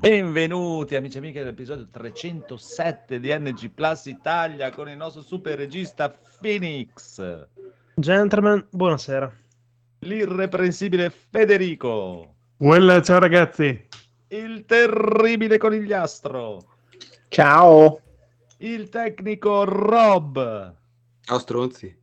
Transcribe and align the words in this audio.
Benvenuti 0.00 0.96
amici 0.96 1.16
e 1.16 1.18
amiche 1.18 1.40
all'episodio 1.40 1.86
307 1.90 3.20
di 3.20 3.28
NG 3.38 3.68
Plus 3.68 4.06
Italia 4.06 4.70
con 4.70 4.88
il 4.88 4.96
nostro 4.96 5.20
super 5.20 5.58
regista 5.58 6.10
Phoenix. 6.40 7.46
Gentlemen, 7.96 8.66
buonasera. 8.70 9.30
L'irreprensibile 9.98 11.10
Federico. 11.10 12.34
Well, 12.56 13.02
ciao 13.02 13.18
ragazzi. 13.18 13.88
Il 14.28 14.64
terribile 14.64 15.58
conigliastro. 15.58 16.64
Ciao. 17.28 18.00
Il 18.56 18.88
tecnico 18.88 19.64
Rob. 19.64 20.76
Ciao 21.20 21.38
stronzi. 21.38 21.94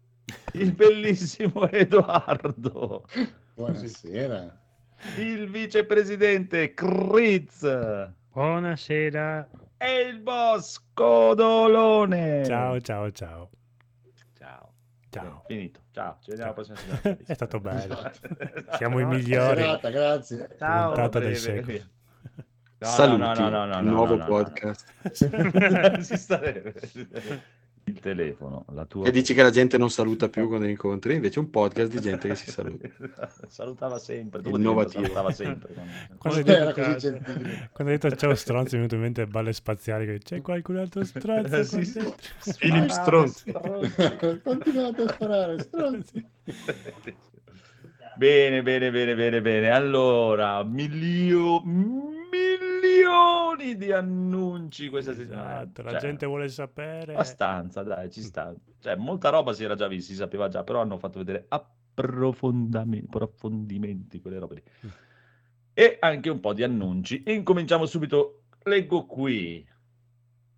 Il 0.53 0.71
bellissimo 0.71 1.67
Edoardo. 1.71 3.07
Buonasera. 3.55 4.65
Il 5.17 5.49
vicepresidente 5.49 6.73
Criz. 6.73 7.61
Buonasera. 8.31 9.47
E 9.77 10.01
il 10.01 10.19
boss 10.19 10.83
Codolone. 10.93 12.43
Ciao, 12.45 12.79
ciao, 12.81 13.11
ciao. 13.11 13.49
Ciao. 14.37 14.73
Ciao. 15.09 15.43
Finito. 15.47 15.81
Ciao, 15.91 16.17
ci 16.21 16.31
vediamo 16.31 16.49
la 16.49 16.55
prossima 16.55 16.77
settimana. 16.77 17.17
È 17.25 17.33
stato 17.33 17.59
bello. 17.59 18.11
Siamo 18.75 18.99
i 18.99 19.05
migliori. 19.05 19.61
Serata, 19.61 19.89
grazie. 19.89 20.49
Ciao. 20.57 20.91
Puntata 20.93 21.19
del 21.19 21.35
secolo. 21.35 21.79
No, 22.79 22.87
Saluti, 22.87 23.19
no, 23.21 23.33
no, 23.33 23.49
no, 23.49 23.65
no, 23.65 23.79
il 23.79 23.85
no, 23.85 23.91
nuovo 23.91 24.15
no, 24.15 24.23
no, 24.23 24.25
podcast. 24.27 24.85
no. 25.01 26.01
Si 26.01 26.15
sta- 26.17 26.41
Il 27.87 28.01
telefono, 28.01 28.65
la 28.73 28.83
tua... 28.83 29.05
E 29.05 29.11
dici 29.11 29.33
che 29.33 29.41
la 29.41 29.49
gente 29.49 29.77
non 29.77 29.89
saluta 29.89 30.27
più 30.27 30.47
quando 30.49 30.67
incontri, 30.67 31.15
invece 31.15 31.39
un 31.39 31.49
podcast 31.49 31.89
di 31.89 32.01
gente 32.01 32.27
che 32.27 32.35
si 32.35 32.51
saluta. 32.51 32.89
Salutava 33.47 33.97
sempre. 33.97 34.41
Innovativo. 34.43 35.03
Salutava 35.03 35.31
sempre. 35.31 35.73
Quando 36.17 36.39
hai 36.39 36.43
detto, 36.43 36.73
quando 37.71 37.93
hai 37.93 37.97
detto 37.97 38.13
ciao 38.17 38.35
stronzo, 38.35 38.75
mi 38.75 38.83
è 38.83 38.87
venuto 38.87 38.95
in 38.95 39.01
mente 39.01 39.25
balle 39.25 39.53
spaziali. 39.53 40.05
che 40.05 40.19
C'è 40.19 40.41
qualcun 40.41 40.77
altro 40.77 41.03
stronzo? 41.05 41.63
Sì, 41.67 41.85
sì. 41.85 42.13
Philip 42.59 42.89
Stronzi. 42.89 43.51
Continuate 44.43 45.01
a 45.01 45.07
sparare, 45.07 45.59
stronzi. 45.59 46.27
Bene, 48.17 48.63
bene, 48.63 48.91
bene, 48.91 49.15
bene, 49.15 49.41
bene. 49.41 49.69
Allora, 49.69 50.63
milio... 50.63 51.61
milioni 53.01 53.75
di 53.77 53.91
annunci 53.91 54.89
questa 54.89 55.13
settimana. 55.13 55.61
Esatto, 55.61 55.81
la 55.83 55.91
Cioè, 55.91 55.99
gente 55.99 56.25
vuole 56.25 56.49
sapere. 56.49 57.13
Abbastanza, 57.13 57.83
dai, 57.83 58.09
ci 58.11 58.21
sta. 58.21 58.53
Cioè, 58.79 58.95
molta 58.95 59.29
roba 59.29 59.53
si 59.53 59.63
era 59.63 59.75
già 59.75 59.87
vista, 59.87 60.11
si 60.11 60.17
sapeva 60.17 60.47
già, 60.47 60.63
però 60.63 60.81
hanno 60.81 60.97
fatto 60.97 61.19
vedere 61.19 61.45
approfondimenti, 61.47 64.19
quelle 64.21 64.39
robe 64.39 64.55
lì. 64.55 64.63
E 65.73 65.97
anche 65.99 66.29
un 66.29 66.39
po' 66.39 66.53
di 66.53 66.63
annunci. 66.63 67.23
Incominciamo 67.27 67.85
subito. 67.85 68.43
Leggo 68.63 69.05
qui. 69.05 69.65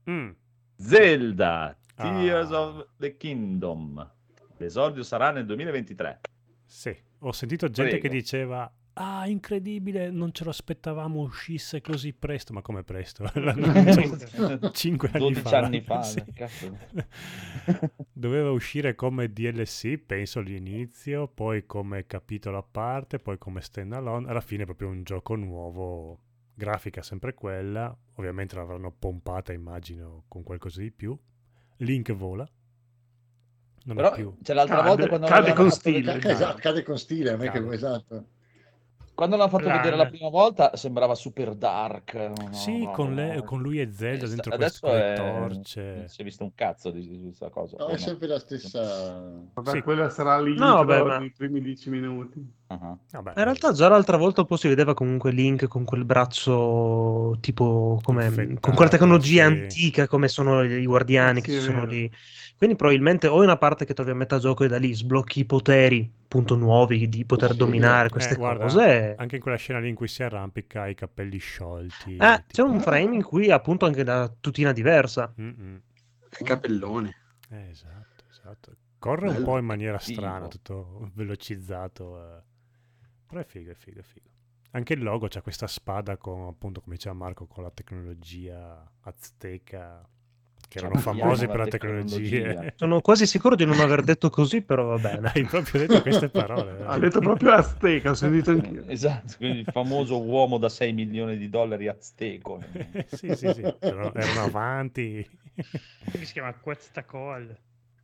Mm, 0.09 0.29
Zelda, 0.75 1.77
Tears 1.95 2.51
Ah. 2.51 2.61
of 2.61 2.87
the 2.97 3.17
Kingdom. 3.17 4.11
L'esordio 4.57 5.03
sarà 5.03 5.31
nel 5.31 5.45
2023. 5.45 6.21
sì, 6.65 6.95
ho 7.19 7.31
sentito 7.31 7.69
gente 7.69 7.97
Prego. 7.97 8.07
che 8.07 8.13
diceva. 8.13 8.71
Ah, 9.01 9.25
incredibile, 9.27 10.09
non 10.11 10.33
ce 10.33 10.43
lo 10.43 10.49
aspettavamo 10.49 11.21
uscisse 11.21 11.79
così 11.79 12.11
presto. 12.11 12.51
Ma 12.51 12.61
come 12.61 12.83
presto? 12.83 13.23
L'annuncio 13.33 14.71
5 14.71 15.09
anni 15.13 15.19
12 15.19 15.41
fa. 15.41 15.57
anni 15.59 15.81
fa, 15.81 16.03
sì. 16.03 16.21
Doveva 18.11 18.51
uscire 18.51 18.95
come 18.95 19.31
DLC, 19.31 19.97
penso 19.97 20.39
all'inizio, 20.39 21.29
poi 21.29 21.65
come 21.65 22.05
capitolo 22.07 22.57
a 22.57 22.63
parte, 22.69 23.19
poi 23.19 23.37
come 23.37 23.61
standalone. 23.61 24.29
Alla 24.29 24.41
fine 24.41 24.63
è 24.63 24.65
proprio 24.65 24.89
un 24.89 25.03
gioco 25.03 25.35
nuovo, 25.35 26.19
grafica 26.53 27.01
sempre 27.01 27.33
quella. 27.33 27.95
Ovviamente 28.15 28.55
l'avranno 28.55 28.91
pompata, 28.91 29.53
immagino, 29.53 30.25
con 30.27 30.43
qualcosa 30.43 30.81
di 30.81 30.91
più. 30.91 31.17
Link 31.77 32.11
vola. 32.11 32.45
Non 33.85 33.95
Però 33.95 34.11
è 34.11 34.15
più... 34.15 34.35
c'è 34.41 34.53
l'altra 34.53 34.75
Cade- 34.77 34.87
volta 34.89 35.07
quando 35.07 35.27
cade 35.27 35.53
con 35.53 35.69
fatto 35.69 35.75
stile. 35.79 36.01
vedere- 36.13 36.33
Esatto, 36.33 36.57
cade 36.59 36.83
con 36.83 36.97
stile, 36.97 37.29
a 37.31 37.37
me 37.37 37.45
Cade. 37.45 37.65
che 37.65 37.73
esatto. 37.73 38.25
Quando 39.19 39.35
l'hanno 39.35 39.49
fatto 39.49 39.69
vedere 39.69 39.97
la 39.97 40.05
prima 40.07 40.29
volta 40.29 40.75
sembrava 40.77 41.13
super 41.13 41.53
dark. 41.53 42.13
no, 42.13 42.53
sì, 42.53 42.83
no, 42.83 42.91
con, 42.91 43.13
no, 43.13 43.15
le- 43.15 43.43
con 43.43 43.61
lui 43.61 43.81
e 43.81 43.91
Zelda 43.91 44.23
Eh, 44.25 44.29
dentro 44.29 44.53
adesso 44.53 44.79
queste 44.87 45.13
è... 45.13 45.15
torce. 45.17 45.93
non 45.97 46.07
si 46.07 46.21
è 46.21 46.23
visto 46.23 46.43
un 46.45 46.55
cazzo 46.55 46.89
di 46.89 47.05
di 47.05 47.21
questa 47.23 47.49
cosa. 47.49 47.75
No, 47.79 47.87
è 47.87 47.97
sempre 47.97 48.27
la 48.27 48.39
stessa. 48.39 49.29
Vabbè, 49.55 49.71
Sì. 49.71 49.81
quella 49.81 50.09
sarà 50.09 50.39
lì 50.39 50.55
No, 50.55 50.83
vabbè, 50.83 51.03
ma- 51.03 51.17
nei 51.19 51.31
primi 51.31 51.59
dieci 51.61 51.89
minuti. 51.89 52.57
Ah, 52.67 52.95
Vabbè, 53.11 53.33
In 53.35 53.43
realtà 53.43 53.73
già 53.73 53.89
l'altra 53.89 54.15
volta 54.15 54.41
un 54.41 54.47
po' 54.47 54.55
si 54.55 54.67
vedeva 54.67 54.93
comunque 54.93 55.31
Link 55.31 55.67
con 55.67 55.83
quel 55.83 56.05
braccio 56.05 57.35
tipo 57.41 57.99
come 58.03 58.57
con 58.59 58.73
quella 58.75 58.89
tecnologia 58.91 59.47
sì. 59.47 59.51
antica 59.53 60.07
come 60.07 60.27
sono 60.27 60.63
i 60.63 60.85
guardiani 60.85 61.41
che 61.41 61.51
Sì, 61.51 61.57
ci 61.57 61.63
è 61.63 61.65
sono 61.65 61.79
vero. 61.79 61.91
lì. 61.91 62.11
Quindi 62.59 62.75
probabilmente 62.75 63.27
o 63.27 63.41
è 63.41 63.43
una 63.45 63.57
parte 63.57 63.85
che 63.85 63.93
trovi 63.95 64.11
a 64.11 64.15
metà 64.15 64.37
gioco 64.37 64.63
e 64.63 64.67
da 64.67 64.77
lì 64.77 64.93
sblocchi 64.93 65.39
i 65.39 65.45
poteri, 65.45 66.11
appunto 66.23 66.55
nuovi, 66.55 67.09
di 67.09 67.25
poter 67.25 67.53
Sì, 67.53 67.57
dominare 67.57 68.07
eh, 68.07 68.09
queste 68.11 68.35
guarda, 68.35 68.65
cose. 68.65 69.15
Anche 69.15 69.35
in 69.37 69.41
quella 69.41 69.57
scena 69.57 69.79
lì 69.79 69.89
in 69.89 69.95
cui 69.95 70.07
si 70.07 70.23
arrampica, 70.23 70.87
i 70.87 70.93
capelli 70.95 71.37
sciolti. 71.39 72.15
Eh, 72.17 72.43
c'è 72.51 72.61
tipo- 72.61 72.69
un 72.71 72.79
frame 72.81 73.15
in 73.15 73.23
cui 73.23 73.49
appunto 73.49 73.85
anche 73.85 74.03
la 74.03 74.31
tutina 74.39 74.71
diversa. 74.73 75.33
Mm-mm. 75.41 75.81
Che 76.29 76.43
capellone. 76.43 77.15
Eh, 77.49 77.69
esatto, 77.69 78.23
esatto. 78.29 78.75
Corre 78.99 79.27
un 79.27 79.33
Bello. 79.33 79.43
po' 79.43 79.57
in 79.57 79.65
maniera 79.65 79.97
strana, 79.97 80.47
tutto 80.47 81.09
velocizzato. 81.15 82.19
eh. 82.37 82.43
Però 83.25 83.41
è 83.41 83.45
figo, 83.45 83.71
è 83.71 83.75
figo, 83.75 83.99
è 83.99 84.03
figo. 84.03 84.27
Anche 84.71 84.93
il 84.93 85.01
logo 85.03 85.27
c'ha 85.29 85.41
questa 85.41 85.67
spada 85.67 86.17
con, 86.17 86.47
appunto, 86.47 86.81
come 86.81 86.95
diceva 86.95 87.15
Marco, 87.15 87.47
con 87.47 87.63
la 87.63 87.71
tecnologia 87.71 88.87
azteca, 89.01 90.07
che 90.69 90.77
erano 90.77 90.93
Cioè, 90.93 91.01
famosi 91.01 91.45
la 91.45 91.51
per 91.51 91.59
la 91.59 91.67
tecnologia. 91.67 92.37
tecnologia. 92.47 92.73
Sono 92.77 93.01
quasi 93.01 93.25
sicuro 93.27 93.55
di 93.55 93.65
non 93.65 93.79
aver 93.81 94.03
detto 94.03 94.29
così, 94.29 94.61
però 94.61 94.85
va 94.85 94.97
bene. 94.97 95.31
Hai 95.33 95.43
proprio 95.43 95.85
detto 95.85 96.01
queste 96.01 96.29
parole. 96.29 96.77
eh. 96.79 96.83
Ha 96.85 96.97
detto 96.99 97.19
proprio 97.19 97.51
Azteca, 97.53 98.11
ho 98.11 98.13
sentito 98.13 98.51
anch'io. 98.51 98.85
Esatto, 98.87 99.33
quindi 99.37 99.59
il 99.59 99.67
famoso 99.71 100.21
uomo 100.23 100.57
da 100.57 100.69
6 100.69 100.93
milioni 100.93 101.37
di 101.37 101.49
dollari 101.49 101.87
azteco. 101.89 102.61
sì, 103.11 103.35
sì, 103.35 103.51
sì. 103.53 103.63
Erano, 103.79 104.13
erano 104.13 104.43
avanti. 104.43 105.27
che 106.11 106.25
si 106.25 106.31
chiama 106.33 106.53
Quetzalcoatl. 106.53 107.57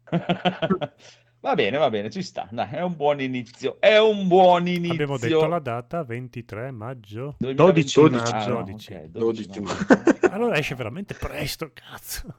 va 1.40 1.54
bene, 1.56 1.78
va 1.78 1.90
bene, 1.90 2.10
ci 2.10 2.22
sta. 2.24 2.48
Dai, 2.52 2.70
è 2.72 2.82
un 2.82 2.96
buon 2.96 3.22
inizio. 3.22 3.78
È 3.80 3.98
un 4.00 4.28
buon 4.28 4.68
inizio. 4.68 4.92
Abbiamo 4.94 5.18
detto 5.18 5.46
la 5.46 5.60
data, 5.60 6.04
23 6.04 6.72
maggio. 6.72 7.36
12 7.38 8.02
2021. 8.02 8.10
maggio. 8.10 8.36
Ah, 8.36 8.48
no, 8.48 8.64
12. 8.64 8.94
ok, 8.94 9.04
12 9.06 9.60
maggio. 9.62 9.86
Allora 10.32 10.58
esce 10.58 10.76
veramente 10.76 11.14
presto, 11.14 11.72
cazzo. 11.74 12.36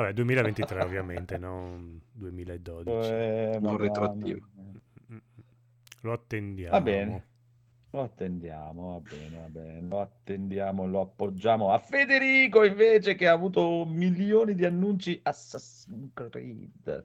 Vabbè, 0.00 0.12
2023 0.14 0.80
ovviamente, 0.82 1.36
non 1.36 2.00
2012. 2.12 2.90
Eh, 3.12 3.58
Non 3.60 3.76
retroattivo. 3.76 4.46
Lo 6.02 6.12
attendiamo. 6.12 6.70
Va 6.72 6.80
bene. 6.80 7.24
Lo 7.92 8.02
attendiamo, 8.02 8.92
va 8.92 9.00
bene, 9.00 9.36
va 9.36 9.48
bene, 9.48 9.80
lo 9.88 10.00
attendiamo, 10.00 10.86
lo 10.86 11.00
appoggiamo 11.00 11.72
a 11.72 11.78
Federico 11.80 12.62
invece 12.62 13.16
che 13.16 13.26
ha 13.26 13.32
avuto 13.32 13.84
milioni 13.84 14.54
di 14.54 14.64
annunci 14.64 15.18
Assassin's 15.24 16.10
Creed. 16.14 17.04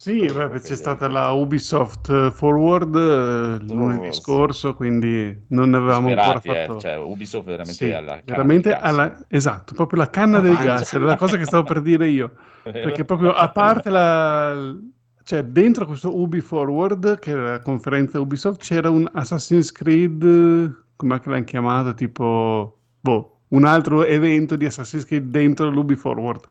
Sì, 0.00 0.24
beh, 0.24 0.60
c'è 0.60 0.76
stata 0.76 1.08
la 1.08 1.30
Ubisoft 1.32 2.08
eh, 2.08 2.30
Forward 2.30 2.94
eh, 2.96 3.62
lunedì 3.70 4.14
scorso, 4.14 4.74
quindi 4.74 5.44
non 5.48 5.68
ne 5.68 5.76
avevamo 5.76 6.06
Disperati, 6.06 6.48
ancora 6.48 6.58
eh, 6.58 6.66
fatto. 6.66 6.80
Cioè, 6.80 6.96
Ubisoft 6.96 7.44
veramente 7.44 7.72
Sì, 7.74 7.92
alla 7.92 8.12
canna 8.12 8.22
veramente 8.24 8.72
alla... 8.72 9.16
esatto, 9.28 9.74
proprio 9.74 9.98
la 9.98 10.08
canna 10.08 10.40
del 10.40 10.52
Avanza. 10.52 10.72
gas, 10.72 10.94
era 10.94 11.04
la 11.04 11.16
cosa 11.16 11.36
che 11.36 11.44
stavo 11.44 11.64
per 11.64 11.82
dire 11.82 12.08
io. 12.08 12.32
Perché 12.64 13.04
proprio 13.04 13.34
a 13.34 13.50
parte 13.50 13.90
la... 13.90 14.74
cioè 15.22 15.42
dentro 15.42 15.84
questo 15.84 16.18
Ubi 16.18 16.40
Forward, 16.40 17.18
che 17.18 17.32
era 17.32 17.50
la 17.50 17.60
conferenza 17.60 18.18
Ubisoft, 18.18 18.62
c'era 18.62 18.88
un 18.88 19.06
Assassin's 19.12 19.70
Creed, 19.70 20.22
eh, 20.22 20.82
come 20.96 21.20
l'hanno 21.22 21.44
chiamato, 21.44 21.92
tipo, 21.92 22.78
boh, 22.98 23.40
un 23.48 23.66
altro 23.66 24.06
evento 24.06 24.56
di 24.56 24.64
Assassin's 24.64 25.04
Creed 25.04 25.24
dentro 25.24 25.68
l'Ubi 25.68 25.94
Forward. 25.94 26.48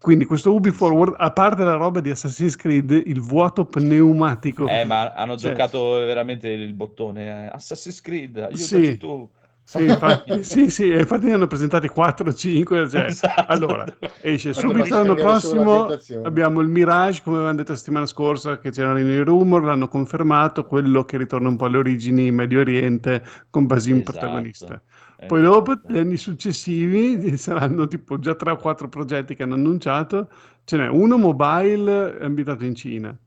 Quindi 0.00 0.24
questo 0.26 0.54
Ubi 0.54 0.70
Forward, 0.70 1.14
a 1.18 1.30
parte 1.32 1.64
la 1.64 1.74
roba 1.74 2.00
di 2.00 2.10
Assassin's 2.10 2.54
Creed, 2.56 2.90
il 3.06 3.20
vuoto 3.20 3.64
pneumatico. 3.64 4.68
Eh, 4.68 4.84
ma 4.84 5.12
hanno 5.12 5.36
Cioè- 5.36 5.50
giocato 5.50 5.90
veramente 5.94 6.48
il 6.48 6.72
bottone 6.72 7.46
eh, 7.46 7.50
Assassin's 7.52 8.00
Creed, 8.00 8.36
aiutaci 8.38 8.62
Sì. 8.64 8.96
tu. 8.96 9.28
Sì, 9.68 9.84
infatti, 9.84 10.42
sì, 10.44 10.70
sì, 10.70 10.88
e 10.90 11.00
infatti 11.00 11.26
ne 11.26 11.34
hanno 11.34 11.46
presentati 11.46 11.90
4-5, 11.94 12.88
cioè, 12.88 13.04
Esatto. 13.04 13.44
allora 13.52 13.84
esce 14.22 14.54
subito 14.54 14.94
l'anno 14.94 15.12
prossimo 15.14 15.88
abbiamo 16.22 16.60
il 16.60 16.68
Mirage 16.68 17.20
come 17.22 17.36
avevamo 17.36 17.58
detto 17.58 17.72
la 17.72 17.76
settimana 17.76 18.06
scorsa 18.06 18.58
che 18.60 18.70
c'erano 18.70 18.98
i 18.98 19.18
rumor 19.22 19.64
l'hanno 19.64 19.86
confermato 19.88 20.64
quello 20.64 21.04
che 21.04 21.18
ritorna 21.18 21.48
un 21.50 21.56
po' 21.56 21.66
alle 21.66 21.76
origini 21.76 22.30
Medio 22.30 22.60
Oriente 22.60 23.22
con 23.50 23.66
Basim 23.66 23.96
Esatto. 23.98 24.12
protagonista 24.12 24.80
poi 25.26 25.42
dopo 25.42 25.72
esatto. 25.72 25.92
gli 25.92 25.98
anni 25.98 26.16
successivi 26.16 27.36
saranno 27.38 27.86
tipo 27.86 28.18
già 28.18 28.34
3 28.34 28.52
o 28.52 28.56
4 28.56 28.88
progetti 28.88 29.34
che 29.34 29.42
hanno 29.42 29.54
annunciato 29.54 30.28
ce 30.64 30.76
n'è 30.76 30.88
uno 30.88 31.18
mobile 31.18 32.18
ambientato 32.20 32.64
in 32.64 32.74
Cina 32.74 33.18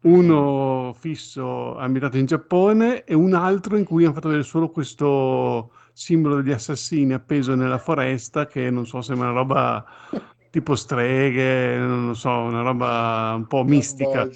uno 0.00 0.94
fisso 0.96 1.76
ambientato 1.76 2.18
in 2.18 2.26
Giappone 2.26 3.04
e 3.04 3.14
un 3.14 3.34
altro 3.34 3.76
in 3.76 3.84
cui 3.84 4.04
hanno 4.04 4.14
fatto 4.14 4.28
vedere 4.28 4.46
solo 4.46 4.70
questo 4.70 5.72
simbolo 5.92 6.36
degli 6.36 6.52
assassini 6.52 7.12
appeso 7.12 7.56
nella 7.56 7.78
foresta, 7.78 8.46
che 8.46 8.70
non 8.70 8.86
so 8.86 9.00
se 9.00 9.12
è 9.12 9.16
una 9.16 9.30
roba 9.30 9.84
tipo 10.50 10.76
streghe, 10.76 11.76
non 11.76 12.06
lo 12.06 12.14
so, 12.14 12.30
una 12.30 12.62
roba 12.62 13.34
un 13.36 13.46
po' 13.48 13.64
mistica. 13.64 14.28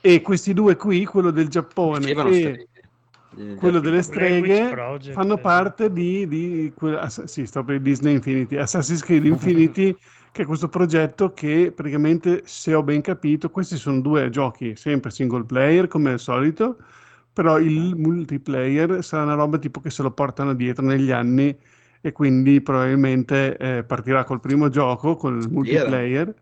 E 0.00 0.22
questi 0.22 0.54
due 0.54 0.76
qui, 0.76 1.04
quello 1.04 1.30
del 1.30 1.48
Giappone 1.48 2.10
e. 2.10 2.40
Eh, 2.40 2.68
quello 3.56 3.80
delle 3.80 4.02
streghe, 4.02 4.74
fanno 5.12 5.36
eh. 5.36 5.40
parte 5.40 5.92
di, 5.92 6.26
di 6.26 6.72
sì, 7.06 7.46
sto 7.46 7.64
per 7.64 7.80
Disney 7.80 8.14
Infinity, 8.14 8.56
Assassin's 8.56 9.02
Creed 9.02 9.24
Infinity, 9.24 9.96
che 10.30 10.42
è 10.42 10.46
questo 10.46 10.68
progetto 10.68 11.32
che 11.32 11.72
praticamente, 11.74 12.42
se 12.44 12.74
ho 12.74 12.82
ben 12.82 13.00
capito, 13.00 13.50
questi 13.50 13.76
sono 13.76 14.00
due 14.00 14.28
giochi 14.30 14.76
sempre 14.76 15.10
single 15.10 15.44
player 15.44 15.88
come 15.88 16.12
al 16.12 16.20
solito, 16.20 16.76
però 17.32 17.58
il 17.58 17.94
multiplayer 17.96 19.02
sarà 19.02 19.22
una 19.22 19.34
roba 19.34 19.58
tipo 19.58 19.80
che 19.80 19.90
se 19.90 20.02
lo 20.02 20.10
portano 20.10 20.54
dietro 20.54 20.84
negli 20.84 21.10
anni 21.10 21.56
e 22.00 22.12
quindi 22.12 22.60
probabilmente 22.60 23.56
eh, 23.56 23.84
partirà 23.84 24.24
col 24.24 24.40
primo 24.40 24.68
gioco, 24.68 25.16
col 25.16 25.48
multiplayer, 25.48 26.34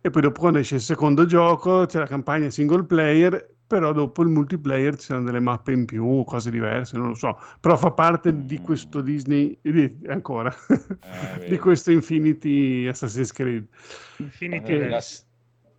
e 0.00 0.08
poi 0.10 0.22
dopo 0.22 0.40
quando 0.40 0.58
esce 0.58 0.76
il 0.76 0.80
secondo 0.80 1.26
gioco 1.26 1.84
c'è 1.84 1.98
la 1.98 2.06
campagna 2.06 2.48
single 2.48 2.84
player, 2.84 3.54
però 3.70 3.92
dopo 3.92 4.22
il 4.22 4.28
multiplayer 4.30 4.96
ci 4.96 5.04
saranno 5.04 5.26
delle 5.26 5.38
mappe 5.38 5.70
in 5.70 5.84
più, 5.84 6.24
cose 6.24 6.50
diverse, 6.50 6.96
non 6.96 7.10
lo 7.10 7.14
so, 7.14 7.38
però 7.60 7.76
fa 7.76 7.92
parte 7.92 8.44
di 8.44 8.58
questo 8.58 9.00
Disney, 9.00 9.56
di- 9.62 9.96
ancora, 10.08 10.52
Eh, 10.98 11.46
di 11.48 11.56
questo 11.56 11.92
Infinity 11.92 12.88
Assassin's 12.88 13.30
Creed. 13.32 13.68
Infinity 14.16 14.72
Eh, 14.72 14.88
la, 14.88 15.00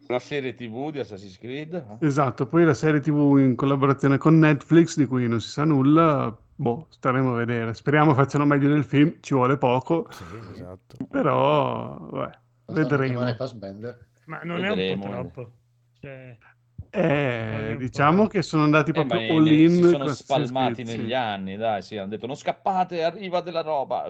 la 0.08 0.20
serie 0.20 0.54
TV 0.56 0.90
di 0.92 1.00
Assassin's 1.00 1.38
Creed. 1.38 1.74
eh? 1.74 2.06
Esatto, 2.06 2.48
poi 2.48 2.64
la 2.64 2.74
serie 2.74 3.02
TV 3.02 3.38
in 3.40 3.56
collaborazione 3.56 4.18
con 4.18 4.40
Netflix, 4.40 4.96
di 4.96 5.06
cui 5.06 5.28
non 5.28 5.42
si 5.42 5.50
sa 5.50 5.66
nulla, 5.66 6.34
boh, 6.56 6.88
staremo 6.92 7.34
a 7.34 7.38
vedere. 7.38 7.74
Speriamo 7.74 8.14
facciano 8.14 8.46
meglio 8.46 8.70
del 8.70 8.86
film, 8.86 9.16
ci 9.20 9.34
vuole 9.34 9.58
poco, 9.58 10.08
Sì, 10.12 10.24
esatto. 10.54 10.96
però 11.10 11.98
vabbè, 12.10 12.40
vedremo. 12.68 13.20
Ma 14.28 14.40
non 14.44 14.64
è 14.64 14.70
un 14.70 14.76
Vedremo. 14.78 15.04
po' 15.04 15.10
troppo. 15.10 15.52
Cioè, 16.00 16.38
Eh, 16.94 17.76
diciamo 17.78 18.28
che 18.28 18.42
sono 18.42 18.64
andati 18.64 18.90
Eh, 18.90 18.94
proprio 18.94 19.22
ma 19.22 19.34
all 19.34 19.48
in 19.48 19.70
si 19.70 19.88
sono 19.88 20.08
spalmati 20.14 20.84
negli 20.84 21.08
sì. 21.08 21.14
anni, 21.14 21.56
dai, 21.56 21.82
sì, 21.82 21.96
hanno 21.96 22.10
detto 22.10 22.28
non 22.28 22.36
scappate, 22.36 23.02
arriva 23.04 23.40
della 23.40 23.62
roba. 23.62 24.04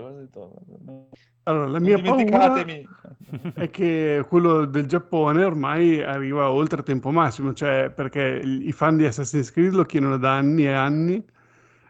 Allora, 1.44 1.68
la 1.68 1.80
non 1.80 1.84
mia 1.84 2.00
paura 2.02 2.56
è 3.54 3.70
che 3.70 4.26
quello 4.28 4.66
del 4.66 4.86
Giappone 4.88 5.44
ormai 5.44 6.02
arriva 6.02 6.50
oltre 6.50 6.82
tempo 6.84 7.12
massimo, 7.12 7.54
cioè 7.54 7.92
perché 7.92 8.42
i 8.44 8.72
fan 8.72 8.98
di 8.98 9.06
Assassin's 9.06 9.52
Creed 9.52 9.74
lo 9.74 9.84
chiedono 9.86 10.18
da 10.18 10.36
anni 10.38 10.64
e 10.66 10.72
anni 10.74 11.24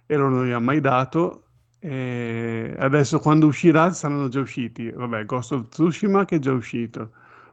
e 0.05 0.15
loro 0.15 0.29
non 0.29 0.47
gli 0.47 0.51
ha 0.51 0.59
mai 0.59 0.81
dato. 0.81 1.45
E 1.79 2.75
adesso 2.77 3.19
quando 3.19 3.47
uscirà 3.47 3.91
saranno 3.93 4.27
già 4.27 4.39
usciti. 4.41 4.91
Vabbè, 4.91 5.25
Ghost 5.25 5.51
of 5.53 5.67
Tsushima 5.69 6.25
che 6.25 6.35
è 6.35 6.39
già 6.39 6.51
uscito, 6.51 7.11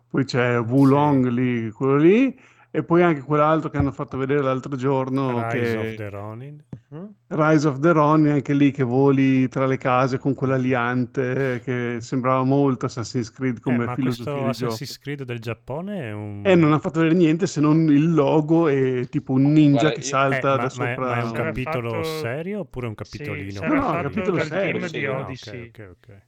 poi 0.09 0.25
c'è 0.25 0.59
Wulong 0.61 1.29
lì, 1.29 1.71
quello 1.71 1.97
lì, 1.97 2.39
e 2.71 2.83
poi 2.83 3.03
anche 3.03 3.21
quell'altro 3.23 3.71
che 3.71 3.77
hanno 3.79 3.93
fatto 3.93 4.17
vedere 4.19 4.43
l'altro 4.43 4.77
giorno 4.77 5.49
Rise 5.51 5.59
che 5.59 5.77
of 5.77 5.95
the 5.97 6.09
Ronin. 6.11 6.65
Rise 7.29 7.69
of 7.69 7.81
the 7.81 7.93
Ronin, 7.93 8.33
anche 8.33 8.55
lì 8.55 8.71
che 8.71 8.83
voli 8.83 9.47
tra 9.49 9.67
le 9.67 9.77
case 9.77 10.19
con 10.19 10.33
quell'aliante 10.35 11.61
che 11.63 11.97
sembrava 12.01 12.45
molto 12.45 12.87
Assassin's 12.87 13.31
Creed 13.31 13.59
Eh, 13.59 13.61
come 13.61 13.85
ma 13.85 13.95
filosofia 13.95 14.33
questo 14.33 14.33
di 14.33 14.53
gioco. 14.53 14.73
Assassin's 14.73 14.99
Creed 14.99 15.23
del 15.25 15.39
Giappone 15.39 16.01
è 16.01 16.13
un... 16.13 16.43
E 16.45 16.55
non 16.55 16.73
ha 16.73 16.79
fatto 16.79 17.01
vedere 17.01 17.19
niente 17.19 17.47
se 17.47 17.61
non 17.61 17.89
il 17.91 18.13
logo 18.15 18.69
e 18.69 19.07
tipo 19.11 19.33
un 19.33 19.53
ninja 19.53 19.81
Guarda, 19.81 19.95
che 19.95 20.01
Eh, 20.01 20.03
salta 20.05 20.49
ma, 20.49 20.57
da 20.57 20.63
ma 20.63 20.69
sopra. 20.71 20.95
ma 20.97 21.17
è 21.19 21.23
un 21.25 21.33
capitolo 21.33 21.91
fatto- 21.91 22.03
serio 22.05 22.61
oppure 22.61 22.87
un 22.87 22.95
sì, 23.03 23.19
capitolino? 23.19 23.51
sarà 23.61 23.69
No, 23.69 23.75
no, 23.75 23.81
fatto 23.83 24.03
capitolo 24.03 24.39
serio, 24.41 24.71
team 24.79 24.87
sì. 24.87 24.99
di 24.99 25.07
Odyssey. 25.07 25.71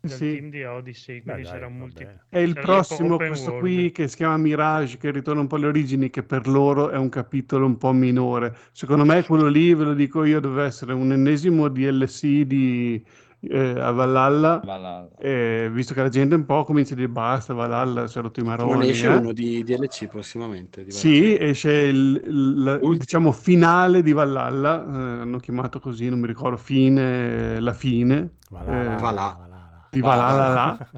Sì. 0.02 0.18
team 0.36 0.50
di 0.50 0.64
Odyssey, 0.64 1.16
Beh, 1.16 1.22
quindi 1.22 1.42
dai, 1.42 1.50
sarà 1.52 1.66
un 1.66 1.76
multi... 1.76 2.06
il 2.30 2.54
prossimo, 2.54 3.16
questo 3.16 3.50
world. 3.52 3.60
qui 3.66 3.92
che 3.92 4.08
si 4.08 4.16
chiama 4.16 4.36
Mirage, 4.36 4.98
che 4.98 5.10
ritorna 5.10 5.40
un 5.40 5.46
po' 5.46 5.56
alle 5.56 5.66
origini, 5.68 6.10
che 6.10 6.22
per 6.22 6.39
loro 6.46 6.90
è 6.90 6.96
un 6.96 7.08
capitolo 7.08 7.66
un 7.66 7.76
po' 7.76 7.92
minore. 7.92 8.56
Secondo 8.72 9.04
me 9.04 9.24
quello 9.24 9.48
lì, 9.48 9.74
ve 9.74 9.84
lo 9.84 9.94
dico 9.94 10.24
io, 10.24 10.40
deve 10.40 10.64
essere 10.64 10.92
un 10.92 11.12
ennesimo 11.12 11.68
DLC 11.68 12.42
di 12.42 13.02
eh, 13.42 13.78
a 13.80 13.90
Valhalla, 13.90 14.60
Ma 14.64 14.76
la- 14.76 15.08
e 15.18 15.68
visto 15.72 15.94
che 15.94 16.02
la 16.02 16.08
gente 16.08 16.34
un 16.34 16.44
po' 16.46 16.64
comincia 16.64 16.92
a 16.94 16.96
dire 16.96 17.08
basta, 17.08 17.54
Valhalla, 17.54 18.06
si 18.06 18.18
è 18.18 18.20
rotto 18.22 18.40
i 18.40 18.42
Ma 18.62 18.76
ne 18.76 18.86
maroni. 18.86 18.88
esce 18.88 19.06
eh." 19.06 19.08
uno 19.08 19.32
di 19.32 19.62
DLC 19.64 20.06
prossimamente. 20.06 20.84
di 20.84 20.92
Sì, 20.92 21.34
Valhalla. 21.34 21.38
esce 21.38 21.72
il, 21.72 22.22
il- 22.26 22.78
Ultimo. 22.82 22.94
diciamo 22.96 23.32
finale 23.32 24.02
di 24.02 24.12
Valhalla, 24.12 24.82
eh, 24.82 25.20
hanno 25.22 25.38
chiamato 25.38 25.78
così, 25.80 26.08
non 26.08 26.18
mi 26.20 26.26
ricordo, 26.26 26.56
fine, 26.56 27.60
la 27.60 27.72
fine 27.72 28.36
Valhalla, 28.50 28.92
eh, 28.92 28.96
Valhalla. 28.98 29.34
Valhalla. 29.36 29.88
di 29.88 30.00
Va, 30.00 30.08
Valhalla 30.08 30.48
va. 30.48 30.54
là. 30.54 30.90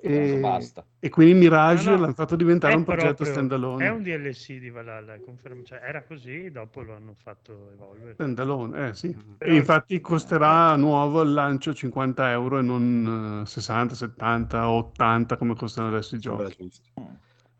E, 0.00 0.38
Basta. 0.40 0.87
E 1.00 1.08
quindi 1.10 1.34
Mirage 1.34 1.84
No, 1.90 1.94
no, 1.94 2.00
l'hanno 2.02 2.12
fatto 2.12 2.34
diventare 2.34 2.72
è 2.72 2.76
un 2.76 2.84
progetto 2.84 3.24
standalone. 3.24 3.84
È 3.84 3.90
un 3.90 4.02
DLC 4.02 4.58
di 4.58 4.70
Valhalla, 4.70 5.14
è 5.14 5.20
conferm- 5.20 5.64
cioè, 5.64 5.80
era 5.82 6.02
così, 6.02 6.50
dopo 6.50 6.82
lo 6.82 6.94
hanno 6.94 7.14
fatto 7.14 7.70
evolvere. 7.72 8.14
Standalone, 8.14 8.88
eh 8.88 8.94
sì. 8.94 9.16
Però- 9.38 9.52
E 9.52 9.56
infatti 9.56 10.00
costerà 10.00 10.74
nuovo 10.76 11.20
al 11.20 11.32
lancio 11.32 11.72
50 11.72 12.30
euro 12.30 12.58
e 12.58 12.62
non 12.62 13.42
eh, 13.44 13.46
60, 13.46 13.94
70, 13.94 14.68
80 14.70 15.36
come 15.36 15.54
costano 15.54 15.88
adesso 15.88 16.16
i 16.16 16.18
giochi. 16.18 16.68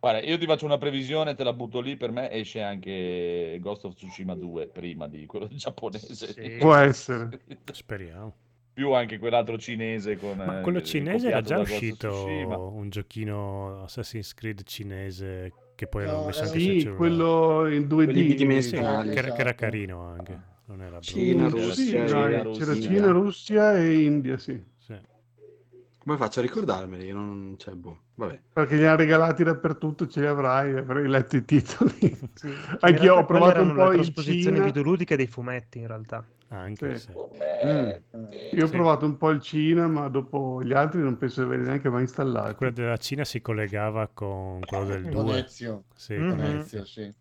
Guarda, 0.00 0.20
io 0.20 0.38
ti 0.38 0.46
faccio 0.46 0.64
una 0.64 0.78
previsione, 0.78 1.34
te 1.34 1.42
la 1.42 1.52
butto 1.52 1.80
lì, 1.80 1.96
per 1.96 2.12
me 2.12 2.30
esce 2.30 2.62
anche 2.62 3.58
Ghost 3.60 3.84
of 3.84 3.94
Tsushima 3.94 4.34
2 4.36 4.68
prima 4.68 5.08
di 5.08 5.26
quello 5.26 5.48
giapponese. 5.54 6.14
Sì. 6.14 6.56
Può 6.58 6.74
essere. 6.74 7.40
Speriamo. 7.72 8.34
Più 8.78 8.92
anche 8.92 9.18
quell'altro 9.18 9.58
cinese 9.58 10.16
con... 10.16 10.36
Ma 10.36 10.60
eh, 10.60 10.62
quello 10.62 10.80
cinese 10.80 11.26
era 11.26 11.40
già 11.40 11.58
uscito 11.58 12.70
un 12.72 12.88
giochino 12.90 13.82
Assassin's 13.82 14.34
Creed 14.34 14.62
cinese 14.62 15.52
che 15.74 15.88
poi 15.88 16.04
l'hanno 16.04 16.20
No, 16.20 16.26
messo 16.26 16.44
anche 16.44 16.60
Sì, 16.60 16.88
quello 16.94 17.66
in 17.66 17.88
2D. 17.88 17.88
Quelli 17.88 18.20
Sì, 18.20 18.26
bidimensionali. 18.28 19.10
che, 19.10 19.18
era- 19.18 19.32
che 19.32 19.40
era 19.40 19.50
Esatto. 19.50 19.54
carino 19.64 20.00
anche. 20.02 20.40
Non 20.66 20.80
era 20.80 20.90
brutto. 20.90 21.10
Cina, 21.10 21.48
Russia, 21.48 22.06
Cina, 22.76 23.10
Russia 23.10 23.78
e 23.78 24.00
India, 24.00 24.38
sì. 24.38 24.62
Come 26.08 26.20
faccio 26.20 26.38
a 26.38 26.42
ricordarmeli? 26.42 27.04
Io 27.04 27.14
non 27.16 27.54
c'è, 27.58 27.72
boh. 27.72 27.98
Vabbè. 28.14 28.40
Perché 28.54 28.76
li 28.76 28.86
ha 28.86 28.94
regalati 28.96 29.44
dappertutto, 29.44 30.06
ce 30.08 30.20
li 30.20 30.26
avrai, 30.26 30.74
avrei 30.74 31.06
letto 31.06 31.36
i 31.36 31.44
titoli. 31.44 32.18
Sì. 32.32 32.46
In 32.46 32.54
Anch'io 32.80 33.12
realtà 33.12 33.18
ho 33.20 33.24
provato 33.26 33.60
un 33.60 33.74
po' 33.74 33.90
trasposizioni 33.90 34.54
Cina. 34.56 34.64
videoludiche 34.64 35.16
dei 35.16 35.26
fumetti, 35.26 35.80
in 35.80 35.86
realtà. 35.86 36.24
Anche 36.48 36.96
Sì. 36.96 37.08
se. 37.12 37.66
Mm. 37.66 37.90
Io 38.52 38.64
ho 38.64 38.66
Sì. 38.68 38.72
provato 38.72 39.04
un 39.04 39.18
po' 39.18 39.28
il 39.28 39.42
Cina, 39.42 39.86
ma 39.86 40.08
dopo 40.08 40.62
gli 40.62 40.72
altri 40.72 41.02
non 41.02 41.18
penso 41.18 41.42
di 41.42 41.46
averli 41.48 41.66
neanche 41.66 41.90
mai 41.90 42.00
installati. 42.04 42.54
Quella 42.54 42.72
della 42.72 42.96
Cina 42.96 43.24
si 43.24 43.42
collegava 43.42 44.08
con 44.10 44.60
quello 44.60 44.86
del 44.86 45.02
2. 45.02 45.12
Con 45.12 45.28
Ezio. 45.34 45.84
Sì, 45.94 46.14
Mm. 46.14 46.30
Mhm. 46.30 46.40
Ezio, 46.56 46.84
sì. 46.86 47.12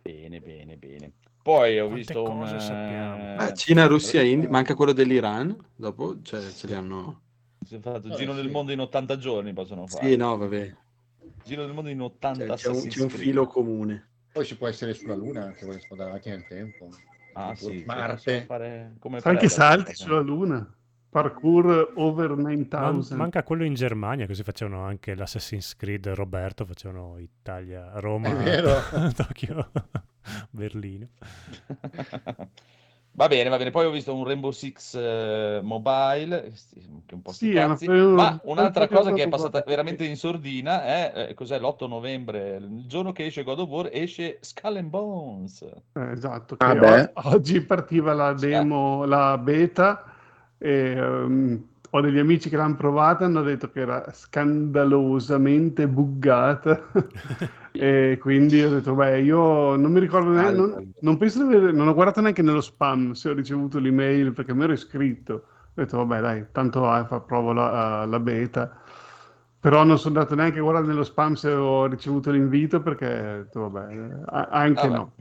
Bene, 0.00 0.40
bene, 0.40 0.76
bene. 0.78 1.12
Poi 1.42 1.78
ho 1.78 1.88
Quante 1.88 1.98
visto 2.14 2.22
un... 2.30 2.46
sappiamo. 2.58 3.16
eh, 3.16 3.36
Ah, 3.36 3.52
Cina, 3.52 3.84
Russia, 3.86 4.22
India. 4.22 4.48
Manca 4.48 4.74
quello 4.74 4.92
dell'Iran. 4.92 5.54
Dopo 5.76 6.22
cioè, 6.22 6.40
ce 6.50 6.66
li 6.66 6.72
hanno. 6.72 7.20
Si 7.64 7.76
è 7.76 7.80
fatto 7.80 8.06
il 8.08 8.12
Eh, 8.12 8.16
giro 8.16 8.34
sì. 8.34 8.42
del 8.42 8.50
mondo 8.50 8.72
in 8.72 8.80
80 8.80 9.16
giorni 9.18 9.52
possono 9.52 9.86
fare. 9.86 10.08
Sì, 10.08 10.16
no, 10.16 10.36
vabbè. 10.36 10.74
Giro 11.44 11.64
del 11.64 11.74
mondo 11.74 11.90
in 11.90 12.00
80 12.00 12.56
Cioè, 12.56 12.56
c'è, 12.56 12.68
un, 12.68 12.88
c'è 12.88 13.02
un 13.02 13.08
filo 13.10 13.46
comune. 13.46 14.08
Poi 14.32 14.44
si 14.44 14.56
può 14.56 14.66
essere 14.68 14.94
sulla 14.94 15.14
Luna, 15.14 15.44
anche 15.44 15.64
vuole 15.64 15.80
sfondare 15.80 16.20
nel 16.24 16.46
tempo. 16.46 16.88
Ah, 17.34 17.52
Tipo 17.54 17.70
sì, 17.70 17.82
Marte. 17.86 18.44
fare 18.44 18.94
come 18.98 19.20
Fa 19.20 19.30
anche 19.30 19.48
salti 19.48 19.94
sulla 19.94 20.20
Luna. 20.20 20.74
Parkour 21.10 21.92
over 21.96 22.30
Man- 22.36 22.66
9000. 22.70 23.16
manca 23.16 23.42
quello 23.42 23.64
in 23.64 23.74
Germania, 23.74 24.26
così 24.26 24.42
facevano 24.42 24.82
anche 24.84 25.14
l'Assassin's 25.14 25.76
Creed 25.76 26.08
Roberto, 26.08 26.64
facevano 26.64 27.18
Italia, 27.18 27.90
Roma. 28.00 28.30
Tokyo, 29.14 29.70
Berlino. 30.50 31.08
Va 33.14 33.28
bene, 33.28 33.50
va 33.50 33.58
bene. 33.58 33.70
Poi 33.70 33.84
ho 33.84 33.90
visto 33.90 34.14
un 34.14 34.24
Rainbow 34.24 34.50
Six 34.52 34.94
eh, 34.94 35.60
Mobile, 35.62 36.44
eh, 36.46 36.52
sì, 36.54 36.80
che 37.04 37.14
un 37.14 37.20
po' 37.20 37.32
Sì, 37.32 37.52
cazzi. 37.52 37.84
preso- 37.84 38.14
ma 38.14 38.40
un'altra 38.44 38.88
cosa 38.88 39.12
che 39.12 39.24
è 39.24 39.28
passata 39.28 39.50
guarda- 39.50 39.70
veramente 39.70 40.04
in 40.06 40.16
sordina 40.16 40.82
è, 40.82 41.12
eh, 41.28 41.34
cos'è, 41.34 41.58
l'8 41.58 41.86
novembre, 41.86 42.56
il 42.56 42.86
giorno 42.86 43.12
che 43.12 43.26
esce 43.26 43.42
God 43.42 43.58
of 43.60 43.68
War, 43.68 43.88
esce 43.92 44.38
Skull 44.40 44.76
and 44.76 44.88
Bones. 44.88 45.60
Eh, 45.62 46.10
esatto, 46.10 46.56
che 46.56 46.64
Ah, 46.64 47.10
oggi 47.24 47.60
partiva 47.60 48.14
la 48.14 48.32
demo, 48.32 49.04
la 49.04 49.36
beta, 49.36 50.04
e 50.56 50.70
ehm, 50.96 51.64
ho 51.90 52.00
degli 52.00 52.18
amici 52.18 52.48
che 52.48 52.56
l'hanno 52.56 52.76
provata, 52.76 53.26
hanno 53.26 53.42
detto 53.42 53.70
che 53.70 53.80
era 53.80 54.10
scandalosamente 54.12 55.86
buggata. 55.86 56.80
e 57.82 58.16
quindi 58.18 58.62
ho 58.62 58.70
detto, 58.70 58.94
beh, 58.94 59.22
io 59.22 59.74
non 59.74 59.90
mi 59.90 59.98
ricordo 59.98 60.30
neanche, 60.30 60.52
non, 60.52 60.92
non 61.00 61.16
penso 61.16 61.44
di 61.44 61.56
aver, 61.56 61.72
non 61.72 61.88
ho 61.88 61.94
guardato 61.94 62.20
neanche 62.20 62.40
nello 62.40 62.60
spam 62.60 63.10
se 63.10 63.28
ho 63.28 63.32
ricevuto 63.32 63.80
l'email 63.80 64.32
perché 64.32 64.54
mi 64.54 64.62
ero 64.62 64.72
iscritto. 64.72 65.32
Ho 65.34 65.72
detto, 65.74 65.96
vabbè, 65.96 66.20
dai, 66.20 66.46
tanto 66.52 66.88
ah, 66.88 67.04
fa- 67.04 67.18
provo 67.18 67.52
la, 67.52 68.04
la 68.04 68.20
beta. 68.20 68.80
Però 69.58 69.82
non 69.82 69.98
sono 69.98 70.16
andato 70.16 70.36
neanche 70.36 70.60
a 70.60 70.62
guardare 70.62 70.86
nello 70.86 71.02
spam 71.02 71.34
se 71.34 71.50
ho 71.50 71.86
ricevuto 71.86 72.30
l'invito 72.30 72.80
perché, 72.80 73.06
ho 73.06 73.36
detto, 73.42 73.68
vabbè, 73.68 74.22
anche 74.28 74.86
Vabbè. 74.86 74.94
no. 74.94 75.12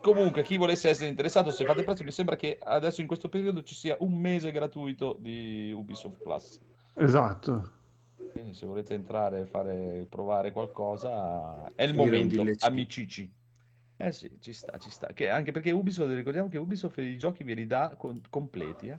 Comunque, 0.00 0.42
chi 0.42 0.56
volesse 0.56 0.88
essere 0.88 1.10
interessato, 1.10 1.52
se 1.52 1.64
fate 1.64 1.84
presto, 1.84 2.02
mi 2.02 2.10
sembra 2.10 2.34
che 2.34 2.58
adesso 2.60 3.02
in 3.02 3.06
questo 3.06 3.28
periodo 3.28 3.62
ci 3.62 3.76
sia 3.76 3.96
un 4.00 4.18
mese 4.18 4.50
gratuito 4.50 5.16
di 5.16 5.70
Ubisoft 5.72 6.22
Plus. 6.24 6.58
Esatto. 6.94 7.70
Quindi 8.32 8.54
se 8.54 8.66
volete 8.66 8.94
entrare 8.94 9.40
e 9.40 9.46
fare, 9.46 10.06
provare 10.08 10.52
qualcosa, 10.52 11.70
è 11.74 11.82
il 11.84 11.94
momento, 11.94 12.44
amicici. 12.60 13.30
Eh 13.96 14.12
sì, 14.12 14.30
ci 14.40 14.52
sta, 14.52 14.78
ci 14.78 14.90
sta. 14.90 15.08
Che 15.12 15.28
anche 15.28 15.52
perché 15.52 15.70
Ubisoft, 15.72 16.14
ricordiamo 16.14 16.48
che 16.48 16.58
Ubisoft 16.58 16.98
i 16.98 17.18
giochi 17.18 17.44
ve 17.44 17.54
li 17.54 17.66
dà 17.66 17.94
con- 17.98 18.20
completi, 18.30 18.88
eh. 18.88 18.98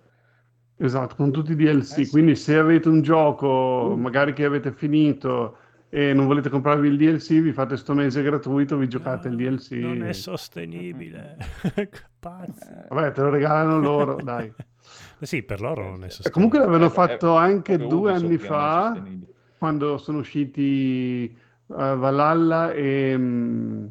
Esatto, 0.78 1.16
con 1.16 1.32
tutti 1.32 1.52
i 1.52 1.56
DLC. 1.56 1.98
Eh 1.98 2.06
sì. 2.06 2.12
Quindi 2.12 2.36
se 2.36 2.58
avete 2.58 2.88
un 2.90 3.02
gioco, 3.02 3.96
magari 3.98 4.34
che 4.34 4.46
avete 4.46 4.72
finito 4.72 5.58
e 5.90 6.14
non 6.14 6.26
volete 6.26 6.50
comprarvi 6.50 6.88
il 6.88 6.98
DLC, 6.98 7.42
vi 7.42 7.52
fate 7.52 7.78
sto 7.78 7.94
mese 7.94 8.22
gratuito, 8.22 8.78
vi 8.78 8.88
giocate 8.88 9.28
il 9.28 9.36
DLC. 9.36 9.72
Non 9.72 10.04
è 10.04 10.14
sostenibile. 10.14 11.38
Pazzi. 12.20 12.70
Vabbè, 12.90 13.12
te 13.12 13.22
lo 13.22 13.30
regalano 13.30 13.80
loro, 13.80 14.16
dai. 14.24 14.54
Eh 15.22 15.25
Sì, 15.28 15.44
per 15.44 15.62
loro 15.62 15.84
non 15.84 16.04
è 16.04 16.08
E 16.08 16.10
sostenibile. 16.10 16.32
comunque 16.34 16.60
l'avevano 16.60 16.86
Eh, 16.86 16.90
fatto 16.90 17.36
anche 17.36 17.78
due 17.78 18.12
anni 18.12 18.36
è 18.36 18.40
fa, 18.40 19.01
quando 19.58 19.98
sono 20.00 20.18
usciti 20.20 21.25
eh, 21.25 21.36
Valhalla 21.68 22.72
e... 22.72 23.16
mm, 23.18 23.86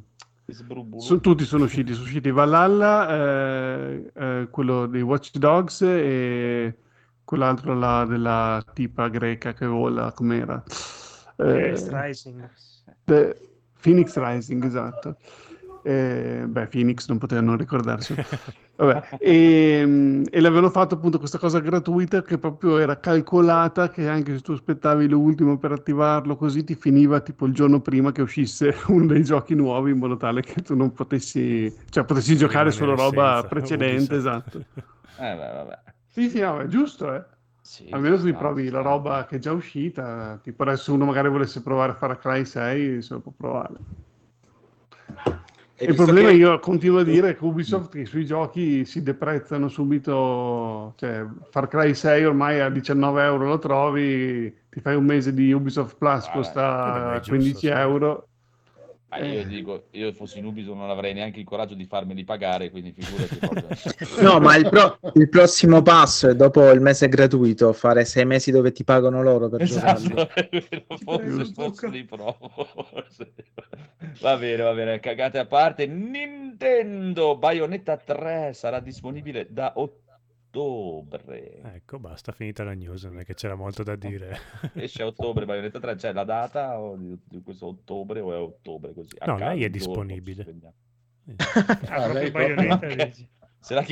Sbrubbulu. 0.50 1.00
Su- 1.00 1.20
tutti 1.20 1.44
sono 1.44 1.64
usciti, 1.64 1.92
sono 1.92 2.04
usciti 2.04 2.30
Valhalla, 2.32 3.08
eh, 3.14 4.10
eh, 4.12 4.48
quello 4.50 4.86
dei 4.86 5.02
Watch 5.02 5.36
Dogs 5.38 5.82
e 5.82 6.74
quell'altro 7.24 7.74
là 7.74 8.04
della 8.04 8.60
tipa 8.74 9.08
greca 9.08 9.52
che 9.54 9.66
vola, 9.66 10.10
com'era? 10.12 10.60
Eh, 11.36 11.44
Death 11.44 11.88
Rising. 11.92 12.50
The- 13.04 13.36
Phoenix 13.80 14.16
Rising, 14.18 14.64
esatto. 14.64 15.16
Eh, 15.84 16.44
beh, 16.46 16.66
Phoenix 16.66 17.08
non 17.08 17.18
poteva 17.18 17.40
non 17.40 17.56
ricordarsi. 17.56 18.14
Vabbè, 18.80 19.16
e, 19.20 19.82
mm, 19.84 20.24
e 20.30 20.40
l'avevano 20.40 20.70
fatto 20.70 20.94
appunto 20.94 21.18
questa 21.18 21.38
cosa 21.38 21.60
gratuita 21.60 22.22
che 22.22 22.38
proprio 22.38 22.78
era 22.78 22.98
calcolata 22.98 23.90
che 23.90 24.08
anche 24.08 24.34
se 24.36 24.40
tu 24.40 24.52
aspettavi 24.52 25.06
l'ultimo 25.06 25.58
per 25.58 25.72
attivarlo 25.72 26.36
così 26.36 26.64
ti 26.64 26.74
finiva 26.74 27.20
tipo 27.20 27.44
il 27.44 27.52
giorno 27.52 27.80
prima 27.80 28.10
che 28.10 28.22
uscisse 28.22 28.74
uno 28.88 29.06
dei 29.06 29.22
giochi 29.22 29.54
nuovi 29.54 29.90
in 29.90 29.98
modo 29.98 30.16
tale 30.16 30.40
che 30.40 30.62
tu 30.62 30.74
non 30.74 30.92
potessi, 30.92 31.72
cioè 31.90 32.04
potessi 32.04 32.36
giocare 32.36 32.70
solo 32.70 32.94
roba 32.94 33.34
senza 33.34 33.48
precedente, 33.48 34.16
esatto. 34.16 34.64
Eh, 35.20 35.34
beh, 35.34 35.52
vabbè. 35.52 35.78
Sì, 36.08 36.30
sì, 36.30 36.40
no, 36.40 36.60
è 36.60 36.66
giusto, 36.66 37.14
eh. 37.14 37.22
Sì, 37.60 37.88
Almeno 37.90 38.16
tu 38.16 38.34
provi 38.34 38.70
la 38.70 38.80
roba 38.80 39.26
che 39.26 39.36
è 39.36 39.38
già 39.38 39.52
uscita, 39.52 40.40
tipo 40.42 40.62
adesso 40.62 40.94
uno 40.94 41.04
magari 41.04 41.28
volesse 41.28 41.60
provare 41.60 41.92
a 41.92 41.94
fare 41.94 42.16
Cry 42.16 42.46
6, 42.46 43.02
se 43.02 43.12
lo 43.12 43.20
può 43.20 43.32
provare. 43.36 43.74
Il 45.82 45.94
problema 45.94 46.28
che- 46.28 46.34
io 46.34 46.58
continuo 46.58 46.98
a 47.00 47.04
dire 47.04 47.34
che 47.36 47.44
Ubisoft 47.44 47.92
che 47.92 48.04
sui 48.04 48.26
giochi 48.26 48.84
si 48.84 49.02
deprezzano 49.02 49.68
subito, 49.68 50.92
cioè 50.96 51.24
Far 51.50 51.68
Cry 51.68 51.94
6 51.94 52.24
ormai 52.24 52.60
a 52.60 52.68
19 52.68 53.22
euro 53.24 53.46
lo 53.46 53.58
trovi, 53.58 54.54
ti 54.68 54.80
fai 54.80 54.94
un 54.94 55.04
mese 55.04 55.32
di 55.32 55.52
Ubisoft 55.52 55.96
Plus, 55.96 56.26
vabbè, 56.26 56.36
costa 56.36 57.12
è 57.14 57.16
giusto, 57.18 57.30
15 57.30 57.58
sì. 57.58 57.66
euro. 57.68 58.29
Ma 59.10 59.18
io 59.18 59.40
Eh. 59.40 59.46
dico, 59.46 59.86
io 59.90 60.12
fossi 60.12 60.38
in 60.38 60.44
Ubisoft 60.44 60.78
non 60.78 60.88
avrei 60.88 61.12
neanche 61.12 61.40
il 61.40 61.44
coraggio 61.44 61.74
di 61.74 61.84
farmeli 61.84 62.22
pagare, 62.22 62.70
quindi 62.70 62.92
figurati 62.92 63.36
proprio. 63.36 63.66
No, 64.22 64.38
ma 64.38 64.54
il, 64.54 64.68
pro- 64.68 64.98
il 65.14 65.28
prossimo 65.28 65.82
passo 65.82 66.28
è 66.28 66.36
dopo 66.36 66.70
il 66.70 66.80
mese 66.80 67.08
gratuito, 67.08 67.72
fare 67.72 68.04
sei 68.04 68.24
mesi 68.24 68.52
dove 68.52 68.70
ti 68.70 68.84
pagano 68.84 69.20
loro 69.20 69.48
per 69.48 69.64
giocarli. 69.64 70.12
Esatto, 70.12 70.94
forse 71.02 71.44
forse 71.52 71.88
li 71.88 72.04
provo. 72.04 72.36
forse. 72.88 73.32
Va 74.20 74.36
bene, 74.36 74.62
va 74.62 74.72
bene, 74.74 75.00
cagate 75.00 75.38
a 75.38 75.46
parte. 75.46 75.86
Nintendo 75.86 77.36
Bayonetta 77.36 77.96
3 77.96 78.52
sarà 78.54 78.78
disponibile 78.78 79.48
da 79.50 79.72
ottobre. 79.74 80.09
Ecco, 81.62 81.98
basta, 81.98 82.32
finita 82.32 82.64
la 82.64 82.72
news, 82.74 83.04
non 83.04 83.20
è 83.20 83.24
che 83.24 83.34
c'era 83.34 83.54
molto 83.54 83.82
da 83.82 83.94
dire. 83.96 84.36
Esce 84.74 85.02
a 85.02 85.06
ottobre 85.10 85.44
Bayonetta 85.44 85.78
3, 85.78 85.94
c'è 85.94 86.12
la 86.12 86.24
data 86.24 86.78
o 86.80 86.96
di, 86.96 87.16
di 87.24 87.42
questo 87.42 87.66
ottobre 87.68 88.20
o 88.20 88.32
è 88.32 88.36
ottobre 88.36 88.92
così? 88.92 89.14
A 89.18 89.26
No, 89.26 89.38
lei 89.38 89.64
è 89.64 89.70
disponibile. 89.70 90.42
spendiamo. 90.42 90.74
Ah, 91.88 92.12
lei 92.12 92.30
Bayonetta, 92.30 92.88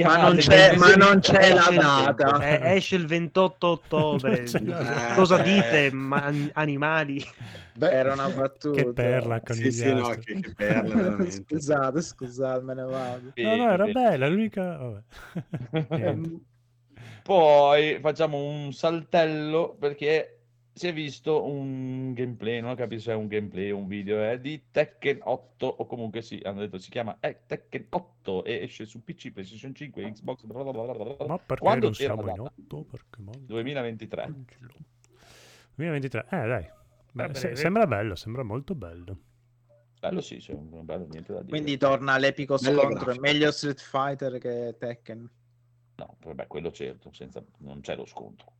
Ma 0.02 0.16
non 0.16 0.36
c'è, 0.36 0.76
ma 0.76 0.94
non 0.94 1.20
c'è 1.20 1.52
la 1.52 1.70
data. 1.70 2.38
eh, 2.40 2.76
esce 2.76 2.96
il 2.96 3.06
28 3.06 3.66
ottobre. 3.66 4.44
La- 4.64 5.12
Cosa 5.14 5.38
Eh. 5.38 5.42
dite, 5.42 5.92
ma- 5.92 6.32
animali? 6.54 7.22
Beh, 7.74 7.90
Era 7.90 8.14
una 8.14 8.28
battuta. 8.30 8.82
Che 8.82 8.92
perla 8.92 9.40
con 9.42 9.54
Sì, 9.54 9.70
sì, 9.70 9.92
no, 9.92 10.08
che, 10.08 10.40
che 10.40 10.52
perla, 10.54 10.94
veramente. 10.96 11.30
Scusate, 11.44 12.00
scusate, 12.00 12.64
me 12.64 12.74
ne 12.74 12.82
vado. 12.82 13.32
No, 13.36 13.56
no, 13.56 13.70
era 13.70 13.86
bella, 13.86 14.26
l'unica... 14.28 15.04
Poi 17.28 17.98
facciamo 18.00 18.42
un 18.42 18.72
saltello 18.72 19.76
perché 19.78 20.38
si 20.72 20.88
è 20.88 20.94
visto 20.94 21.44
un 21.44 22.14
gameplay, 22.14 22.62
non 22.62 22.74
capisco 22.74 23.10
se 23.10 23.12
è 23.12 23.14
un 23.14 23.26
gameplay 23.26 23.70
o 23.70 23.76
un 23.76 23.86
video, 23.86 24.22
è 24.22 24.40
di 24.40 24.70
Tekken 24.70 25.18
8 25.24 25.66
o 25.66 25.84
comunque 25.84 26.22
sì, 26.22 26.40
hanno 26.42 26.60
detto 26.60 26.78
si 26.78 26.88
chiama 26.88 27.18
eh, 27.20 27.40
Tekken 27.44 27.88
8 27.90 28.44
e 28.44 28.62
esce 28.62 28.86
su 28.86 29.04
PC, 29.04 29.32
PlayStation 29.32 29.74
5, 29.74 30.10
Xbox, 30.10 30.44
bla 30.44 30.62
bla 30.62 30.72
bla 30.72 30.94
bla. 30.94 31.26
Ma 31.26 31.36
perché 31.36 31.62
Quando 31.62 31.90
non 31.90 31.94
era 31.98 32.14
siamo 32.14 32.22
la 32.22 32.30
in 32.30 32.36
data? 32.36 32.54
8? 32.62 32.84
Perché 32.84 33.20
mo- 33.20 33.32
2023. 33.44 34.34
2023, 35.74 36.26
eh 36.30 36.46
dai. 36.46 36.70
Beh, 37.12 37.34
se- 37.34 37.42
bene. 37.42 37.56
sembra 37.56 37.86
bello, 37.86 38.14
sembra 38.14 38.42
molto 38.42 38.74
bello. 38.74 39.18
Bello 40.00 40.22
sì, 40.22 40.42
bello, 40.48 41.06
niente 41.10 41.34
da 41.34 41.42
dire. 41.42 41.50
Quindi 41.50 41.76
torna 41.76 42.16
l'epico 42.16 42.56
scontro. 42.56 43.10
È 43.10 43.18
meglio 43.18 43.50
Street 43.50 43.80
Fighter 43.80 44.38
che 44.38 44.76
Tekken. 44.78 45.28
No, 45.98 46.16
vabbè, 46.20 46.46
quello 46.46 46.72
certo, 46.72 47.12
senza, 47.12 47.44
non 47.58 47.80
c'è 47.82 47.94
lo 47.94 48.06
scontro. 48.06 48.52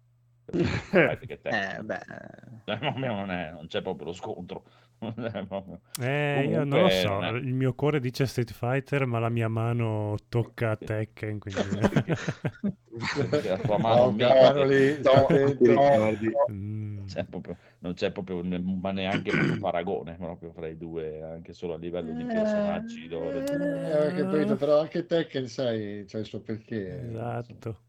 Eh, 0.50 0.64
Perché 0.90 1.40
Tekken- 1.40 1.78
Eh, 1.78 1.82
beh. 1.82 2.72
Eh, 2.72 2.78
non, 3.06 3.30
è- 3.30 3.50
non 3.52 3.66
c'è 3.66 3.82
proprio 3.82 4.06
lo 4.06 4.12
scontro. 4.12 4.64
Proprio- 4.98 5.80
Eh, 6.00 6.46
io 6.48 6.64
non 6.64 6.68
lo 6.68 6.74
Comunque, 6.88 6.90
so, 6.90 7.20
non 7.20 7.36
il 7.36 7.54
mio 7.54 7.72
cuore 7.74 8.00
dice 8.00 8.26
Street 8.26 8.52
Fighter, 8.52 9.06
ma 9.06 9.20
la 9.20 9.28
mia 9.28 9.46
mano 9.46 10.16
tocca 10.28 10.74
Tekken, 10.74 11.38
quindi... 11.38 11.60
la 13.46 13.58
tua 13.58 13.78
mano 13.78 14.02
Oh, 14.02 14.64
lì, 14.64 15.00
No, 15.02 15.26
ricordi? 15.28 16.28
Mm. 16.50 17.04
c'è 17.06 17.24
proprio- 17.24 17.56
non 17.80 17.94
c'è 17.94 18.10
proprio 18.10 18.42
ne- 18.42 18.58
ma 18.58 18.90
neanche 18.90 19.30
proprio 19.30 19.58
paragone 19.60 20.16
proprio 20.16 20.50
fra 20.52 20.66
i 20.66 20.76
due, 20.76 21.22
anche 21.22 21.52
solo 21.52 21.74
a 21.74 21.78
livello 21.78 22.12
di 22.12 22.24
personaggi. 22.24 23.06
loro. 23.08 23.38
Eh, 23.40 24.14
capito, 24.14 24.56
però 24.56 24.80
anche 24.80 25.06
Tekken, 25.06 25.46
sai, 25.46 26.04
c'è 26.06 26.18
il 26.18 26.24
suo 26.24 26.40
perché. 26.40 27.06
Esatto. 27.08 27.80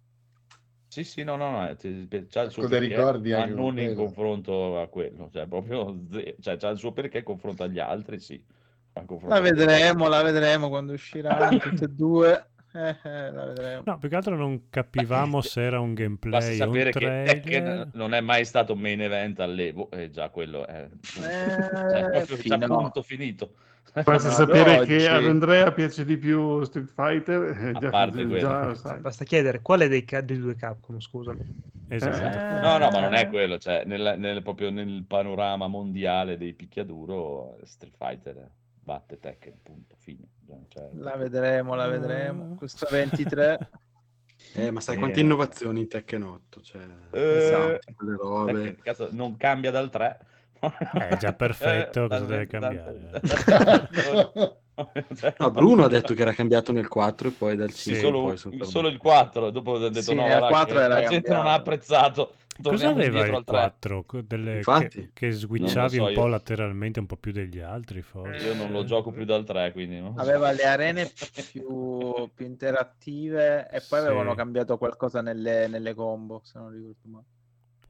Sì, 0.90 1.04
sì, 1.04 1.24
no, 1.24 1.36
no, 1.36 1.52
no, 1.52 1.70
eh, 1.70 1.76
c'ha 2.28 2.42
il 2.42 2.52
suo 2.52 2.64
Cosa 2.64 2.80
perché, 2.80 2.96
ricordi 2.96 3.32
ma 3.32 3.46
non 3.46 3.80
in 3.80 3.96
confronto 3.96 4.80
a 4.82 4.88
quello, 4.88 5.30
cioè 5.32 5.46
proprio 5.46 5.96
ze- 6.12 6.36
cioè, 6.42 6.58
c'ha 6.58 6.70
il 6.70 6.80
suo 6.80 6.92
perché 6.92 7.20
in 7.20 7.24
confronto 7.24 7.64
agli 7.64 7.78
altri, 7.80 8.20
sì. 8.20 8.44
La 9.28 9.40
vedremo, 9.40 10.08
la 10.08 10.24
vedremo 10.24 10.68
quando 10.68 10.94
usciranno 10.94 11.60
tutte 11.60 11.86
e 11.86 11.88
due. 11.90 12.48
Eh, 12.88 12.96
eh, 13.04 13.32
la 13.32 13.46
vedremo. 13.46 13.82
No, 13.86 13.98
più 13.98 14.08
che 14.10 14.16
altro 14.16 14.36
non 14.36 14.70
capivamo 14.70 15.42
se 15.42 15.62
era 15.62 15.80
un 15.80 15.94
Basta 15.94 16.04
gameplay 16.04 16.52
un 16.52 16.58
sapere 16.58 16.92
che 16.92 17.00
trailer. 17.00 17.40
Tekken 17.40 17.90
non 17.94 18.14
è 18.14 18.22
mai 18.22 18.46
stato 18.46 18.76
main 18.76 19.02
event 19.02 19.40
all'Evo, 19.40 19.90
e 19.92 20.10
già 20.10 20.30
quello 20.30 20.66
è 20.66 20.88
Eh, 20.88 20.90
cioè, 21.12 22.10
proprio 22.26 22.38
già 22.38 22.58
punto 22.58 23.02
finito. 23.02 23.54
Basta 23.92 24.30
sapere 24.32 24.78
ad 24.78 24.86
che 24.86 24.96
oggi- 24.98 25.06
ad 25.08 25.26
Andrea 25.26 25.72
piace 25.72 26.06
di 26.06 26.16
più 26.18 26.64
Street 26.64 26.92
Fighter, 26.94 27.42
eh, 27.60 27.70
A 27.70 27.80
già, 27.80 27.90
parte 27.90 28.24
quello. 28.24 28.38
già 28.38 28.76
sai. 28.76 29.00
Basta 29.00 29.26
chiedere 29.26 29.62
quale 29.62 29.88
dei, 29.88 30.06
dei 30.24 30.38
due 30.40 30.56
Capcom, 30.56 31.00
scusami. 31.00 31.40
Esatto. 31.90 32.18
Eh, 32.18 32.60
No, 32.62 32.78
no, 32.78 32.90
ma 32.92 33.00
non 33.00 33.16
è 33.16 33.28
quello, 33.30 33.58
cioè 33.58 33.84
nel, 33.86 34.14
nel- 34.20 34.44
proprio 34.44 34.70
nel 34.70 35.04
panorama 35.08 35.66
mondiale 35.68 36.38
dei 36.38 36.54
picchiaduro 36.54 37.58
Street 37.64 37.96
Fighter 37.98 38.48
batte 38.90 39.20
Tekken, 39.20 39.60
punto, 39.62 39.96
fine. 40.00 40.28
Cioè, 40.68 40.90
La 40.94 41.16
vedremo, 41.16 41.76
la 41.76 41.88
vedremo. 41.88 42.56
Questo 42.56 42.88
23. 42.90 43.70
Eh, 44.56 44.72
ma 44.72 44.80
sai 44.82 44.96
Eh. 44.96 44.98
quante 44.98 45.20
innovazioni 45.20 45.82
in 45.82 45.88
Tekken 45.88 46.24
8? 46.24 46.62
Cioè, 46.62 46.82
Eh, 47.12 47.38
esatto. 47.38 48.46
Tekken, 48.48 48.78
cazzo, 48.82 49.10
non 49.12 49.38
cambia 49.38 49.70
dal 49.70 49.92
3. 49.92 50.20
È 50.60 51.18
già 51.18 51.34
perfetto, 51.34 52.08
cosa 52.08 52.26
deve 52.26 52.48
cambiare? 52.48 53.22
Cioè, 55.16 55.36
No, 55.38 55.52
Bruno 55.52 55.84
ha 55.84 55.88
detto 55.88 56.14
che 56.16 56.22
era 56.22 56.34
cambiato 56.34 56.72
nel 56.72 56.88
4 56.88 57.28
e 57.28 57.32
poi 57.32 57.56
dal 57.56 57.72
5 57.72 57.94
Sì, 57.94 58.00
solo, 58.00 58.22
poi 58.24 58.66
solo 58.66 58.88
il 58.88 58.98
4, 58.98 59.52
dopo 59.52 59.72
ho 59.72 59.78
detto 59.78 60.02
Sì, 60.02 60.16
no, 60.16 60.26
guarda 60.26 60.48
4 60.48 60.76
che 60.78 60.84
era 60.84 61.00
la 61.02 61.08
gente 61.08 61.30
non 61.30 61.40
ha 61.42 61.44
cambiato. 61.44 61.60
apprezzato. 61.60 62.34
Cosa 62.62 62.90
aveva 62.90 63.26
il 63.26 63.34
al 63.36 63.44
3. 63.44 63.54
4? 63.54 64.04
Co- 64.04 64.22
Delle, 64.22 64.58
Infatti. 64.58 64.88
che, 64.88 65.10
che 65.14 65.32
switchavi 65.32 65.98
lo 65.98 66.04
un 66.04 66.10
so 66.10 66.20
po' 66.20 66.26
io. 66.26 66.32
lateralmente 66.32 67.00
un 67.00 67.06
po' 67.06 67.16
più 67.16 67.32
degli 67.32 67.60
altri, 67.60 68.02
forse. 68.02 68.46
Io 68.46 68.54
non 68.56 68.72
lo 68.72 68.84
gioco 68.84 69.12
più 69.12 69.24
dal 69.26 69.44
3, 69.44 69.72
quindi 69.72 69.98
so. 70.00 70.14
Aveva 70.18 70.52
le 70.52 70.64
arene 70.64 71.12
più, 71.52 72.30
più 72.34 72.46
interattive 72.46 73.70
e 73.72 73.82
poi 73.88 74.00
Sì. 74.00 74.06
avevano 74.06 74.36
cambiato 74.36 74.78
qualcosa 74.78 75.22
nelle, 75.22 75.68
nelle 75.68 75.94
combo, 75.94 76.42
se 76.44 76.60
non 76.60 76.72
ricordo 76.72 76.96
male. 77.04 77.26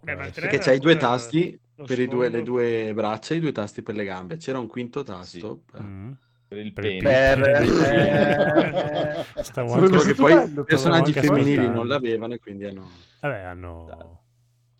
Tre 0.01 0.15
Perché 0.41 0.57
c'hai 0.59 0.79
due 0.79 0.93
quello- 0.95 0.99
tasti 1.13 1.59
per 1.85 1.99
i 1.99 2.07
due, 2.07 2.29
le 2.29 2.41
due 2.43 2.91
braccia 2.93 3.33
e 3.33 3.38
i 3.38 3.39
due 3.41 3.51
tasti 3.51 3.81
per 3.81 3.95
le 3.95 4.03
gambe. 4.05 4.38
C'era 4.38 4.59
un 4.59 4.67
quinto 4.67 5.03
tasto. 5.03 5.61
per- 5.71 5.81
Mm. 5.81 6.11
Per 6.49 6.57
il 6.57 6.73
Per 6.73 6.83
pene. 6.83 6.99
Per- 7.01 7.41
Eh, 7.47 9.25
Stavo 9.43 9.73
anche... 9.73 9.88
Solo 9.88 10.01
che 10.01 10.13
poi 10.15 10.33
i 10.43 10.63
personaggi 10.65 11.11
femminili 11.13 11.67
non 11.69 11.88
l'avevano 11.88 12.33
e 12.33 12.39
quindi 12.39 12.65
hanno... 12.65 12.89
Vabbè, 13.19 13.39
hanno... 13.41 14.21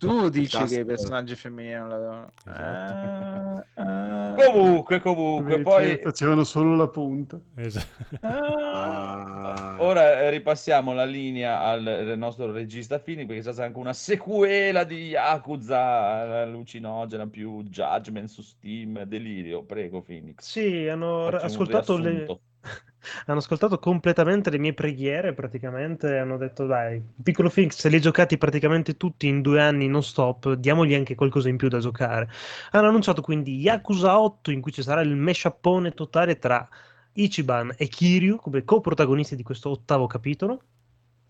Tu 0.00 0.30
dici 0.30 0.56
Tasto. 0.56 0.74
che 0.74 0.80
i 0.80 0.84
personaggi 0.86 1.34
femminili 1.36 1.74
non 1.74 1.88
l'avevano. 1.90 2.32
Esatto. 2.46 3.66
Eh, 3.74 3.82
eh. 3.82 4.46
Comunque, 4.46 4.98
comunque, 4.98 5.60
poi 5.60 6.00
facevano 6.02 6.42
solo 6.42 6.74
la 6.74 6.88
punta. 6.88 7.38
Esatto. 7.56 8.16
Ah, 8.22 9.76
ora 9.80 10.22
eh, 10.22 10.30
ripassiamo 10.30 10.94
la 10.94 11.04
linea 11.04 11.60
al, 11.60 12.14
nostro 12.16 12.50
regista 12.50 12.98
Fini 12.98 13.26
perché 13.26 13.42
c'è 13.42 13.52
stata 13.52 13.66
anche 13.66 13.78
una 13.78 13.92
sequela 13.92 14.84
di 14.84 15.08
Yakuza 15.08 16.40
allucinogena 16.44 17.26
più 17.26 17.62
Judgment 17.64 18.28
su 18.28 18.40
Steam, 18.40 19.02
delirio, 19.02 19.64
prego 19.64 20.00
Phoenix. 20.00 20.36
Sì, 20.38 20.88
hanno 20.88 21.24
Facci 21.24 21.44
un 21.44 21.50
ascoltato 21.50 21.98
le... 21.98 22.40
hanno 23.26 23.38
ascoltato 23.38 23.78
completamente 23.78 24.50
le 24.50 24.58
mie 24.58 24.74
preghiere, 24.74 25.32
praticamente 25.34 26.18
hanno 26.18 26.36
detto 26.36 26.66
dai, 26.66 27.02
Piccolo 27.22 27.48
Phoenix 27.50 27.76
se 27.78 27.88
li 27.88 27.96
hai 27.96 28.00
giocati 28.00 28.38
praticamente 28.38 28.96
tutti 28.96 29.26
in 29.26 29.40
due 29.42 29.60
anni 29.60 29.88
non 29.88 30.02
stop, 30.02 30.52
diamogli 30.54 30.94
anche 30.94 31.14
qualcosa 31.14 31.48
in 31.48 31.56
più 31.56 31.68
da 31.68 31.78
giocare. 31.78 32.28
Hanno 32.72 32.88
annunciato 32.88 33.22
quindi 33.22 33.56
Yakuza 33.58 34.20
8 34.20 34.50
in 34.50 34.60
cui 34.60 34.72
ci 34.72 34.82
sarà 34.82 35.00
il 35.00 35.14
meshappone 35.16 35.92
totale 35.92 36.38
tra 36.38 36.68
Ichiban 37.12 37.74
e 37.76 37.88
Kiryu 37.88 38.36
come 38.36 38.64
coprotagonisti 38.64 39.36
di 39.36 39.42
questo 39.42 39.70
ottavo 39.70 40.06
capitolo. 40.06 40.62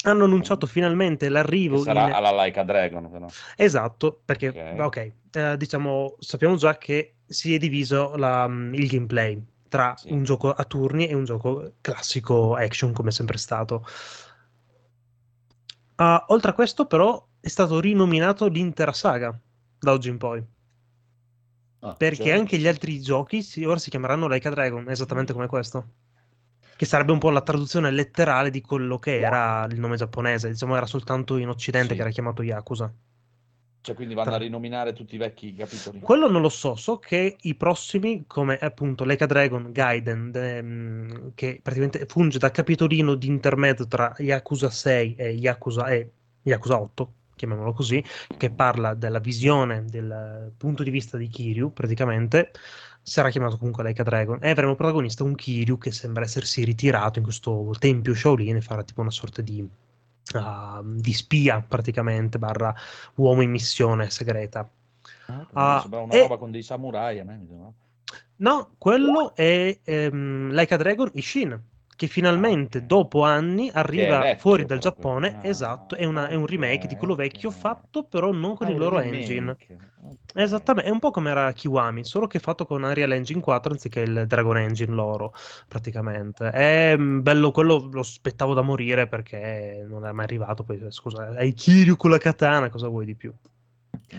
Hanno 0.03 0.25
annunciato 0.25 0.67
finalmente 0.67 1.27
Che 1.27 1.33
l'arrivo 1.33 1.79
sarà 1.79 2.09
in... 2.09 2.13
alla 2.13 2.31
Laika 2.31 2.63
Dragon, 2.63 3.11
però. 3.11 3.27
Esatto, 3.57 4.21
perché 4.25 4.49
Ok. 4.49 4.79
ok, 4.79 5.13
eh, 5.33 5.57
diciamo, 5.57 6.17
sappiamo 6.19 6.57
già 6.57 6.77
che 6.79 7.17
si 7.27 7.55
è 7.55 7.59
diviso 7.59 8.17
la- 8.17 8.47
il 8.73 8.87
gameplay 8.89 9.41
tra 9.71 9.97
Sì. 9.97 10.13
un 10.13 10.25
gioco 10.25 10.53
a 10.53 10.65
turni 10.67 11.07
e 11.09 11.15
un 11.15 11.25
gioco 11.25 11.77
classico 11.81 12.57
action, 12.57 12.93
come 12.93 13.11
è 13.11 13.13
sempre 13.13 13.39
stato. 13.39 13.85
Ah, 15.97 16.25
oltre 16.29 16.51
a 16.51 16.55
questo, 16.55 16.87
però, 16.87 17.25
è 17.39 17.49
stato 17.49 17.79
rinominato 17.81 18.49
l'intera 18.49 18.93
saga 18.93 19.39
da 19.79 19.93
oggi 19.93 20.09
in 20.09 20.19
poi. 20.19 20.45
Ah, 21.83 21.95
Perché 21.97 22.31
cioè? 22.31 22.33
anche 22.33 22.59
gli 22.59 22.67
altri 22.67 23.01
giochi 23.01 23.43
si- 23.43 23.65
ora 23.65 23.79
si 23.79 23.91
chiameranno 23.91 24.27
Like 24.29 24.49
a 24.49 24.51
Dragon, 24.51 24.89
esattamente 24.91 25.33
come 25.33 25.47
questo. 25.47 25.93
Che 26.77 26.87
sarebbe 26.87 27.13
un 27.13 27.19
po' 27.19 27.31
la 27.31 27.43
traduzione 27.43 27.91
letterale 27.91 28.51
di 28.51 28.61
quello 28.63 28.99
che 28.99 29.21
era 29.21 29.67
il 29.71 29.79
nome 29.81 29.97
giapponese. 29.97 30.49
Diciamo, 30.51 30.77
era 30.77 30.87
soltanto 30.87 31.37
in 31.37 31.49
Occidente 31.49 31.91
Sì. 31.91 31.95
che 31.95 32.01
era 32.03 32.11
chiamato 32.11 32.43
Yakuza. 32.43 32.93
Cioè, 33.83 33.95
quindi 33.95 34.13
vanno 34.13 34.35
a 34.35 34.39
rinominare 34.39 34.93
tutti 34.93 35.15
i 35.15 35.19
vecchi 35.19 35.55
capitoli. 35.55 36.01
Quello 36.01 36.31
non 36.31 36.43
lo 36.43 36.51
so, 36.51 36.75
so 36.77 36.99
che 36.99 37.37
i 37.41 37.55
prossimi, 37.55 38.25
come 38.27 38.59
appunto 38.59 39.05
Like 39.05 39.25
a 39.25 39.27
Dragon, 39.27 39.73
Gaiden, 39.73 40.33
ehm, 40.35 41.33
che 41.35 41.61
praticamente 41.63 42.05
funge 42.07 42.39
da 42.39 42.51
capitolino 42.51 43.15
di 43.15 43.27
intermezzo 43.27 43.87
tra 43.87 44.15
Yakuza 44.19 44.69
6 44.69 45.15
e 45.15 45.31
Yakuza, 45.31 45.87
e 45.87 46.11
Yakuza 46.43 46.79
8, 46.79 47.13
chiamiamolo 47.35 47.73
così, 47.73 48.05
che 48.37 48.51
parla 48.51 48.93
della 48.93 49.19
visione 49.19 49.87
del 49.87 50.53
punto 50.59 50.83
di 50.83 50.91
vista 50.91 51.17
di 51.17 51.29
Kiryu, 51.29 51.73
praticamente, 51.73 52.51
sarà 53.01 53.31
chiamato 53.31 53.57
comunque 53.57 53.83
Like 53.83 54.03
a 54.03 54.05
Dragon, 54.05 54.39
e 54.43 54.51
avremo 54.51 54.75
protagonista 54.75 55.25
un 55.25 55.35
Kiryu 55.35 55.79
che 55.79 55.91
sembra 55.91 56.25
essersi 56.25 56.65
ritirato 56.65 57.19
in 57.19 57.25
questo 57.25 57.75
tempio 57.79 58.15
Shaolin 58.15 58.57
e 58.57 58.61
farà 58.61 58.83
tipo 58.85 59.01
una 59.01 59.11
sorta 59.11 59.41
di, 59.41 59.67
ah, 60.35 60.83
di 60.85 61.13
spia, 61.13 61.61
praticamente, 61.67 62.39
barra 62.39 62.75
uomo 63.17 63.43
in 63.43 63.51
missione 63.51 64.11
segreta. 64.11 64.69
Ah, 65.53 65.79
sembrava 65.81 66.05
una 66.05 66.15
e- 66.15 66.21
roba 66.23 66.37
con 66.39 66.51
dei 66.51 66.63
samurai 66.63 67.19
a 67.19 67.25
me. 67.25 67.37
mi 67.37 67.47
sembra. 67.47 67.73
No, 68.37 68.75
quello 68.79 69.35
è 69.35 69.79
ehm, 69.85 70.51
Like 70.53 70.75
a 70.75 70.77
Dragon 70.79 71.11
Ishin, 71.15 71.61
che 72.01 72.07
finalmente 72.07 72.79
ok. 72.79 72.87
dopo 72.87 73.23
anni 73.25 73.71
arriva 73.71 74.19
vecchio 74.19 74.39
fuori 74.39 74.65
dal. 74.65 74.79
Giappone. 74.79 75.37
Ah, 75.37 75.41
esatto, 75.43 75.97
è, 75.97 76.05
una- 76.07 76.29
è 76.29 76.35
un 76.35 76.47
remake 76.47 76.87
di 76.89 76.97
quello 76.97 77.15
vecchio 77.15 77.51
fatto 77.51 78.05
però 78.05 78.33
non 78.33 78.57
con 78.57 78.69
Ah, 78.69 78.71
il 78.71 78.79
loro 78.79 78.99
remake, 78.99 79.01
engine. 79.01 79.55
ok. 79.55 79.77
Esattamente, 80.33 80.89
è 80.89 80.93
un 80.93 80.99
po' 81.01 81.11
come 81.11 81.31
era 81.31 81.53
Kiwami, 81.53 82.05
solo 82.05 82.27
che 82.27 82.39
fatto 82.39 82.65
con 82.65 82.83
Unreal 82.83 83.13
Engine 83.13 83.41
4 83.41 83.73
anziché 83.73 84.01
il 84.01 84.25
Dragon 84.27 84.57
Engine 84.57 84.95
loro, 84.95 85.35
praticamente. 85.69 86.49
È 86.51 86.97
mm, 86.97 87.21
bello, 87.21 87.51
quello 87.51 87.89
lo 87.93 88.01
aspettavo 88.01 88.55
da 88.55 88.63
morire 88.63 89.07
perché 89.09 89.85
non 89.89 90.07
è 90.07 90.13
mai 90.13 90.25
arrivato. 90.25 90.65
Poi, 90.65 90.81
scusa, 90.91 91.29
hai 91.37 91.53
Kiryu 91.53 91.97
con 91.97 92.11
la 92.11 92.19
katana, 92.19 92.71
cosa 92.71 92.89
vuoi 92.89 93.05
di 93.07 93.15
più? 93.17 93.33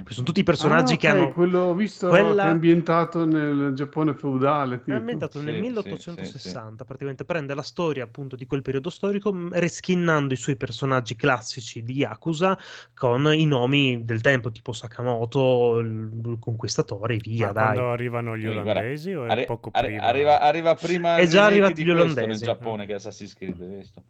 Sono 0.07 0.25
tutti 0.25 0.39
i 0.39 0.43
personaggi 0.43 0.93
Ah, 0.93 0.97
che 0.97 1.09
ok, 1.09 1.15
hanno... 1.15 1.31
quello 1.31 1.59
ho 1.59 1.73
visto 1.73 2.07
quella- 2.09 2.43
che 2.43 2.47
è 2.47 2.51
ambientato 2.51 3.25
nel 3.25 3.73
Giappone 3.73 4.13
feudale. 4.13 4.75
È 4.75 4.79
tipo. 4.79 4.97
ambientato 4.97 5.41
nel 5.41 5.53
Sì, 5.53 5.59
sì, 5.59 5.67
1860, 5.67 6.85
praticamente 6.85 7.23
prende 7.23 7.53
la 7.53 7.61
storia 7.61 8.03
appunto 8.03 8.35
di 8.35 8.45
quel 8.45 8.61
periodo 8.61 8.89
storico, 8.89 9.33
mh, 9.33 9.49
reskinnando 9.53 10.33
i 10.33 10.37
suoi 10.37 10.55
personaggi 10.57 11.15
classici 11.15 11.83
di 11.83 11.93
Yakuza 11.93 12.57
con 12.93 13.33
i 13.33 13.45
nomi 13.45 14.03
del 14.03 14.21
tempo, 14.21 14.51
tipo 14.51 14.73
Sakamoto, 14.73 15.79
il, 15.79 16.37
conquistatore, 16.39 17.15
e 17.15 17.17
via, 17.17 17.47
Ma 17.47 17.51
dai. 17.53 17.73
quando 17.73 17.91
arrivano 17.91 18.37
gli 18.37 18.45
Eh, 18.45 18.49
olandesi 18.49 19.13
o 19.13 19.25
è 19.25 19.29
Arri- 19.29 19.45
poco 19.45 19.69
arri- 19.71 19.87
prima? 19.87 20.03
arriva, 20.03 20.41
arriva 20.41 20.75
prima 20.75 21.15
È 21.17 21.21
il 21.21 21.29
già 21.29 21.45
arrivati 21.45 21.83
gli 21.83 21.89
olandesi. 21.89 22.27
nel 22.27 22.37
Giappone 22.37 22.85
che 22.85 22.93
Assassin's 22.93 23.33
Creed, 23.33 23.61
hai 23.61 23.77
visto? 23.77 24.03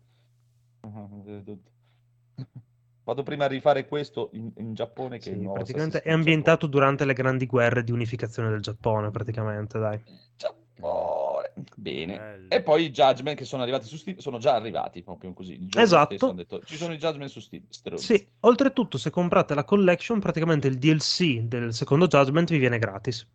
Vado 3.03 3.23
prima 3.23 3.45
a 3.45 3.47
rifare 3.47 3.87
questo 3.87 4.29
in, 4.33 4.51
in 4.57 4.73
Giappone 4.75 5.17
che 5.17 5.31
Sì, 5.31 5.37
nuovo 5.37 5.53
praticamente 5.55 6.01
è 6.01 6.11
ambientato 6.11 6.67
durante 6.67 7.03
le 7.03 7.13
grandi 7.13 7.47
guerre 7.47 7.83
di 7.83 7.91
unificazione 7.91 8.49
del 8.49 8.61
Giappone, 8.61 9.09
praticamente, 9.09 9.79
dai. 9.79 9.99
Giappone. 10.35 11.51
Bene. 11.75 12.17
Bello. 12.17 12.49
E 12.49 12.61
poi 12.61 12.85
i 12.85 12.91
Judgment 12.91 13.37
che 13.37 13.45
sono 13.45 13.63
arrivati 13.63 13.87
su 13.87 13.97
Steam, 13.97 14.17
sono 14.17 14.37
già 14.37 14.53
arrivati 14.53 15.01
proprio 15.01 15.33
così. 15.33 15.67
Esatto. 15.75 16.15
stesso 16.15 16.31
detto, 16.31 16.61
ci 16.63 16.77
sono 16.77 16.93
i 16.93 16.97
Judgment 16.97 17.29
su 17.29 17.39
Steam. 17.39 17.63
stronzi. 17.69 18.05
Sì, 18.05 18.27
oltretutto, 18.41 18.99
se 18.99 19.09
comprate 19.09 19.55
la 19.55 19.63
collection, 19.63 20.19
praticamente 20.19 20.67
il 20.67 20.77
DLC 20.77 21.41
del 21.41 21.73
secondo 21.73 22.07
Judgment 22.07 22.51
vi 22.51 22.59
viene 22.59 22.77
gratis. 22.77 23.27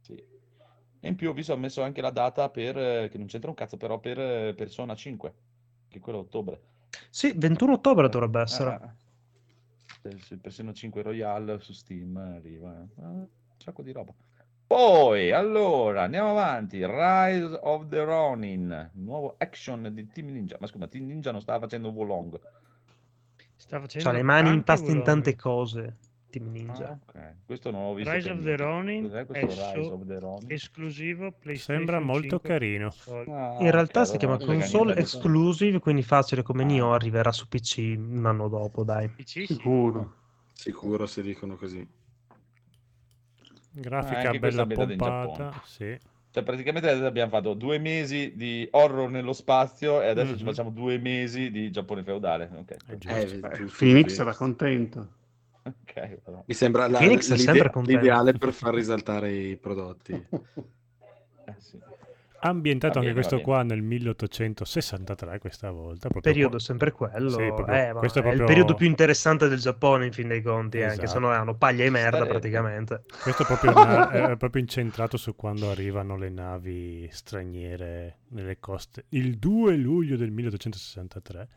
Sì. 0.00 0.14
E 0.14 1.08
in 1.08 1.14
più 1.14 1.32
vi 1.34 1.42
sono 1.42 1.60
messo 1.60 1.82
anche 1.82 2.00
la 2.00 2.10
data 2.10 2.48
per, 2.48 2.78
eh, 2.78 3.08
che 3.10 3.18
non 3.18 3.26
c'entra 3.26 3.50
un 3.50 3.56
cazzo, 3.56 3.76
però 3.76 3.98
per 3.98 4.18
eh, 4.18 4.54
Persona 4.54 4.94
5, 4.94 5.34
che 5.88 5.98
è 5.98 6.00
quello 6.00 6.18
a 6.18 6.22
ottobre. 6.22 6.60
Sì, 7.10 7.32
21 7.36 7.72
ottobre 7.72 8.08
dovrebbe 8.08 8.40
essere. 8.40 8.70
Ah, 8.70 8.94
Persona 10.40 10.72
5 10.72 11.02
Royale 11.02 11.58
su 11.60 11.72
Steam 11.72 12.16
arriva. 12.16 12.72
eh. 12.72 13.02
Un 13.02 13.26
sacco 13.56 13.82
di 13.82 13.92
roba. 13.92 14.12
Poi, 14.66 15.30
allora, 15.30 16.02
andiamo 16.02 16.30
avanti. 16.30 16.84
Rise 16.84 17.58
of 17.62 17.88
the 17.88 18.02
Ronin, 18.02 18.90
nuovo 18.94 19.34
action 19.38 19.90
di 19.92 20.06
Team 20.08 20.28
Ninja. 20.28 20.56
Ma 20.58 20.66
scusa, 20.66 20.88
Team 20.88 21.06
Ninja 21.06 21.30
non 21.32 21.40
stava 21.40 21.60
facendo 21.60 21.90
Wolong. 21.90 22.38
Sta 23.56 23.80
facendo 23.80 24.08
C'ha 24.08 24.14
le 24.14 24.22
mani 24.22 24.62
pasta 24.62 24.90
in 24.90 25.02
tante 25.02 25.36
cose, 25.36 25.96
Team 26.38 26.50
Ninja. 26.50 26.88
Ah, 26.88 26.98
ok. 27.06 27.34
Questo 27.46 27.70
non 27.70 27.84
l'ho 27.86 27.94
visto. 27.94 28.10
Rise 28.12 28.30
of 28.30 28.42
the 28.42 28.56
Ronin 28.56 29.10
è 29.12 29.24
Rise 29.28 29.82
so- 29.82 29.92
of 29.92 30.04
the 30.06 30.18
Ronin? 30.18 30.50
esclusivo 30.50 31.30
PlayStation 31.38 31.76
Sembra 31.76 32.00
molto 32.00 32.40
5 32.40 32.48
carino. 32.48 32.92
Ah, 33.28 33.56
In 33.60 33.70
realtà 33.70 34.04
si 34.04 34.16
allora 34.16 34.36
chiama 34.36 34.58
console 34.58 34.96
exclusive, 34.96 35.78
quindi 35.78 36.02
facile 36.02 36.42
come 36.42 36.62
Ah. 36.64 36.66
Nioh 36.66 36.92
arriverà 36.92 37.30
su 37.30 37.46
PC 37.46 37.94
un 37.96 38.24
anno 38.26 38.48
dopo, 38.48 38.82
dai. 38.82 39.08
PC 39.08 39.24
sì. 39.28 39.46
Sicuro. 39.46 40.14
Sicuro 40.52 41.06
se 41.06 41.22
dicono 41.22 41.56
così. 41.56 41.86
Grafica 43.76 44.36
questo 44.38 44.66
bella 44.66 44.84
pompata, 44.86 45.62
sì. 45.64 45.96
Cioè, 46.30 46.42
praticamente 46.42 46.88
adesso 46.90 47.06
abbiamo 47.06 47.30
fatto 47.30 47.54
due 47.54 47.78
mesi 47.78 48.32
di 48.34 48.66
horror 48.72 49.08
nello 49.08 49.32
spazio 49.32 50.02
e 50.02 50.08
adesso 50.08 50.36
ci 50.36 50.42
Mhm. 50.42 50.48
facciamo 50.48 50.70
due 50.70 50.98
mesi 50.98 51.50
di 51.52 51.70
Giappone 51.70 52.02
feudale. 52.02 52.50
Ok, 52.56 52.76
È 52.86 52.96
giusto. 52.96 53.50
Eh, 53.50 53.64
Phoenix 53.76 54.18
era 54.18 54.34
contento. 54.34 55.08
Ok, 55.64 56.18
però. 56.22 56.42
Mi 56.46 56.54
sembra 56.54 56.86
la, 56.88 56.98
Phoenix 56.98 57.32
è 57.32 57.36
sempre 57.36 57.70
contento. 57.70 58.00
l'ideale 58.00 58.32
per 58.34 58.52
far 58.52 58.74
risaltare 58.74 59.32
i 59.32 59.56
prodotti. 59.56 60.12
Eh, 60.12 61.54
sì. 61.58 61.78
Ambientato 62.40 62.94
Va 62.94 63.06
anche 63.06 63.14
bene, 63.14 63.26
questo 63.26 63.40
qua 63.42 63.62
nel 63.62 63.80
1863 63.80 65.38
questa 65.38 65.70
volta. 65.70 66.08
proprio 66.10 66.20
Periodo 66.20 66.56
qua- 66.56 66.58
sempre 66.60 66.92
quello. 66.92 67.30
Sì, 67.30 67.36
proprio- 67.36 67.74
eh, 67.74 67.92
questo 67.94 68.18
è 68.18 68.22
è 68.22 68.26
il 68.26 68.34
proprio- 68.36 68.46
periodo 68.46 68.74
più 68.74 68.86
interessante 68.86 69.48
del 69.48 69.58
Giappone, 69.58 70.04
in 70.04 70.12
fin 70.12 70.28
dei 70.28 70.42
conti, 70.42 70.76
eh, 70.78 70.82
anche 70.84 70.96
se 70.96 71.02
Esatto. 71.04 71.20
no 71.20 71.32
erano 71.32 71.54
paglia 71.56 71.84
e 71.84 71.90
merda 71.90 72.08
Starebbe. 72.18 72.30
praticamente. 72.32 73.04
Questo 73.22 73.42
è 73.44 73.46
proprio, 73.46 73.70
una- 73.70 74.10
è 74.32 74.36
proprio 74.36 74.60
incentrato 74.60 75.16
su 75.16 75.34
quando 75.34 75.70
arrivano 75.70 76.18
le 76.18 76.28
navi 76.28 77.08
straniere 77.10 78.18
nelle 78.28 78.58
coste. 78.60 79.06
Il 79.10 79.38
2 79.38 79.76
luglio 79.76 80.18
del 80.18 80.30
1863. 80.30 81.48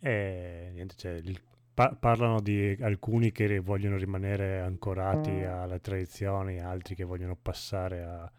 E 0.00 0.70
niente, 0.72 0.94
cioè, 0.96 1.12
il- 1.12 1.40
pa- 1.74 1.94
parlano 1.94 2.40
di 2.40 2.76
alcuni 2.80 3.32
che 3.32 3.58
vogliono 3.60 3.96
rimanere 3.96 4.60
ancorati 4.60 5.42
alle 5.42 5.80
tradizioni, 5.80 6.60
altri 6.60 6.94
che 6.94 7.04
vogliono 7.04 7.36
passare 7.40 8.02
a- 8.02 8.30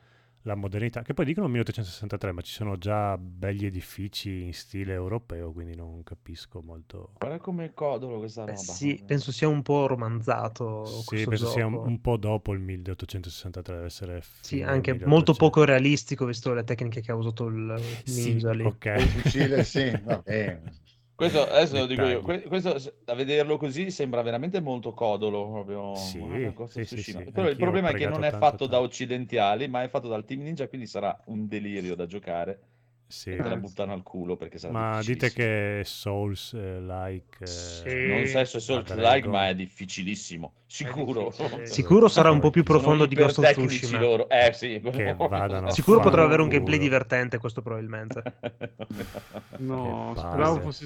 la 0.43 0.55
modernità, 0.55 1.01
che 1.03 1.13
poi 1.13 1.25
dicono 1.25 1.47
1863, 1.47 2.31
ma 2.33 2.41
ci 2.41 2.51
sono 2.53 2.77
già 2.77 3.17
begli 3.17 3.65
edifici 3.65 4.43
in 4.43 4.53
stile 4.53 4.93
europeo, 4.93 5.51
quindi 5.53 5.75
non 5.75 6.03
capisco 6.03 6.61
molto. 6.61 7.11
Guarda 7.17 7.39
come 7.39 7.73
codolo 7.73 8.19
questa 8.19 8.45
Eh 8.45 8.55
roba. 8.55 8.73
sì, 8.75 9.01
penso 9.03 9.31
sia 9.31 9.47
un 9.47 9.61
po' 9.63 9.87
romanzato 9.87 11.03
Sì, 11.07 11.27
penso 11.27 11.45
sia 11.45 11.65
un, 11.65 11.79
gioco. 11.79 11.83
un 11.83 11.99
po' 12.01 12.17
dopo 12.17 12.53
il 12.53 12.59
1863, 12.59 13.75
deve 13.75 13.85
essere 13.87 14.21
Sì, 14.39 14.61
anche 14.61 14.93
1800. 14.93 15.05
molto 15.05 15.33
poco 15.33 15.63
realistico 15.63 16.25
visto 16.25 16.53
le 16.53 16.63
tecniche 16.63 17.01
che 17.01 17.11
ha 17.11 17.15
usato 17.15 17.45
il 17.47 18.01
Sì, 18.03 18.05
ninja 18.05 18.51
lì. 18.53 18.65
ok. 18.65 18.85
Il 18.91 19.09
fucile, 19.09 19.63
sì, 19.63 19.97
va 20.03 20.19
bene. 20.19 20.81
Questo 21.15 21.47
adesso 21.47 21.77
lo 21.77 21.85
dico 21.85 22.05
io, 22.05 22.21
questo 22.21 22.75
a 23.05 23.13
vederlo 23.13 23.57
così 23.57 23.91
sembra 23.91 24.21
veramente 24.21 24.59
molto 24.61 24.93
codolo, 24.93 25.49
proprio 25.49 25.95
Sì, 25.95 26.19
sì, 26.67 26.85
sì, 26.85 27.01
sì, 27.01 27.23
Però 27.31 27.47
il 27.47 27.55
problema 27.55 27.89
è 27.89 27.93
che 27.93 28.07
non 28.07 28.23
è 28.23 28.31
tanto, 28.31 28.45
fatto 28.45 28.65
da 28.65 28.71
tanto. 28.71 28.87
occidentali, 28.87 29.67
ma 29.67 29.83
è 29.83 29.89
fatto 29.89 30.07
dal 30.07 30.25
team 30.25 30.41
ninja, 30.41 30.67
quindi 30.67 30.87
sarà 30.87 31.17
un 31.25 31.47
delirio 31.47 31.95
da 31.95 32.05
giocare 32.05 32.59
Sì. 33.07 33.29
e 33.29 33.35
te 33.35 33.43
la 33.43 33.53
Eh, 33.53 33.57
buttano 33.57 33.93
al 33.93 34.01
culo 34.01 34.35
perché 34.35 34.57
sarà 34.57 34.73
Ma 34.73 35.01
dite 35.03 35.31
che 35.31 35.81
è 35.81 35.83
Souls 35.83 36.53
eh, 36.53 36.79
like 36.81 37.45
Sì. 37.45 38.07
Non 38.07 38.25
so 38.25 38.31
se 38.31 38.37
è 38.37 38.41
a 38.41 38.45
Souls 38.45 38.83
Dragon. 38.85 39.13
like, 39.13 39.27
ma 39.27 39.49
è 39.49 39.55
difficilissimo, 39.55 40.53
sicuro. 40.65 41.25
difficile. 41.29 41.65
Sicuro 41.67 42.07
sarà 42.07 42.31
un 42.31 42.39
po' 42.39 42.49
più 42.49 42.63
profondo 42.63 43.05
di 43.05 43.15
Ghost 43.15 43.37
of 43.39 43.51
Tsushima. 43.51 43.99
loro. 43.99 44.29
Eh 44.29 44.51
sì, 44.53 44.79
Che 44.81 45.13
vadano 45.15 45.67
a 45.67 45.71
Sicuro 45.71 45.99
potrà 45.99 46.23
avere 46.23 46.41
un 46.41 46.49
gameplay 46.49 46.79
divertente 46.79 47.37
questo 47.37 47.61
probabilmente. 47.61 48.23
No, 49.57 50.13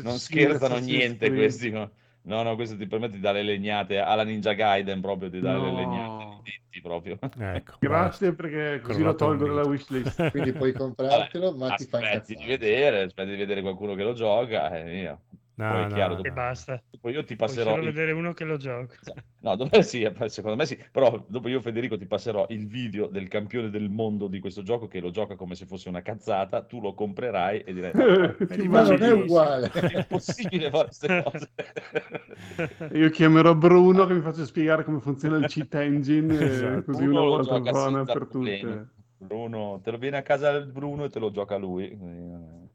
non 0.03 0.17
scherzano 0.19 0.77
niente 0.80 1.30
questi. 1.32 1.69
no. 1.69 1.89
No, 2.28 2.44
no, 2.44 2.56
questo 2.56 2.76
ti 2.76 2.88
permette 2.88 3.16
di 3.16 3.22
dare 3.22 3.42
legnate 3.42 4.00
alla 4.00 4.24
Ninja 4.24 4.52
Gaiden 4.52 5.00
proprio, 5.00 5.30
di 5.30 5.40
dare 5.40 5.60
le 5.62 5.72
No. 5.72 5.78
legnate 5.78 6.26
nei 6.44 6.60
denti 6.62 6.82
proprio. 6.82 7.18
Ecco, 7.22 7.78
Grazie 7.80 8.34
basta. 8.34 8.34
perché 8.34 8.82
così 8.82 9.02
lo 9.02 9.16
tolgo 9.16 9.46
dalla 9.48 9.63
wishlist. 9.63 10.28
Quindi 10.32 10.52
puoi 10.54 10.74
comprartelo, 10.74 11.54
ma 11.54 11.72
ti 11.72 11.86
fa 11.86 12.00
aspetti 12.00 12.36
di 12.36 12.46
vedere, 12.46 13.04
aspetti 13.04 13.30
di 13.32 13.38
vedere 13.38 13.62
qualcuno 13.62 13.96
che 13.96 14.04
lo 14.04 14.13
gioca 14.13 14.70
e 14.78 14.84
via. 14.84 15.18
No, 15.58 15.72
Poi 15.72 15.82
è 15.82 15.88
no, 15.88 15.93
chiaro, 15.96 16.15
no. 16.15 16.22
E 16.22 16.32
basta. 16.32 16.84
Dopo 16.88 17.10
io 17.10 17.24
ti 17.24 17.36
Puoi 17.36 17.48
passerò 17.48 17.72
solo 17.72 17.82
il... 17.82 17.91
vedere 17.91 18.12
uno 18.12 18.32
che 18.34 18.43
lo 18.46 18.58
gioca. 18.58 18.96
No, 19.39 19.56
dopo, 19.56 19.82
sì, 19.82 20.04
eh, 20.04 20.30
secondo 20.30 20.56
me 20.56 20.65
sì, 20.67 20.78
però 20.91 21.24
dopo 21.28 21.48
io 21.48 21.62
Federico 21.62 21.98
ti 21.98 22.06
passerò 22.06 22.46
il 22.50 22.67
video 22.67 23.08
del 23.08 23.28
campione 23.28 23.72
del 23.72 23.89
mondo 23.89 24.28
di 24.28 24.39
questo 24.39 24.62
gioco 24.62 24.88
che 24.88 25.00
lo 25.00 25.10
gioca 25.10 25.36
come 25.36 25.56
se 25.56 25.65
fosse 25.65 25.89
una 25.89 26.04
cazzata, 26.04 26.63
tu 26.63 26.80
lo 26.80 26.93
comprerai 26.93 27.62
e 27.62 27.74
direi 27.74 27.91
Ma 28.67 28.84
non 28.84 29.02
è 29.02 29.12
uguale. 29.12 29.72
è 29.72 30.06
possibile 30.06 30.70
fare 30.70 30.84
queste 30.86 31.08
cose. 31.24 31.50
Io 32.93 33.10
chiamerò 33.10 33.56
Bruno 33.56 34.06
che 34.06 34.13
mi 34.13 34.22
faccia 34.22 34.46
spiegare 34.46 34.84
come 34.84 35.00
funziona 35.00 35.38
il 35.38 35.48
cheat 35.48 35.74
engine, 35.76 36.38
e 36.38 36.46
Esatto. 36.46 36.84
così 36.84 37.06
Bruno 37.06 37.22
una 37.22 37.24
lo 37.24 37.30
volta 37.30 37.60
gioca 37.62 38.06
per 38.06 38.28
tutte. 38.28 38.89
Bruno, 39.17 39.80
te 39.84 39.91
lo 39.91 39.98
viene 39.98 40.17
a 40.17 40.22
casa 40.22 40.60
Bruno 40.62 41.06
e 41.06 41.10
te 41.10 41.20
lo 41.20 41.32
gioca 41.32 41.58
lui. 41.58 41.89
quindi, 41.98 42.34
eh, 42.34 42.66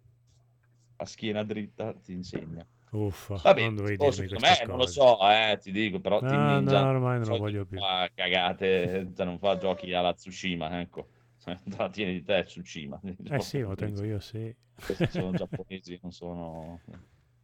A 0.96 1.06
schiena 1.06 1.42
dritta 1.42 1.92
ti 1.94 2.12
insegna. 2.12 2.66
Uffa, 2.92 3.36
Vabbè, 3.42 3.60
non 3.62 3.74
dovevi 3.76 3.96
dirmi 3.96 4.12
secondo 4.12 4.46
me 4.46 4.64
non 4.66 4.76
lo 4.76 4.86
so, 4.86 5.18
eh, 5.30 5.58
ti 5.58 5.72
dico, 5.72 5.98
però 5.98 6.20
No, 6.20 6.28
Team 6.28 6.44
Ninja 6.44 6.82
no, 6.82 6.88
ormai 6.90 7.18
non 7.20 7.28
lo 7.28 7.38
voglio 7.38 7.64
più. 7.64 7.78
fa 7.78 8.10
cagate, 8.14 9.12
cioè 9.16 9.24
non 9.24 9.38
fa 9.38 9.56
giochi 9.56 9.94
alla 9.94 10.12
Tsushima, 10.12 10.80
ecco. 10.80 11.08
La 11.76 11.88
tieni 11.88 12.12
di 12.12 12.22
te 12.22 12.44
Tsushima. 12.44 13.00
Eh 13.30 13.40
sì, 13.40 13.60
lo 13.60 13.74
tengo 13.74 14.04
io, 14.04 14.20
sì. 14.20 14.54
Questi 14.74 15.08
sono 15.10 15.32
giapponesi, 15.36 15.98
non 16.02 16.12
sono... 16.12 16.80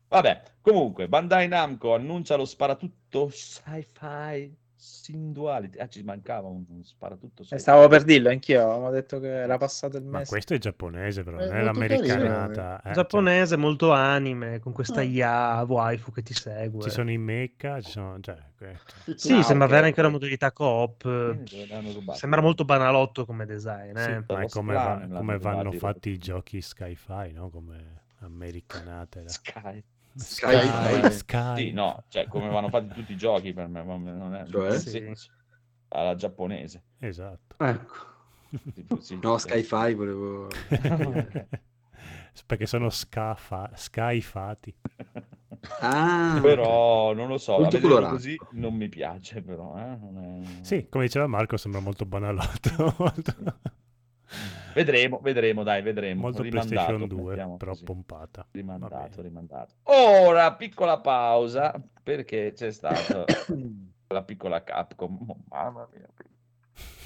Vabbè, 0.08 0.42
comunque, 0.60 1.08
Bandai 1.08 1.48
Namco 1.48 1.94
annuncia 1.94 2.36
lo 2.36 2.44
sparatutto 2.44 3.28
sci-fi 3.30 4.54
Sin 4.80 5.32
Duality. 5.32 5.78
Ah, 5.78 5.88
ci 5.88 6.02
mancava 6.04 6.46
un, 6.46 6.64
un 6.68 6.84
sparatutto 6.84 7.42
Eh. 7.50 7.58
Stavo 7.58 7.88
per 7.88 8.04
dirlo 8.04 8.28
anch'io, 8.30 8.62
avevamo 8.62 8.90
detto 8.90 9.18
che 9.18 9.26
era 9.28 9.56
passato 9.58 9.96
il 9.96 10.04
Ma 10.04 10.18
mese. 10.18 10.30
questo 10.30 10.54
è 10.54 10.58
giapponese, 10.58 11.24
però, 11.24 11.38
È 11.38 11.40
non 11.46 11.48
è 11.48 11.50
carino, 11.64 11.64
l'americanata. 11.72 12.80
eh, 12.82 12.92
Giapponese, 12.92 13.56
molto 13.56 13.90
anime, 13.90 14.60
con 14.60 14.72
questa 14.72 15.00
Ah. 15.00 15.04
IA 15.04 15.62
waifu 15.66 16.12
che 16.12 16.22
ti 16.22 16.32
segue. 16.32 16.80
cioè, 16.80 16.88
ci 16.90 16.94
sono 16.94 17.10
i 17.10 17.18
mecha, 17.18 17.80
ci 17.80 17.90
sono... 17.90 18.20
Cioè, 18.20 18.36
questo. 18.56 18.94
Sì, 19.16 19.32
Ah, 19.32 19.42
sembra 19.42 19.66
avere 19.66 19.86
anche 19.86 19.98
una 20.00 20.10
modalità 20.10 20.52
co-op. 20.52 21.02
Sembra 22.12 22.40
molto 22.40 22.64
banalotto 22.64 23.24
come 23.24 23.46
design, 23.46 23.96
Sì, 23.96 24.10
eh. 24.10 24.24
ma 24.28 24.40
è 24.42 24.48
come, 24.48 24.74
va- 24.74 25.08
come 25.12 25.38
vanno 25.38 25.72
fatti 25.72 26.10
i 26.10 26.18
giochi 26.18 26.60
sci-fi, 26.60 27.32
no? 27.32 27.50
Come 27.50 28.02
americanate. 28.20 29.22
là. 29.24 29.82
Sky. 30.18 30.66
Sky-fi. 30.66 31.12
Sky. 31.12 31.56
Sì, 31.56 31.70
no, 31.72 32.04
cioè 32.08 32.26
come 32.26 32.48
vanno 32.48 32.68
fatti 32.68 32.88
tutti 32.88 33.12
i 33.12 33.16
giochi 33.16 33.52
per 33.52 33.68
me, 33.68 33.82
non 33.84 34.34
è 34.34 34.46
Cioè? 34.48 34.78
Sì. 34.78 35.12
alla 35.88 36.14
giapponese. 36.14 36.82
Esatto. 36.98 37.56
Ecco. 37.64 37.94
Sì, 39.00 39.18
No, 39.22 39.38
sì. 39.38 39.48
Sky-Fi 39.48 39.94
volevo... 39.94 40.48
Perché 42.46 42.66
sono 42.66 42.88
scafa- 42.88 43.70
skyfati. 43.74 44.74
Ah, 45.80 46.38
Però 46.40 47.12
non 47.12 47.26
lo 47.28 47.36
so, 47.36 47.56
così 47.56 48.36
non 48.52 48.74
mi 48.74 48.88
piace 48.88 49.42
però, 49.42 49.76
eh, 49.76 49.96
non 49.96 50.44
è- 50.60 50.64
Sì, 50.64 50.88
come 50.88 51.04
diceva 51.04 51.26
Marco, 51.26 51.56
sembra 51.56 51.80
molto 51.80 52.04
banalotto. 52.06 52.94
molto- 52.98 53.34
Vedremo, 54.74 55.18
vedremo, 55.22 55.62
dai, 55.62 55.82
vedremo. 55.82 56.22
Molto 56.22 56.42
Rimandato, 56.42 56.74
PlayStation 56.74 57.08
2, 57.08 57.28
mettiamo 57.28 57.56
però 57.56 57.70
così. 57.72 57.84
pompata. 57.84 58.46
Rimandato, 58.50 59.22
rimandato. 59.22 59.74
Ora, 59.84 60.54
piccola 60.54 60.98
pausa, 61.00 61.80
perché 62.02 62.52
c'è 62.54 62.70
stata 62.70 63.24
la 64.08 64.22
piccola 64.22 64.62
Capcom. 64.62 65.18
Oh, 65.26 65.36
mamma 65.48 65.88
mia. 65.92 66.08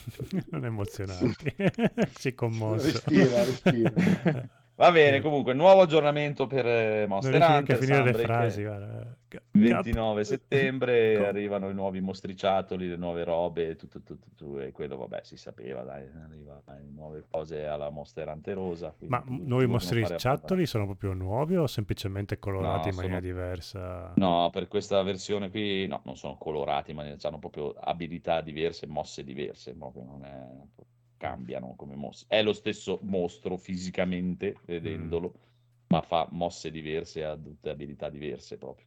non 0.51 0.65
emozionati. 0.65 1.55
si 2.15 2.29
è 2.29 2.35
commosso. 2.35 2.87
Respira, 2.87 3.45
respira. 3.45 3.93
Va 4.75 4.91
bene, 4.91 5.21
comunque, 5.21 5.53
nuovo 5.53 5.83
aggiornamento 5.83 6.47
per 6.47 6.67
eh, 6.67 7.01
Non 7.01 7.09
Monster 7.09 7.43
a 7.43 7.57
Hunter, 7.59 7.77
finire 7.77 8.03
le 8.05 8.13
frasi. 8.15 8.63
guarda. 8.65 9.17
Ca- 9.29 9.41
29 9.53 10.25
settembre 10.25 11.17
Co- 11.21 11.27
arrivano 11.27 11.69
i 11.69 11.75
nuovi 11.75 12.01
mostriciattoli, 12.01 12.89
le 12.89 12.97
nuove 12.97 13.23
robe, 13.25 13.77
tutto, 13.77 14.01
tutto, 14.03 14.27
tutto, 14.35 14.61
e 14.61 14.73
quello 14.73 14.97
vabbè 14.97 15.21
si 15.25 15.37
sapeva, 15.37 15.83
dai, 15.83 16.03
arrivano 16.25 16.63
le 16.67 16.83
nuove 16.93 17.25
cose 17.31 17.67
alla 17.67 17.91
Monster 17.91 18.29
Hunter 18.29 18.55
Rosa. 18.55 18.95
quindi 18.97 19.15
Ma 19.15 19.23
nuovi 19.27 19.67
mostriciattoli 19.67 20.67
sono 20.67 20.87
proprio 20.87 21.13
nuovi 21.13 21.57
o 21.57 21.67
semplicemente 21.67 22.39
colorati 22.39 22.89
No, 22.89 22.95
in 22.95 22.95
maniera 22.97 23.21
sono- 23.21 23.33
diversa? 23.33 24.13
No, 24.17 24.51
per 24.53 24.69
questa 24.69 25.03
versione 25.03 25.51
qui 25.51 25.87
no, 25.87 26.01
non 26.05 26.17
sono 26.17 26.37
colorati, 26.39 26.93
ma 26.95 27.05
hanno 27.23 27.39
proprio 27.39 27.73
abilità 27.79 28.41
diverse, 28.41 28.87
mosse 28.87 29.23
diverse, 29.23 29.75
proprio 29.75 30.03
non 30.05 30.25
è... 30.25 30.47
cambiano 31.23 31.75
come 31.77 31.95
mosse. 31.95 32.25
È 32.27 32.43
lo 32.43 32.53
stesso 32.53 32.99
mostro 33.03 33.57
fisicamente, 33.57 34.57
vedendolo, 34.67 35.35
ma 35.87 36.01
fa 36.01 36.27
mosse 36.33 36.73
diverse 36.73 37.25
ha 37.25 37.37
tutte 37.37 37.71
abilità 37.71 38.09
diverse 38.11 38.59
proprio. 38.59 38.87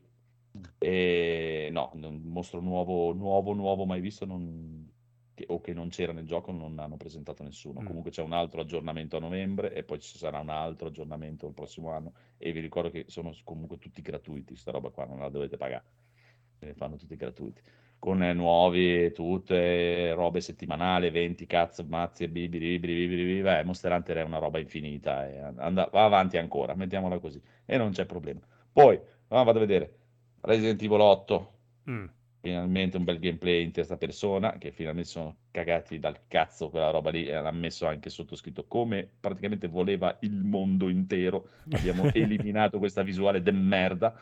E 0.78 1.70
no, 1.72 1.92
un 1.94 2.22
mostro 2.26 2.60
nuovo, 2.60 3.14
nuovo, 3.14 3.54
nuovo 3.54 3.86
mai 3.86 4.02
visto 4.02 4.26
non- 4.26 4.92
che- 5.34 5.46
o 5.48 5.62
che 5.62 5.74
non 5.74 5.88
c'era 5.88 6.12
nel 6.12 6.26
gioco 6.26 6.52
non 6.52 6.78
hanno 6.78 6.98
presentato 6.98 7.42
nessuno. 7.42 7.80
Mm. 7.82 7.86
Comunque 7.86 8.12
c'è 8.12 8.22
un 8.22 8.34
altro 8.34 8.60
aggiornamento 8.60 9.16
a 9.16 9.22
novembre 9.22 9.74
e 9.74 9.84
poi 9.84 10.00
ci 10.00 10.18
sarà 10.18 10.40
un 10.40 10.50
altro 10.50 10.88
aggiornamento 10.90 11.48
il 11.48 11.54
prossimo 11.54 11.92
anno 11.92 12.14
e 12.38 12.52
vi 12.52 12.60
ricordo 12.60 12.90
che 12.90 13.06
sono 13.08 13.34
comunque 13.46 13.78
tutti 13.78 14.02
gratuiti, 14.02 14.58
sta 14.58 14.72
roba 14.72 14.90
qua 14.90 15.06
non 15.06 15.20
la 15.20 15.30
dovete 15.30 15.56
pagare, 15.56 15.86
ne 16.60 16.74
fanno 16.74 16.98
tutti 16.98 17.16
gratuiti. 17.16 17.62
Con 18.00 18.22
eh, 18.24 18.34
nuovi, 18.34 19.12
tutte 19.14 20.14
robe 20.14 20.40
settimanali, 20.42 21.08
eventi, 21.08 21.46
cazzo, 21.48 21.84
mazzi 21.88 22.24
e 22.24 22.30
bibili, 22.30 22.78
bibili, 22.80 23.08
bibili. 23.08 23.42
Beh, 23.42 23.64
Monster 23.64 23.92
Hunter 23.92 24.18
è 24.18 24.24
una 24.24 24.38
roba 24.38 24.60
infinita 24.60 25.28
e 25.28 25.40
and- 25.40 25.90
va 25.92 26.04
avanti 26.06 26.38
ancora, 26.38 26.76
mettiamola 26.76 27.18
così, 27.20 27.42
e 27.66 27.78
non 27.78 27.92
c'è 27.92 28.06
problema. 28.06 28.40
Poi, 28.72 29.00
ah, 29.30 29.44
vado 29.44 29.58
a 29.58 29.62
vedere, 29.62 29.96
Resident 30.42 30.82
Evil 30.84 31.00
8, 31.00 31.54
Mm. 31.88 32.10
finalmente 32.42 32.98
un 32.98 33.04
bel 33.04 33.18
gameplay 33.20 33.64
in 33.64 33.72
terza 33.72 33.98
persona, 33.98 34.58
che 34.60 34.72
finalmente 34.72 35.10
sono 35.10 35.38
cagati 35.52 35.98
dal 36.00 36.28
cazzo 36.28 36.70
quella 36.70 36.92
roba 36.92 37.10
lì, 37.10 37.26
e 37.26 37.34
l'ha 37.42 37.52
messo 37.52 37.88
anche 37.88 38.10
sottoscritto 38.10 38.66
come 38.68 39.10
praticamente 39.20 39.68
voleva 39.68 40.16
il 40.22 40.44
mondo 40.44 40.90
intero. 40.90 41.50
Abbiamo 41.70 42.10
eliminato 42.14 42.78
questa 42.78 43.02
visuale 43.02 43.42
de 43.42 43.52
merda, 43.52 44.16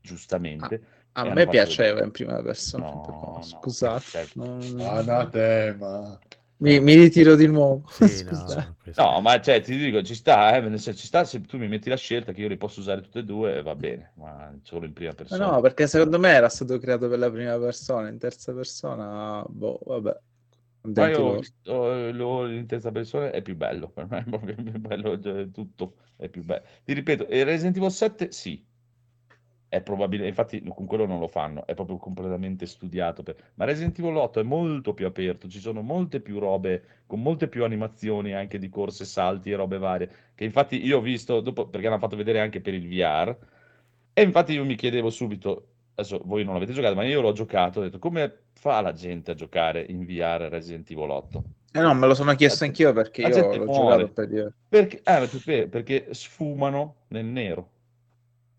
giustamente. 0.00 0.82
A 1.12 1.22
E 1.22 1.28
hanno 1.28 1.34
me 1.34 1.46
piaceva 1.48 1.88
vedere- 1.88 2.04
in 2.06 2.10
prima 2.12 2.42
persona, 2.42 2.84
No, 2.84 3.00
però, 3.00 3.18
no, 3.34 3.42
scusate. 3.42 4.10
cioè- 4.10 4.28
non- 4.34 4.80
Anatema. 4.80 6.18
mi, 6.58 6.78
mi 6.80 6.94
ritiro 6.94 7.34
di 7.36 7.46
nuovo. 7.46 7.82
Sì, 7.90 8.22
no, 8.24 8.76
No, 8.94 9.20
ma 9.20 9.40
cioè, 9.40 9.60
ti 9.60 9.76
dico, 9.76 10.02
ci 10.02 10.14
sta, 10.14 10.56
eh, 10.56 10.60
nel 10.60 10.78
senso, 10.78 11.00
ci 11.00 11.06
sta 11.06 11.24
se 11.24 11.40
tu 11.42 11.56
mi 11.58 11.68
metti 11.68 11.88
la 11.88 11.96
scelta 11.96 12.32
che 12.32 12.40
io 12.42 12.48
li 12.48 12.56
posso 12.56 12.80
usare 12.80 13.00
tutte 13.02 13.20
e 13.20 13.24
due, 13.24 13.62
va 13.62 13.74
bene, 13.74 14.12
ma 14.16 14.54
solo 14.62 14.84
in 14.86 14.92
prima 14.92 15.10
Ma 15.10 15.16
persona. 15.16 15.44
no, 15.52 15.60
perché 15.60 15.86
secondo 15.86 16.18
me 16.18 16.30
era 16.30 16.48
stato 16.48 16.78
creato 16.78 17.08
per 17.08 17.18
la 17.18 17.30
prima 17.30 17.58
persona, 17.58 18.08
in 18.08 18.18
terza 18.18 18.52
persona, 18.52 19.44
boh, 19.48 19.80
vabbè. 19.84 20.18
Ma 20.92 21.08
io 21.08 21.40
eh, 21.64 22.12
lo 22.12 22.48
in 22.48 22.66
terza 22.66 22.90
persona 22.90 23.30
è 23.30 23.42
più 23.42 23.54
bello, 23.56 23.88
per 23.90 24.06
me 24.08 24.18
è 24.20 24.24
proprio 24.24 24.54
più 24.56 24.78
bello, 24.78 25.20
cioè, 25.20 25.50
tutto 25.50 25.96
è 26.16 26.28
più 26.28 26.42
bello. 26.44 26.64
Ti 26.84 26.92
ripeto, 26.94 27.26
e 27.28 27.44
Resident 27.44 27.76
Evil 27.76 27.90
7 27.90 28.32
sì, 28.32 28.64
è 29.70 29.80
probabile, 29.80 30.26
infatti 30.28 30.62
con 30.74 30.84
quello 30.84 31.06
non 31.06 31.18
lo 31.20 31.28
fanno, 31.28 31.64
è 31.66 31.74
proprio 31.74 31.96
completamente 31.96 32.66
studiato. 32.66 33.22
per- 33.22 33.36
Ma 33.54 33.64
Resident 33.64 33.98
Evil 33.98 34.16
8 34.16 34.40
è 34.40 34.42
molto 34.42 34.92
più 34.94 35.06
aperto, 35.06 35.48
ci 35.48 35.60
sono 35.60 35.80
molte 35.80 36.20
più 36.20 36.38
robe, 36.38 36.82
con 37.06 37.22
molte 37.22 37.48
più 37.48 37.64
animazioni 37.64 38.34
anche 38.34 38.58
di 38.58 38.68
corse, 38.68 39.04
salti 39.06 39.50
e 39.50 39.56
robe 39.56 39.78
varie, 39.78 40.10
che 40.34 40.44
infatti 40.44 40.84
io 40.84 40.98
ho 40.98 41.00
visto, 41.00 41.40
dopo, 41.40 41.66
perché 41.68 41.86
l'hanno 41.88 42.00
fatto 42.00 42.16
vedere 42.16 42.40
anche 42.40 42.60
per 42.60 42.74
il 42.74 42.86
VR, 42.88 43.36
e 44.12 44.22
infatti 44.22 44.52
io 44.54 44.64
mi 44.64 44.74
chiedevo 44.74 45.08
subito, 45.08 45.66
adesso 45.94 46.20
voi 46.24 46.44
non 46.44 46.54
l'avete 46.54 46.72
giocato, 46.72 46.94
ma 46.96 47.04
io 47.04 47.20
l'ho 47.20 47.32
giocato, 47.32 47.80
ho 47.80 47.82
detto 47.84 47.98
come 47.98 48.38
fa 48.52 48.80
la 48.80 48.92
gente 48.92 49.30
a 49.30 49.34
giocare 49.34 49.86
in 49.88 50.04
VR 50.04 50.48
Resident 50.50 50.90
Evil 50.90 51.10
8? 51.10 51.44
Eh 51.72 51.80
no, 51.80 51.94
me 51.94 52.06
lo 52.08 52.14
sono 52.14 52.34
chiesto 52.34 52.64
anch'io 52.64 52.92
perché 52.92 53.22
la 53.22 53.28
io 53.28 53.56
l'ho 53.56 53.64
muore. 53.66 53.72
giocato 53.72 54.12
per 54.12 54.26
dire. 54.26 54.52
Perché, 54.68 54.96
eh, 54.96 55.28
perché- 55.28 55.68
perché 55.68 56.06
sfumano 56.10 56.96
nel 57.08 57.24
nero. 57.24 57.68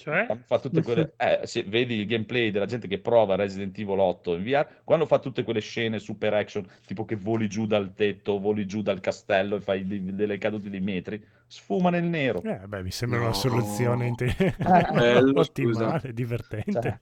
Cioè? 0.02 0.26
Quando 0.26 0.44
fa 0.48 0.58
tutte 0.58 0.82
quelle, 0.82 1.14
eh, 1.18 1.42
se 1.44 1.62
vedi 1.64 1.94
il 2.00 2.08
gameplay 2.08 2.50
della 2.50 2.66
gente 2.66 2.88
che 2.88 2.98
prova 2.98 3.36
Resident 3.36 3.78
Evil 3.78 4.00
8 4.00 4.34
in 4.36 4.44
VR, 4.44 4.66
quando 4.84 5.06
fa 5.06 5.20
tutte 5.20 5.44
quelle 5.44 5.60
scene 5.60 6.00
super 6.00 6.34
action, 6.34 6.66
tipo 6.88 7.06
che 7.06 7.16
voli 7.16 7.48
giù 7.48 7.68
dal 7.68 7.94
tetto, 7.94 8.40
voli 8.40 8.66
giù 8.66 8.82
dal 8.82 9.00
castello 9.00 9.58
e 9.58 9.62
fai 9.62 9.86
di- 9.86 10.16
delle 10.16 10.40
cadute 10.40 10.72
di 10.72 10.80
metri, 10.80 11.24
sfuma 11.46 11.92
nel 11.92 12.04
nero. 12.06 12.42
Eh, 12.42 12.62
beh, 12.66 12.82
mi 12.82 12.90
sembra 12.90 13.20
No. 13.20 13.26
una 13.26 13.34
soluzione 13.34 14.08
inte- 14.08 14.34
Bello, 14.58 15.40
ottimale, 15.42 16.00
scusa. 16.00 16.12
divertente. 16.12 17.00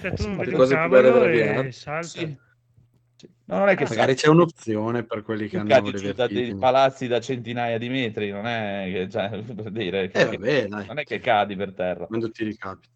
Cioè, 0.00 0.12
tu 0.14 0.22
sì, 0.22 0.28
non 0.28 0.36
vedi 0.38 0.50
un 0.52 0.56
cose 0.56 0.76
più 0.78 0.88
belle 0.88 1.08
cavolo 1.10 1.26
della 1.26 1.60
e 1.60 1.62
VR. 1.64 1.72
salta. 1.72 2.02
Sì. 2.06 2.38
No, 3.50 3.58
non 3.58 3.68
è 3.68 3.74
che 3.74 3.84
Magari 3.88 4.14
c'è 4.14 4.28
un'opzione 4.28 5.02
per 5.02 5.22
quelli 5.22 5.48
che 5.48 5.58
hanno 5.58 5.90
da 6.14 6.26
dei 6.28 6.54
palazzi 6.54 7.08
da 7.08 7.18
centinaia 7.20 7.78
di 7.78 7.88
metri, 7.88 8.30
non 8.30 8.46
è 8.46 8.88
che, 8.92 9.08
cioè, 9.10 9.28
per 9.42 9.70
dire, 9.72 10.08
che- 10.08 10.20
Eh 10.20 10.24
vabbè, 10.26 10.66
dai, 10.68 10.86
non 10.86 10.98
è 11.00 11.04
che 11.04 11.18
cadi 11.18 11.56
per 11.56 11.72
terra. 11.72 12.06
quando 12.06 12.30
ti 12.30 12.44
ricapita. 12.44 12.88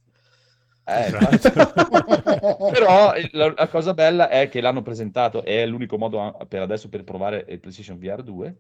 Eh, 0.87 1.07
Esatto. 1.07 1.51
Però 2.71 3.13
la, 3.33 3.53
la 3.57 3.69
cosa 3.69 3.95
bella 3.95 4.29
è 4.29 4.49
che 4.49 4.61
l'hanno 4.61 4.83
presentato, 4.83 5.43
è 5.43 5.67
l'unico 5.67 5.99
modo 5.99 6.37
per 6.47 6.63
adesso 6.63 6.89
per 6.89 7.03
provare 7.03 7.45
il 7.49 7.59
PlayStation 7.59 7.99
VR 7.99 8.23
2. 8.23 8.57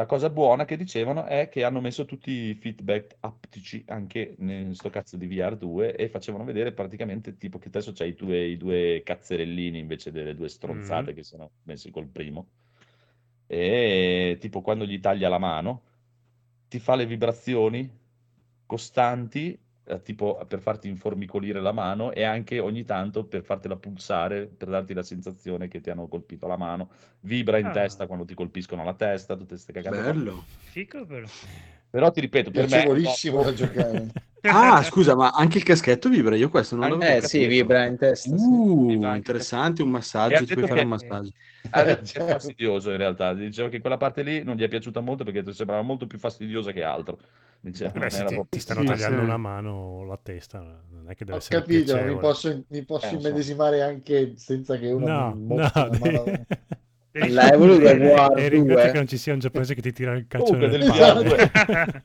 La 0.00 0.06
cosa 0.06 0.30
buona 0.30 0.64
che 0.64 0.78
dicevano 0.78 1.26
è 1.26 1.50
che 1.50 1.62
hanno 1.62 1.82
messo 1.82 2.06
tutti 2.06 2.30
i 2.30 2.54
feedback 2.54 3.16
aptici 3.20 3.84
anche 3.88 4.34
in 4.38 4.74
sto 4.74 4.88
cazzo 4.88 5.18
di 5.18 5.26
VR 5.26 5.58
2 5.58 5.94
e 5.94 6.08
facevano 6.08 6.44
vedere 6.44 6.72
praticamente 6.72 7.36
tipo 7.36 7.58
che 7.58 7.68
adesso 7.68 7.92
c'hai 7.92 8.08
i 8.08 8.14
due, 8.14 8.46
i 8.46 8.56
due 8.56 9.02
cazzerellini 9.04 9.78
invece 9.78 10.10
delle 10.10 10.34
due 10.34 10.48
stronzate 10.48 11.10
Mhm. 11.10 11.16
che 11.16 11.22
sono 11.22 11.50
messi 11.64 11.90
col 11.90 12.08
primo. 12.08 12.46
E 13.46 14.38
tipo 14.40 14.62
quando 14.62 14.86
gli 14.86 14.98
taglia 15.00 15.28
la 15.28 15.36
mano, 15.38 15.82
ti 16.68 16.78
fa 16.78 16.94
le 16.94 17.04
vibrazioni 17.04 17.90
costanti, 18.64 19.58
eh, 19.90 20.02
tipo 20.02 20.40
per 20.46 20.60
farti 20.60 20.88
informicolire 20.88 21.60
la 21.60 21.72
mano 21.72 22.12
e 22.12 22.22
anche 22.22 22.58
ogni 22.58 22.84
tanto 22.84 23.24
per 23.24 23.42
fartela 23.42 23.76
pulsare, 23.76 24.46
per 24.46 24.68
darti 24.68 24.94
la 24.94 25.02
sensazione 25.02 25.68
che 25.68 25.80
ti 25.80 25.90
hanno 25.90 26.06
colpito 26.08 26.46
la 26.46 26.56
mano. 26.56 26.90
Vibra 27.20 27.58
in 27.58 27.66
Ah. 27.66 27.70
testa 27.72 28.06
quando 28.06 28.24
ti 28.24 28.34
colpiscono 28.34 28.84
la 28.84 28.94
testa, 28.94 29.34
tutte 29.34 29.48
queste 29.48 29.72
cagate. 29.72 30.00
Bello. 30.00 30.44
Fico 30.70 31.04
però. 31.04 31.26
Però 31.90 32.10
ti 32.10 32.20
ripeto, 32.20 32.50
per 32.50 32.62
me... 32.62 32.68
Piacevolissimo 32.68 33.42
da 33.42 33.52
giocare. 33.52 34.06
Ah, 34.42 34.82
scusa, 34.82 35.14
ma 35.14 35.28
anche 35.32 35.58
il 35.58 35.64
caschetto 35.64 36.08
vibra? 36.08 36.34
Io 36.34 36.48
questo 36.48 36.74
non 36.74 36.88
l'avevo 36.88 37.02
Eh 37.02 37.08
capito. 37.20 37.28
sì, 37.28 37.44
vibra 37.46 37.84
in 37.84 37.98
testa. 37.98 38.34
sì. 38.38 38.42
Uh, 38.42 39.02
anche 39.04 39.16
interessante, 39.18 39.82
un 39.82 39.90
massaggio, 39.90 40.46
ti 40.46 40.54
puoi 40.54 40.66
fare 40.66 40.80
un 40.82 40.96
che- 40.96 41.06
massaggio. 41.06 41.30
Ah, 41.68 41.82
è 41.84 42.02
fastidioso 42.02 42.90
in 42.90 42.96
realtà. 42.96 43.34
Diceva 43.34 43.68
che 43.68 43.80
quella 43.80 43.98
parte 43.98 44.22
lì 44.22 44.42
non 44.42 44.56
gli 44.56 44.62
è 44.62 44.68
piaciuta 44.68 45.00
molto 45.00 45.24
perché 45.24 45.52
sembrava 45.52 45.82
molto 45.82 46.06
più 46.06 46.18
fastidiosa 46.18 46.72
che 46.72 46.82
altro. 46.82 47.18
Diceva, 47.62 47.90
Beh, 47.92 47.98
non 48.00 48.10
se 48.10 48.16
era 48.16 48.24
ti, 48.28 48.34
proprio- 48.34 48.46
ti 48.50 48.60
stanno 48.60 48.80
Sì, 48.80 48.86
tagliando 48.86 49.18
sì. 49.18 49.24
una 49.24 49.36
mano 49.36 49.70
o 49.72 50.04
la 50.04 50.16
testa, 50.22 50.82
non 50.90 51.10
è 51.10 51.14
che 51.14 51.24
deve 51.24 51.36
Ho 51.36 51.40
essere 51.40 51.60
capito, 51.60 51.78
mi 51.78 51.98
piacevole. 51.98 52.20
posso, 52.20 52.64
mi 52.68 52.84
posso 52.84 53.06
Eh, 53.06 53.12
lo 53.12 53.20
so. 53.20 53.26
immedesimare 53.28 53.82
anche 53.82 54.32
senza 54.36 54.78
che 54.78 54.90
uno 54.90 55.06
No, 55.06 55.34
mi 55.34 55.54
no, 55.56 55.56
la 55.56 55.88
mano. 55.98 56.24
L'hai 57.12 57.58
voluto 57.58 57.88
e, 57.88 57.98
guardare 57.98 58.44
e 58.44 58.48
ringrazio 58.48 58.82
due. 58.82 58.92
che 58.92 58.98
non 58.98 59.06
ci 59.08 59.18
sia 59.18 59.32
un 59.32 59.40
giapponese 59.40 59.74
che 59.74 59.82
ti 59.82 59.92
tira 59.92 60.14
il 60.14 60.26
calcio 60.28 60.54
nelle 60.56 60.68
del 60.78 60.86
palle. 60.86 61.50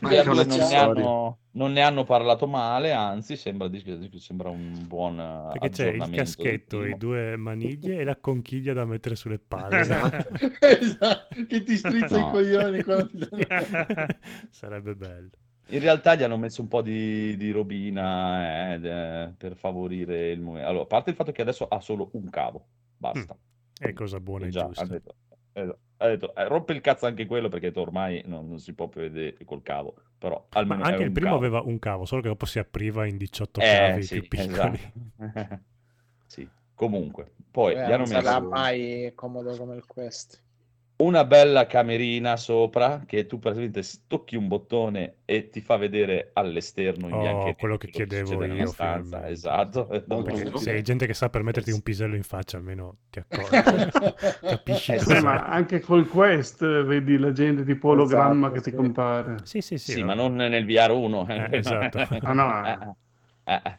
Due 0.00 0.24
non, 0.24 0.46
ne 0.46 0.74
hanno, 0.74 1.38
non 1.52 1.72
ne 1.72 1.82
hanno 1.82 2.04
parlato 2.04 2.46
male, 2.46 2.92
anzi 2.92 3.36
sembra, 3.36 3.70
sembra 4.16 4.48
un 4.48 4.86
buon 4.86 5.18
eh, 5.20 5.58
Perché 5.58 5.68
c'è 5.70 5.88
il 5.90 6.10
caschetto, 6.10 6.84
i 6.84 6.96
due 6.96 7.36
maniglie 7.36 7.98
e 7.98 8.04
la 8.04 8.16
conchiglia 8.16 8.72
da 8.72 8.84
mettere 8.84 9.14
sulle 9.14 9.38
palle. 9.38 9.80
Esatto. 9.80 10.28
esatto, 10.60 11.34
che 11.46 11.62
ti 11.62 11.76
strizza 11.76 12.16
i 12.18 12.20
No. 12.20 12.30
coglioni 12.30 12.82
quando 12.82 13.28
Sarebbe 14.50 14.94
bello. 14.94 15.30
In 15.70 15.80
realtà 15.80 16.14
gli 16.14 16.22
hanno 16.22 16.38
messo 16.38 16.62
un 16.62 16.68
po' 16.68 16.80
di, 16.80 17.36
di 17.36 17.50
robina 17.50 18.72
eh, 18.72 18.78
de- 18.78 19.34
per 19.36 19.54
favorire 19.54 20.30
il 20.30 20.40
momento. 20.40 20.66
Allora, 20.68 20.84
a 20.84 20.86
parte 20.86 21.10
il 21.10 21.16
fatto 21.16 21.30
che 21.32 21.42
adesso 21.42 21.68
ha 21.68 21.80
solo 21.80 22.08
un 22.12 22.30
cavo, 22.30 22.66
basta. 22.96 23.36
È 23.78 23.92
cosa 23.92 24.18
buona 24.18 24.46
e 24.46 24.48
giusta. 24.48 24.84
detto, 24.86 25.14
eh, 25.58 25.76
ha 25.98 26.06
detto, 26.08 26.34
eh, 26.34 26.46
rompe 26.48 26.72
il 26.72 26.80
cazzo 26.80 27.06
anche 27.06 27.26
quello 27.26 27.48
perché 27.48 27.72
ormai 27.76 28.22
non, 28.26 28.48
non 28.48 28.58
si 28.58 28.74
può 28.74 28.88
più 28.88 29.00
vedere 29.00 29.36
col 29.44 29.62
cavo, 29.62 29.94
però 30.18 30.46
Ma 30.66 30.76
almeno 30.76 30.84
è 30.86 30.92
anche 30.92 31.02
il 31.02 31.12
primo 31.12 31.34
cavo. 31.34 31.36
aveva 31.36 31.60
un 31.62 31.78
cavo, 31.78 32.04
solo 32.04 32.22
che 32.22 32.28
dopo 32.28 32.46
si 32.46 32.58
apriva 32.58 33.06
in 33.06 33.16
18 33.16 33.60
Eh, 33.60 33.66
cavi 33.66 34.06
sì, 34.06 34.20
più 34.20 34.26
piccoli. 34.28 34.78
esatto. 34.78 34.92
sì, 36.26 36.48
comunque, 36.74 37.32
poi 37.50 37.74
Eh, 37.74 37.82
gli 37.82 37.92
hanno 37.92 38.04
non 38.04 38.06
sarà 38.06 38.40
messo 38.40 38.40
mai 38.40 39.12
comodo 39.14 39.56
come 39.56 39.76
il 39.76 39.86
Quest. 39.86 40.42
Una 41.00 41.24
bella 41.24 41.66
camerina 41.66 42.36
sopra 42.36 43.02
che 43.06 43.26
tu 43.26 43.38
praticamente 43.38 43.82
tocchi 44.08 44.34
un 44.34 44.48
bottone 44.48 45.18
e 45.24 45.48
ti 45.48 45.60
fa 45.60 45.76
vedere 45.76 46.30
all'esterno 46.32 47.08
in 47.08 47.14
Oh, 47.14 47.20
bianco 47.20 47.54
quello 47.54 47.76
che 47.76 47.88
chiedevo 47.88 48.44
io, 48.44 48.66
stanza. 48.66 49.28
Esatto. 49.28 49.88
Utile. 50.08 50.50
se 50.58 50.72
hai 50.72 50.82
gente 50.82 51.06
che 51.06 51.14
sa 51.14 51.28
per 51.28 51.42
metterti 51.44 51.70
un 51.70 51.82
pisello 51.82 52.16
in 52.16 52.24
faccia, 52.24 52.56
almeno 52.56 52.96
ti 53.10 53.20
accorgi. 53.20 53.90
Capisci 54.42 54.92
Eh, 54.92 55.02
Eh, 55.06 55.20
ma 55.20 55.44
anche 55.46 55.80
col 55.80 56.08
Quest 56.08 56.62
eh, 56.62 56.82
vedi 56.82 57.16
la 57.16 57.30
gente 57.32 57.64
tipo 57.64 57.90
ologramma 57.90 58.48
Esatto, 58.48 58.60
che 58.60 58.70
ti 58.70 58.76
compare. 58.76 59.36
Sì, 59.44 59.60
sì, 59.60 59.78
sì. 59.78 59.92
Sì, 59.92 60.02
ma 60.02 60.14
non 60.14 60.34
nel 60.34 60.66
VR 60.66 60.90
1. 60.90 61.26
Eh, 61.28 61.48
esatto. 61.58 61.98
Ah, 62.22 62.32
no. 62.32 62.64
Eh, 63.44 63.52
eh, 63.52 63.60
eh. 63.64 63.78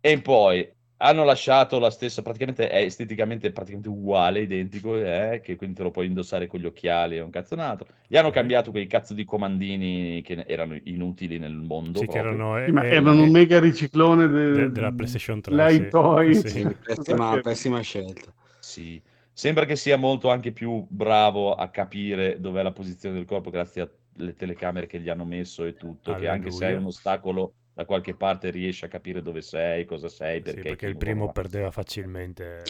E 0.00 0.20
poi 0.20 0.70
hanno 1.02 1.24
lasciato 1.24 1.78
la 1.78 1.90
stessa, 1.90 2.20
praticamente 2.22 2.68
è 2.68 2.78
esteticamente 2.82 3.50
praticamente 3.52 3.88
uguale, 3.88 4.40
identico, 4.40 4.96
eh, 4.96 5.40
che 5.42 5.56
quindi 5.56 5.76
te 5.76 5.82
lo 5.82 5.90
puoi 5.90 6.06
indossare 6.06 6.46
con 6.46 6.60
gli 6.60 6.66
occhiali 6.66 7.16
e 7.16 7.20
un 7.20 7.30
cazzonato. 7.30 7.86
Gli 8.06 8.16
hanno 8.16 8.30
cambiato 8.30 8.70
quei 8.70 8.86
cazzo 8.86 9.14
di 9.14 9.24
comandini 9.24 10.20
che 10.22 10.44
erano 10.46 10.78
inutili 10.84 11.38
nel 11.38 11.54
mondo. 11.54 12.00
Sì, 12.00 12.06
che 12.06 12.18
erano, 12.18 12.62
Sì, 12.62 12.70
ma 12.70 12.84
eh, 12.84 12.94
erano 12.96 13.22
un 13.22 13.30
mega 13.30 13.58
riciclone 13.60 14.28
de- 14.28 14.52
de- 14.52 14.72
della 14.72 14.92
PlayStation 14.92 15.40
3. 15.40 15.54
Light 15.54 15.82
sì. 15.84 15.88
Toy. 15.88 16.34
Sì. 16.34 16.48
Sì, 16.48 16.76
pessima, 16.82 17.40
pessima 17.40 17.80
scelta. 17.80 18.32
Sì, 18.58 19.02
sembra 19.32 19.64
che 19.64 19.76
sia 19.76 19.96
molto 19.96 20.28
anche 20.28 20.52
più 20.52 20.86
bravo 20.88 21.54
a 21.54 21.68
capire 21.70 22.40
dov'è 22.40 22.62
la 22.62 22.72
posizione 22.72 23.14
del 23.14 23.24
corpo 23.24 23.48
grazie 23.50 23.90
alle 24.18 24.34
telecamere 24.34 24.86
che 24.86 25.00
gli 25.00 25.08
hanno 25.08 25.24
messo 25.24 25.64
e 25.64 25.76
tutto, 25.76 26.14
che 26.14 26.28
anche 26.28 26.50
se 26.50 26.66
hai 26.66 26.74
Alleluia. 26.74 26.80
un 26.80 26.86
ostacolo 26.86 27.54
da 27.80 27.86
qualche 27.86 28.14
parte 28.14 28.50
riesci 28.50 28.84
a 28.84 28.88
capire 28.88 29.22
dove 29.22 29.40
sei, 29.40 29.86
cosa 29.86 30.08
sei, 30.08 30.40
Sì, 30.40 30.44
perché, 30.52 30.62
perché 30.64 30.86
chi 30.86 30.90
il 30.90 30.96
primo 30.96 31.20
vorrà. 31.20 31.32
perdeva 31.32 31.70
facilmente. 31.70 32.68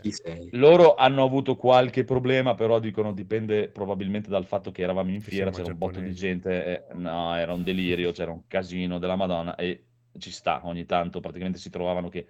Loro 0.51 0.95
hanno 0.95 1.25
avuto 1.25 1.57
qualche 1.57 2.05
problema, 2.05 2.55
però 2.55 2.79
dicono 2.79 3.13
dipende 3.13 3.69
probabilmente 3.69 4.29
dal 4.29 4.45
fatto 4.45 4.71
che 4.71 4.83
eravamo 4.83 5.11
in 5.11 5.21
fiera, 5.21 5.51
siamo 5.51 5.57
c'era 5.57 5.69
un 5.73 5.79
botto 5.79 5.99
di 6.01 6.07
giapponesi. 6.07 6.15
gente, 6.15 6.87
e- 6.89 6.95
no, 6.95 7.35
era 7.35 7.53
un 7.53 7.63
delirio, 7.65 8.13
c'era 8.13 8.31
un 8.31 8.47
casino 8.47 8.99
della 8.99 9.17
Madonna 9.17 9.57
e 9.57 9.85
ci 10.19 10.31
sta, 10.31 10.61
ogni 10.65 10.87
tanto 10.87 11.21
praticamente 11.21 11.59
si 11.59 11.71
trovavano 11.71 12.09
che 12.09 12.27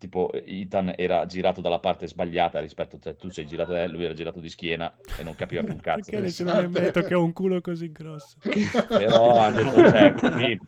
tipo 0.00 0.32
Ethan 0.32 0.94
era 0.96 1.26
girato 1.26 1.60
dalla 1.60 1.78
parte 1.78 2.08
sbagliata 2.08 2.58
rispetto, 2.58 2.98
cioè 2.98 3.16
tu 3.16 3.28
sei 3.28 3.46
girato 3.46 3.72
da 3.72 3.86
lui 3.86 4.04
era 4.04 4.14
girato 4.14 4.40
di 4.40 4.48
schiena 4.48 4.90
e 5.18 5.22
non 5.22 5.34
capiva 5.34 5.62
più 5.62 5.74
un 5.74 5.80
cazzo. 5.80 6.10
Perché 6.10 6.20
nessuno 6.20 6.54
mi 6.54 6.78
ha 6.78 6.80
detto 6.80 7.02
che 7.02 7.14
ho 7.14 7.22
un 7.22 7.34
culo 7.34 7.60
così 7.60 7.92
grosso? 7.92 8.38
Però 8.88 9.36
hanno 9.36 9.62
detto, 9.62 9.90
cioè, 9.90 10.12
così, 10.14 10.58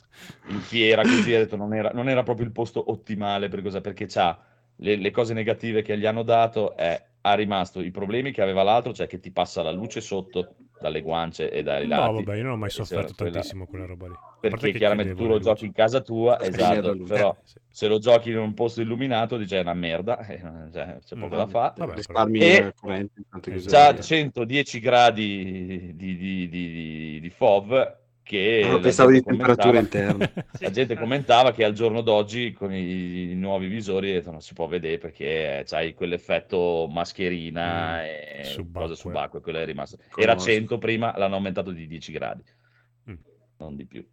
in 0.49 0.61
fiera 0.61 1.01
così, 1.01 1.35
ha 1.35 1.39
detto, 1.39 1.57
non 1.57 1.73
era, 1.75 1.91
non 1.95 2.11
era 2.11 2.23
proprio 2.23 2.45
il 2.45 2.53
posto 2.53 2.91
ottimale 2.91 3.49
per 3.49 3.63
cosa, 3.63 3.81
perché 3.81 4.05
c'ha 4.07 4.39
le, 4.77 4.97
le 4.97 5.11
cose 5.11 5.33
negative 5.33 5.81
che 5.81 5.97
gli 5.97 6.05
hanno 6.05 6.23
dato 6.23 6.77
è 6.77 7.03
ha 7.23 7.35
rimasto 7.35 7.81
i 7.81 7.91
problemi 7.91 8.33
che 8.33 8.43
aveva 8.43 8.63
l'altro, 8.63 8.93
cioè 8.93 9.07
che 9.07 9.21
ti 9.21 9.31
passa 9.31 9.63
la 9.63 9.71
luce 9.71 10.01
sotto 10.01 10.57
dalle 10.83 11.01
guance 11.01 11.51
e 11.51 11.63
dai 11.63 11.87
No, 11.87 11.97
lati. 11.97 12.13
vabbè, 12.25 12.37
io 12.37 12.43
non 12.43 12.53
ho 12.53 12.57
mai 12.59 12.69
sofferto 12.69 13.15
quella- 13.17 13.31
tantissimo 13.33 13.67
quella 13.67 13.87
roba 13.87 14.09
lì. 14.09 14.15
Perché 14.43 14.73
chiaramente 14.73 15.15
tu 15.15 15.27
lo 15.27 15.39
giochi 15.39 15.65
in 15.65 15.73
casa 15.73 16.01
tua, 16.01 16.39
esatto, 16.41 16.97
però 17.07 17.35
sì. 17.45 17.55
se 17.71 17.87
lo 17.87 17.99
giochi 17.99 18.31
in 18.31 18.39
un 18.39 18.53
posto 18.55 18.81
illuminato 18.83 19.37
dice 19.39 19.59
è 19.59 19.61
una 19.61 19.73
merda, 19.73 20.19
eh, 20.27 20.41
cioè, 20.73 20.99
c'è 21.03 21.17
poco 21.17 21.37
da 21.37 21.47
fare. 21.47 21.75
vabbè, 21.77 21.95
Risparmi 21.95 22.39
E- 22.41 22.75
corrente 22.79 23.23
Esatto. 23.45 23.93
C'ha 23.95 23.99
usi. 24.01 24.03
110 24.03 24.81
gradi 24.81 25.93
di, 25.95 26.17
di, 26.17 26.49
di, 26.49 26.49
di- 26.49 27.21
di 27.21 27.31
FOV 27.31 28.01
che 28.23 28.63
Ah, 28.65 28.73
la 28.73 28.79
pensavo 28.79 29.11
di 29.11 29.17
gente 29.17 29.31
temperatura 29.31 29.67
commentava- 29.81 30.13
interna. 30.25 30.45
La 30.61 30.71
gente 30.71 30.97
commentava 30.97 31.53
che 31.53 31.65
al 31.65 31.73
giorno 31.73 32.01
d'oggi 32.03 32.53
con 32.53 32.73
i, 32.73 33.31
i 33.31 33.35
nuovi 33.35 33.67
visori 33.67 34.13
detto, 34.13 34.31
non 34.31 34.41
si 34.41 34.55
può 34.55 34.67
vedere 34.69 34.99
perché 34.99 35.65
c'hai 35.67 35.93
quell'effetto 35.95 36.89
mascherina 36.91 37.97
Mm, 38.01 38.05
e 38.05 38.41
subacqueo. 38.45 38.83
cosa 38.83 38.95
subacqueo, 38.95 39.41
quello 39.41 39.59
è 39.59 39.65
rimasto. 39.65 39.97
Conosco. 39.97 40.21
Era 40.21 40.37
100 40.37 40.79
prima, 40.79 41.13
l'hanno 41.19 41.35
aumentato 41.35 41.71
di 41.73 41.87
10 41.87 42.13
gradi, 42.13 42.43
Mm. 43.11 43.15
non 43.59 43.77
di 43.77 43.87
più. 43.87 44.07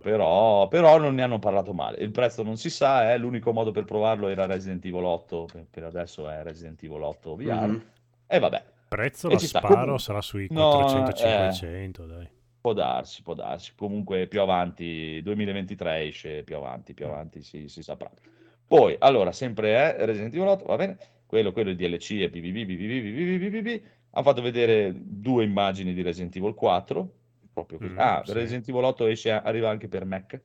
Però, 0.00 0.68
però 0.68 0.96
non 0.98 1.14
ne 1.14 1.22
hanno 1.22 1.38
parlato 1.38 1.74
male. 1.74 1.98
Il 1.98 2.12
prezzo 2.12 2.42
non 2.42 2.56
si 2.56 2.70
sa, 2.70 3.12
eh, 3.12 3.18
l'unico 3.18 3.52
modo 3.52 3.72
per 3.72 3.84
provarlo 3.84 4.28
era 4.28 4.46
Resident 4.46 4.82
Evil 4.86 5.04
8, 5.04 5.44
per, 5.52 5.66
per 5.70 5.84
adesso 5.84 6.30
è 6.30 6.42
Resident 6.42 6.82
Evil 6.82 7.02
8 7.02 7.36
VR. 7.36 7.66
Mhm. 7.66 7.82
E 8.26 8.38
vabbè, 8.38 8.64
prezzo 8.88 9.28
E 9.28 9.32
la 9.32 9.38
sta. 9.38 9.58
sparo 9.58 9.74
Comunque- 9.74 9.98
sarà 9.98 10.22
sui 10.22 10.46
No, 10.48 10.86
400-500, 10.86 12.06
dai. 12.06 12.26
Può 12.62 12.72
darsi, 12.72 13.22
può 13.22 13.34
darsi. 13.34 13.72
Comunque 13.74 14.26
più 14.28 14.40
avanti, 14.40 15.20
2023 15.22 16.06
esce 16.06 16.42
più 16.44 16.56
avanti, 16.56 16.94
più 16.94 17.04
avanti 17.04 17.42
si, 17.42 17.68
si 17.68 17.82
saprà. 17.82 18.10
Poi, 18.66 18.96
allora, 19.00 19.32
sempre 19.32 19.74
è 19.74 20.06
Resident 20.06 20.32
Evil 20.32 20.46
8, 20.48 20.64
va 20.64 20.76
bene? 20.76 20.96
Quello, 21.26 21.52
quello 21.52 21.70
il 21.70 21.76
DLC 21.76 22.12
e 22.12 22.30
PvP, 22.30 22.64
PvP, 22.64 23.02
PvP, 23.02 23.50
PvP. 23.50 23.82
Hanno 24.12 24.24
fatto 24.24 24.40
vedere 24.42 24.92
due 24.94 25.44
immagini 25.44 25.92
di 25.92 26.00
Resident 26.02 26.34
Evil 26.36 26.54
4, 26.54 27.12
proprio 27.52 27.78
così. 27.78 27.92
Mm, 27.92 27.98
ah, 27.98 28.22
sì. 28.24 28.32
Resident 28.32 28.68
Evil 28.68 28.84
8 28.84 29.06
esce, 29.06 29.30
arriva 29.32 29.68
anche 29.68 29.88
per 29.88 30.04
Mac. 30.06 30.40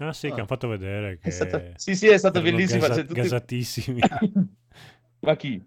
Ah 0.00 0.12
sì, 0.12 0.26
che 0.28 0.32
Ah. 0.34 0.36
hanno 0.38 0.46
fatto 0.46 0.68
vedere 0.68 1.18
che 1.18 1.28
È 1.28 1.30
stato- 1.30 1.62
sì, 1.76 1.94
sì, 1.94 2.08
è 2.08 2.18
stato 2.18 2.40
bellissimo. 2.42 2.80
gasa- 2.80 2.94
cioè, 2.94 3.04
tutti- 3.04 3.20
gasatissimi. 3.20 4.00
Ma 5.20 5.36
chi? 5.36 5.64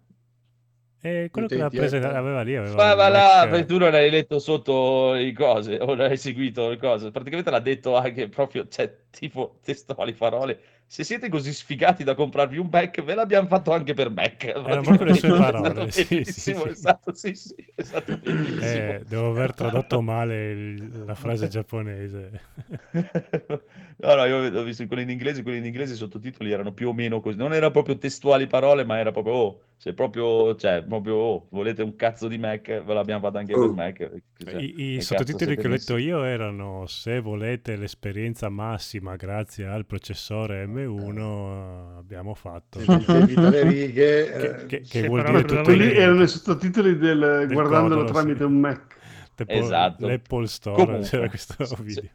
E 1.01 1.29
quello 1.31 1.49
che 1.49 1.57
l'ha 1.57 1.69
Utenti, 1.69 1.77
presa 1.77 1.97
ecco. 1.97 2.17
aveva 2.17 2.41
lì, 2.43 2.55
aveva 2.55 2.83
Ma 2.83 3.09
là, 3.09 3.47
Mac- 3.47 3.47
perché 3.49 3.65
tu 3.65 3.77
non 3.77 3.93
hai 3.95 4.09
letto 4.09 4.39
sotto 4.39 5.13
le 5.13 5.33
cose, 5.33 5.77
o 5.79 5.87
non 5.95 6.01
hai 6.01 6.17
seguito 6.17 6.69
le 6.69 6.77
cose. 6.77 7.11
Praticamente 7.11 7.49
l'ha 7.51 7.59
detto 7.59 7.95
anche 7.97 8.29
proprio, 8.29 8.67
cioè, 8.67 9.05
tipo, 9.09 9.59
testuali 9.63 10.13
parole. 10.13 10.61
Se 10.91 11.05
siete 11.05 11.29
così 11.29 11.53
sfigati 11.53 12.03
da 12.03 12.15
comprarvi 12.15 12.57
un 12.57 12.67
Mac, 12.69 13.01
ve 13.01 13.15
l'abbiamo 13.15 13.47
fatto 13.47 13.71
anche 13.71 13.93
per 13.93 14.09
Mac. 14.09 14.43
Erano 14.43 14.81
proprio 14.81 15.05
le 15.05 15.13
sue 15.13 15.31
parole, 15.31 15.89
sì, 15.89 16.25
sì, 16.25 16.25
sì. 16.25 16.51
è 16.51 16.73
stato, 16.75 17.13
sì, 17.13 17.33
sì, 17.33 17.55
è 17.73 17.81
stato 17.81 18.17
bellissimo. 18.17 18.95
Eh, 18.95 19.03
devo 19.07 19.29
aver 19.29 19.53
tradotto 19.53 20.01
male 20.01 20.51
il- 20.51 21.03
la 21.05 21.15
frase 21.15 21.47
giapponese. 21.47 22.41
No, 24.01 24.15
no, 24.15 24.25
io 24.25 24.37
ho 24.59 24.63
visto 24.63 24.87
quelli 24.87 25.03
in 25.03 25.11
inglese, 25.11 25.43
quelli 25.43 25.59
in 25.59 25.65
inglese 25.65 25.93
i 25.93 25.95
sottotitoli 25.95 26.51
erano 26.51 26.73
più 26.73 26.89
o 26.89 26.93
meno 26.93 27.21
così. 27.21 27.37
Non 27.37 27.53
erano 27.53 27.71
proprio 27.71 27.97
testuali 27.99 28.47
parole, 28.47 28.83
ma 28.83 28.97
era 28.97 29.11
proprio, 29.11 29.33
oh, 29.33 29.61
se 29.77 29.93
proprio, 29.93 30.55
cioè, 30.55 30.83
proprio, 30.83 31.15
oh, 31.15 31.47
volete 31.51 31.83
un 31.83 31.95
cazzo 31.95 32.27
di 32.27 32.39
Mac, 32.39 32.83
ve 32.83 32.93
l'abbiamo 32.95 33.21
fatto 33.21 33.37
anche 33.37 33.57
per 33.57 33.69
Oh. 33.69 33.73
Mac. 33.73 33.97
Cioè, 34.37 34.55
I, 34.55 34.95
i 34.95 35.01
sottotitoli 35.01 35.55
che 35.55 35.67
ho 35.67 35.69
letto 35.69 35.97
io 35.97 36.23
erano 36.23 36.87
se 36.87 37.19
volete 37.19 37.75
l'esperienza 37.75 38.49
massima 38.49 39.15
grazie 39.15 39.67
al 39.67 39.85
processore 39.85 40.65
M1 40.85 41.17
eh, 41.19 41.97
abbiamo 41.97 42.33
fatto. 42.33 42.79
Le 42.79 43.63
righe, 43.63 43.91
Che, 43.93 44.21
eh, 44.61 44.65
che- 44.65 44.79
che 44.81 44.83
Sì, 44.85 45.07
vuol 45.07 45.23
dire 45.23 45.43
tutto 45.43 45.71
niente. 45.71 45.95
erano 45.95 46.23
i 46.23 46.27
sottotitoli 46.27 46.97
del, 46.97 47.47
guardandolo 47.51 48.01
codolo, 48.03 48.11
tramite 48.11 48.37
sì. 48.39 48.43
un 48.43 48.59
Mac. 48.59 48.95
Tipo 49.35 49.51
Esatto. 49.51 50.07
L'Apple 50.07 50.47
Store 50.47 50.75
Comunque, 50.83 51.07
c'era 51.07 51.27
questo 51.29 51.65
se- 51.65 51.75
video. 51.81 52.09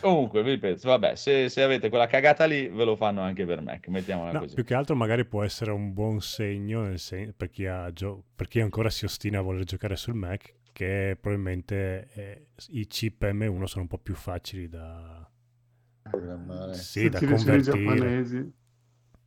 Comunque, 0.00 0.42
vi 0.42 0.50
ripeto, 0.52 0.88
vabbè, 0.88 1.14
se, 1.14 1.50
se 1.50 1.62
avete 1.62 1.90
quella 1.90 2.06
cagata 2.06 2.46
lì, 2.46 2.68
ve 2.68 2.84
lo 2.84 2.96
fanno 2.96 3.20
anche 3.20 3.44
per 3.44 3.60
Mac, 3.60 3.86
mettiamola 3.88 4.32
No, 4.32 4.38
così. 4.40 4.54
più 4.54 4.64
che 4.64 4.74
altro 4.74 4.96
magari 4.96 5.26
può 5.26 5.42
essere 5.42 5.72
un 5.72 5.92
buon 5.92 6.20
segno 6.22 6.82
nel 6.82 6.98
sen- 6.98 7.34
per, 7.36 7.50
chi 7.50 7.66
ha 7.66 7.92
gio- 7.92 8.24
per 8.34 8.48
chi 8.48 8.60
ancora 8.60 8.88
si 8.88 9.04
ostina 9.04 9.40
a 9.40 9.42
voler 9.42 9.64
giocare 9.64 9.96
sul 9.96 10.14
Mac 10.14 10.54
che 10.72 11.16
probabilmente 11.20 12.08
eh, 12.14 12.46
i 12.70 12.86
chip 12.86 13.22
M1 13.24 13.64
sono 13.64 13.82
un 13.82 13.86
po' 13.88 13.98
più 13.98 14.14
facili 14.14 14.68
da, 14.68 15.30
programmare. 16.16 16.72
sì, 16.74 17.08
da 17.08 17.20
Tutti 17.20 17.24
i 17.24 17.26
versioni 17.26 17.62
convertire. 17.62 17.84
giapponesi. 17.84 18.36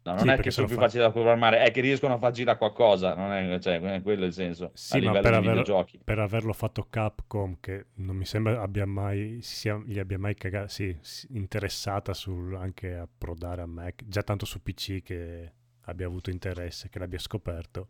No, 0.03 0.13
non 0.13 0.19
Sì, 0.19 0.27
è 0.29 0.39
che 0.39 0.51
sono 0.51 0.67
più 0.67 0.75
fa- 0.75 0.81
facili 0.83 1.03
da 1.03 1.11
programmare, 1.11 1.59
è 1.63 1.71
che 1.71 1.81
riescono 1.81 2.13
a 2.13 2.17
far 2.17 2.31
girare 2.31 2.57
qualcosa, 2.57 3.13
non 3.13 3.31
è, 3.33 3.59
cioè, 3.59 3.79
è 3.81 4.01
quello 4.01 4.25
il 4.25 4.31
senso, 4.33 4.71
Sì, 4.73 4.95
a 4.97 5.01
ma 5.01 5.11
livello 5.11 5.21
per, 5.21 5.31
di 5.31 5.37
aver- 5.37 5.49
videogiochi. 5.49 5.99
per 6.03 6.19
averlo 6.19 6.53
fatto 6.53 6.87
Capcom, 6.89 7.57
che 7.59 7.87
non 7.95 8.15
mi 8.15 8.25
sembra 8.25 8.61
abbia 8.61 8.85
mai, 8.85 9.39
si 9.41 9.55
sia- 9.55 9.81
gli 9.85 9.99
abbia 9.99 10.17
mai 10.17 10.33
caga- 10.35 10.67
sì, 10.69 10.97
interessata 11.31 12.13
sul, 12.13 12.55
anche 12.55 12.95
a 12.95 13.07
prodare 13.17 13.61
a 13.61 13.65
Mac, 13.65 14.03
già 14.05 14.23
tanto 14.23 14.45
su 14.45 14.61
PC 14.63 15.01
che 15.03 15.51
abbia 15.81 16.05
avuto 16.05 16.29
interesse, 16.29 16.87
che 16.89 16.99
l'abbia 16.99 17.19
scoperto, 17.19 17.87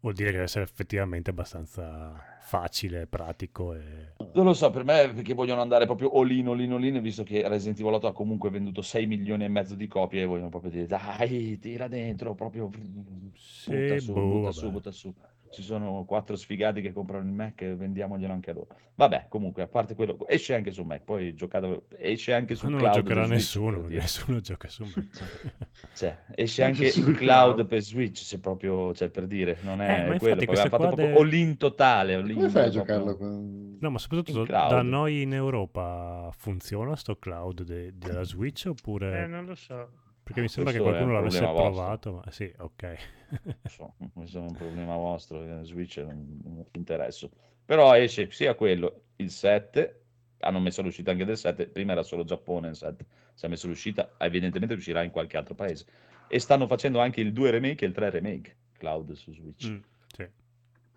vuol 0.00 0.14
dire 0.14 0.26
che 0.26 0.32
deve 0.32 0.44
essere 0.44 0.64
effettivamente 0.64 1.30
abbastanza 1.30 2.38
facile, 2.40 3.06
pratico 3.06 3.74
e... 3.74 4.14
Non 4.34 4.44
lo 4.44 4.54
so, 4.54 4.70
per 4.70 4.84
me 4.84 5.02
è 5.02 5.14
perché 5.14 5.34
vogliono 5.34 5.60
andare 5.60 5.86
proprio 5.86 6.10
all 6.10 6.30
in, 6.30 6.48
all 6.48 6.60
in, 6.60 6.72
all 6.72 6.84
in, 6.84 7.00
visto 7.00 7.22
che 7.22 7.46
Resident 7.46 7.78
Evil 7.78 7.94
8 7.94 8.08
ha 8.08 8.12
comunque 8.12 8.50
venduto 8.50 8.82
6 8.82 9.06
milioni 9.06 9.44
e 9.44 9.48
mezzo 9.48 9.74
di 9.74 9.86
copie 9.86 10.22
e 10.22 10.26
vogliono 10.26 10.48
proprio 10.48 10.70
dire 10.70 10.86
dai, 10.86 11.58
tira 11.58 11.86
dentro, 11.86 12.34
proprio 12.34 12.68
butta 12.68 13.30
Sì, 13.34 14.00
su, 14.00 14.12
boh, 14.12 14.26
butta 14.26 14.52
su, 14.52 14.70
butta 14.70 14.90
su. 14.90 15.14
Ci 15.52 15.62
sono 15.62 16.04
quattro 16.06 16.36
sfigati 16.36 16.80
che 16.80 16.92
comprano 16.92 17.24
il 17.26 17.32
Mac 17.32 17.60
e 17.62 17.74
vendiamoglielo 17.74 18.32
anche 18.32 18.50
a 18.50 18.54
loro. 18.54 18.68
Vabbè, 18.94 19.26
comunque, 19.28 19.62
a 19.64 19.66
parte 19.66 19.96
quello, 19.96 20.16
esce 20.28 20.54
anche 20.54 20.70
su 20.70 20.84
Mac, 20.84 21.02
poi 21.02 21.34
giocate, 21.34 21.82
esce 21.98 22.32
anche 22.34 22.54
sul 22.54 22.70
non 22.70 22.78
lo 22.78 22.84
cloud 22.84 23.00
giocherà 23.02 23.26
per 23.26 23.38
Switch, 23.40 23.40
nessuno, 23.64 23.88
nessuno 23.88 24.40
gioca 24.40 24.68
su 24.68 24.84
Mac. 24.84 25.58
Cioè, 25.94 26.18
esce 26.36 26.62
Anche 26.62 26.86
il 26.86 26.92
cloud 27.16 27.16
cloud. 27.16 27.66
per 27.66 27.80
Switch, 27.82 28.18
se 28.18 28.38
proprio, 28.38 28.94
cioè, 28.94 29.08
per 29.10 29.26
dire, 29.26 29.58
non 29.62 29.82
Eh, 29.82 29.86
è 29.86 30.08
ma 30.08 30.16
quello, 30.18 30.40
infatti 30.42 30.68
fatto 30.68 30.86
proprio 30.86 31.06
de- 31.08 31.12
all 31.14 31.32
in 31.32 31.56
totale, 31.56 32.14
all 32.14 32.32
Come 32.32 32.44
in 32.44 32.50
fai 32.50 32.66
a 32.66 32.68
giocarlo 32.68 33.16
con... 33.16 33.76
No, 33.80 33.90
ma 33.90 33.98
soprattutto 33.98 34.40
In 34.40 34.46
cloud. 34.46 34.70
da 34.70 34.82
noi 34.82 35.22
in 35.22 35.32
Europa 35.34 36.30
funziona 36.36 36.94
sto 36.94 37.16
cloud 37.16 37.62
de- 37.64 37.92
della 37.96 38.22
Switch 38.22 38.66
oppure... 38.68 39.24
Eh, 39.24 39.26
non 39.26 39.44
lo 39.46 39.54
so. 39.56 39.88
Perché 40.30 40.42
mi 40.42 40.48
sembra 40.48 40.72
che 40.72 40.78
questo 40.78 40.96
qualcuno 40.96 41.16
un 41.18 41.22
l'avesse 41.24 41.40
vostro. 41.46 41.62
provato, 41.64 42.12
ma 42.24 42.30
sì, 42.30 42.52
ok. 42.56 42.98
Non 43.44 43.54
so, 43.66 43.94
questo 44.14 44.38
è 44.38 44.40
un 44.42 44.54
problema 44.54 44.94
vostro, 44.96 45.42
eh, 45.42 45.64
Switch 45.64 45.96
non, 45.98 46.40
non 46.44 46.54
mi 46.54 46.64
interessa. 46.74 47.28
Però 47.64 47.94
esce 47.96 48.30
sia 48.30 48.54
quello, 48.54 49.02
il 49.16 49.30
7, 49.30 50.02
hanno 50.40 50.60
messo 50.60 50.82
l'uscita 50.82 51.10
anche 51.10 51.24
del 51.24 51.36
7, 51.36 51.66
prima 51.68 51.92
era 51.92 52.02
solo 52.02 52.24
Giappone 52.24 52.68
il 52.68 52.76
7, 52.76 53.04
si 53.34 53.44
è 53.46 53.48
messo 53.48 53.66
l'uscita, 53.66 54.14
evidentemente 54.18 54.74
uscirà 54.74 55.02
in 55.02 55.10
qualche 55.10 55.36
altro 55.36 55.54
paese. 55.54 55.84
E 56.28 56.38
stanno 56.38 56.66
facendo 56.68 57.00
anche 57.00 57.20
il 57.20 57.32
2 57.32 57.50
remake 57.50 57.84
e 57.84 57.88
il 57.88 57.94
3 57.94 58.10
remake, 58.10 58.56
cloud 58.78 59.12
su 59.12 59.32
Switch. 59.32 59.68
Mm, 59.68 59.78
sì. 60.06 60.28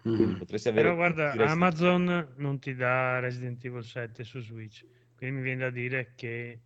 Quindi 0.02 0.26
Mm. 0.26 0.38
potresti 0.38 0.68
avere 0.68 0.84
Però 0.84 0.96
guarda, 0.96 1.32
Amazon 1.50 2.34
non 2.38 2.60
ti 2.60 2.76
dà 2.76 3.20
Resident 3.20 3.64
Evil 3.66 3.84
7 3.84 4.24
su 4.24 4.40
Switch, 4.42 4.86
quindi 5.16 5.38
mi 5.38 5.42
viene 5.44 5.62
da 5.62 5.70
dire 5.70 6.12
che 6.16 6.60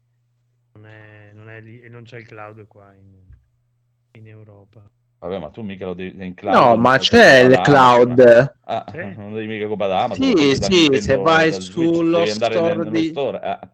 non 0.77 0.85
è, 0.85 1.31
non 1.33 1.49
è 1.49 1.59
lì 1.61 1.81
e 1.81 1.89
non 1.89 2.03
c'è 2.03 2.17
il 2.19 2.27
cloud 2.27 2.67
qua 2.67 2.93
in, 2.93 3.15
in 4.11 4.27
Europa. 4.27 4.87
Vabbè, 5.19 5.39
ma 5.39 5.49
tu 5.49 5.63
mica 5.63 5.85
lo 5.87 5.93
devi 5.95 6.23
in 6.23 6.35
cloud. 6.35 6.55
No, 6.55 6.75
ma 6.77 6.97
c'è 6.99 7.39
il 7.39 7.59
cloud. 7.61 8.55
Ah, 8.65 8.85
Sì. 8.91 8.97
non 9.17 9.33
devi 9.33 9.47
mica 9.47 9.67
comprare 9.67 9.91
da 9.91 10.03
Amazon. 10.03 10.25
Sì, 10.37 10.55
sì, 10.55 10.69
Nintendo, 10.69 11.01
se 11.01 11.15
vai 11.17 11.51
Switch, 11.51 11.71
sullo 11.71 12.25
store 12.25 12.89
di- 12.89 13.07
store, 13.09 13.39
eh. 13.41 13.67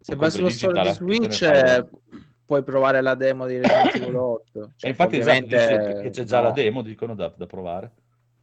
Se 0.00 0.14
vai 0.16 0.30
sullo 0.30 0.50
store 0.50 0.82
di 0.82 0.88
Switch 0.90 1.42
eh, 1.42 1.88
puoi 2.44 2.62
provare 2.62 3.00
la 3.00 3.14
demo 3.14 3.46
di 3.46 3.56
Resident 3.56 3.94
Evil 3.96 4.16
8. 4.16 4.60
E 4.60 4.68
Cioè, 4.76 4.90
infatti 4.90 5.16
esatto, 5.18 5.38
ovviamente 5.38 5.56
dice 5.94 6.02
che 6.02 6.10
c'è 6.10 6.24
già 6.24 6.40
la 6.40 6.48
no. 6.48 6.54
demo, 6.54 6.82
dicono 6.82 7.14
da, 7.14 7.32
da 7.34 7.46
provare. 7.46 7.90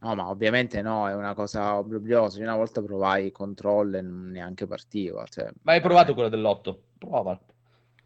No, 0.00 0.16
ma 0.16 0.28
ovviamente 0.28 0.82
no, 0.82 1.08
è 1.08 1.14
una 1.14 1.34
cosa 1.34 1.76
obbligiosa. 1.78 2.38
Io 2.38 2.44
una 2.44 2.56
volta 2.56 2.82
provai 2.82 3.30
Control 3.30 3.94
e 3.94 4.00
non 4.02 4.30
neanche 4.30 4.66
partiva. 4.66 5.24
Cioè, 5.28 5.48
Ma 5.62 5.72
hai 5.72 5.80
provato 5.80 6.12
quella 6.14 6.28
dell'otto? 6.28 6.80
Prova. 6.98 7.38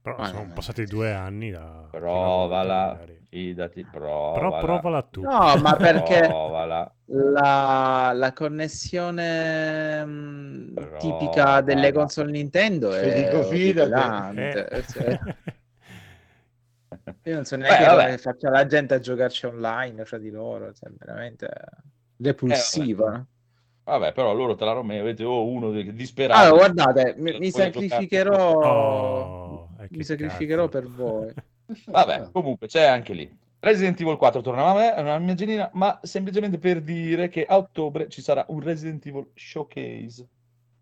Però 0.07 0.19
Ma- 0.19 0.27
sono 0.27 0.49
passati 0.55 0.85
due 0.85 1.13
anni 1.13 1.51
da... 1.51 1.89
Provala, 1.91 2.97
fidati, 3.29 3.85
provala. 3.91 4.39
Però 4.39 4.59
provala 4.61 5.03
tu. 5.03 5.23
No, 5.23 5.57
ma 5.57 5.75
perché 5.75 6.29
Provala. 6.29 6.95
la, 7.07 8.13
la 8.15 8.33
connessione 8.33 10.05
mh, 10.05 10.75
Però, 10.75 10.97
tipica 10.99 11.61
delle 11.61 11.91
console 11.91 12.31
Nintendo 12.31 12.93
Se 12.93 13.01
è 13.01 13.25
dico 13.25 13.43
fidati. 13.49 14.39
Eh. 14.39 14.85
cioè, 14.89 15.19
io 17.25 17.35
non 17.35 17.45
so 17.45 17.57
neanche 17.57 17.85
Beh, 17.85 17.91
come 17.91 18.19
faccia 18.19 18.49
la 18.49 18.65
gente 18.65 18.95
a 18.95 19.01
giocarci 19.01 19.47
online 19.47 20.05
fra 20.05 20.19
di 20.19 20.31
loro, 20.31 20.73
cioè, 20.73 20.89
veramente 20.97 21.49
repulsiva. 22.19 23.27
Vabbè, 23.87 24.13
però 24.13 24.35
loro 24.35 24.57
te 24.57 24.65
la 24.65 24.73
Romeo, 24.73 25.01
avete 25.01 25.23
oh, 25.23 25.47
uno 25.47 25.71
disperato. 25.71 26.41
Allora, 26.41 26.57
guardate, 26.57 27.15
mi, 27.19 27.31
Voglio 27.31 27.39
mi 27.39 27.51
sacrificherò, 27.53 28.59
Oh, 28.59 29.46
eh, 29.91 29.97
mi 29.97 30.05
sacrificherò 30.05 30.69
cazzo. 30.69 30.81
per 30.81 30.91
voi. 30.91 31.33
Vabbè, 31.87 32.31
comunque 32.33 32.67
c'è 32.67 32.85
anche 32.85 33.13
lì. 33.13 33.39
Resident 33.59 34.01
Evil 34.01 34.17
4 34.17 34.43
tornava 34.43 34.71
a 34.71 34.75
me, 34.75 34.95
è 34.95 35.01
una 35.01 35.19
mia 35.19 35.35
genina, 35.35 35.69
ma 35.73 35.99
semplicemente 36.03 36.59
per 36.59 36.83
dire 36.83 37.29
che 37.29 37.45
a 37.45 37.57
ottobre 37.57 38.09
ci 38.09 38.23
sarà 38.23 38.45
un 38.49 38.61
Resident 38.61 39.05
Evil 39.07 39.31
Showcase. 39.35 40.29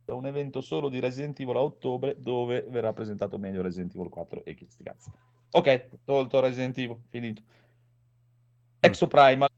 È 0.05 0.11
un 0.11 0.27
evento 0.27 0.61
solo 0.61 0.91
di 0.91 1.01
Resident 1.01 1.39
Evil 1.41 1.57
a 1.57 1.63
ottobre 1.63 2.17
dove 2.19 2.67
verrà 2.69 2.93
presentato 2.93 3.39
meglio 3.39 3.63
Resident 3.63 3.95
Evil 3.95 4.11
4 4.11 4.45
e 4.45 4.55
chi 4.55 4.67
sti 4.69 4.83
cazzi. 4.83 5.11
Ok, 5.53 5.89
tolto 6.05 6.41
Resident 6.41 6.77
Evil, 6.77 6.99
finito. 7.09 7.43
Exo 8.81 9.07
Primal, 9.07 9.49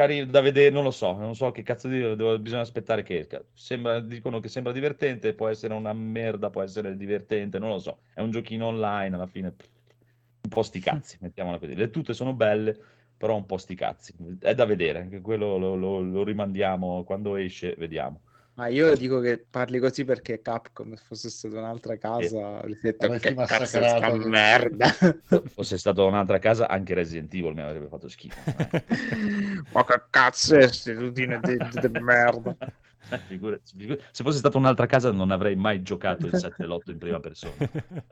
carino 0.00 0.24
da 0.30 0.40
vedere, 0.40 0.70
non 0.70 0.84
lo 0.84 0.90
so, 0.90 1.12
non 1.16 1.34
so 1.34 1.50
che 1.50 1.62
cazzo 1.62 1.88
dire, 1.88 2.16
devo- 2.16 2.38
bisogna 2.38 2.62
aspettare 2.62 3.02
che 3.02 3.18
esca. 3.20 3.42
Sembra, 3.52 4.00
dicono 4.00 4.40
che 4.40 4.48
sembra 4.48 4.72
divertente, 4.72 5.34
può 5.34 5.48
essere 5.48 5.74
una 5.74 5.92
merda, 5.92 6.50
può 6.50 6.62
essere 6.62 6.96
divertente, 6.96 7.58
non 7.58 7.70
lo 7.70 7.78
so. 7.78 8.00
È 8.14 8.20
un 8.20 8.30
giochino 8.30 8.66
online 8.66 9.14
alla 9.14 9.26
fine. 9.26 9.54
Un 10.42 10.48
po' 10.48 10.62
sti 10.62 10.80
cazzi, 10.80 11.18
mettiamola 11.22 11.58
così. 11.58 11.74
Le 11.74 11.90
tute 11.90 12.14
sono 12.14 12.32
belle, 12.34 12.76
però 13.16 13.36
un 13.36 13.46
po' 13.46 13.58
sti 13.58 13.74
cazzi. 13.74 14.14
È 14.40 14.54
da 14.54 14.64
vedere, 14.64 15.00
anche 15.00 15.20
quello 15.20 15.56
lo, 15.58 15.74
lo- 15.76 16.00
lo 16.00 16.24
rimandiamo 16.24 17.04
quando 17.04 17.36
esce, 17.36 17.74
vediamo. 17.76 18.22
Ma 18.54 18.66
io 18.66 18.94
dico 18.94 19.20
che 19.20 19.44
parli 19.48 19.78
così 19.78 20.04
perché 20.04 20.42
Capcom, 20.42 20.94
se 20.94 21.02
fosse 21.06 21.30
stata 21.30 21.58
un'altra 21.58 21.96
casa, 21.96 22.58
avresti 22.58 22.80
detto 22.82 23.08
che 23.08 23.34
cazzo 23.34 24.16
merda. 24.28 24.88
Fosse 25.54 25.78
stato 25.78 26.06
un'altra 26.06 26.38
casa, 26.38 26.68
anche 26.68 26.92
Resident 26.94 27.32
Evil 27.32 27.54
mi 27.54 27.62
avrebbe 27.62 27.88
fatto 27.88 28.08
schifo. 28.08 28.38
eh. 28.58 28.84
Ma 29.72 29.84
che 29.84 30.02
cazzo 30.10 30.56
è 30.56 30.58
queste 30.58 30.92
routine 30.94 31.40
di, 31.40 31.56
di 31.58 31.88
merda? 32.00 32.54
Eh, 33.10 33.18
figura- 33.28 33.58
figura- 33.64 34.02
Se 34.10 34.22
fosse 34.22 34.38
stata 34.38 34.58
un'altra 34.58 34.86
casa 34.86 35.10
non 35.10 35.30
avrei 35.30 35.56
mai 35.56 35.82
giocato 35.82 36.26
il 36.26 36.36
7 36.36 36.64
e 36.64 36.66
l'8 36.66 36.90
in 36.90 36.98
prima 36.98 37.20
persona. 37.20 37.54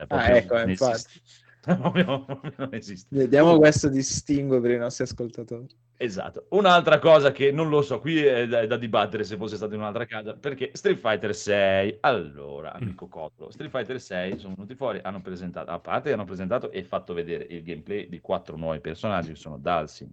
Ah, 0.07 0.29
ecco, 0.29 0.57
infatti. 0.59 1.21
non 1.65 2.69
esiste. 2.71 3.07
Vediamo 3.15 3.57
questo 3.57 3.89
distinguo 3.89 4.59
per 4.61 4.71
i 4.71 4.77
nostri 4.77 5.03
ascoltatori. 5.03 5.67
Esatto. 6.01 6.45
Un'altra 6.51 6.97
cosa 6.97 7.33
che 7.33 7.51
non 7.51 7.67
lo 7.67 7.81
so, 7.81 7.99
qui 7.99 8.23
è 8.23 8.47
da, 8.47 8.61
è 8.61 8.67
da 8.67 8.77
dibattere 8.77 9.25
se 9.25 9.35
fosse 9.35 9.57
stato 9.57 9.73
in 9.73 9.81
un'altra 9.81 10.05
casa, 10.05 10.33
perché 10.33 10.71
Street 10.71 10.97
Fighter 10.97 11.35
6, 11.35 11.97
allora, 11.99 12.71
amico 12.71 13.07
Cotolo, 13.07 13.51
Street 13.51 13.69
Fighter 13.69 13.99
6 13.99 14.39
sono 14.39 14.53
venuti 14.53 14.75
fuori, 14.75 15.01
hanno 15.03 15.19
presentato, 15.21 15.71
a 15.71 15.79
parte 15.79 16.13
hanno 16.13 16.23
presentato 16.23 16.71
e 16.71 16.83
fatto 16.83 17.13
vedere 17.13 17.45
il 17.49 17.63
gameplay 17.63 18.07
di 18.07 18.21
quattro 18.21 18.55
nuovi 18.55 18.79
personaggi, 18.79 19.29
che 19.29 19.35
sono 19.35 19.57
Dalsim, 19.57 20.09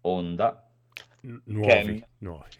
Honda, 0.00 0.68
N- 1.20 1.40
nuovi, 1.44 1.68
Ken. 1.68 2.04
nuovi. 2.18 2.50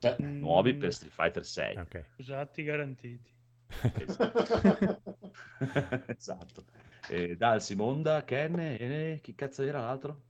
Cioè, 0.00 0.16
nuovi 0.18 0.74
per 0.74 0.92
Street 0.92 1.12
Fighter 1.12 1.44
6. 1.44 1.76
Ok. 1.76 2.04
Usati 2.16 2.64
garantiti. 2.64 3.30
esatto. 6.16 6.64
E 7.08 7.36
Dalsim, 7.36 7.80
Honda, 7.80 8.24
Ken 8.24 8.58
e 8.58 9.18
chi 9.22 9.34
cazzo 9.34 9.62
era 9.62 9.80
l'altro? 9.80 10.20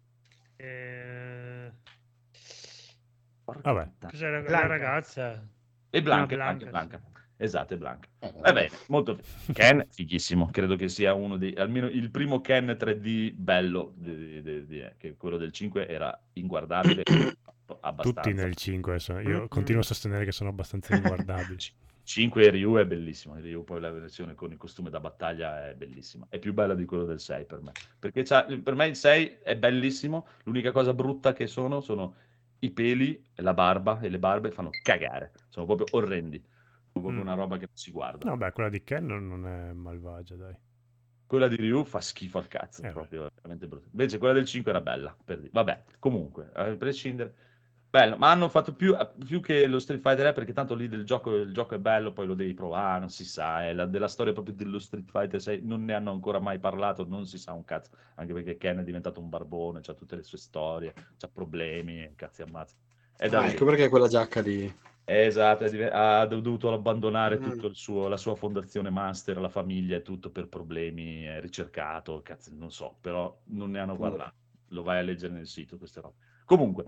Eh, 0.56 1.70
Porca 3.44 3.72
Vabbè. 3.72 3.90
Cos'era 4.10 4.40
la 4.40 4.46
Blanca. 4.46 4.66
ragazza? 4.66 5.46
E 5.90 6.02
Blanca, 6.02 6.34
Blanca, 6.34 6.66
Blanca, 6.66 6.98
Blanca. 6.98 7.10
Esatto, 7.36 7.74
è 7.74 7.76
Blanca. 7.76 8.08
eh, 8.20 8.32
Va 8.40 8.52
bene, 8.52 8.70
molto 8.86 9.18
Ken, 9.52 9.84
fighissimo. 9.90 10.48
Credo 10.50 10.76
che 10.76 10.88
sia 10.88 11.12
uno 11.12 11.36
dei, 11.36 11.54
almeno 11.54 11.88
il 11.88 12.10
primo 12.10 12.40
Ken 12.40 12.76
3D 12.78 13.32
bello, 13.32 13.92
di- 13.96 14.40
di- 14.42 14.66
di- 14.66 14.80
eh, 14.80 14.94
che 14.96 15.16
quello 15.16 15.36
del 15.36 15.50
5 15.52 15.86
era 15.88 16.18
inguardabile. 16.34 17.02
abbastanza. 17.80 18.20
Tutti 18.20 18.32
nel 18.34 18.54
5 18.54 18.98
sono- 19.00 19.20
Io 19.20 19.42
Mm. 19.42 19.46
continuo 19.46 19.80
a 19.80 19.84
sostenere 19.84 20.24
che 20.24 20.32
sono 20.32 20.50
abbastanza 20.50 20.94
inguardabili. 20.94 21.58
5 22.04 22.44
e 22.44 22.50
Ryu 22.50 22.76
è 22.76 22.86
bellissimo. 22.86 23.36
Ryu 23.36 23.64
poi 23.64 23.80
la 23.80 23.90
versione 23.90 24.34
con 24.34 24.50
il 24.50 24.56
costume 24.58 24.90
da 24.90 25.00
battaglia 25.00 25.68
è 25.68 25.74
bellissima. 25.74 26.26
È 26.28 26.38
più 26.38 26.52
bella 26.52 26.74
di 26.74 26.84
quello 26.84 27.04
del 27.04 27.20
6 27.20 27.44
per 27.46 27.62
me. 27.62 27.72
Perché 27.98 28.22
per 28.62 28.74
me 28.74 28.86
il 28.86 28.96
6 28.96 29.38
è 29.42 29.56
bellissimo. 29.56 30.26
L'unica 30.44 30.72
cosa 30.72 30.92
brutta 30.94 31.32
che 31.32 31.46
sono 31.46 31.80
sono 31.80 32.14
i 32.60 32.70
peli, 32.70 33.20
e 33.34 33.42
la 33.42 33.54
barba 33.54 34.00
e 34.00 34.08
le 34.08 34.18
barbe 34.18 34.50
fanno 34.50 34.70
cagare. 34.82 35.32
Sono 35.48 35.66
proprio 35.66 35.86
orrendi. 35.92 36.38
Sono 36.92 37.04
proprio 37.06 37.22
Mm. 37.22 37.26
una 37.26 37.34
roba 37.34 37.56
che 37.56 37.66
non 37.66 37.76
si 37.76 37.90
guarda. 37.90 38.28
No, 38.28 38.36
beh, 38.36 38.52
quella 38.52 38.68
di 38.68 38.82
Ken 38.84 39.06
non 39.06 39.46
è 39.46 39.72
malvagia, 39.72 40.34
dai. 40.36 40.54
Quella 41.26 41.48
di 41.48 41.56
Ryu 41.56 41.84
fa 41.84 42.00
schifo 42.00 42.38
al 42.38 42.46
cazzo, 42.48 42.82
Eh, 42.82 42.90
proprio 42.90 43.28
veramente 43.34 43.66
brutta. 43.66 43.88
Invece 43.90 44.18
quella 44.18 44.34
del 44.34 44.44
5 44.44 44.70
era 44.70 44.80
bella. 44.82 45.16
Per. 45.24 45.48
Vabbè, 45.50 45.84
comunque, 45.98 46.50
a 46.52 46.64
prescindere. 46.76 47.34
Bello, 47.92 48.16
ma 48.16 48.30
hanno 48.30 48.48
fatto 48.48 48.72
più, 48.74 48.96
più 49.26 49.40
che 49.42 49.66
lo 49.66 49.78
Street 49.78 50.00
Fighter 50.00 50.28
è 50.28 50.32
perché 50.32 50.54
tanto 50.54 50.74
lì 50.74 50.88
del 50.88 51.04
gioco, 51.04 51.34
il 51.36 51.52
gioco 51.52 51.74
è 51.74 51.78
bello, 51.78 52.10
poi 52.14 52.26
lo 52.26 52.32
devi 52.32 52.54
provare, 52.54 53.00
non 53.00 53.10
si 53.10 53.22
sa, 53.22 53.64
è 53.66 53.74
la- 53.74 53.84
della 53.84 54.08
storia 54.08 54.32
proprio 54.32 54.54
dello 54.54 54.78
Street 54.78 55.10
Fighter 55.10 55.38
6 55.42 55.60
non 55.62 55.84
ne 55.84 55.92
hanno 55.92 56.10
ancora 56.10 56.38
mai 56.40 56.58
parlato, 56.58 57.06
non 57.06 57.26
si 57.26 57.36
sa 57.36 57.52
un 57.52 57.64
cazzo, 57.64 57.90
anche 58.14 58.32
perché 58.32 58.56
Ken 58.56 58.78
è 58.78 58.82
diventato 58.82 59.20
un 59.20 59.28
barbone, 59.28 59.80
ha 59.84 59.92
tutte 59.92 60.16
le 60.16 60.22
sue 60.22 60.38
storie, 60.38 60.94
ha 61.20 61.28
problemi, 61.28 62.10
cazzi. 62.16 62.42
È 62.42 63.28
da 63.28 63.40
Ah, 63.40 63.48
ecco 63.48 63.66
perché 63.66 63.90
quella 63.90 64.08
giacca 64.08 64.40
lì. 64.40 64.74
Esatto, 65.04 65.64
ha 65.90 66.24
dovuto 66.26 66.72
abbandonare 66.72 67.38
Mm. 67.38 67.72
suo, 67.72 68.08
la 68.08 68.16
sua 68.16 68.34
fondazione 68.36 68.88
master, 68.88 69.36
la 69.38 69.48
famiglia 69.50 69.96
e 69.96 70.02
tutto 70.02 70.30
per 70.30 70.48
problemi, 70.48 71.24
è 71.24 71.40
ricercato, 71.40 72.22
cazzo, 72.22 72.50
non 72.54 72.70
so, 72.70 72.96
però 73.02 73.38
non 73.48 73.70
ne 73.72 73.80
hanno 73.80 73.96
Povero. 73.96 74.12
parlato. 74.16 74.36
Lo 74.68 74.82
vai 74.82 75.00
a 75.00 75.02
leggere 75.02 75.34
nel 75.34 75.46
sito, 75.46 75.76
queste 75.76 76.00
robe. 76.00 76.14
Comunque, 76.46 76.86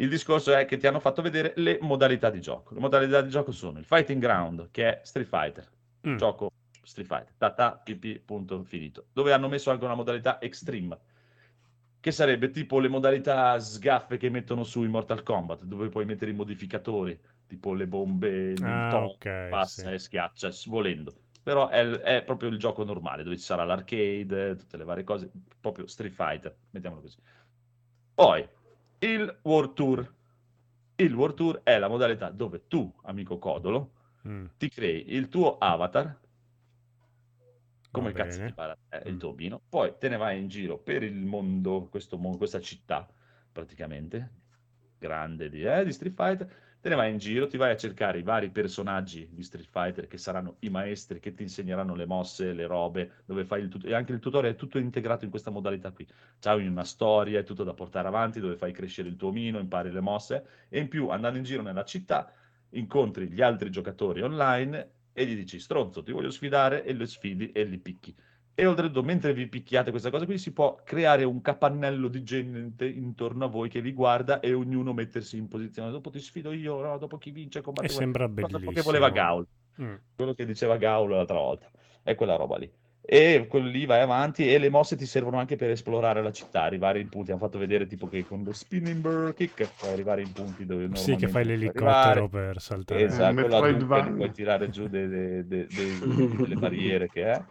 il 0.00 0.08
discorso 0.08 0.54
è 0.54 0.64
che 0.64 0.76
ti 0.76 0.86
hanno 0.86 1.00
fatto 1.00 1.22
vedere 1.22 1.52
le 1.56 1.78
modalità 1.80 2.30
di 2.30 2.40
gioco. 2.40 2.74
Le 2.74 2.80
modalità 2.80 3.20
di 3.20 3.30
gioco 3.30 3.52
sono 3.52 3.78
il 3.78 3.84
Fighting 3.84 4.20
Ground, 4.20 4.70
che 4.70 5.00
è 5.00 5.04
Street 5.04 5.26
Fighter, 5.28 5.68
Mm. 6.06 6.16
gioco 6.16 6.50
Street 6.82 7.06
Fighter, 7.08 7.34
tata, 7.36 7.76
pp, 7.82 8.18
punto, 8.24 8.62
finito. 8.64 9.08
Dove 9.12 9.32
hanno 9.32 9.48
messo 9.48 9.70
anche 9.70 9.84
una 9.84 9.94
modalità 9.94 10.40
Extreme, 10.40 10.98
che 12.00 12.12
sarebbe 12.12 12.50
tipo 12.50 12.78
le 12.78 12.88
modalità 12.88 13.58
sgaffe 13.58 14.16
che 14.16 14.30
mettono 14.30 14.62
su 14.64 14.82
in 14.84 14.90
Mortal 14.90 15.22
Kombat, 15.22 15.64
dove 15.64 15.88
puoi 15.88 16.04
mettere 16.04 16.30
i 16.30 16.34
modificatori, 16.34 17.18
tipo 17.46 17.74
le 17.74 17.86
bombe, 17.88 18.52
il 18.52 18.60
Ah, 18.62 18.86
tono, 18.86 19.14
ok, 19.14 19.26
passa 19.48 19.90
sì. 19.90 19.92
e 19.92 19.98
schiaccia, 19.98 20.50
volendo. 20.66 21.12
Però 21.42 21.68
è, 21.68 21.84
è 21.88 22.22
proprio 22.24 22.50
il 22.50 22.58
gioco 22.58 22.84
normale, 22.84 23.22
dove 23.24 23.36
ci 23.36 23.42
sarà 23.44 23.64
l'arcade, 23.64 24.54
tutte 24.56 24.76
le 24.76 24.84
varie 24.84 25.04
cose, 25.04 25.30
proprio 25.60 25.86
Street 25.86 26.12
Fighter, 26.12 26.56
mettiamolo 26.70 27.02
così. 27.02 27.18
Poi, 28.14 28.48
il 29.00 29.38
World 29.42 29.72
Tour. 29.74 30.14
Il 30.96 31.14
World 31.14 31.36
Tour 31.36 31.60
è 31.62 31.78
la 31.78 31.88
modalità 31.88 32.30
dove 32.30 32.66
tu, 32.66 32.92
amico 33.02 33.38
Codolo, 33.38 33.92
Mm. 34.26 34.46
ti 34.56 34.68
crei 34.68 35.14
il 35.14 35.28
tuo 35.28 35.58
avatar, 35.58 36.18
come 37.90 38.12
cazzo 38.12 38.42
ti 38.42 38.52
pare 38.52 38.78
è 38.88 39.02
il 39.06 39.14
Mm. 39.14 39.18
tuo 39.18 39.30
omino, 39.30 39.62
poi 39.68 39.94
te 39.98 40.08
ne 40.08 40.16
vai 40.16 40.38
in 40.38 40.48
giro 40.48 40.78
per 40.78 41.02
il 41.02 41.14
mondo, 41.14 41.86
questo 41.88 42.18
questa 42.18 42.60
città 42.60 43.08
praticamente, 43.52 44.30
grande 44.98 45.48
di, 45.48 45.62
eh, 45.62 45.84
di 45.84 45.92
Street 45.92 46.14
Fighter, 46.14 46.52
te 46.80 46.88
ne 46.88 46.94
vai 46.94 47.10
in 47.10 47.18
giro, 47.18 47.46
ti 47.46 47.56
vai 47.56 47.70
a 47.72 47.76
cercare 47.76 48.18
i 48.18 48.22
vari 48.22 48.50
personaggi 48.50 49.28
di 49.32 49.42
Street 49.42 49.68
Fighter 49.70 50.06
che 50.06 50.18
saranno 50.18 50.56
i 50.60 50.68
maestri 50.70 51.20
che 51.20 51.34
ti 51.34 51.42
insegneranno 51.42 51.94
le 51.94 52.06
mosse, 52.06 52.52
le 52.52 52.66
robe, 52.66 53.22
dove 53.24 53.44
fai 53.44 53.62
il 53.62 53.68
tutorial, 53.68 53.94
e 53.94 53.96
anche 54.00 54.12
il 54.12 54.20
tutorial 54.20 54.52
è 54.52 54.56
tutto 54.56 54.78
integrato 54.78 55.24
in 55.24 55.30
questa 55.30 55.50
modalità 55.50 55.90
qui. 55.90 56.06
C'hai 56.38 56.66
una 56.66 56.84
storia, 56.84 57.40
è 57.40 57.44
tutto 57.44 57.64
da 57.64 57.74
portare 57.74 58.08
avanti, 58.08 58.40
dove 58.40 58.56
fai 58.56 58.72
crescere 58.72 59.08
il 59.08 59.16
tuo 59.16 59.28
omino, 59.28 59.58
impari 59.58 59.90
le 59.90 60.00
mosse, 60.00 60.46
e 60.68 60.78
in 60.78 60.88
più 60.88 61.08
andando 61.08 61.38
in 61.38 61.44
giro 61.44 61.62
nella 61.62 61.84
città 61.84 62.32
incontri 62.70 63.28
gli 63.28 63.40
altri 63.40 63.70
giocatori 63.70 64.22
online 64.22 64.90
e 65.12 65.26
gli 65.26 65.34
dici 65.34 65.58
stronzo, 65.58 66.02
ti 66.02 66.12
voglio 66.12 66.30
sfidare 66.30 66.84
e 66.84 66.92
le 66.92 67.06
sfidi 67.06 67.50
e 67.52 67.64
li 67.64 67.78
picchi. 67.78 68.14
E 68.60 68.66
oltretutto, 68.66 69.04
mentre 69.04 69.32
vi 69.32 69.46
picchiate 69.46 69.90
questa 69.92 70.10
cosa 70.10 70.24
qui, 70.24 70.36
si 70.36 70.52
può 70.52 70.80
creare 70.84 71.22
un 71.22 71.40
capannello 71.40 72.08
di 72.08 72.24
gente 72.24 72.88
intorno 72.88 73.44
a 73.44 73.48
voi 73.48 73.68
che 73.68 73.80
vi 73.80 73.92
guarda 73.92 74.40
e 74.40 74.52
ognuno 74.52 74.92
mettersi 74.92 75.36
in 75.36 75.46
posizione. 75.46 75.92
Dopo 75.92 76.10
ti 76.10 76.18
sfido 76.18 76.50
io, 76.50 76.80
no? 76.82 76.98
dopo 76.98 77.18
chi 77.18 77.30
vince 77.30 77.60
E 77.60 77.62
combatte 77.62 77.86
voi. 77.86 77.96
sembra 77.96 78.24
Cosa 78.26 78.46
che 78.46 78.50
bellissimo. 78.64 78.82
voleva 78.82 79.10
Gaul, 79.10 79.46
Mm. 79.80 79.94
quello 80.16 80.34
che 80.34 80.44
diceva 80.44 80.76
Gaul 80.76 81.08
l'altra 81.10 81.38
volta. 81.38 81.70
È 82.02 82.16
quella 82.16 82.34
roba 82.34 82.56
lì. 82.56 82.68
E 83.00 83.46
quello 83.48 83.68
lì 83.68 83.86
vai 83.86 84.00
avanti 84.00 84.52
e 84.52 84.58
le 84.58 84.70
mosse 84.70 84.96
ti 84.96 85.06
servono 85.06 85.38
anche 85.38 85.54
per 85.54 85.70
esplorare 85.70 86.20
la 86.20 86.32
città, 86.32 86.62
arrivare 86.62 86.98
in 86.98 87.08
punti. 87.08 87.30
Hanno 87.30 87.38
fatto 87.38 87.58
vedere 87.58 87.86
tipo 87.86 88.08
che 88.08 88.24
con 88.26 88.42
lo 88.42 88.52
spinning 88.52 89.00
bird 89.00 89.34
kick 89.34 89.70
puoi 89.78 89.92
arrivare 89.92 90.20
in 90.22 90.32
punti 90.32 90.66
dove 90.66 90.82
Sì, 90.94 91.12
normalmente 91.12 91.26
che 91.26 91.30
fai 91.32 91.44
non 91.44 91.52
l'elicottero 91.52 91.90
arrivare. 91.90 92.28
per 92.28 92.60
saltare. 92.60 93.02
Esatto, 93.04 93.38
Eh, 93.38 94.04
puoi 94.14 94.30
tirare 94.32 94.68
giù 94.68 94.88
de- 94.88 95.06
de- 95.06 95.46
de- 95.46 95.66
de- 95.68 95.98
delle 96.48 96.54
barriere 96.56 97.08
che 97.08 97.22
è. 97.30 97.42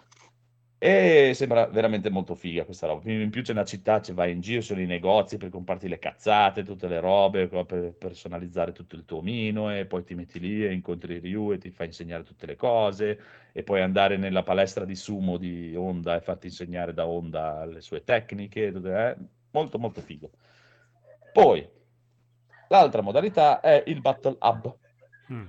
E 0.80 1.32
sembra 1.34 1.66
veramente 1.66 2.12
molto 2.12 2.36
figa 2.36 2.64
questa 2.64 2.86
roba. 2.86 3.10
In 3.12 3.32
più 3.32 3.42
c'è 3.42 3.52
una 3.52 3.64
città, 3.64 4.00
ci 4.00 4.12
vai 4.14 4.32
in 4.32 4.42
giro, 4.42 4.62
sono 4.62 4.80
i 4.80 4.86
negozi 4.86 5.38
per 5.38 5.50
comprarti 5.50 5.88
le 5.88 5.98
cazzate, 5.98 6.64
tutte 6.64 6.88
le 6.88 7.00
robe 7.00 7.48
per 7.48 7.94
personalizzare 7.98 8.74
tutto 8.74 8.96
il 8.96 9.04
tuo 9.04 9.18
omino 9.18 9.76
e 9.76 9.88
poi 9.88 10.04
ti 10.04 10.14
metti 10.14 10.40
lì 10.40 10.64
e 10.64 10.72
incontri 10.72 11.18
Ryu 11.18 11.52
e 11.52 11.58
ti 11.58 11.72
fa 11.72 11.84
insegnare 11.84 12.22
tutte 12.22 12.46
le 12.46 12.56
cose 12.56 13.20
e 13.52 13.64
puoi 13.64 13.82
andare 13.82 14.18
nella 14.18 14.44
palestra 14.44 14.86
di 14.86 14.96
sumo 14.96 15.38
di 15.38 15.74
Honda 15.76 16.16
e 16.16 16.22
farti 16.22 16.46
insegnare 16.46 16.94
da 16.94 17.08
Honda 17.08 17.66
le 17.66 17.82
sue 17.82 18.04
tecniche, 18.04 18.68
eh, 18.68 19.16
molto 19.50 19.80
molto 19.80 20.02
figo. 20.02 20.30
Poi 21.34 21.68
l'altra 22.68 23.02
modalità 23.02 23.62
è 23.62 23.84
il 23.88 24.00
Battle 24.00 24.38
Hub. 24.40 24.78
Mm. 25.34 25.46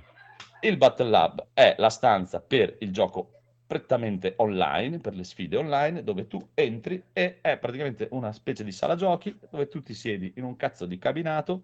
Il 0.61 0.77
Battle 0.77 1.09
Lab 1.09 1.47
è 1.53 1.75
la 1.77 1.89
stanza 1.89 2.41
per 2.41 2.77
il 2.79 2.91
gioco 2.91 3.38
prettamente 3.69 4.33
online, 4.37 4.97
per 4.97 5.13
le 5.13 5.23
sfide 5.23 5.55
online, 5.55 6.03
dove 6.03 6.25
tu 6.25 6.43
entri 6.55 7.03
e 7.13 7.37
è 7.39 7.55
praticamente 7.59 8.07
una 8.09 8.31
specie 8.31 8.63
di 8.63 8.71
sala 8.71 8.95
giochi 8.95 9.37
dove 9.47 9.67
tu 9.67 9.83
ti 9.83 9.93
siedi 9.93 10.33
in 10.37 10.43
un 10.43 10.55
cazzo 10.55 10.87
di 10.87 10.97
cabinato 10.97 11.61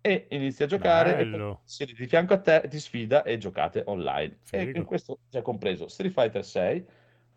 e 0.00 0.28
inizi 0.30 0.62
a 0.62 0.66
giocare 0.66 1.18
e 1.18 1.56
siedi 1.64 1.94
di 1.94 2.06
fianco 2.06 2.34
a 2.34 2.38
te, 2.38 2.68
ti 2.70 2.78
sfida 2.78 3.24
e 3.24 3.36
giocate 3.36 3.82
online. 3.86 4.38
E 4.48 4.66
Figo. 4.66 4.78
in 4.78 4.84
questo 4.84 5.18
c'è 5.28 5.42
compreso 5.42 5.88
Street 5.88 6.12
Fighter 6.12 6.44
6, 6.44 6.86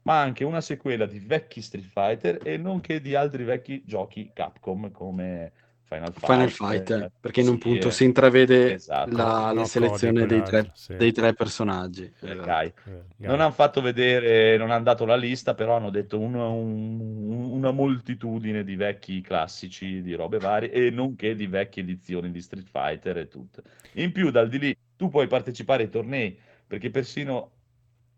ma 0.03 0.21
anche 0.21 0.43
una 0.43 0.61
sequela 0.61 1.07
di 1.07 1.17
vecchi 1.17 1.63
Street 1.63 1.87
Fighter 1.87 2.37
e 2.43 2.57
nonché 2.57 3.01
di 3.01 3.15
altri 3.15 3.43
vecchi 3.43 3.81
giochi 3.83 4.29
Capcom 4.31 4.91
come 4.91 5.51
Final 5.91 6.13
Fight. 6.13 6.25
Final 6.25 6.49
Fighter, 6.51 7.11
perché 7.19 7.41
in 7.41 7.47
un 7.49 7.53
sì, 7.55 7.59
punto 7.59 7.87
eh, 7.87 7.91
si 7.91 8.03
intravede 8.05 8.73
esatto. 8.73 9.15
la, 9.17 9.51
No, 9.51 9.53
la 9.53 9.65
selezione 9.65 10.25
dei 10.25 10.41
tre, 10.41 10.71
sì. 10.73 10.95
dei 10.95 11.11
tre 11.11 11.33
personaggi. 11.33 12.03
Eh, 12.21 12.31
Esatto. 12.31 12.73
Eh, 12.85 13.03
Non 13.17 13.41
hanno 13.41 13.51
fatto 13.51 13.81
vedere, 13.81 14.55
non 14.57 14.71
hanno 14.71 14.83
dato 14.83 15.05
la 15.05 15.15
lista, 15.17 15.53
però 15.53 15.75
hanno 15.75 15.89
detto 15.89 16.17
una, 16.19 16.47
un- 16.47 17.51
una 17.51 17.71
moltitudine 17.71 18.63
di 18.63 18.75
vecchi 18.75 19.21
classici, 19.21 20.01
di 20.01 20.13
robe 20.15 20.39
varie, 20.39 20.71
e 20.71 20.89
nonché 20.91 21.35
di 21.35 21.47
vecchie 21.47 21.83
edizioni 21.83 22.31
di 22.31 22.41
Street 22.41 22.67
Fighter 22.69 23.17
e 23.17 23.27
tutto. 23.27 23.61
In 23.93 24.11
più, 24.13 24.31
dal 24.31 24.47
di 24.49 24.59
lì, 24.59 24.75
tu 24.95 25.09
puoi 25.09 25.27
partecipare 25.27 25.83
ai 25.83 25.89
tornei, 25.89 26.39
perché 26.65 26.89
persino 26.89 27.51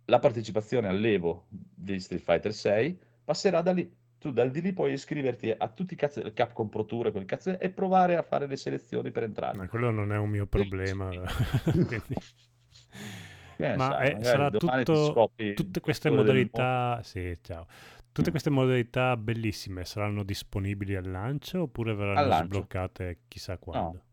la 0.05 0.19
partecipazione 0.19 0.87
all'Evo 0.87 1.45
di 1.49 1.99
Street 1.99 2.21
Fighter 2.21 2.53
6 2.53 2.99
passerà 3.23 3.61
da 3.61 3.71
lì. 3.71 3.89
Tu 4.23 4.31
dal 4.31 4.51
di 4.51 4.61
lì 4.61 4.71
puoi 4.71 4.93
iscriverti 4.93 5.53
a 5.57 5.67
tutti 5.67 5.95
i 5.95 5.97
cazzo 5.97 6.21
del 6.21 6.31
Capcom 6.31 6.69
Pro 6.69 6.85
Tour 6.85 7.11
quel 7.11 7.25
cazzo, 7.25 7.59
e 7.59 7.69
provare 7.69 8.15
a 8.15 8.21
fare 8.21 8.47
le 8.47 8.55
selezioni 8.55 9.11
per 9.11 9.23
entrare. 9.23 9.57
Ma 9.57 9.67
quello 9.67 9.91
non 9.91 10.13
è 10.13 10.17
un 10.17 10.29
mio 10.29 10.45
problema. 10.45 11.09
quindi- 11.63 12.15
Che 13.57 13.75
Ma 13.75 13.89
sai, 13.89 14.07
eh, 14.07 14.13
magari 14.13 14.23
sarà 14.23 14.49
tutto, 14.49 15.31
tutte 15.53 15.79
queste 15.81 16.09
modalità, 16.09 17.01
sì, 17.03 17.37
ciao. 17.41 17.67
Tutte 18.13 18.31
queste 18.31 18.49
modalità 18.49 19.17
bellissime 19.17 19.83
saranno 19.83 20.23
disponibili 20.23 20.95
al 20.95 21.11
lancio 21.11 21.63
oppure 21.63 21.93
verranno 21.93 22.19
Al 22.19 22.27
lancio. 22.29 22.45
sbloccate 22.45 23.17
chissà 23.27 23.57
quando? 23.57 24.03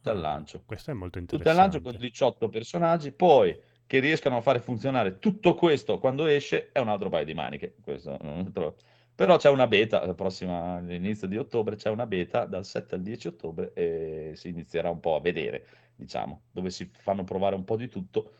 dal 0.00 0.18
lancio. 0.18 0.62
Questo 0.64 0.92
è 0.92 0.94
molto 0.94 1.18
Tutte 1.24 1.46
al 1.50 1.54
lancio 1.56 1.82
con 1.82 1.92
interessante. 1.92 2.06
18 2.06 2.48
personaggi, 2.48 3.12
poi 3.12 3.54
che 3.86 3.98
riescano 3.98 4.38
a 4.38 4.40
fare 4.40 4.60
funzionare 4.60 5.18
tutto 5.18 5.54
questo 5.54 5.98
quando 5.98 6.24
esce 6.24 6.70
è 6.72 6.78
un 6.78 6.88
altro 6.88 7.10
paio 7.10 7.26
di 7.26 7.34
maniche. 7.34 7.74
Questo 7.82 8.16
non 8.22 8.50
trovo. 8.50 8.76
Però 9.22 9.36
c'è 9.36 9.50
una 9.50 9.68
beta, 9.68 10.04
la 10.04 10.14
prossima, 10.14 10.78
all'inizio 10.78 11.28
di 11.28 11.36
ottobre, 11.36 11.76
c'è 11.76 11.90
una 11.90 12.06
beta 12.08 12.44
dal 12.44 12.64
7 12.64 12.96
al 12.96 13.02
10 13.02 13.28
ottobre 13.28 13.72
e 13.72 14.32
si 14.34 14.48
inizierà 14.48 14.90
un 14.90 14.98
po' 14.98 15.14
a 15.14 15.20
vedere, 15.20 15.64
diciamo, 15.94 16.42
dove 16.50 16.70
si 16.70 16.90
fanno 16.92 17.22
provare 17.22 17.54
un 17.54 17.62
po' 17.62 17.76
di 17.76 17.88
tutto. 17.88 18.32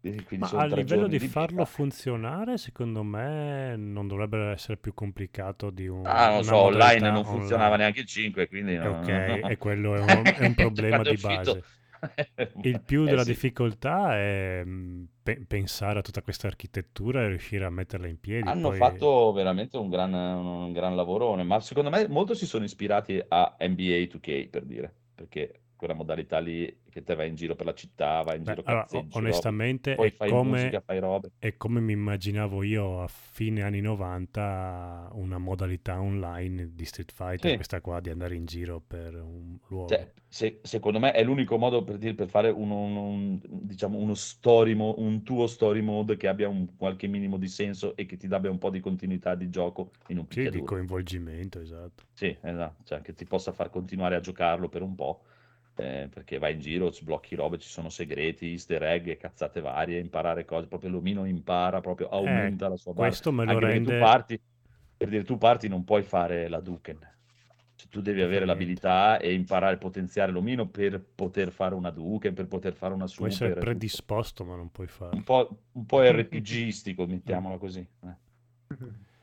Quindi 0.00 0.38
Ma 0.38 0.48
a 0.50 0.64
livello 0.66 1.08
di 1.08 1.18
di 1.18 1.28
farlo 1.28 1.64
funzionare, 1.66 2.56
secondo 2.56 3.02
me 3.02 3.76
non 3.76 4.06
dovrebbe 4.06 4.50
essere 4.52 4.78
più 4.78 4.94
complicato 4.94 5.68
di 5.68 5.88
un, 5.88 6.06
Ah, 6.06 6.30
non 6.30 6.42
so, 6.44 6.56
online 6.56 7.10
non 7.10 7.24
funzionava 7.24 7.64
online. 7.74 7.76
neanche 7.82 8.00
il 8.00 8.06
5, 8.06 8.48
quindi 8.48 8.76
no, 8.76 8.98
Ok, 9.00 9.08
no. 9.08 9.48
e 9.50 9.56
quello 9.58 9.94
è 9.94 10.00
un, 10.00 10.24
è 10.24 10.44
un 10.46 10.54
problema 10.54 11.02
di 11.02 11.10
uscito- 11.10 11.28
base. 11.28 11.64
Il 12.60 12.80
più 12.84 13.04
Eh 13.04 13.08
della 13.08 13.22
sì. 13.22 13.30
difficoltà 13.30 14.16
è 14.16 14.62
mh, 14.64 15.08
pe- 15.22 15.44
pensare 15.46 15.98
a 15.98 16.02
tutta 16.02 16.22
questa 16.22 16.46
architettura 16.46 17.22
e 17.22 17.28
riuscire 17.28 17.64
a 17.64 17.70
metterla 17.70 18.06
in 18.06 18.18
piedi. 18.20 18.48
Hanno 18.48 18.68
poi- 18.68 18.78
fatto 18.78 19.32
veramente 19.32 19.76
un 19.76 19.88
gran, 19.90 20.12
un 20.14 20.72
gran 20.72 20.94
lavorone, 20.94 21.42
ma 21.42 21.60
secondo 21.60 21.90
me 21.90 22.06
molto 22.08 22.34
si 22.34 22.46
sono 22.46 22.64
ispirati 22.64 23.22
a 23.28 23.56
NBA 23.60 24.06
2K 24.06 24.48
per 24.48 24.64
dire, 24.64 24.94
perché 25.14 25.60
quella 25.76 25.94
modalità 25.94 26.38
lì 26.38 26.82
che 26.90 27.02
te 27.02 27.14
vai 27.14 27.28
in 27.28 27.34
giro 27.34 27.54
per 27.54 27.66
la 27.66 27.74
città, 27.74 28.22
vai 28.22 28.38
in 28.38 28.44
Beh, 28.44 28.52
giro 28.52 28.62
allora, 28.64 28.86
cazzeggi, 28.86 29.08
onestamente 29.12 29.94
poi 29.94 30.08
è 30.08 30.10
fai 30.10 30.28
come, 30.30 30.40
musica, 30.48 30.80
fai 30.80 30.98
robe. 31.00 31.30
è 31.38 31.56
come 31.56 31.80
mi 31.80 31.92
immaginavo 31.92 32.62
io 32.62 33.02
a 33.02 33.08
fine 33.08 33.62
anni 33.62 33.80
90 33.80 35.08
una 35.12 35.38
modalità 35.38 36.00
online 36.00 36.74
di 36.74 36.84
Street 36.84 37.12
Fighter, 37.12 37.50
Sì. 37.50 37.56
questa 37.56 37.80
qua 37.80 38.00
di 38.00 38.10
andare 38.10 38.34
in 38.36 38.46
giro 38.46 38.80
per 38.80 39.14
un 39.16 39.58
luogo. 39.68 39.88
Cioè, 39.88 40.12
se- 40.28 40.60
secondo 40.62 40.98
me 40.98 41.12
è 41.12 41.22
l'unico 41.24 41.56
modo 41.58 41.82
per, 41.84 41.96
dire, 41.98 42.14
per 42.14 42.28
fare 42.28 42.50
uno, 42.50 42.82
uno- 42.82 43.02
un, 43.04 43.40
diciamo, 43.44 43.98
uno 43.98 44.14
story 44.14 44.74
mo- 44.74 44.94
un 44.98 45.22
tuo 45.22 45.46
story 45.46 45.80
mode 45.80 46.16
che 46.16 46.28
abbia 46.28 46.48
un 46.48 46.76
qualche 46.76 47.06
minimo 47.06 47.36
di 47.38 47.48
senso 47.48 47.94
e 47.96 48.04
che 48.06 48.16
ti 48.16 48.26
abbia 48.26 48.50
un 48.50 48.58
po' 48.58 48.70
di 48.70 48.80
continuità 48.80 49.34
di 49.34 49.48
gioco 49.48 49.92
in 50.08 50.18
un 50.18 50.26
sì, 50.28 50.48
di 50.48 50.62
picchiaduro. 50.62 50.62
coinvolgimento, 50.62 51.58
esatto. 51.60 52.04
Sì, 52.12 52.36
esatto, 52.42 52.82
cioè 52.84 53.00
che 53.02 53.12
ti 53.14 53.26
possa 53.26 53.52
far 53.52 53.68
continuare 53.70 54.14
a 54.16 54.20
giocarlo 54.20 54.68
per 54.68 54.82
un 54.82 54.94
po', 54.94 55.22
eh, 55.76 56.08
perché 56.12 56.38
vai 56.38 56.54
in 56.54 56.60
giro, 56.60 56.90
sblocchi 56.90 57.34
robe, 57.34 57.58
ci 57.58 57.68
sono 57.68 57.88
segreti, 57.90 58.50
easter 58.52 58.82
egg 58.82 59.08
e 59.08 59.16
cazzate 59.16 59.60
varie, 59.60 59.98
imparare 60.00 60.44
cose, 60.44 60.66
proprio 60.66 60.90
l'omino 60.90 61.24
impara, 61.26 61.80
proprio 61.80 62.08
aumenta 62.08 62.68
la 62.68 62.76
sua 62.76 62.92
barra. 62.92 63.06
Eh, 63.06 63.08
Questo 63.10 63.32
me 63.32 63.44
lo 63.44 63.50
Anche 63.52 63.66
perché 63.66 63.80
tu 63.82 63.90
rende... 63.90 63.98
parti, 63.98 64.40
per 64.96 65.08
dire 65.08 65.24
tu 65.24 65.36
parti 65.38 65.68
non 65.68 65.84
puoi 65.84 66.02
fare 66.02 66.48
la 66.48 66.60
Duken, 66.60 66.98
Cioè, 67.76 67.88
tu 67.90 68.00
devi 68.00 68.22
avere 68.22 68.44
l'abilità 68.46 69.18
e 69.18 69.34
imparare 69.34 69.74
a 69.74 69.78
potenziare 69.78 70.32
l'omino 70.32 70.66
per 70.66 70.98
poter 71.14 71.50
fare 71.50 71.74
una 71.74 71.90
Duken, 71.90 72.32
per 72.34 72.46
poter 72.46 72.74
fare 72.74 72.94
una 72.94 73.06
Puoi 73.14 73.28
essere 73.28 73.50
super, 73.50 73.64
predisposto, 73.64 74.44
ma 74.44 74.56
non 74.56 74.70
puoi 74.70 74.86
farlo. 74.86 75.14
un 75.16 75.22
po', 75.24 75.58
un 75.72 75.84
po' 75.86 76.00
RPGistico, 76.02 77.06
mettiamola 77.06 77.58
così. 77.58 77.80
eh. 78.04 78.24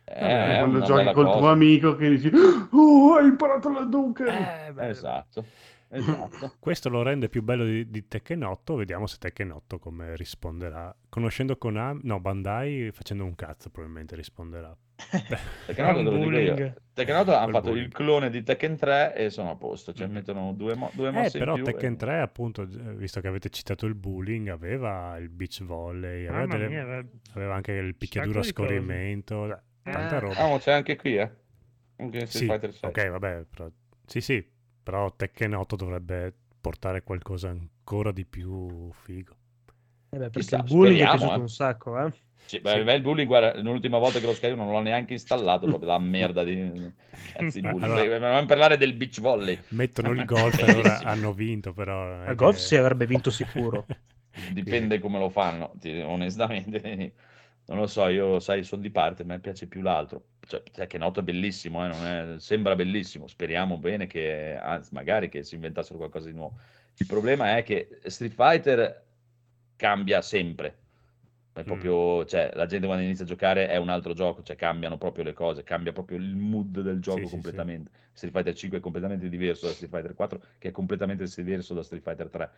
Vabbè, 0.06 0.56
è 0.56 0.58
quando 0.58 0.82
giochi 0.82 1.12
col 1.12 1.32
tuo 1.32 1.34
cosa. 1.40 1.50
amico 1.52 1.96
che 1.96 2.10
dici 2.10 2.30
Oh, 2.72 3.16
hai 3.16 3.26
imparato 3.28 3.70
la 3.72 3.84
Duke! 3.86 4.26
Eh, 4.26 4.88
Esatto, 4.90 5.46
esatto. 5.94 6.54
Questo 6.60 6.90
lo 6.90 7.02
rende 7.04 7.30
più 7.30 7.42
bello 7.44 7.64
di, 7.66 7.90
di 7.90 8.08
Tekken 8.08 8.44
8. 8.44 8.76
Vediamo 8.76 9.08
se 9.08 9.18
Tekken 9.20 9.52
8 9.52 9.80
come 9.80 10.16
risponderà. 10.16 10.96
Conoscendo 11.10 11.58
Konami, 11.58 12.02
no, 12.04 12.20
Bandai 12.20 12.90
facendo 12.92 13.24
un 13.26 13.36
cazzo 13.36 13.70
probabilmente 13.70 14.16
risponderà. 14.16 14.76
Tekken 15.68 15.86
8 15.86 15.98
te 15.98 16.04
lo 16.04 16.18
dico 16.18 16.38
io. 16.38 16.74
Tekken 16.94 17.16
8 17.16 17.34
hanno 17.36 17.52
fatto 17.52 17.68
bullying. 17.70 17.88
il 17.88 17.94
clone 17.94 18.30
di 18.30 18.44
Tekken 18.44 18.78
3 18.78 19.16
e 19.16 19.30
sono 19.30 19.52
a 19.52 19.56
posto, 19.56 19.94
cioè 19.94 20.08
Mhm. 20.08 20.14
mettono 20.14 20.54
due, 20.54 20.76
mo- 20.76 20.92
due 20.94 21.08
Eh, 21.10 21.12
mosse 21.12 21.38
in 21.38 21.44
però 21.44 21.56
più. 21.56 21.64
Tekken 21.64 21.94
e- 21.94 21.98
3, 21.98 22.20
appunto, 22.22 22.62
eh, 22.64 22.94
visto 22.96 23.20
che 23.22 23.28
avete 23.28 23.50
citato 23.50 23.86
il 23.86 23.96
bullying, 23.96 24.50
aveva 24.50 25.18
il 25.18 25.30
beach 25.30 25.64
volley, 25.64 26.26
aveva, 26.28 26.46
delle- 26.46 26.68
mia, 26.70 26.82
aveva- 26.84 27.08
aveva 27.34 27.56
anche 27.56 27.72
il 27.72 27.96
picchiaduro 27.96 28.40
a 28.40 28.44
scorrimento, 28.44 29.46
eh, 29.52 29.58
tanta 29.84 30.18
Eh. 30.18 30.20
roba. 30.20 30.36
Ah, 30.38 30.58
c'è 30.60 30.72
anche 30.72 30.96
qui, 30.96 31.18
eh? 31.18 31.32
Sì, 32.26 32.46
Fighter 32.46 32.74
6. 32.74 32.90
ok, 32.90 33.10
vabbè, 33.10 33.46
però, 33.50 33.70
sì, 34.06 34.20
sì, 34.20 34.46
però 34.84 35.12
Tekken 35.16 35.54
8 35.56 35.76
dovrebbe 35.76 36.34
portare 36.62 37.04
qualcosa 37.04 37.50
ancora 37.50 38.12
di 38.12 38.26
più 38.26 38.92
figo. 38.94 39.36
Eh 40.10 40.18
beh, 40.18 40.30
perché 40.30 40.40
Chissà, 40.42 40.58
il 40.58 40.64
bullying 40.64 41.02
è 41.02 41.08
speriamo, 41.08 41.10
piaciuto 41.10 41.40
eh. 41.40 41.40
un 41.40 41.50
sacco, 41.50 42.00
eh. 42.06 42.14
Sì, 42.46 42.60
beh, 42.60 42.94
il 42.96 43.02
bullying, 43.02 43.28
guarda, 43.28 43.60
l'ultima 43.62 43.98
volta 43.98 44.20
che 44.20 44.26
lo 44.26 44.34
scarico 44.34 44.62
non 44.62 44.72
l'ho 44.72 44.82
neanche 44.82 45.14
installato, 45.14 45.68
proprio 45.68 45.90
la 45.90 46.00
merda 46.00 46.44
di 46.44 46.92
cazzi 47.32 47.62
bullying. 47.64 47.84
allora- 47.84 48.32
non 48.34 48.46
parlare 48.46 48.78
del 48.78 48.94
beach 48.94 49.20
volley. 49.22 49.60
Mettono 49.70 50.12
il 50.12 50.24
golf 50.26 50.62
e 50.62 50.66
allora 50.66 51.02
hanno 51.02 51.34
vinto, 51.34 51.74
però... 51.74 52.22
è 52.24 52.30
A 52.30 52.34
golf 52.34 52.58
che- 52.58 52.60
si 52.60 52.76
avrebbe 52.76 53.06
vinto 53.06 53.30
sicuro. 53.32 53.86
Dipende 54.36 55.00
come 55.00 55.20
lo 55.20 55.30
fanno, 55.30 55.74
onestamente. 56.06 57.14
Non 57.66 57.78
lo 57.78 57.88
so, 57.88 58.08
io 58.08 58.40
sai, 58.40 58.64
sono 58.64 58.82
di 58.82 58.90
parte, 58.92 59.22
a 59.22 59.26
me 59.26 59.40
piace 59.40 59.68
più 59.68 59.82
l'altro. 59.82 60.32
Cioè, 60.46 60.64
Tekken 60.64 61.02
8 61.02 61.22
è 61.22 61.24
bellissimo, 61.24 61.84
eh, 61.86 61.88
non 61.88 62.06
è- 62.06 62.40
sembra 62.40 62.76
bellissimo. 62.76 63.28
Speriamo 63.28 63.78
bene 63.78 64.06
che, 64.08 64.58
anzi, 64.58 64.94
magari 64.94 65.30
che 65.30 65.44
si 65.44 65.56
inventassero 65.56 65.98
qualcosa 65.98 66.28
di 66.28 66.34
nuovo. 66.36 66.58
Il 66.98 67.06
problema 67.06 67.56
è 67.58 67.64
che 67.64 68.00
Street 68.06 68.34
Fighter 68.34 69.02
cambia 69.78 70.22
sempre. 70.22 70.78
È 71.54 71.62
Mm. 71.62 71.64
proprio, 71.64 72.26
cioè, 72.26 72.52
la 72.56 72.66
gente 72.66 72.86
quando 72.88 73.04
inizia 73.06 73.24
a 73.26 73.28
giocare 73.28 73.68
è 73.70 73.78
un 73.78 73.90
altro 73.90 74.14
gioco, 74.14 74.42
cioè 74.44 74.56
cambiano 74.56 74.98
proprio 74.98 75.24
le 75.24 75.34
cose, 75.34 75.64
cambia 75.64 75.92
proprio 75.94 76.18
il 76.18 76.36
mood 76.36 76.82
del 76.82 77.00
gioco 77.00 77.20
Sì, 77.20 77.26
sì, 77.28 77.30
sì. 77.30 77.30
completamente. 77.32 77.92
Street 78.12 78.34
Fighter 78.34 78.54
5 78.56 78.78
è 78.80 78.82
completamente 78.82 79.30
diverso 79.30 79.68
da 79.68 79.74
Street 79.74 79.92
Fighter 79.92 80.14
4, 80.16 80.42
che 80.58 80.70
è 80.70 80.72
completamente 80.72 81.26
diverso 81.36 81.74
da 81.74 81.84
Street 81.84 82.04
Fighter 82.04 82.30
3. 82.30 82.50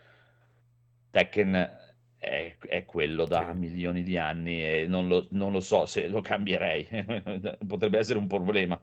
Tekken 1.11 1.69
è, 2.25 2.55
è 2.67 2.85
quello 2.85 3.25
da 3.25 3.51
Sì. 3.51 3.57
milioni 3.59 4.03
di 4.03 4.17
anni 4.17 4.63
e 4.63 4.85
non 4.87 5.07
lo, 5.07 5.27
non 5.31 5.51
lo 5.51 5.59
so 5.59 5.85
se 5.85 6.07
lo 6.07 6.21
cambierei. 6.21 6.87
Potrebbe 7.67 7.97
essere 7.99 8.17
un 8.19 8.27
problema 8.27 8.79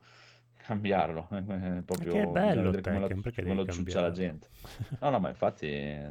cambiarlo. 0.55 1.27
Proprio, 1.85 1.85
Perché 1.85 2.21
è 2.21 2.25
bello 2.27 2.71
vedere 2.71 2.81
come, 2.81 2.99
la, 2.99 3.21
perché 3.21 3.41
come 3.43 3.55
lo 3.55 3.65
ciuccia 3.67 4.01
la 4.01 4.11
gente. 4.11 4.47
No, 5.01 5.09
no, 5.09 5.19
ma 5.19 5.29
infatti 5.29 5.67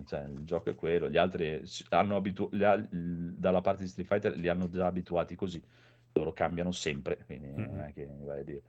cioè, 0.06 0.24
il 0.24 0.44
gioco 0.44 0.70
è 0.70 0.74
quello. 0.74 1.08
Gli 1.08 1.16
altri 1.16 1.62
hanno 1.90 2.16
abitu- 2.16 2.52
ha- 2.62 2.86
dalla 2.90 3.60
parte 3.60 3.82
di 3.84 3.88
Street 3.88 4.08
Fighter 4.08 4.36
li 4.36 4.48
hanno 4.48 4.68
già 4.68 4.86
abituati 4.86 5.34
così. 5.34 5.62
Loro 6.12 6.32
cambiano 6.34 6.72
sempre, 6.72 7.18
quindi 7.24 7.50
non 7.50 7.76
Mhm. 7.76 7.80
è 7.80 7.92
che 7.94 8.06
vai 8.20 8.40
a 8.40 8.44
dire. 8.44 8.62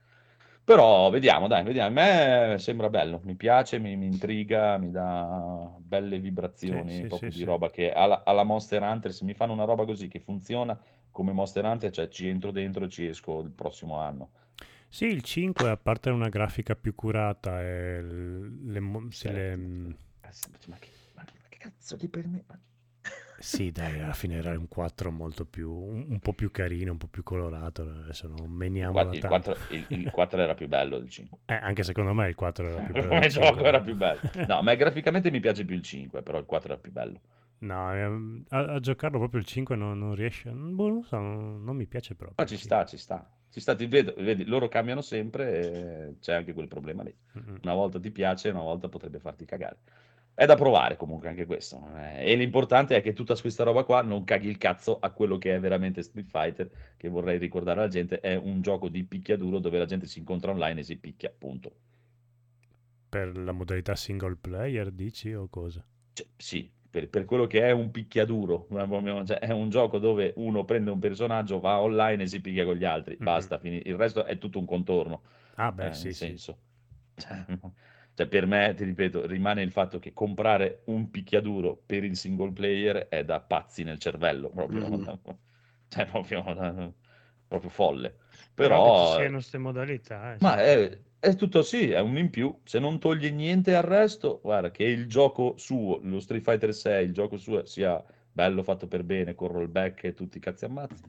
Però 0.64 1.10
vediamo, 1.10 1.46
dai, 1.46 1.62
vediamo. 1.62 1.88
A 1.88 1.92
me 1.92 2.56
sembra 2.58 2.88
bello, 2.88 3.20
mi 3.24 3.34
piace, 3.36 3.78
mi, 3.78 3.96
mi 3.96 4.06
intriga, 4.06 4.78
mi 4.78 4.90
dà 4.90 5.70
belle 5.78 6.18
vibrazioni 6.18 7.04
Sì, 7.04 7.06
proprio 7.06 7.30
sì, 7.30 7.30
di 7.30 7.42
sì. 7.42 7.44
roba 7.44 7.70
che 7.70 7.92
alla, 7.92 8.22
alla 8.24 8.44
Monster 8.44 8.80
Hunter, 8.82 9.12
se 9.12 9.24
mi 9.24 9.34
fanno 9.34 9.52
una 9.52 9.64
roba 9.64 9.84
così 9.84 10.08
che 10.08 10.20
funziona 10.20 10.78
come 11.10 11.32
Monster 11.32 11.64
Hunter, 11.64 11.90
cioè 11.90 12.08
ci 12.08 12.26
entro 12.28 12.50
dentro 12.50 12.84
e 12.86 12.88
ci 12.88 13.06
esco 13.06 13.40
il 13.40 13.50
prossimo 13.50 13.98
anno. 13.98 14.30
Sì, 14.88 15.06
il 15.06 15.22
5, 15.22 15.70
a 15.70 15.76
parte 15.76 16.10
una 16.10 16.28
grafica 16.28 16.74
più 16.76 16.94
curata 16.94 17.60
e 17.62 18.00
le, 18.02 18.80
mo- 18.80 19.10
sì, 19.10 19.28
le- 19.28 19.56
mm, 19.56 19.90
Ma 20.66 20.78
che, 20.78 20.90
ma 21.14 21.24
che 21.24 21.56
cazzo 21.58 21.96
di 21.96 22.08
per 22.08 22.26
me? 22.26 22.44
Sì, 23.44 23.70
dai, 23.70 24.00
alla 24.00 24.14
fine 24.14 24.36
era 24.36 24.50
un 24.58 24.68
4 24.68 25.10
molto 25.10 25.44
più, 25.44 25.70
un, 25.70 26.06
un 26.08 26.18
po' 26.20 26.32
più 26.32 26.50
carino, 26.50 26.92
un 26.92 26.98
po' 26.98 27.08
più 27.08 27.22
colorato, 27.22 27.82
adesso 27.82 28.26
non 28.26 28.50
meniamola 28.50 29.12
Il 29.12 29.18
tanto. 29.18 29.52
4, 29.52 29.56
il, 29.68 29.86
il 29.90 30.08
4 30.10 30.40
era 30.40 30.54
più 30.54 30.66
bello 30.66 30.98
del 30.98 31.10
5. 31.10 31.38
Eh, 31.44 31.54
anche 31.54 31.82
secondo 31.82 32.14
me 32.14 32.26
il 32.28 32.34
4 32.34 32.66
era 32.68 32.80
più 32.80 32.94
bello. 32.94 33.08
Come 33.08 33.28
gioco 33.28 33.46
5. 33.46 33.64
era 33.68 33.80
più 33.82 33.94
bello. 33.96 34.20
No, 34.46 34.62
ma 34.62 34.74
graficamente 34.74 35.30
mi 35.30 35.40
piace 35.40 35.64
più 35.66 35.76
il 35.76 35.82
5, 35.82 36.22
però 36.22 36.38
il 36.38 36.46
4 36.46 36.72
era 36.72 36.80
più 36.80 36.90
bello. 36.90 37.20
No, 37.58 37.92
ehm, 37.94 38.44
a, 38.48 38.74
a 38.74 38.80
giocarlo 38.80 39.18
proprio 39.18 39.40
il 39.40 39.46
5 39.46 39.76
non, 39.76 39.98
non 39.98 40.14
riesce, 40.14 40.50
boh, 40.50 40.88
non 40.88 41.02
so, 41.04 41.18
non, 41.18 41.62
non 41.64 41.76
mi 41.76 41.86
piace 41.86 42.14
proprio. 42.14 42.36
Ma 42.38 42.46
ci 42.46 42.56
sta, 42.56 42.84
ci 42.86 42.96
sta. 42.96 43.28
Ci 43.50 43.60
sta, 43.60 43.74
ti 43.74 43.86
vedo, 43.86 44.14
vedi, 44.18 44.44
loro 44.44 44.68
cambiano 44.68 45.00
sempre 45.00 45.60
e 45.60 46.18
c'è 46.20 46.34
anche 46.34 46.52
quel 46.52 46.66
problema 46.68 47.02
lì. 47.02 47.14
Mm-mm. 47.38 47.58
Una 47.62 47.74
volta 47.74 48.00
ti 48.00 48.10
piace, 48.10 48.48
una 48.50 48.62
volta 48.62 48.88
potrebbe 48.88 49.18
farti 49.20 49.44
cagare. 49.44 49.78
È 50.34 50.46
da 50.46 50.54
provare 50.54 50.96
comunque 50.96 51.28
anche 51.28 51.44
questo. 51.46 51.88
eh, 51.96 52.30
E 52.32 52.36
l'importante 52.36 52.94
è 52.96 53.02
che 53.02 53.12
tutta 53.14 53.34
questa 53.36 53.64
roba 53.64 53.84
qua 53.84 54.02
non 54.02 54.22
caghi 54.24 54.48
il 54.48 54.58
cazzo 54.58 54.98
a 55.00 55.10
quello 55.10 55.38
che 55.38 55.54
è 55.54 55.60
veramente 55.60 56.02
Street 56.02 56.28
Fighter, 56.28 56.70
che 56.96 57.08
vorrei 57.08 57.38
ricordare 57.38 57.80
alla 57.80 57.88
gente, 57.88 58.20
è 58.20 58.34
un 58.36 58.60
gioco 58.60 58.88
di 58.88 59.02
picchiaduro 59.04 59.58
dove 59.58 59.78
la 59.78 59.86
gente 59.86 60.06
si 60.06 60.18
incontra 60.20 60.50
online 60.52 60.80
e 60.80 60.84
si 60.84 60.96
picchia, 60.98 61.32
punto. 61.36 61.72
Per 63.08 63.38
la 63.38 63.52
modalità 63.52 63.96
single 63.96 64.36
player, 64.36 64.90
dici 64.90 65.32
o 65.32 65.48
cosa? 65.48 65.82
Cioè, 66.12 66.26
sì, 66.36 66.70
per, 66.90 67.08
per 67.08 67.24
quello 67.24 67.46
che 67.46 67.60
è 67.62 67.70
un 67.72 67.90
picchiaduro, 67.90 68.66
cioè, 69.24 69.38
è 69.38 69.50
un 69.52 69.68
gioco 69.70 69.98
dove 69.98 70.32
uno 70.36 70.64
prende 70.64 70.90
un 70.90 70.98
personaggio, 71.00 71.60
va 71.60 71.80
online 71.80 72.22
e 72.24 72.26
si 72.26 72.40
picchia 72.40 72.64
con 72.64 72.76
gli 72.76 72.84
altri, 72.84 73.16
Mhm. 73.20 73.24
basta, 73.24 73.58
fini- 73.58 73.82
il 73.84 73.96
resto 73.96 74.24
è 74.24 74.38
tutto 74.38 74.58
un 74.58 74.64
contorno, 74.66 75.22
Ah, 75.56 75.70
beh, 75.72 75.90
eh, 75.90 75.92
sì, 75.92 76.12
sì. 76.12 76.26
senso. 76.26 76.58
Cioè, 77.16 77.44
cioè, 78.14 78.26
per 78.28 78.46
me, 78.46 78.74
ti 78.74 78.84
ripeto, 78.84 79.26
rimane 79.26 79.62
il 79.62 79.72
fatto 79.72 79.98
che 79.98 80.12
comprare 80.12 80.82
un 80.86 81.10
picchiaduro 81.10 81.76
per 81.84 82.04
il 82.04 82.16
single 82.16 82.52
player 82.52 83.08
è 83.08 83.24
da 83.24 83.40
pazzi 83.40 83.82
nel 83.84 83.98
cervello, 83.98 84.50
proprio, 84.50 84.88
Mhm. 84.88 85.18
cioè, 85.88 86.06
proprio, 86.06 86.42
proprio 87.48 87.70
folle. 87.70 88.16
Però, 88.56 88.80
che 88.80 88.90
Però, 88.90 88.94
ci 88.94 89.06
siano 89.06 89.34
queste 89.34 89.58
modalità. 89.58 90.34
eh, 90.34 90.38
ma 90.38 90.56
è, 90.62 91.00
è 91.18 91.34
tutto 91.36 91.62
sì, 91.62 91.90
è 91.90 92.00
un 92.00 92.16
in 92.18 92.30
più. 92.30 92.60
Se 92.64 92.78
non 92.78 92.98
toglie 92.98 93.30
niente 93.30 93.74
al 93.74 93.82
resto, 93.82 94.40
guarda, 94.42 94.70
che 94.70 94.84
il 94.84 95.06
gioco 95.08 95.54
suo, 95.56 95.98
lo 96.02 96.20
Street 96.20 96.42
Fighter 96.42 96.74
6, 96.74 97.04
il 97.06 97.12
gioco 97.12 97.36
suo 97.38 97.64
sia 97.66 98.02
bello, 98.34 98.64
fatto 98.64 98.88
per 98.88 99.04
bene, 99.04 99.36
con 99.36 99.46
rollback 99.48 100.02
e 100.04 100.12
tutti 100.14 100.38
i 100.38 100.40
cazzi 100.40 100.64
ammazzi, 100.64 101.04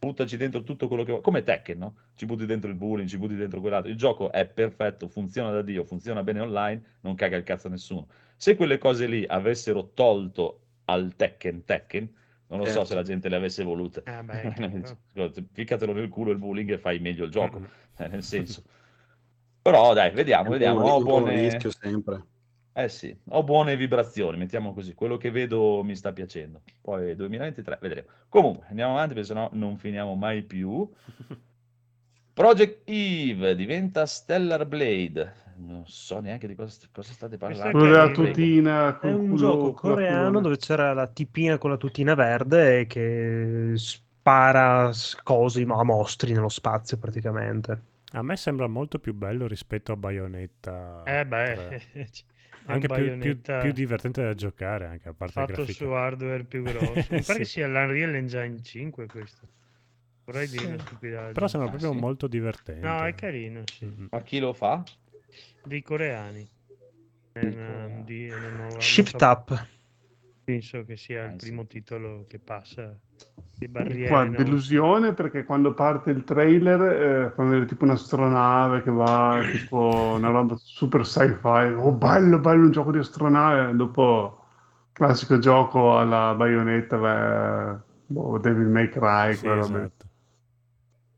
buttaci 0.00 0.36
dentro 0.36 0.64
tutto 0.64 0.88
quello 0.88 1.04
che 1.04 1.10
vuoi. 1.12 1.22
Come 1.22 1.44
Tekken, 1.44 1.78
no? 1.78 1.94
Ci 2.16 2.26
butti 2.26 2.46
dentro 2.46 2.68
il 2.68 2.74
bullying, 2.76 3.08
ci 3.08 3.16
butti 3.16 3.36
dentro 3.36 3.60
quell'altro. 3.60 3.90
Il 3.90 3.96
gioco 3.96 4.32
è 4.32 4.44
perfetto, 4.44 5.06
funziona 5.06 5.52
da 5.52 5.62
Dio, 5.62 5.84
funziona 5.84 6.24
bene 6.24 6.40
online, 6.40 6.82
non 7.02 7.14
caga 7.14 7.36
il 7.36 7.44
cazzo 7.44 7.68
a 7.68 7.70
nessuno. 7.70 8.08
Se 8.36 8.56
quelle 8.56 8.76
cose 8.78 9.06
lì 9.06 9.24
avessero 9.24 9.92
tolto 9.94 10.60
al 10.86 11.14
Tekken 11.14 11.64
Tekken, 11.64 12.12
non 12.48 12.58
lo 12.58 12.64
so 12.66 12.72
Certo. 12.72 12.88
se 12.88 12.94
la 12.96 13.02
gente 13.02 13.28
le 13.28 13.36
avesse 13.36 13.62
volute. 13.62 14.02
Ah, 14.06 14.22
beh, 14.24 14.96
Ficcatelo 15.52 15.92
nel 15.92 16.08
culo 16.08 16.32
il 16.32 16.38
bullying 16.38 16.70
e 16.72 16.78
fai 16.78 16.98
meglio 16.98 17.24
il 17.26 17.30
gioco, 17.30 17.60
Mhm. 17.60 17.68
eh, 17.98 18.08
nel 18.08 18.22
senso. 18.24 18.64
Però 19.62 19.94
dai, 19.94 20.10
vediamo, 20.10 20.48
È 20.48 20.50
vediamo. 20.50 20.84
un- 20.84 20.90
un 20.90 21.04
buone... 21.04 21.40
rischio 21.40 21.70
sempre. 21.70 22.22
Eh 22.76 22.88
sì, 22.88 23.16
ho 23.28 23.44
buone 23.44 23.76
vibrazioni, 23.76 24.36
mettiamo 24.36 24.74
così. 24.74 24.94
Quello 24.94 25.16
che 25.16 25.30
vedo 25.30 25.82
mi 25.84 25.94
sta 25.94 26.12
piacendo. 26.12 26.62
Poi 26.80 27.14
2023, 27.14 27.78
vedremo. 27.80 28.08
Comunque, 28.28 28.66
andiamo 28.68 28.92
avanti 28.94 29.14
perché 29.14 29.28
sennò 29.28 29.48
non 29.52 29.76
finiamo 29.76 30.16
mai 30.16 30.42
più. 30.42 30.88
Project 32.32 32.80
Eve 32.86 33.54
diventa 33.54 34.06
Stellar 34.06 34.66
Blade. 34.66 35.42
Non 35.56 35.84
so 35.86 36.18
neanche 36.18 36.48
di 36.48 36.56
cosa, 36.56 36.76
cosa 36.90 37.12
state 37.12 37.36
parlando. 37.36 37.78
della 37.78 38.10
carino. 38.10 38.26
tutina 38.26 38.98
È 38.98 39.12
un 39.12 39.28
culo- 39.28 39.36
gioco 39.36 39.66
la 39.66 39.94
coreano 39.94 40.40
dove 40.40 40.56
c'era 40.56 40.92
la 40.92 41.06
tipina 41.06 41.58
con 41.58 41.70
la 41.70 41.76
tutina 41.76 42.14
verde 42.14 42.86
che 42.88 43.72
spara 43.76 44.90
cose 45.22 45.62
a 45.62 45.84
mostri 45.84 46.32
nello 46.32 46.48
spazio 46.48 46.96
praticamente. 46.98 47.92
A 48.14 48.22
me 48.22 48.36
sembra 48.36 48.66
molto 48.66 48.98
più 48.98 49.14
bello 49.14 49.46
rispetto 49.46 49.92
a 49.92 49.96
Bayonetta. 49.96 51.02
Eh 51.04 51.24
3. 51.24 51.24
beh, 51.24 52.10
Anche 52.66 52.86
più, 52.88 53.18
più- 53.18 53.40
più 53.60 53.72
divertente 53.72 54.22
da 54.22 54.34
giocare, 54.34 54.86
anche 54.86 55.08
a 55.08 55.12
parte 55.12 55.32
fatto 55.34 55.52
grafica. 55.52 55.84
su 55.84 55.90
hardware 55.90 56.44
più 56.44 56.62
grosso. 56.64 56.94
Mi 57.10 57.20
pare 57.20 57.22
Sì. 57.22 57.34
che 57.38 57.44
sia 57.44 57.66
l'Unreal 57.66 58.14
Engine 58.14 58.62
5 58.62 59.06
questo. 59.06 59.48
Vorrei 60.24 60.48
dire 60.48 60.60
Sì. 60.62 60.66
una 60.68 60.78
stupidaggine. 60.78 61.32
Però 61.32 61.46
sembra 61.48 61.68
Ah, 61.68 61.72
proprio 61.72 61.92
sì? 61.92 61.98
molto 62.00 62.26
divertente. 62.26 62.86
No, 62.86 63.04
è 63.04 63.14
carino, 63.14 63.62
sì. 63.66 63.84
Mm. 63.84 64.06
Ma 64.10 64.22
chi 64.22 64.38
lo 64.38 64.52
fa? 64.54 64.82
Dei 65.64 65.82
coreani. 65.82 66.48
Coreani. 67.32 68.04
di- 68.04 68.28
non 68.28 68.80
Shift 68.80 69.16
so- 69.18 69.24
Up. 69.26 69.66
Penso 70.44 70.84
che 70.84 70.96
sia 70.96 71.24
il 71.24 71.30
sì. 71.32 71.46
primo 71.48 71.66
titolo 71.66 72.24
che 72.28 72.38
passa 72.38 72.96
di 73.56 73.68
barriere. 73.68 74.08
Qua, 74.08 74.24
no? 74.24 74.30
delusione 74.30 75.12
perché 75.14 75.44
quando 75.44 75.74
parte 75.74 76.10
il 76.10 76.24
trailer 76.24 76.80
eh, 76.82 77.30
fanno 77.34 77.50
vedere 77.50 77.66
tipo 77.68 77.84
un'astronave 77.84 78.82
che 78.82 78.90
va, 78.90 79.40
tipo 79.50 80.14
una 80.16 80.30
roba 80.30 80.54
super 80.58 81.06
sci-fi. 81.06 81.72
Oh, 81.76 81.92
bello, 81.92 82.38
bello, 82.38 82.64
un 82.64 82.70
gioco 82.70 82.90
di 82.90 82.98
astronave. 82.98 83.74
Dopo, 83.74 84.44
classico 84.92 85.38
gioco 85.38 85.98
alla 85.98 86.34
baionetta, 86.34 86.96
beh, 86.96 87.78
boh, 88.06 88.38
Devil 88.38 88.66
May 88.66 88.88
Cry, 88.88 89.34
Sì, 89.34 89.40
quella 89.40 89.54
roba 89.56 89.78
lì. 89.78 89.84
esatto. 89.84 90.06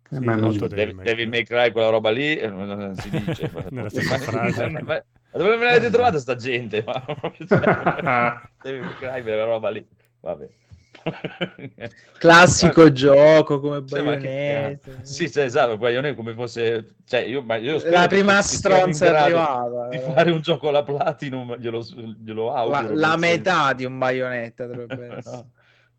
Che 0.09 0.14
Sì, 0.14 0.68
Devil, 0.68 1.01
Devil 1.03 1.28
May 1.28 1.42
Cry, 1.44 1.72
quella 1.72 1.88
roba 1.88 2.11
lì, 2.11 2.36
eh, 2.36 2.49
non 2.49 2.68
non 2.68 2.94
si 2.94 3.11
dice. 3.11 3.51
Stessa 3.88 4.18
frase. 4.18 4.68
Ma, 4.68 4.80
ma 4.82 5.03
dove 5.32 5.57
me 5.57 5.64
l'avete 5.64 5.90
trovata 5.90 6.18
sta 6.18 6.36
gente? 6.36 6.84
Ma, 6.86 7.03
cioè, 7.47 8.40
Devil 8.62 8.80
May 8.82 8.94
Cry, 8.94 9.22
quella 9.22 9.44
roba 9.44 9.70
lì. 9.70 9.86
Vabbè. 10.20 10.49
Classico 12.18 12.90
gioco 12.92 13.61
come 13.61 13.84
Cioè, 13.86 14.02
Bayonetta. 14.02 14.90
cazzo. 14.90 15.04
Sì, 15.04 15.30
cioè, 15.30 15.44
esatto, 15.44 15.76
Bayonetta 15.78 16.16
come 16.16 16.34
fosse... 16.34 16.94
Cioè, 17.04 17.20
io, 17.20 17.42
ma 17.42 17.57
io 17.57 17.80
La 17.90 18.07
prima 18.09 18.40
stronza 18.42 19.16
arrivata. 19.18 19.88
Di 19.88 19.98
fare 19.98 20.30
un 20.30 20.40
gioco 20.40 20.68
alla 20.68 20.82
Platinum, 20.82 21.57
glielo, 21.57 21.82
glielo 22.22 22.46
La, 22.46 22.54
auguro. 22.61 22.94
la 22.94 23.09
senso. 23.11 23.18
metà 23.18 23.72
di 23.72 23.84
un 23.84 23.98
Bayonetta. 23.98 24.66
No, 25.24 25.50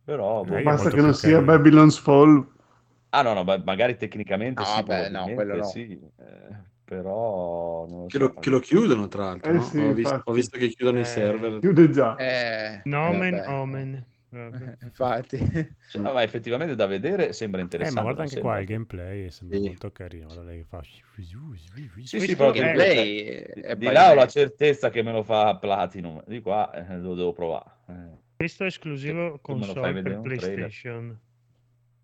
Però, 0.04 0.44
boh. 0.44 0.56
Eh, 0.56 0.58
io 0.60 0.64
Basta 0.64 0.90
che 0.90 1.02
non 1.02 1.14
sia 1.14 1.32
carino. 1.32 1.52
Babylon's 1.52 1.98
Fall. 2.00 2.48
Ah 3.10 3.22
no, 3.24 3.34
no, 3.34 3.44
ma 3.44 3.62
magari 3.66 3.98
tecnicamente 3.98 4.62
No, 4.62 4.68
sì, 4.68 4.74
vabbè, 4.84 5.10
no, 5.10 5.30
quello 5.34 5.56
no. 5.58 5.64
sì, 5.64 6.00
eh, 6.20 6.56
però 6.86 7.86
non 7.90 8.00
lo 8.02 8.06
Che 8.06 8.18
so. 8.18 8.24
lo, 8.24 8.34
che 8.36 8.50
lo 8.50 8.60
chiudono, 8.60 9.08
tra 9.08 9.24
l'altro. 9.26 9.52
Eh 9.52 9.56
no? 9.56 9.62
sì, 9.64 9.80
ho, 9.80 9.92
visto, 9.94 10.22
ho 10.24 10.32
visto 10.32 10.58
che 10.58 10.68
chiudono 10.70 10.98
Eh, 10.98 11.02
il 11.02 11.06
server. 11.08 11.60
Chiude 11.60 11.90
già. 11.90 12.16
Eh, 12.16 12.82
Nomen 12.86 13.36
vabbè. 13.36 13.50
omen. 13.50 14.06
Vabbè. 14.30 14.78
Infatti. 14.84 15.38
Cioè, 15.90 16.02
no, 16.02 16.12
ma 16.14 16.22
effettivamente 16.22 16.76
da 16.76 16.86
vedere 16.86 17.32
sembra 17.34 17.60
Eh, 17.62 17.64
interessante. 17.64 18.00
ma 18.02 18.06
guarda 18.06 18.24
anche 18.24 18.40
qua 18.42 18.56
sembra- 18.56 18.60
il 18.62 18.68
gameplay 18.68 19.32
sembra 19.32 19.58
Sì. 19.58 19.64
molto 19.66 19.92
carino. 19.92 20.26
Guarda 20.26 20.44
lei 20.44 20.58
che 20.60 20.66
fa. 20.66 20.82
Sì, 20.84 21.02
Questo 21.94 22.20
sì, 22.20 22.36
però 22.36 22.50
è- 22.50 22.54
dico, 22.54 22.66
gameplay 22.66 23.26
cioè, 23.26 23.44
è 23.64 23.76
di 23.76 23.86
là 23.92 24.12
ho 24.12 24.14
la 24.14 24.28
certezza 24.28 24.90
che 24.90 25.02
me 25.02 25.12
lo 25.14 25.24
fa 25.24 25.56
Platinum, 25.58 26.24
di 26.26 26.42
qua 26.42 26.72
eh, 26.72 26.98
lo 26.98 27.16
devo 27.16 27.32
provare. 27.34 27.72
eh. 27.88 28.26
Questo 28.38 28.64
è 28.64 28.68
esclusivo 28.68 29.30
fai 29.32 29.40
console 29.42 30.02
per. 30.02 30.20
PlayStation. 30.22 31.20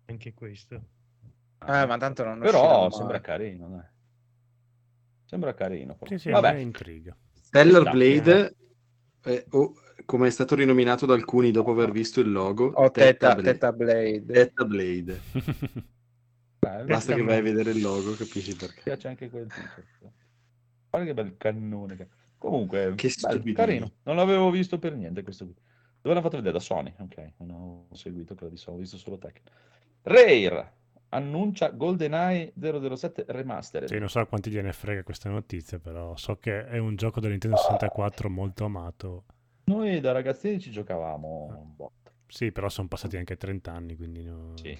Anche 0.06 0.34
questo. 0.34 0.74
Eh, 1.66 1.86
ma 1.86 1.96
tanto 1.96 2.24
non 2.24 2.40
Però 2.40 2.80
mai. 2.82 2.90
sembra 2.92 3.20
carino, 3.20 3.68
dai. 3.68 3.84
Sembra 5.24 5.54
carino. 5.54 5.96
Sì, 6.04 6.18
sì, 6.18 6.30
Vabbè, 6.30 6.54
intriga. 6.56 7.16
Stellar. 7.32 7.90
Blade, 7.90 8.54
eh, 9.24 9.46
o 9.50 9.74
come 10.04 10.26
è 10.28 10.30
stato 10.30 10.54
rinominato 10.54 11.06
da 11.06 11.14
alcuni 11.14 11.50
dopo 11.50 11.70
aver 11.72 11.90
visto 11.90 12.20
il 12.20 12.30
logo, 12.30 12.66
O 12.74 12.90
Teta, 12.90 13.34
Blade. 13.34 13.52
Teta 13.52 13.72
Blade. 13.72 14.24
Teta 14.32 14.64
Blade. 14.64 15.20
Beh, 16.58 16.84
Basta 16.84 17.14
che 17.14 17.22
vai 17.22 17.38
a 17.38 17.42
vedere 17.42 17.70
il 17.70 17.80
logo, 17.82 18.12
capisci 18.12 18.50
Mi 18.50 18.56
perché. 18.56 18.80
piace 18.84 19.08
anche 19.08 19.28
quel 19.28 19.46
titolo. 19.46 20.12
Guarda 20.90 21.08
che 21.08 21.14
bel 21.14 21.36
cannone. 21.36 21.96
che- 21.96 22.08
Comunque, 22.38 22.92
Che 22.94 23.10
bello, 23.20 23.52
carino. 23.54 23.90
Non 24.02 24.16
l'avevo 24.16 24.50
visto 24.50 24.78
per 24.78 24.94
niente 24.94 25.22
questo 25.22 25.44
qui. 25.44 25.54
Dove 26.00 26.14
l'ha 26.14 26.20
fatto 26.20 26.36
vedere? 26.36 26.52
Da 26.54 26.60
Sony. 26.60 26.92
Ok, 26.98 27.32
non 27.38 27.50
ho 27.90 27.94
seguito 27.94 28.34
quella 28.34 28.52
di 28.52 28.58
Sony, 28.58 28.76
ho 28.76 28.80
visto 28.80 28.98
solo 28.98 29.16
Tekken. 29.18 29.42
Rare 30.02 30.72
annuncia 31.10 31.70
GoldenEye 31.70 32.52
007 32.58 33.24
Remastered. 33.28 33.88
Sì, 33.88 33.98
non 33.98 34.08
so 34.10 34.18
a 34.20 34.26
quanti 34.26 34.50
gliene 34.50 34.72
frega 34.72 35.02
questa 35.02 35.30
notizia, 35.30 35.78
però 35.78 36.14
so 36.16 36.36
che 36.36 36.66
è 36.66 36.76
un 36.78 36.96
gioco 36.96 37.20
del 37.20 37.30
Nintendo 37.30 37.56
64 37.56 38.28
molto 38.28 38.64
amato. 38.66 39.24
Noi 39.64 40.00
da 40.00 40.12
ragazzini 40.12 40.60
ci 40.60 40.70
giocavamo 40.70 41.44
un 41.58 41.74
botto. 41.76 42.12
Sì, 42.26 42.52
però 42.52 42.68
sono 42.68 42.88
passati 42.88 43.16
anche 43.16 43.36
30 43.36 43.72
anni, 43.72 43.96
quindi 43.96 44.22
no... 44.22 44.52
Sì. 44.56 44.76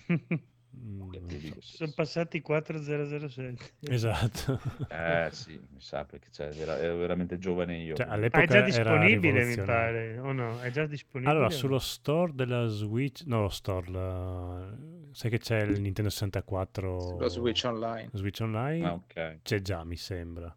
Mm, 0.76 1.12
so. 1.52 1.54
Sono 1.60 1.92
passati 1.94 2.40
4007. 2.40 3.74
Esatto. 3.82 4.60
Eh 4.88 5.28
sì, 5.30 5.52
mi 5.70 5.80
sa 5.80 6.04
perché 6.04 6.28
cioè, 6.32 6.48
era- 6.52 6.78
ero 6.78 6.96
veramente 6.96 7.38
giovane 7.38 7.76
io. 7.76 7.94
Cioè, 7.94 8.06
quindi- 8.06 8.10
Ah, 8.10 8.10
è 8.10 8.18
all'epoca 8.18 8.46
già 8.46 8.60
disponibile, 8.62 9.44
mi 9.44 9.54
pare. 9.64 10.18
O 10.18 10.32
no? 10.32 10.60
È 10.60 10.70
già 10.72 10.86
disponibile? 10.86 11.32
Allora, 11.32 11.50
sullo 11.50 11.78
store 11.78 12.32
della 12.34 12.66
Switch, 12.66 13.22
no, 13.26 13.42
lo 13.42 13.48
store, 13.50 13.88
la- 13.90 14.76
sai 15.12 15.30
che 15.30 15.38
c'è 15.38 15.60
il 15.62 15.80
Nintendo 15.80 16.10
64 16.10 17.18
Lo 17.20 17.28
Switch 17.28 17.62
Online. 17.66 18.10
Switch 18.12 18.40
Online? 18.40 18.84
Ah, 18.84 18.92
ok. 18.94 19.38
C'è 19.42 19.60
già, 19.60 19.84
mi 19.84 19.96
sembra. 19.96 20.52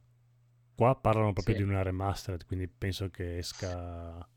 Qua 0.77 0.95
parlano 0.95 1.33
proprio 1.33 1.55
Sì. 1.55 1.63
di 1.63 1.67
una 1.67 1.81
remastered, 1.81 2.45
quindi 2.45 2.67
penso 2.67 3.09
che 3.09 3.39
esca... 3.39 4.15
Ah, 4.19 4.27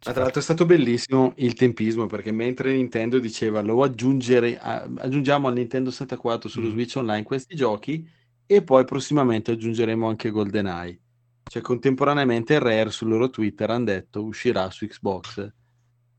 fa- 0.00 0.12
tra 0.12 0.22
l'altro 0.22 0.40
è 0.40 0.42
stato 0.42 0.66
bellissimo 0.66 1.34
il 1.36 1.54
tempismo 1.54 2.06
perché 2.06 2.32
mentre 2.32 2.74
Nintendo 2.74 3.20
diceva 3.20 3.60
lo 3.62 3.84
aggiungere, 3.84 4.58
a- 4.58 4.82
aggiungiamo 4.98 5.46
al 5.46 5.54
Nintendo 5.54 5.92
64 5.92 6.48
sullo 6.48 6.66
Mm. 6.66 6.70
Switch 6.72 6.96
Online 6.96 7.22
questi 7.22 7.54
giochi 7.54 8.04
e 8.44 8.62
poi 8.64 8.84
prossimamente 8.84 9.52
aggiungeremo 9.52 10.08
anche 10.08 10.30
GoldenEye. 10.30 10.98
Cioè 11.44 11.62
contemporaneamente 11.62 12.58
Rare 12.58 12.90
sul 12.90 13.08
loro 13.10 13.30
Twitter 13.30 13.70
hanno 13.70 13.84
detto 13.84 14.24
uscirà 14.24 14.68
su 14.70 14.84
Xbox 14.86 15.52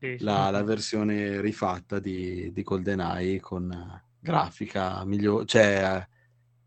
Sì, 0.00 0.16
sì. 0.18 0.24
la, 0.24 0.48
la 0.50 0.62
versione 0.62 1.42
rifatta 1.42 1.98
di, 1.98 2.50
di 2.50 2.62
GoldenEye 2.62 3.40
con 3.40 4.02
grafica 4.18 5.04
migliore, 5.04 5.44
cioè 5.44 5.98
eh, 6.08 6.13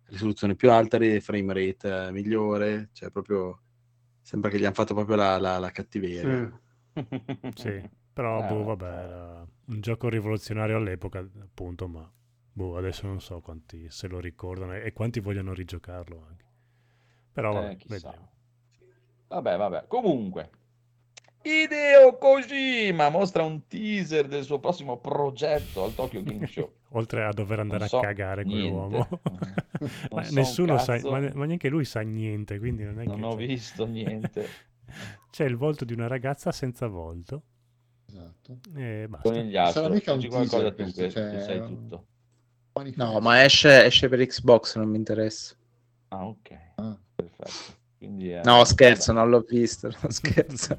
risoluzione 0.08 0.56
più 0.56 0.72
alta, 0.72 0.98
frame 1.22 1.54
rate 1.54 2.08
eh, 2.08 2.12
migliore, 2.12 2.90
cioè 2.94 3.12
proprio 3.12 3.62
sembra 4.22 4.50
che 4.50 4.60
gli 4.60 4.66
hanno 4.66 4.74
fatto 4.74 4.94
proprio 4.94 5.16
la, 5.16 5.38
la- 5.40 5.58
la 5.60 5.72
cattiveria. 5.72 6.52
Sì. 6.94 6.96
Sì, 7.54 7.84
però 8.14 8.42
Eh, 8.42 8.44
boh, 8.44 8.64
vabbè, 8.64 8.86
era 8.86 9.42
un 9.68 9.82
gioco 9.82 10.10
rivoluzionario 10.10 10.78
all'epoca, 10.78 11.20
appunto, 11.20 11.88
ma 11.88 12.10
boh, 12.54 12.78
adesso 12.78 13.08
non 13.08 13.20
so 13.22 13.42
quanti 13.42 13.90
se 13.90 14.08
lo 14.08 14.20
ricordano 14.20 14.76
e, 14.76 14.86
e 14.86 14.94
quanti 14.94 15.20
vogliono 15.20 15.54
rigiocarlo 15.54 16.26
anche. 16.30 16.46
Però 17.34 17.54
Eh, 17.54 17.76
vabbè, 17.78 17.78
vediamo. 17.86 18.32
Vabbè, 19.28 19.58
vabbè. 19.58 19.88
Comunque, 19.88 20.50
Hideo 21.44 22.18
Kojima 22.18 23.10
mostra 23.10 23.44
un 23.44 23.68
teaser 23.68 24.28
del 24.28 24.44
suo 24.44 24.60
prossimo 24.60 25.00
progetto 25.00 25.84
al 25.84 25.94
Tokyo 25.94 26.24
Game 26.24 26.46
Show. 26.48 26.77
Oltre 26.92 27.26
a 27.26 27.32
dover 27.34 27.60
andare 27.60 27.80
Non 27.82 27.88
so 27.90 27.98
a 28.00 28.02
cagare 28.02 28.44
quell'uomo. 28.44 29.08
Non 29.80 29.90
ma 30.12 30.24
so 30.24 30.30
un 30.30 30.36
nessuno 30.36 30.78
sa, 30.80 31.00
ma, 31.04 31.20
ma 31.34 31.46
neanche 31.46 31.70
lui 31.70 31.86
sa 31.86 32.02
niente, 32.02 32.58
quindi 32.58 32.84
non 32.84 33.00
è 33.00 33.06
Non 33.06 33.20
che 33.20 33.26
ho 33.26 33.36
c'è- 33.36 33.46
visto 33.46 33.86
niente. 33.86 34.48
C'è 35.30 35.44
il 35.46 35.56
volto 35.58 35.86
di 35.86 35.94
una 35.94 36.08
ragazza 36.08 36.52
senza 36.52 36.88
volto 36.88 37.44
Esatto. 38.10 38.60
e 38.76 39.06
basta. 39.08 39.30
Conigliastro, 39.30 39.82
Sarà 39.84 39.94
mica 39.94 40.14
un 40.14 40.28
qualcosa 40.28 40.72
teaser 40.72 40.74
tu 40.74 40.82
questo, 40.84 41.02
che, 41.02 41.10
cioè, 41.12 41.42
sai 41.44 41.60
un- 41.60 41.68
tutto. 41.68 42.06
No, 42.96 43.20
ma 43.20 43.44
esce, 43.44 43.86
esce 43.86 44.08
per 44.08 44.26
Xbox, 44.26 44.78
non 44.78 44.88
mi 44.90 44.98
interessa. 44.98 45.56
Ah, 46.10 46.26
ok. 46.28 46.58
Ah. 46.76 46.98
Perfetto. 47.16 47.76
Quindi, 47.98 48.32
eh, 48.32 48.42
No, 48.44 48.64
scherzo, 48.64 49.12
non 49.12 49.30
l'ho 49.30 49.42
visto. 49.42 49.90
No, 50.02 50.10
scherzo. 50.10 50.76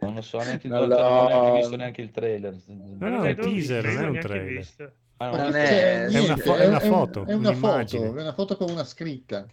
Non 0.00 0.14
lo 0.14 0.20
so 0.22 0.38
neanche, 0.38 0.66
Non 0.68 0.88
non 0.88 0.98
ho 0.98 1.28
neanche 1.28 1.58
visto 1.60 1.76
neanche 1.76 2.00
il 2.02 2.10
trailer. 2.10 2.56
No, 2.66 3.08
no, 3.08 3.22
è 3.22 3.28
un 3.30 3.36
teaser, 3.36 3.84
non 3.84 4.04
è 4.04 4.08
un 4.08 4.18
trailer. 4.20 4.66
Ah, 4.78 4.90
Non 5.20 5.30
non 5.32 5.56
è- 5.56 6.06
è 6.06 6.18
una 6.20 6.36
fo- 6.36 6.54
è 6.56 6.66
una 6.66 6.78
foto, 6.80 7.24
È 7.26 7.32
una 7.32 7.52
foto, 7.52 7.66
un'immagine. 7.66 8.06
è 8.06 8.20
una 8.22 8.32
foto 8.32 8.56
con 8.56 8.70
una 8.70 8.84
scritta. 8.84 9.46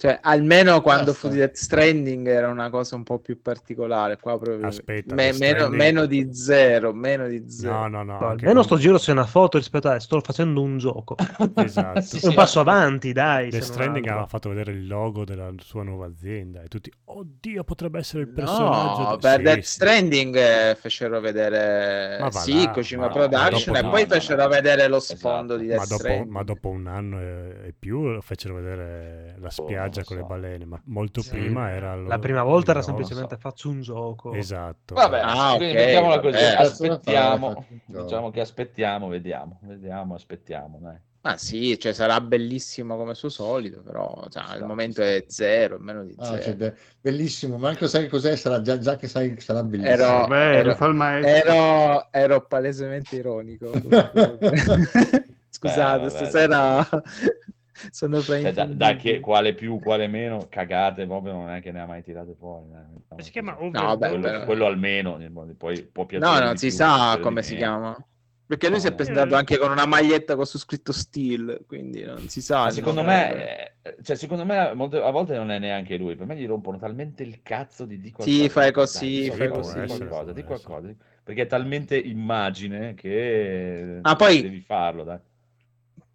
Cioè, 0.00 0.18
almeno 0.22 0.80
quando 0.80 1.10
Basta. 1.12 1.28
fu 1.28 1.28
di 1.28 1.36
Death 1.40 1.56
Stranding 1.56 2.26
era 2.26 2.48
una 2.48 2.70
cosa 2.70 2.94
un 2.96 3.02
po' 3.02 3.18
più 3.18 3.42
particolare. 3.42 4.16
Qua 4.18 4.38
proprio 4.38 4.66
Aspetta, 4.66 5.14
me- 5.14 5.34
meno, 5.34 5.68
meno 5.68 6.06
di 6.06 6.32
zero, 6.32 6.94
meno 6.94 7.28
di 7.28 7.44
zero. 7.50 7.80
No, 7.80 7.86
no, 7.88 8.02
no. 8.04 8.18
No, 8.18 8.28
almeno 8.28 8.54
con- 8.54 8.62
sto 8.64 8.76
giro 8.78 8.96
sia 8.96 9.12
una 9.12 9.26
foto 9.26 9.58
rispetto 9.58 9.88
a 9.90 10.00
sto 10.00 10.18
facendo 10.22 10.62
un 10.62 10.78
gioco. 10.78 11.16
Esatto. 11.54 12.00
Sì, 12.00 12.16
È 12.18 12.24
un 12.24 12.30
sì, 12.30 12.34
passo 12.34 12.60
avanti, 12.60 13.12
dai. 13.12 13.50
Death 13.50 13.60
non 13.60 13.72
Stranding 13.72 14.06
aveva 14.06 14.26
fatto 14.26 14.48
vedere 14.48 14.72
il 14.72 14.86
logo 14.86 15.26
della 15.26 15.52
sua 15.58 15.82
nuova 15.82 16.06
azienda 16.06 16.62
e 16.62 16.68
tutti, 16.68 16.90
oddio, 17.04 17.62
potrebbe 17.64 17.98
essere 17.98 18.22
il 18.22 18.28
personaggio. 18.30 19.02
No, 19.02 19.16
de-" 19.16 19.18
per 19.18 19.36
Sì, 19.36 19.42
Death 19.42 19.60
sì. 19.60 19.70
Stranding 19.72 20.36
eh, 20.36 20.76
fecero 20.80 21.20
vedere 21.20 22.16
Ma 22.20 22.30
sì, 22.30 22.64
là, 22.64 22.70
Kojima 22.70 23.06
ma- 23.06 23.12
Production 23.12 23.74
ma 23.74 23.80
e 23.80 23.82
poi 23.90 24.06
fecero 24.06 24.42
no. 24.44 24.48
vedere 24.48 24.88
lo 24.88 24.96
Esatto. 24.96 25.16
sfondo 25.18 25.56
di 25.58 25.66
Ma 25.66 25.84
Death 25.84 25.88
dopo, 25.88 26.02
Stranding. 26.02 26.30
ma 26.30 26.42
dopo 26.42 26.68
un 26.70 26.86
anno 26.86 27.20
e, 27.20 27.56
e 27.66 27.74
più 27.78 28.18
fecero 28.22 28.54
vedere 28.54 29.36
la 29.38 29.50
spiaggia 29.50 29.88
lo 29.98 30.04
con 30.06 30.16
le 30.16 30.22
so. 30.22 30.28
balene, 30.28 30.64
ma 30.64 30.80
molto 30.84 31.20
Sì. 31.20 31.30
prima 31.30 31.70
era 31.72 31.96
lo- 31.96 32.06
La 32.08 32.18
prima 32.20 32.42
volta 32.44 32.70
era 32.70 32.82
semplicemente 32.82 33.36
faccio 33.36 33.68
un 33.68 33.80
gioco. 33.80 34.32
Esatto. 34.32 34.94
Vabbè, 34.94 35.20
Ah, 35.22 35.54
quindi 35.56 35.74
ok, 35.74 35.80
mettiamola 35.84 36.20
così, 36.20 36.42
vabbè. 36.42 36.54
aspettiamo, 36.56 37.66
diciamo 37.84 38.30
che 38.30 38.40
aspettiamo, 38.40 39.08
vediamo, 39.08 39.58
vediamo, 39.62 40.14
aspettiamo, 40.14 40.78
dai. 40.80 40.96
Ma 41.22 41.36
sì, 41.36 41.78
cioè 41.78 41.92
sarà 41.92 42.18
bellissimo 42.22 42.96
come 42.96 43.12
suo 43.14 43.28
solito, 43.28 43.82
però 43.82 44.24
cioè, 44.30 44.42
al 44.42 44.48
Esatto, 44.52 44.66
momento 44.66 45.02
sì. 45.02 45.08
è 45.08 45.24
zero, 45.26 45.76
meno 45.78 46.02
di 46.02 46.14
Ah, 46.16 46.24
zero. 46.24 46.40
cioè, 46.42 46.54
be- 46.56 46.74
bellissimo, 46.98 47.58
ma 47.58 47.68
anche 47.68 47.88
sai 47.88 48.08
cos'è? 48.08 48.34
Sarà 48.36 48.62
già, 48.62 48.78
già 48.78 48.96
che 48.96 49.06
sai 49.06 49.34
che 49.34 49.40
sarà 49.42 49.62
bellissimo. 49.62 49.94
Ero- 49.96 50.26
Vabbè, 50.26 50.56
ero-. 50.56 51.26
Ero, 51.26 52.06
ero 52.10 52.46
palesemente 52.46 53.16
ironico. 53.16 53.70
Scusate, 55.50 56.04
Beh, 56.04 56.08
vabbè. 56.08 56.08
stasera 56.08 56.88
sono 57.90 58.20
Cioè, 58.20 58.52
da, 58.52 58.64
da 58.64 58.96
che 58.96 59.20
quale 59.20 59.54
più, 59.54 59.78
quale 59.78 60.06
meno, 60.06 60.46
cagate 60.48 61.06
proprio 61.06 61.32
non 61.32 61.50
è 61.50 61.60
che 61.60 61.72
ne 61.72 61.80
ha 61.80 61.86
mai 61.86 62.02
tirate 62.02 62.34
fuori. 62.38 62.66
dai, 62.70 62.84
mettiamo 62.92 63.22
Si 63.22 63.30
chiama. 63.30 63.52
Overboard. 63.52 63.74
No, 63.74 63.86
vabbè, 63.86 64.08
quello, 64.08 64.22
però- 64.22 64.44
quello 64.44 64.66
almeno, 64.66 65.18
poi 65.56 65.82
può 65.82 66.02
No, 66.04 66.06
piacere 66.06 66.44
non 66.44 66.52
di 66.52 66.58
si 66.58 66.66
più, 66.68 66.76
sa 66.76 67.18
come 67.20 67.42
si 67.42 67.56
chiama. 67.56 67.96
Perché 68.46 68.68
lui 68.68 68.80
si 68.80 68.86
è 68.88 68.90
No. 68.90 68.96
presentato 68.96 69.36
anche 69.36 69.58
con 69.58 69.70
una 69.70 69.86
maglietta 69.86 70.34
con 70.34 70.44
su 70.44 70.58
scritto 70.58 70.90
Steel, 70.92 71.64
quindi 71.68 72.02
non 72.02 72.28
si 72.28 72.42
sa. 72.42 72.68
Secondo 72.70 73.04
me, 73.04 73.72
eh, 73.82 73.96
cioè, 74.02 74.16
secondo 74.16 74.44
me 74.44 74.58
a 74.58 74.74
volte 74.74 75.36
non 75.36 75.52
è 75.52 75.60
neanche 75.60 75.96
lui, 75.96 76.16
per 76.16 76.26
me 76.26 76.36
gli 76.36 76.46
rompono 76.46 76.76
talmente 76.76 77.22
il 77.22 77.42
cazzo 77.42 77.84
di 77.84 78.00
di 78.00 78.10
qualcosa. 78.10 78.42
Sì, 78.42 78.48
fai 78.48 78.64
Dai, 78.64 78.72
così, 78.72 79.20
di 79.22 79.28
fai 79.28 79.48
qualcosa, 79.48 79.60
così. 79.62 79.78
essere, 79.82 80.08
qualcosa, 80.08 80.32
di 80.32 80.42
qualcosa, 80.42 80.94
perché 81.22 81.42
è 81.42 81.46
talmente 81.46 81.96
immagine 81.96 82.94
che 82.94 84.00
Ah, 84.02 84.16
poi- 84.16 84.42
devi 84.42 84.60
farlo, 84.62 85.04
dai. 85.04 85.18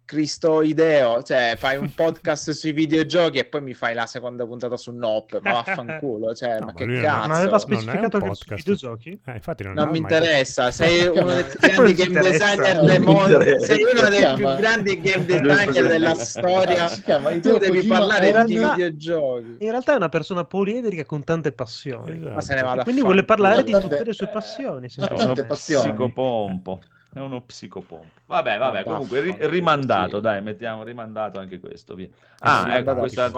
Cristo 0.06 0.62
Ideo, 0.62 1.22
cioè 1.22 1.54
fai 1.58 1.76
un 1.76 1.92
podcast 1.92 2.52
sui 2.52 2.70
videogiochi 2.72 3.38
e 3.38 3.44
poi 3.44 3.60
mi 3.60 3.74
fai 3.74 3.92
la 3.92 4.06
seconda 4.06 4.46
puntata 4.46 4.76
su 4.76 4.92
Nope, 4.92 5.40
ma 5.42 5.50
vaffanculo, 5.52 6.32
cioè, 6.34 6.60
No, 6.60 6.66
ma 6.66 6.72
che 6.74 6.86
non- 6.86 7.02
cazzo? 7.02 7.28
Ma 7.28 7.34
aveva 7.34 7.42
Non 7.44 7.52
un 7.52 7.58
specificato 7.60 8.18
che 8.18 8.24
su 8.24 8.30
podcast. 8.44 8.56
videogiochi? 8.56 9.20
Eh, 9.26 9.32
infatti 9.34 9.62
non, 9.64 9.74
Non 9.74 9.88
mi 9.90 10.00
mai- 10.00 10.12
interessa, 10.12 10.70
sei 10.70 11.06
uno 11.08 11.32
dei 11.34 11.44
più 11.44 11.58
Non 11.60 11.74
grandi 11.74 11.94
game 11.94 12.20
designer 12.20 12.76
Non 12.76 12.86
del 12.86 13.00
mondo, 13.02 13.40
sei 13.58 13.82
uno 13.82 14.08
dei 14.08 14.34
più 14.34 14.54
grandi 14.54 15.00
game 15.00 15.24
designer 15.26 15.86
della 15.88 16.14
storia. 16.14 16.88
Si 16.88 17.02
chiama 17.02 17.30
Tu 17.40 17.58
devi 17.58 17.82
parlare 17.86 18.44
di 18.44 18.54
videogiochi. 18.56 19.56
In 19.58 19.70
realtà 19.70 19.92
è 19.94 19.96
una 19.96 20.08
persona 20.08 20.44
poliedrica 20.44 21.04
con 21.04 21.24
tante 21.24 21.50
passioni. 21.52 22.12
Esatto. 22.12 22.32
Ma 22.34 22.40
se 22.40 22.54
ne 22.54 22.62
vada 22.62 22.80
a 22.80 22.84
Quindi 22.84 23.02
vuole 23.02 23.24
parlare 23.24 23.64
di 23.64 23.72
tutte 23.72 24.04
le 24.04 24.12
sue 24.12 24.28
passioni. 24.28 24.88
Uno 24.96 25.34
passioni. 25.48 25.88
psicopompo. 25.88 26.80
È 27.16 27.20
uno 27.20 27.40
psicopompo. 27.40 28.20
Vabbè, 28.26 28.58
vabbè, 28.58 28.78
Ma 28.78 28.82
comunque 28.84 29.20
ri- 29.20 29.36
rimandato, 29.48 30.16
sì. 30.16 30.22
dai, 30.22 30.42
mettiamo 30.42 30.82
rimandato 30.82 31.38
anche 31.38 31.58
questo. 31.58 31.94
Via. 31.94 32.08
Ah, 32.40 32.64
andate 32.64 32.78
ecco, 32.90 32.94
questa 32.96 33.30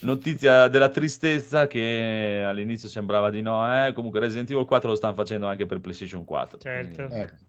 notizia 0.00 0.68
della 0.68 0.88
tristezza 0.88 1.66
che 1.66 2.42
all'inizio 2.46 2.88
sembrava 2.88 3.28
di 3.28 3.42
no, 3.42 3.86
eh? 3.86 3.92
Comunque 3.92 4.18
Resident 4.20 4.50
Evil 4.50 4.64
4 4.64 4.88
lo 4.88 4.94
stanno 4.94 5.12
facendo 5.12 5.46
anche 5.46 5.66
per 5.66 5.80
PlayStation 5.80 6.24
4. 6.24 6.58
Certo. 6.58 6.94
quindi- 7.06 7.14
Ecco. 7.16 7.42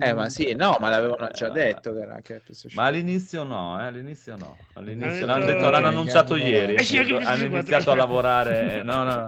Eh, 0.00 0.12
ma 0.12 0.28
sì, 0.28 0.54
no, 0.54 0.76
ma 0.80 0.88
l'avevano 0.88 1.28
già 1.32 1.48
Eh, 1.48 1.50
detto 1.52 1.92
che 1.92 2.00
era 2.00 2.14
anche 2.14 2.40
PlayStation 2.44 2.80
Ma 2.80 2.88
all'inizio 2.88 3.42
no, 3.42 3.80
eh, 3.80 3.86
all'inizio 3.86 4.36
no. 4.36 4.56
All'inizio 4.74 5.24
Hanno 5.24 5.26
l'hanno, 5.26 5.44
detto- 5.46 5.70
l'hanno 5.70 5.86
annunciato 5.88 6.34
Eh, 6.36 6.48
ieri. 6.48 6.76
anche 6.76 6.98
hanno 7.24 7.44
iniziato 7.44 7.84
4. 7.84 7.92
a 7.92 7.96
lavorare. 7.96 8.82
No, 8.84 9.02
no, 9.02 9.26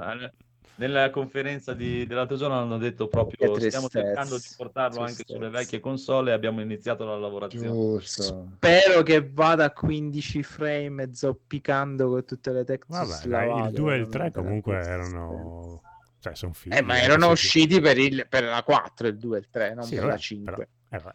nella 0.76 1.10
conferenza 1.10 1.72
di- 1.74 2.06
dell'altro 2.06 2.36
giorno 2.36 2.58
hanno 2.58 2.78
detto 2.78 3.08
proprio 3.08 3.52
Che 3.52 3.68
stiamo 3.68 3.88
cercando 3.88 4.36
di 4.36 4.48
portarlo 4.56 5.00
anche 5.00 5.22
sulle 5.26 5.48
vecchie 5.48 5.80
console 5.80 6.30
e 6.30 6.34
abbiamo 6.34 6.60
iniziato 6.60 7.04
la 7.04 7.16
lavorazione. 7.16 7.66
Giusto. 7.68 8.48
Spero 8.56 9.02
che 9.02 9.28
vada 9.28 9.64
a 9.64 9.70
15 9.72 10.42
frame 10.42 11.14
zoppicando 11.14 12.08
con 12.08 12.24
tutte 12.24 12.50
le 12.52 12.64
Vabbè, 12.86 13.06
slavate, 13.06 13.68
il 13.68 13.74
2 13.74 13.92
e 13.92 13.96
il 13.96 14.02
non 14.02 14.10
3 14.10 14.18
me 14.22 14.24
la 14.26 14.30
comunque 14.42 14.74
erano... 14.76 15.80
Cioè, 16.18 16.34
sono 16.34 16.52
figli. 16.52 16.72
Eh, 16.74 16.82
ma 16.82 16.94
anche 16.94 17.04
erano 17.04 17.30
usciti 17.30 17.80
per, 17.80 17.98
il, 17.98 18.26
per 18.28 18.44
la 18.44 18.62
4, 18.62 19.06
il 19.06 19.16
2 19.16 19.36
e 19.36 19.40
il 19.40 19.48
3, 19.50 19.74
non 19.74 19.84
Sì, 19.84 19.94
per 19.94 20.00
vabbè, 20.04 20.12
la 20.12 20.18
5. 20.18 20.68
però- 20.88 21.08
eh. 21.10 21.14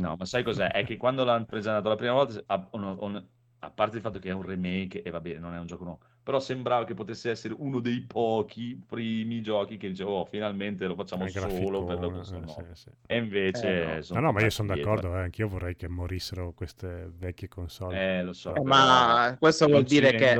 No, 0.00 0.16
ma 0.16 0.24
sai 0.26 0.42
cos'è? 0.42 0.70
È 0.70 0.84
che 0.84 0.96
quando 0.96 1.24
l'hanno 1.24 1.44
presentato 1.44 1.88
la 1.88 1.96
prima 1.96 2.12
volta, 2.12 2.40
a, 2.46 2.68
uno- 2.72 2.96
un- 3.00 3.24
a 3.60 3.70
parte 3.70 3.96
il 3.96 4.02
fatto 4.02 4.18
che 4.18 4.28
è 4.28 4.32
un 4.32 4.42
remake, 4.42 5.02
e 5.02 5.10
va 5.10 5.20
bene, 5.20 5.38
non 5.38 5.54
è 5.54 5.58
un 5.58 5.66
gioco 5.66 5.84
nuovo, 5.84 6.00
però 6.22 6.38
sembrava 6.40 6.84
che 6.84 6.94
potesse 6.94 7.30
essere 7.30 7.54
uno 7.56 7.80
dei 7.80 8.02
pochi 8.02 8.78
primi 8.86 9.40
giochi 9.40 9.78
che 9.78 9.88
dicevo, 9.88 10.20
oh, 10.20 10.24
finalmente 10.26 10.86
lo 10.86 10.94
facciamo 10.94 11.24
Eh, 11.24 11.30
solo 11.30 11.84
per 11.84 11.98
la 11.98 12.10
console 12.10 12.44
eh, 12.44 12.74
sì, 12.74 12.82
sì. 12.82 12.90
E 13.06 13.16
invece... 13.16 13.82
Eh, 13.82 13.94
no. 13.96 14.02
sono 14.02 14.20
No, 14.20 14.26
no, 14.26 14.32
ma 14.32 14.42
io 14.42 14.50
sono 14.50 14.74
d'accordo, 14.74 15.16
eh, 15.16 15.22
anch'io 15.22 15.48
vorrei 15.48 15.74
che 15.74 15.88
morissero 15.88 16.52
queste 16.52 17.10
vecchie 17.16 17.48
console. 17.48 18.18
Eh, 18.18 18.22
lo 18.22 18.32
so. 18.32 18.54
Eh, 18.54 18.62
ma 18.62 19.34
questo 19.38 19.64
vuol 19.66 19.78
non 19.78 19.88
dire 19.88 20.10
che... 20.12 20.34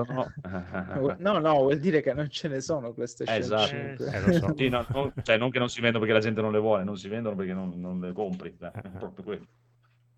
No, 1.19 1.39
no, 1.39 1.55
vuol 1.55 1.79
dire 1.79 2.03
che 2.03 2.12
non 2.12 2.29
ce 2.29 2.49
ne 2.49 2.61
sono 2.61 2.93
PlayStation 2.93 3.37
Esatto. 3.37 3.66
5. 3.66 4.07
Eh, 4.12 4.21
lo 4.21 4.33
so. 4.33 4.55
Sì, 4.57 4.69
no, 4.69 4.87
no, 4.91 5.12
cioè 5.23 5.39
non 5.39 5.51
che 5.51 5.59
non 5.59 5.69
si 5.69 5.81
vendono 5.81 6.05
perché 6.05 6.19
la 6.19 6.25
gente 6.25 6.41
non 6.43 6.53
le 6.53 6.59
vuole, 6.59 6.85
non 6.85 6.97
si 6.97 7.09
vendono 7.09 7.35
perché 7.35 7.55
non, 7.55 7.73
non 7.81 7.99
le 7.99 8.12
compri. 8.12 8.55
è 8.59 8.71
proprio 8.99 9.25
quello. 9.25 9.47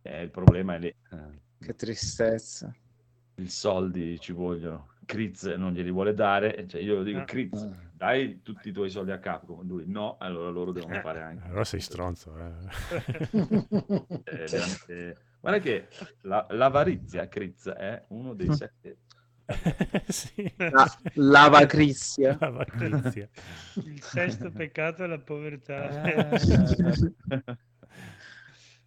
Eh, 0.03 0.23
il 0.23 0.31
problema 0.31 0.75
è 0.75 0.79
lì. 0.81 0.89
Eh, 0.89 1.65
Che 1.65 1.75
tristezza. 1.75 2.75
I 3.41 3.49
soldi 3.49 4.19
ci 4.21 4.33
vogliono. 4.33 4.89
Kriz 5.07 5.43
non 5.57 5.73
glieli 5.73 5.91
vuole 5.91 6.15
dare. 6.15 6.67
Cioè 6.69 6.81
io 6.81 7.03
dico, 7.03 7.19
Ah. 7.21 7.25
Kriz, 7.25 7.69
dai 7.93 8.43
tutti 8.43 8.69
i 8.69 8.73
tuoi 8.73 8.91
soldi 8.91 9.11
a 9.11 9.19
Capcom. 9.19 9.67
Lui 9.67 9.85
no, 9.87 10.17
allora 10.19 10.51
loro 10.51 10.71
devono 10.73 10.95
Eh, 10.95 11.01
fare 11.01 11.21
anche. 11.23 11.47
Allora 11.47 11.65
sei 11.65 11.81
stronzo. 11.81 12.37
eh. 12.39 12.53
È 14.23 14.45
veramente- 14.49 15.17
Guarda 15.41 15.59
che 15.61 15.89
la- 16.23 16.47
l'avarizia, 16.51 17.27
Kriz, 17.29 17.69
è 17.69 18.05
uno 18.09 18.35
dei 18.35 18.53
sette. 18.55 18.99
sì. 20.07 20.53
La- 20.59 20.99
lava 21.15 21.67
Crissia. 21.67 22.37
Lava 22.39 22.65
Crizia. 22.65 23.29
Il 23.85 24.01
sesto 24.03 24.51
peccato 24.53 25.03
è 25.03 25.07
la 25.09 25.19
povertà. 25.19 25.89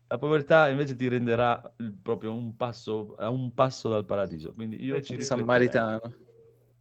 La 0.08 0.18
povertà 0.18 0.70
invece 0.70 0.95
ti 0.95 1.08
renderà 1.08 1.62
proprio 2.01 2.34
un 2.34 2.56
passo, 2.56 3.16
a 3.18 3.30
un 3.30 3.54
passo 3.54 3.89
dal 3.89 4.06
paradiso. 4.06 4.54
Quindi 4.54 4.84
io 4.84 5.01
ci. 5.01 5.22
Sammaritano. 5.22 6.01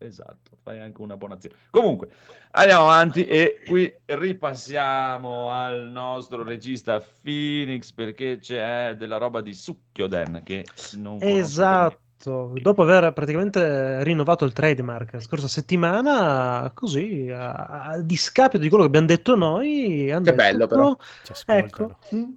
Esatto, 0.03 0.57
fai 0.63 0.81
anche 0.81 1.01
una 1.01 1.17
buona 1.17 1.35
azione. 1.35 1.55
Comunque, 1.71 2.09
andiamo 2.53 2.85
avanti 2.85 3.25
e 3.25 3.61
qui 3.65 3.93
ripassiamo 4.05 5.51
al 5.51 5.89
nostro 5.91 6.43
regista 6.43 7.01
Phoenix 7.23 7.93
perché 7.93 8.39
c'è 8.39 8.97
della 8.97 9.17
roba 9.19 9.41
di 9.41 9.55
Succhioden 9.55 10.43
che 10.43 10.67
non 10.97 11.19
Esatto, 11.21 12.53
dopo 12.61 12.83
aver 12.83 13.13
praticamente 13.13 14.03
rinnovato 14.03 14.45
il 14.45 14.53
trademark 14.53 15.13
la 15.13 15.21
scorsa 15.21 15.49
settimana, 15.49 16.71
così 16.75 17.29
a, 17.31 17.53
a 17.53 18.01
discapito 18.01 18.63
di 18.63 18.69
quello 18.69 18.83
che 18.83 18.89
abbiamo 18.89 19.07
detto 19.07 19.37
noi, 19.37 20.11
hanno 20.11 20.25
Che 20.25 20.33
detto, 20.33 20.43
bello, 20.43 20.67
però. 20.67 20.97
Ci 21.23 21.33
ascoltano. 21.33 21.99
Ecco, 22.01 22.17
mm, 22.17 22.33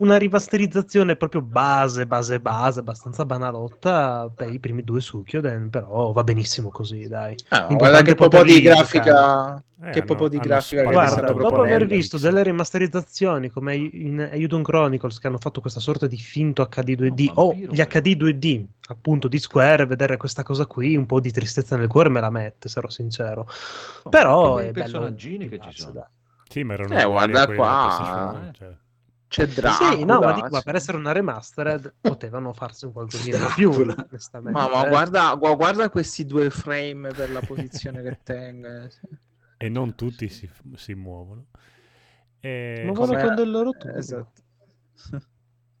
una 0.00 0.16
rimasterizzazione 0.16 1.16
proprio 1.16 1.42
base, 1.42 2.06
base, 2.06 2.40
base, 2.40 2.80
abbastanza 2.80 3.24
banalotta 3.24 4.30
per 4.34 4.52
i 4.52 4.58
primi 4.58 4.82
due 4.82 5.00
Sukkyoden, 5.00 5.68
però 5.70 6.12
va 6.12 6.24
benissimo 6.24 6.70
così, 6.70 7.06
dai. 7.06 7.36
Ah, 7.48 7.66
guarda 7.68 8.02
che 8.02 8.14
po' 8.14 8.28
di 8.42 8.60
grafica. 8.60 9.62
Eh, 9.82 9.90
che 9.92 10.00
hanno- 10.00 10.14
po' 10.14 10.28
di 10.28 10.38
grafica 10.38 10.82
Guarda, 10.82 11.32
dopo 11.32 11.62
aver 11.62 11.86
visto 11.86 12.18
delle 12.18 12.42
rimasterizzazioni 12.42 13.48
come 13.48 13.74
in 13.76 14.28
Ayudon 14.30 14.62
Chronicles 14.62 15.18
che 15.18 15.26
hanno 15.26 15.38
fatto 15.38 15.62
questa 15.62 15.80
sorta 15.80 16.06
di 16.06 16.18
finto 16.18 16.66
HD 16.66 16.94
2D 16.96 17.24
No, 17.26 17.32
o 17.36 17.46
vampiro, 17.48 17.72
gli 17.72 17.76
però. 17.76 18.00
HD 18.00 18.16
2D 18.16 18.64
appunto 18.88 19.28
di 19.28 19.38
Square, 19.38 19.86
vedere 19.86 20.16
questa 20.18 20.42
cosa 20.42 20.66
qui 20.66 20.96
un 20.96 21.06
po' 21.06 21.20
di 21.20 21.30
tristezza 21.30 21.76
nel 21.76 21.88
cuore 21.88 22.10
me 22.10 22.20
la 22.20 22.28
mette, 22.30 22.68
sarò 22.68 22.88
sincero. 22.90 23.46
Oh, 24.02 24.08
Però 24.10 24.56
è 24.58 24.64
bello. 24.64 24.72
personaggini 24.72 25.48
che 25.48 25.60
ci 25.60 25.80
sono. 25.80 25.92
dai. 25.92 26.04
Sì, 26.48 26.62
ma 26.62 26.74
erano 26.74 26.94
Eh, 26.98 27.04
guarda 27.04 27.46
qua. 27.46 28.52
C'è 29.30 29.46
Dracula. 29.46 29.90
Sì, 29.92 30.04
no, 30.04 30.18
ma 30.18 30.32
dico, 30.32 30.48
ma 30.50 30.60
per 30.60 30.74
essere 30.74 30.96
una 30.96 31.12
remastered 31.12 31.94
potevano 32.02 32.52
farsi 32.52 32.86
un 32.86 32.92
qualcosina 32.92 33.38
in 33.38 33.52
più, 33.54 33.70
onestamente. 33.70 34.58
Ma, 34.58 34.68
ma 34.68 34.84
eh. 34.84 34.88
guarda, 34.88 35.32
gu- 35.36 35.54
guarda 35.54 35.88
questi 35.88 36.26
due 36.26 36.50
frame 36.50 37.10
per 37.12 37.30
la 37.30 37.38
posizione 37.38 38.02
che 38.02 38.18
tengono. 38.24 38.88
E 39.56 39.68
non 39.68 39.94
tutti 39.94 40.28
si, 40.28 40.50
si 40.74 40.94
muovono. 40.94 41.46
E... 42.40 42.90
Quando 42.92 43.16
è 43.16 43.40
il 43.40 43.50
loro 43.50 43.70
turno. 43.70 43.96
Esatto. 43.96 44.42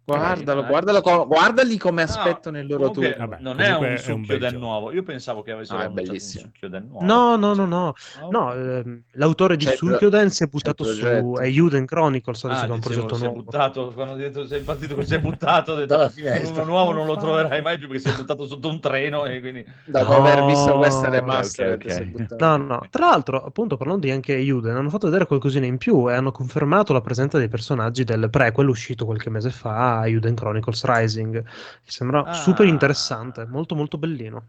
Guardalo, 0.04 0.64
guardalo, 0.64 1.26
guardali 1.26 1.76
come 1.78 2.02
No, 2.04 2.08
aspettano 2.10 2.58
il 2.58 2.66
loro 2.66 2.90
comunque, 2.90 3.10
turno. 3.12 3.28
Vabbè, 3.28 3.42
non 3.42 3.60
è 3.60 3.76
un 3.76 3.96
succhio 3.96 4.38
del 4.38 4.58
nuovo. 4.58 4.90
Io 4.92 5.04
pensavo 5.04 5.42
che 5.42 5.52
avessero 5.52 5.78
No, 5.78 5.84
annunciato 5.84 6.08
un 6.10 6.16
bellissimo. 6.16 6.44
succhio 6.46 6.68
del 6.68 6.82
nuovo. 6.84 7.04
No, 7.04 7.36
no, 7.36 7.54
no, 7.54 7.64
no. 7.66 7.94
No? 8.20 8.28
No, 8.30 8.52
ehm, 8.54 9.02
l'autore 9.12 9.56
di 9.56 9.66
pro- 9.66 9.74
Suikoden 9.76 10.30
si 10.30 10.42
è 10.42 10.46
buttato 10.48 10.82
su. 10.82 11.34
Ayuden 11.38 11.86
Chronicles, 11.86 12.44
adesso 12.44 12.60
Ah, 12.60 12.64
che 12.66 12.70
è 12.70 12.74
un 12.74 12.80
dicevo, 12.80 12.94
progetto 13.06 13.14
si 13.14 13.22
è 13.22 13.26
nuovo. 13.26 13.42
buttato 13.42 13.92
quando 13.94 14.14
detto 14.14 14.46
sei 14.46 14.60
partito 14.62 14.96
è 14.98 15.20
buttato 15.20 15.74
detto, 15.76 15.86
Dalla 15.96 16.08
finestra. 16.08 16.62
uno 16.62 16.64
nuovo 16.64 16.92
non 16.92 17.06
lo 17.06 17.16
troverai 17.16 17.62
mai 17.62 17.78
più 17.78 17.86
perché 17.86 18.02
si 18.02 18.08
è 18.08 18.16
buttato 18.16 18.46
sotto 18.46 18.68
un 18.68 18.80
treno 18.80 19.26
e 19.26 19.40
quindi 19.40 19.64
Dopo 19.84 20.10
No. 20.12 20.18
aver 20.26 20.44
visto 20.44 20.76
questa 20.76 21.06
Ok, 21.06 21.12
remastered, 21.14 21.80
ok, 21.80 21.84
ok. 21.86 21.92
si 21.92 22.00
è 22.02 22.04
buttato. 22.06 22.44
No, 22.44 22.56
no. 22.56 22.86
Tra 22.90 23.06
l'altro, 23.06 23.44
appunto, 23.44 23.76
parlando 23.76 24.06
di 24.06 24.10
anche 24.10 24.34
Ayuden, 24.34 24.74
hanno 24.74 24.90
fatto 24.90 25.06
vedere 25.06 25.26
qualcosina 25.26 25.66
in 25.66 25.76
più 25.76 26.10
e 26.10 26.14
hanno 26.14 26.32
confermato 26.32 26.92
la 26.92 27.00
presenza 27.00 27.38
dei 27.38 27.48
personaggi 27.48 28.02
del 28.02 28.28
prequel 28.28 28.68
uscito 28.68 29.04
qualche 29.04 29.30
mese 29.30 29.50
fa, 29.50 29.89
Ayuden 29.98 30.34
Chronicles 30.34 30.84
Rising, 30.84 31.42
che 31.42 31.90
sembra 31.90 32.24
Ah. 32.24 32.32
super 32.32 32.66
interessante, 32.66 33.44
molto 33.46 33.74
molto 33.74 33.98
bellino. 33.98 34.44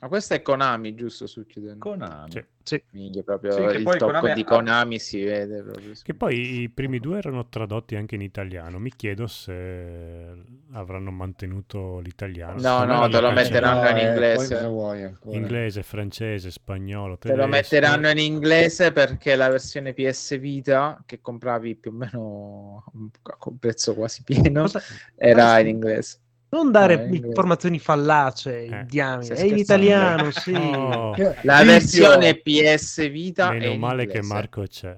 Ma 0.00 0.08
questo 0.08 0.34
è 0.34 0.42
Konami, 0.42 0.94
giusto? 0.94 1.26
Su 1.26 1.44
chiudendo. 1.46 1.78
Konami. 1.80 2.30
Sì. 2.30 2.44
Sì. 2.62 2.82
Minchia, 2.90 3.22
proprio 3.22 3.52
Sì, 3.52 3.64
che 3.64 3.76
il 3.78 3.82
poi 3.82 3.98
tocco 3.98 4.12
Konami 4.12 4.34
di 4.34 4.40
ha- 4.42 4.44
Konami 4.44 4.98
si 4.98 5.22
vede 5.24 5.62
proprio. 5.62 5.92
Che 6.02 6.14
poi 6.14 6.60
i 6.60 6.68
primi 6.68 7.00
due 7.00 7.16
erano 7.18 7.48
tradotti 7.48 7.96
anche 7.96 8.14
in 8.14 8.20
italiano. 8.20 8.78
Mi 8.78 8.92
chiedo 8.94 9.26
se 9.26 10.34
avranno 10.72 11.10
mantenuto 11.10 11.98
l'italiano. 12.00 12.60
No, 12.60 12.84
no, 12.84 13.08
te 13.08 13.20
lo 13.20 13.32
metteranno 13.32 13.88
in 13.88 13.96
eh, 13.96 14.08
inglese. 14.08 14.54
cosa 14.54 14.68
vuoi? 14.68 15.10
Inglese, 15.30 15.82
francese, 15.82 16.50
spagnolo, 16.50 17.16
Te 17.16 17.28
lo 17.28 17.34
tedesco. 17.46 17.48
metteranno 17.50 18.08
in 18.10 18.18
inglese 18.18 18.92
perché 18.92 19.34
la 19.34 19.48
versione 19.48 19.94
PS 19.94 20.38
Vita 20.38 21.02
che 21.06 21.20
compravi 21.20 21.74
più 21.74 21.90
o 21.90 21.94
meno 21.94 22.84
a 23.22 23.38
un 23.48 23.58
prezzo 23.58 23.94
quasi 23.94 24.22
pieno 24.22 24.62
Cosa- 24.62 24.82
era 25.16 25.58
in 25.58 25.68
inglese. 25.68 26.18
Non 26.50 26.70
dare 26.70 26.94
No, 26.96 27.00
in 27.02 27.06
inglese. 27.08 27.26
informazioni 27.26 27.78
fallace, 27.78 28.64
Eh, 28.64 28.84
diamine. 28.86 29.34
È 29.34 29.42
in 29.44 29.58
italiano, 29.58 30.30
sì. 30.32 30.52
Oh, 30.54 31.14
La 31.42 31.62
versione 31.62 32.36
PS 32.36 33.10
Vita 33.10 33.50
è 33.52 33.58
meno 33.58 33.76
male 33.76 34.06
che 34.06 34.16
inglese. 34.18 34.32
Marco 34.34 34.62
c'è. 34.62 34.96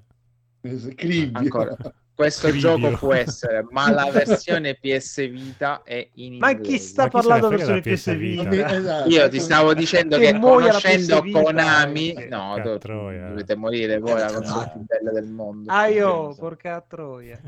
Ancora. 1.32 1.76
Questo 2.14 2.48
Cribbio. 2.48 2.76
gioco 2.78 2.96
può 2.98 3.14
essere, 3.14 3.64
ma 3.70 3.90
la 3.90 4.10
versione 4.12 4.74
PS 4.74 5.26
Vita 5.30 5.82
è 5.84 6.06
in 6.16 6.36
Ma 6.36 6.50
inglese. 6.50 6.70
chi 6.72 6.78
sta 6.78 7.04
Ma 7.04 7.08
chi 7.08 7.16
se 7.16 7.22
ne 7.22 7.28
parlando 7.28 7.46
frega 7.48 7.64
versione 7.72 7.80
della 7.80 7.96
PS 7.96 8.16
Vita? 8.18 8.48
Vita? 8.50 8.76
Esatto, 8.76 9.08
Io 9.08 9.28
ti 9.30 9.40
stavo 9.40 9.74
dicendo 9.74 10.18
Che 10.18 10.32
che, 10.32 10.38
conoscendo 10.38 11.20
Vita, 11.22 11.40
Konami, 11.42 12.12
eh. 12.12 12.28
no, 12.28 12.48
Porca 12.52 12.62
do- 12.68 12.78
troia. 12.78 13.28
dovete 13.28 13.56
morire 13.56 13.98
voi, 13.98 14.18
la 14.20 14.32
console 14.32 14.64
No. 14.66 14.70
più 14.72 14.80
bella 14.84 15.10
del 15.12 15.26
mondo. 15.30 15.70
Ah, 15.72 15.86
io, 15.86 16.34
porca 16.38 16.84
troia. 16.86 17.40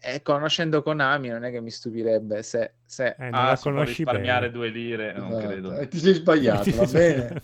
E 0.00 0.22
conoscendo 0.22 0.82
Konami 0.82 1.28
non 1.28 1.44
è 1.44 1.50
che 1.50 1.60
mi 1.60 1.70
stupirebbe 1.70 2.42
se, 2.42 2.74
se... 2.84 3.14
Eh, 3.18 3.30
non 3.30 3.34
Ah, 3.34 3.46
la 3.48 3.56
si 3.56 3.62
può 3.62 3.72
conosci 3.72 3.96
risparmiare 4.04 4.50
bene. 4.50 4.52
due 4.52 4.68
lire, 4.68 5.12
non 5.14 5.30
Esatto. 5.32 5.46
credo. 5.46 5.74
E 5.76 5.88
ti 5.88 5.98
sei 5.98 6.14
sbagliato, 6.14 6.70
va 6.76 6.84
bene? 6.90 7.42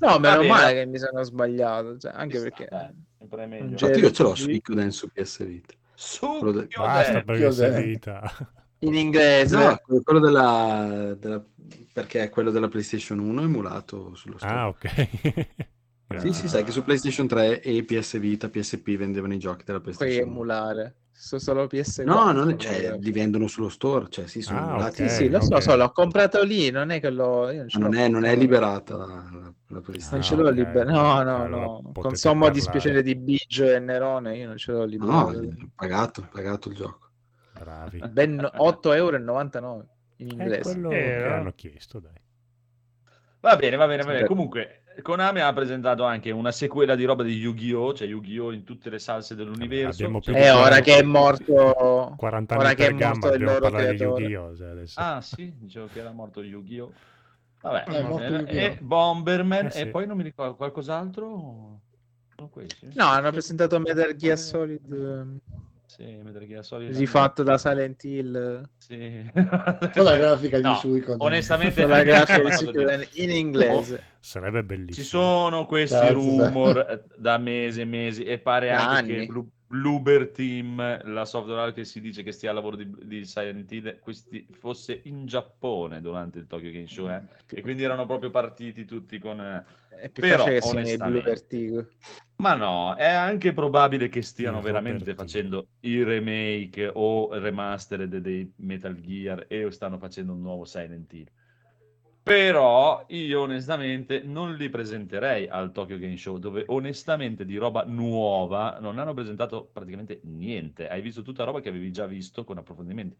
No, 0.00 0.18
meno 0.18 0.36
bene. 0.38 0.48
male 0.48 0.72
che 0.74 0.86
mi 0.86 0.98
sono 0.98 1.22
sbagliato, 1.22 1.98
cioè, 1.98 2.12
anche 2.14 2.40
perché... 2.40 2.68
meglio. 3.46 3.76
Cioè, 3.76 3.90
Infatti 3.90 3.98
io 4.00 4.10
ce 4.10 4.22
l'ho 4.22 4.34
su 4.34 4.50
Ikuden 4.50 4.90
su 4.90 5.08
PS 5.08 5.44
Vita. 5.44 5.72
De- 5.74 5.78
Succhio 5.94 6.64
Basta 6.82 7.22
per 7.22 7.80
vita. 7.82 8.32
In 8.80 8.94
inglese... 8.94 9.56
No, 9.56 9.80
quello 10.02 10.18
della, 10.20 11.14
della- 11.18 11.44
perché 11.92 12.28
quello 12.28 12.50
della 12.50 12.68
PlayStation 12.68 13.18
1 13.20 13.40
è 13.40 13.44
emulato 13.44 14.14
sullo 14.14 14.36
store. 14.38 14.52
Ah, 14.52 14.68
ok. 14.68 15.48
Sì, 16.16 16.32
sì, 16.32 16.48
sai 16.48 16.62
che 16.64 16.70
su 16.70 16.84
PlayStation 16.84 17.26
3 17.26 17.60
e 17.60 17.82
PS 17.84 18.18
Vita, 18.18 18.48
PSP 18.48 18.96
vendevano 18.96 19.34
i 19.34 19.38
giochi 19.38 19.64
della 19.64 19.80
puoi 19.80 19.94
PlayStation 19.94 20.28
1. 20.28 20.32
emulare. 20.36 20.94
Sto 21.16 21.38
solo 21.38 21.66
PS4. 21.66 22.04
No, 22.04 22.32
non 22.32 22.50
è, 22.50 22.56
cioè, 22.56 22.98
li 22.98 23.12
vendono 23.12 23.46
sullo 23.46 23.68
store, 23.68 24.08
cioè 24.10 24.26
sì, 24.26 24.42
sono 24.42 24.58
Ah, 24.58 24.62
emulati. 24.70 25.08
Sì, 25.08 25.14
sì, 25.14 25.28
lo 25.30 25.40
so, 25.40 25.54
ok. 25.54 25.62
so, 25.62 25.76
l'ho 25.76 25.90
comprato 25.92 26.42
lì, 26.42 26.70
non 26.70 26.90
è 26.90 27.00
che 27.00 27.08
l'ho... 27.10 27.50
Io 27.50 27.64
non, 27.72 27.82
non 27.82 27.90
l'ho 27.92 27.98
è, 27.98 28.08
non 28.08 28.24
è 28.24 28.36
liberata 28.36 28.96
la, 28.96 29.06
la- 29.06 29.54
la 29.68 29.80
PlayStation. 29.80 30.10
Non 30.10 30.20
Ah, 30.20 30.22
ce 30.22 30.34
l'ho 30.36 30.48
ok. 30.48 30.54
libero. 30.54 30.90
No, 30.90 31.22
no, 31.22 31.36
Allora 31.44 31.46
no. 31.46 31.92
Con 31.94 32.14
sommo 32.16 32.50
dispiacere 32.50 33.02
di 33.02 33.14
Biggio 33.14 33.64
e 33.70 33.78
Nerone, 33.78 34.36
io 34.36 34.48
non 34.48 34.56
ce 34.58 34.72
l'ho 34.72 34.84
libero. 34.84 35.10
No, 35.12 35.30
è 35.32 35.48
pagato, 35.74 36.28
pagato 36.30 36.68
il 36.68 36.74
gioco. 36.74 37.10
Bravi. 37.58 38.02
Ben 38.10 38.50
8,99 38.56 38.94
euro 38.96 39.16
in 40.16 40.28
È 40.28 40.32
inglese. 40.32 40.60
quello 40.62 40.90
Eh, 40.90 41.16
che 41.16 41.28
no. 41.28 41.34
hanno 41.34 41.52
chiesto, 41.52 42.00
dai. 42.00 42.12
Va 43.40 43.56
bene, 43.56 43.76
va 43.76 43.86
bene, 43.86 44.02
va 44.02 44.12
bene. 44.12 44.26
Comunque, 44.26 44.82
Konami 45.02 45.40
ha 45.40 45.52
presentato 45.52 46.04
anche 46.04 46.30
una 46.30 46.52
sequela 46.52 46.94
di 46.94 47.04
roba 47.04 47.22
di 47.22 47.36
Yu-Gi-Oh! 47.36 47.94
Cioè 47.94 48.06
Yu-Gi-Oh! 48.08 48.52
in 48.52 48.64
tutte 48.64 48.90
le 48.90 48.98
salse 48.98 49.34
dell'universo. 49.34 50.08
Più 50.08 50.20
Cioè, 50.20 50.34
E 50.36 50.42
che 50.42 50.50
ora 50.50 50.80
che 50.80 50.96
è 50.98 51.02
morto... 51.02 52.14
40 52.16 52.56
ora 52.56 52.66
anni 52.68 52.76
che 52.76 52.84
è 52.84 52.86
per 52.88 52.96
gamba 52.96 53.18
morto 53.26 53.36
il 53.36 53.42
loro 53.44 53.60
parlare 53.60 53.90
di 53.90 53.96
creatore. 53.96 54.22
Yu-Gi-Oh! 54.24 54.70
adesso. 54.70 55.00
Ah, 55.00 55.20
sì, 55.20 55.52
dicevo 55.58 55.86
che 55.92 55.98
era 56.00 56.10
morto 56.12 56.42
Yu-Gi-Oh! 56.42 56.92
Vabbè, 57.60 57.84
È 57.84 58.02
morto 58.02 58.24
eh, 58.24 58.38
Yu-Gi-Oh! 58.38 58.60
e 58.60 58.78
Bomberman, 58.80 59.66
Eh, 59.66 59.70
sì. 59.70 59.80
e 59.80 59.86
poi 59.88 60.06
non 60.06 60.16
mi 60.16 60.22
ricordo 60.22 60.54
qualcos'altro. 60.54 61.80
No, 62.94 63.04
hanno 63.06 63.30
presentato 63.30 63.78
Metal 63.78 64.14
Gear 64.16 64.36
Solid 64.36 65.40
Sì, 65.96 66.02
Metal 66.22 66.44
Gear 66.46 66.64
Solid. 66.64 66.96
rifatto 66.96 67.42
da 67.44 67.56
Silent 67.56 68.02
Hill. 68.02 68.68
Sì. 68.78 69.30
Con 69.32 70.02
la 70.04 70.16
grafica 70.16 70.56
di 70.56 70.62
No, 70.64 70.74
Suicon. 70.76 71.16
onestamente, 71.20 71.82
Con 71.82 71.90
la 71.90 72.02
grafica 72.02 72.42
di 72.42 72.52
Suikoden 72.52 73.06
in 73.14 73.30
inglese. 73.30 74.02
Sarebbe 74.18 74.64
bellissimo. 74.64 75.04
Ci 75.04 75.08
sono 75.08 75.66
questi 75.66 75.94
Cazzo, 75.96 76.12
rumor 76.14 76.78
eh, 76.78 77.04
da 77.16 77.38
mesi 77.38 77.82
e 77.82 77.84
mesi 77.84 78.24
e 78.24 78.38
pare 78.38 78.68
Da 78.70 78.88
anche 78.88 79.12
anni. 79.12 79.20
che 79.20 79.26
Blue- 79.26 79.46
Bloober 79.66 80.30
Team, 80.30 81.00
la 81.12 81.24
software 81.24 81.60
house 81.62 81.74
che 81.74 81.84
si 81.84 82.00
dice 82.00 82.22
che 82.22 82.30
stia 82.32 82.50
al 82.50 82.54
lavoro 82.56 82.76
di, 82.76 82.88
di 83.04 83.24
Silent 83.24 83.70
Hill, 83.72 83.98
questi, 83.98 84.46
fosse 84.52 85.00
in 85.04 85.26
Giappone 85.26 86.00
durante 86.00 86.38
il 86.38 86.46
Tokyo 86.46 86.70
Game 86.70 86.86
Show, 86.86 87.08
eh? 87.08 87.22
e 87.48 87.60
quindi 87.60 87.82
erano 87.82 88.06
proprio 88.06 88.30
partiti 88.30 88.84
tutti 88.84 89.18
con... 89.18 89.40
eh, 89.40 89.64
È 89.96 90.08
più 90.10 90.22
Però, 90.22 90.38
facile 90.44 90.54
che 90.54 90.60
siano 90.62 90.78
i 90.78 90.82
onestamente, 90.82 91.20
Blue 91.20 91.32
Vertigo. 91.34 91.86
Ma 92.36 92.54
no, 92.54 92.94
è 92.96 93.08
anche 93.08 93.52
probabile 93.52 94.08
che 94.08 94.20
stiano 94.22 94.58
Il 94.58 94.64
veramente 94.64 95.14
facendo 95.14 95.68
i 95.80 96.02
remake 96.02 96.90
o 96.92 97.32
remastered 97.38 98.16
dei 98.16 98.52
Metal 98.56 98.94
Gear 99.00 99.46
e 99.48 99.70
stanno 99.70 99.98
facendo 99.98 100.32
un 100.32 100.42
nuovo 100.42 100.64
Silent 100.64 101.12
Hill. 101.12 101.28
Però 102.24 103.04
io 103.08 103.42
onestamente 103.42 104.22
non 104.22 104.54
li 104.54 104.70
presenterei 104.70 105.46
al 105.46 105.72
Tokyo 105.72 105.98
Game 105.98 106.16
Show, 106.16 106.38
dove 106.38 106.64
onestamente 106.68 107.44
di 107.44 107.56
roba 107.56 107.84
nuova 107.84 108.78
non 108.80 108.98
hanno 108.98 109.12
presentato 109.12 109.68
praticamente 109.70 110.20
niente. 110.24 110.88
Hai 110.88 111.02
visto 111.02 111.22
tutta 111.22 111.44
roba 111.44 111.60
che 111.60 111.68
avevi 111.68 111.92
già 111.92 112.06
visto 112.06 112.42
con 112.44 112.56
approfondimenti. 112.56 113.14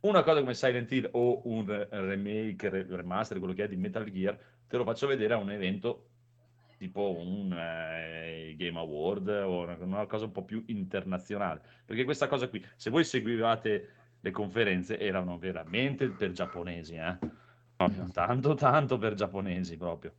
Una 0.00 0.22
cosa 0.22 0.40
come 0.40 0.54
Silent 0.54 0.92
Hill 0.92 1.08
o 1.12 1.40
un 1.48 1.86
remake, 1.90 2.68
re- 2.68 2.86
remaster, 2.88 3.38
quello 3.38 3.54
che 3.54 3.64
è 3.64 3.68
di 3.68 3.76
Metal 3.76 4.04
Gear, 4.10 4.38
te 4.68 4.76
lo 4.76 4.84
faccio 4.84 5.06
vedere 5.06 5.32
a 5.32 5.38
un 5.38 5.50
evento 5.50 6.08
tipo 6.76 7.16
un 7.18 7.52
eh, 7.52 8.54
Game 8.56 8.78
Award 8.78 9.28
o 9.28 9.62
una, 9.62 9.76
una 9.80 10.06
cosa 10.06 10.26
un 10.26 10.32
po' 10.32 10.44
più 10.44 10.62
internazionale. 10.66 11.60
Perché 11.84 12.04
questa 12.04 12.26
cosa 12.26 12.48
qui, 12.48 12.64
se 12.76 12.90
voi 12.90 13.04
seguivate 13.04 13.90
le 14.20 14.30
conferenze, 14.30 14.98
erano 14.98 15.38
veramente 15.38 16.08
per 16.08 16.32
giapponesi, 16.32 16.94
eh? 16.94 17.16
Proprio 17.76 18.08
tanto, 18.10 18.54
tanto 18.54 18.98
per 18.98 19.14
giapponesi 19.14 19.76
proprio. 19.76 20.14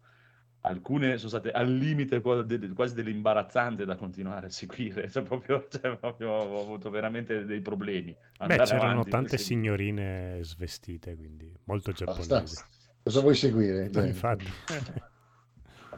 Alcune 0.62 1.18
sono 1.18 1.30
state 1.30 1.52
al 1.52 1.72
limite 1.74 2.20
quasi 2.20 2.94
dell'imbarazzante 2.94 3.86
da 3.86 3.96
continuare 3.96 4.48
a 4.48 4.50
seguire, 4.50 5.10
cioè 5.10 5.24
proprio, 5.24 5.66
cioè 5.70 5.98
proprio 5.98 6.30
ho 6.30 6.62
avuto 6.62 6.90
veramente 6.90 7.46
dei 7.46 7.62
problemi. 7.62 8.16
Beh, 8.46 8.58
c'erano 8.58 9.04
tante 9.04 9.38
signorine 9.38 10.40
svestite, 10.42 11.16
quindi 11.16 11.54
molto 11.66 11.92
giapponesi. 11.92 12.58
Cosa 13.04 13.22
vuoi 13.22 13.36
seguire? 13.36 13.90
Infatti. 13.94 14.46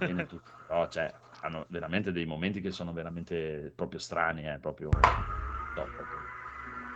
Bene 0.05 0.25
tutto, 0.25 0.53
però 0.65 0.87
cioè, 0.87 1.13
hanno 1.41 1.65
veramente 1.69 2.11
dei 2.11 2.25
momenti 2.25 2.61
che 2.61 2.71
sono 2.71 2.93
veramente 2.93 3.71
proprio 3.75 3.99
strani, 3.99 4.47
eh, 4.47 4.59
proprio 4.59 4.91
top. 5.73 6.05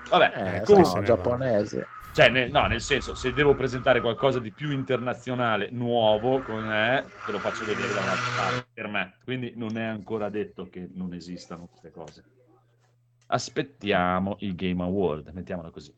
Vabbè, 0.10 0.34
Eh, 0.36 0.62
Comunque 0.62 0.76
no, 0.76 0.84
se 0.84 1.00
ne 1.00 1.06
giapponese. 1.06 1.90
Cioè, 2.12 2.30
ne- 2.30 2.48
no, 2.50 2.68
nel 2.68 2.82
senso, 2.82 3.16
se 3.16 3.34
devo 3.34 3.56
presentare 3.56 4.00
qualcosa 4.02 4.40
di 4.40 4.54
più 4.54 4.72
internazionale, 4.72 5.70
nuovo, 5.72 6.42
con 6.44 6.64
me, 6.66 7.14
te 7.24 7.32
lo 7.32 7.40
faccio 7.40 7.66
vedere 7.66 7.92
da 7.94 8.02
un'altra 8.02 8.32
parte, 8.32 8.68
per 8.72 8.88
me. 8.88 9.18
Quindi 9.24 9.54
non 9.56 9.78
è 9.78 9.84
ancora 9.84 10.30
detto 10.30 10.70
che 10.70 10.88
non 10.94 11.14
esistano 11.14 11.68
queste 11.68 11.90
cose. 11.92 12.26
Aspettiamo 13.28 14.38
il 14.40 14.56
Game 14.56 14.82
Award, 14.82 15.28
mettiamola 15.34 15.72
così. 15.72 15.94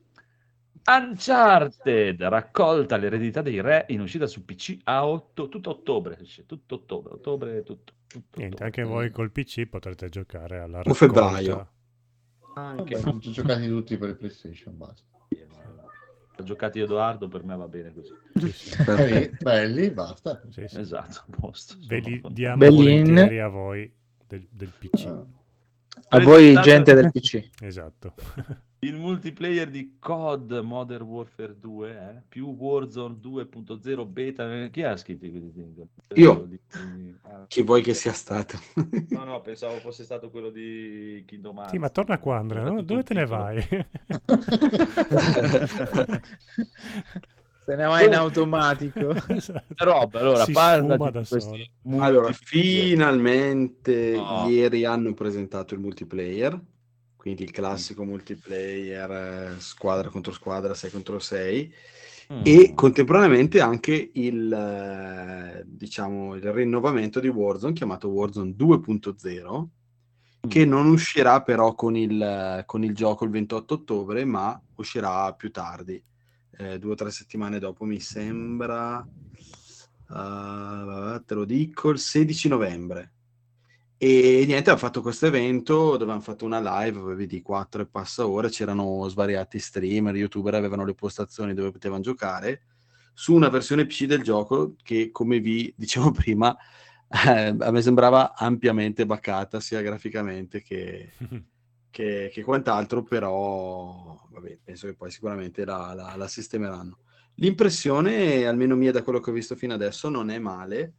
Uncharted, 0.88 2.22
raccolta 2.24 2.98
l'eredità 2.98 3.42
dei 3.42 3.60
re 3.62 3.86
in 3.90 4.02
uscita 4.02 4.28
su 4.28 4.46
PC 4.46 4.78
a 4.84 5.08
otto, 5.08 5.50
tutto 5.50 5.72
ottobre, 5.72 6.18
tutto 6.46 6.76
ottobre, 6.76 7.14
ottobre, 7.14 7.64
tutto. 7.64 7.94
tutto 8.08 8.40
Niente, 8.40 8.64
ottobre. 8.64 8.66
anche 8.66 8.84
voi 8.84 9.10
col 9.12 9.32
PC 9.32 9.66
potrete 9.68 10.10
giocare 10.10 10.60
alla 10.60 10.82
O 10.84 10.94
raccolta. 10.94 10.94
febbraio. 10.94 11.70
Anche 12.56 12.96
Vabbè, 12.96 13.06
non 13.06 13.20
ci 13.22 13.30
ho 13.30 13.32
giocati 13.32 13.68
tutti 13.68 13.98
per 13.98 14.10
il 14.10 14.18
PlayStation, 14.18 14.78
basta. 14.78 15.04
Ho 16.38 16.44
giocati 16.44 16.80
Edoardo, 16.82 17.28
per 17.30 17.44
me 17.46 17.56
va 17.56 17.68
bene 17.68 17.94
così. 17.94 18.14
Sì, 18.34 18.52
sì, 18.52 18.84
Belli, 18.84 19.30
belli, 19.40 19.90
basta. 19.92 20.42
sì, 20.50 20.68
sì. 20.68 20.80
Esatto, 20.80 21.24
a 21.32 21.38
posto. 21.40 21.76
Ve 21.88 22.00
li 22.00 22.22
diamo 22.28 22.58
Bellin. 22.58 23.04
volentieri 23.06 23.40
a 23.40 23.48
voi 23.48 23.92
del, 24.28 24.46
del 24.52 24.74
PC. 24.78 25.06
Ah. 25.06 25.26
A 26.10 26.20
voi 26.20 26.54
gente 26.62 26.94
del 26.94 27.10
PC. 27.12 27.50
Esatto. 27.62 28.14
Il 28.86 28.98
multiplayer 28.98 29.68
di 29.70 29.96
COD 30.00 30.60
Modern 30.64 31.06
Warfare 31.06 31.58
2 31.60 31.90
eh? 31.90 32.22
più 32.28 32.56
Warzone 32.56 33.16
2.0 33.20 34.06
beta. 34.06 34.64
eh, 34.64 34.70
Chi 34.70 34.84
ha 34.84 34.96
scritto 34.96 35.28
quelli 35.28 35.52
di- 35.52 36.22
Io. 36.22 36.46
di- 36.48 36.60
di- 36.94 37.16
ah, 37.24 37.46
Chi 37.48 37.64
vuoi 37.64 37.82
che 37.82 37.96
sia 37.96 38.12
stato? 38.14 38.60
No, 39.10 39.24
no, 39.24 39.42
pensavo 39.42 39.80
fosse 39.80 40.04
stato 40.04 40.30
quello 40.30 40.52
di 40.52 41.24
Kingdom 41.26 41.56
Hearts. 41.58 41.72
Sì, 41.72 41.80
ma 41.80 41.90
torna 41.90 42.20
qua 42.20 42.38
Andrea, 42.38 42.64
no? 42.64 42.84
Dove 42.84 43.02
te 43.02 43.14
ne 43.16 43.26
vai? 43.26 43.60
Se 47.66 47.76
ne 47.76 47.86
va 47.86 48.04
in 48.04 48.14
automatico. 48.14 49.16
Esatto. 49.28 49.74
Rob, 49.84 50.14
allora, 50.16 50.44
si 50.44 50.52
parla 50.52 50.96
di 50.98 51.12
da 51.12 51.24
questi. 51.28 51.72
Allora, 51.98 52.32
finalmente 52.32 54.12
No. 54.16 54.48
ieri 54.48 54.86
hanno 54.86 55.14
presentato 55.16 55.74
il 55.74 55.80
multiplayer, 55.80 56.60
quindi 57.26 57.42
il 57.42 57.50
classico 57.50 58.04
multiplayer 58.04 59.12
eh, 59.56 59.60
squadra 59.60 60.10
contro 60.10 60.32
squadra, 60.32 60.76
6 60.76 60.92
contro 60.92 61.18
6, 61.18 61.74
Mm. 62.34 62.42
e 62.44 62.74
contemporaneamente 62.74 63.62
anche 63.62 64.10
il, 64.14 64.52
eh, 64.52 65.64
diciamo, 65.66 66.36
il 66.36 66.52
rinnovamento 66.52 67.20
di 67.20 67.28
Warzone 67.28 67.74
chiamato 67.74 68.10
Warzone 68.10 68.56
2.0, 68.56 69.68
che 70.48 70.66
non 70.66 70.88
uscirà 70.88 71.44
però 71.44 71.74
con 71.76 71.96
il, 71.96 72.64
con 72.66 72.84
il 72.84 72.96
gioco 72.96 73.26
il 73.26 73.32
28 73.32 73.74
ottobre, 73.76 74.26
ma 74.26 74.60
uscirà 74.76 75.34
più 75.34 75.52
tardi, 75.52 76.04
eh, 76.58 76.80
due 76.80 76.92
o 76.92 76.96
tre 76.96 77.12
settimane 77.12 77.60
dopo, 77.60 77.86
mi 77.86 78.00
sembra, 78.00 79.04
eh, 80.10 81.22
te 81.26 81.34
lo 81.34 81.46
dico, 81.46 81.90
il 81.90 82.00
16 82.00 82.48
novembre. 82.48 83.14
E 83.98 84.44
niente, 84.46 84.70
hanno 84.70 84.80
fatto 84.80 85.02
questo 85.02 85.26
evento 85.26 85.96
dove 85.96 86.12
hanno 86.12 86.20
fatto 86.22 86.44
una 86.44 86.84
live, 86.84 87.26
di 87.26 87.42
4 87.42 87.84
e 87.84 87.86
passa 87.88 88.28
ore, 88.28 88.50
c'erano 88.50 89.08
svariati 89.08 89.58
streamer, 89.58 90.16
youtuber, 90.16 90.54
avevano 90.56 90.84
le 90.86 90.94
postazioni 90.94 91.54
dove 91.54 91.72
potevano 91.72 92.02
giocare 92.02 92.64
su 93.14 93.34
una 93.34 93.48
versione 93.48 93.86
PC 93.86 94.04
del 94.06 94.22
gioco 94.22 94.76
che, 94.84 95.10
come 95.12 95.40
vi 95.40 95.74
dicevo 95.78 96.12
prima, 96.12 96.56
eh, 97.08 97.56
a 97.58 97.72
me 97.72 97.82
sembrava 97.82 98.36
ampiamente 98.36 99.06
baccata 99.06 99.62
sia 99.62 99.82
graficamente 99.82 100.62
che, 100.62 101.12
che, 101.90 102.30
che 102.34 102.44
quant'altro, 102.44 103.04
però 103.04 104.28
vabbè, 104.30 104.60
penso 104.62 104.88
che 104.88 104.96
poi 104.96 105.10
sicuramente 105.10 105.64
la, 105.64 105.94
la- 105.94 106.16
la 106.18 106.28
sistemeranno. 106.28 107.00
L'impressione, 107.36 108.46
almeno 108.46 108.76
mia 108.76 108.92
da 108.92 109.04
quello 109.04 109.22
che 109.22 109.30
ho 109.30 109.34
visto 109.34 109.56
fino 109.56 109.74
adesso, 109.74 110.10
non 110.10 110.30
è 110.30 110.40
male. 110.40 110.94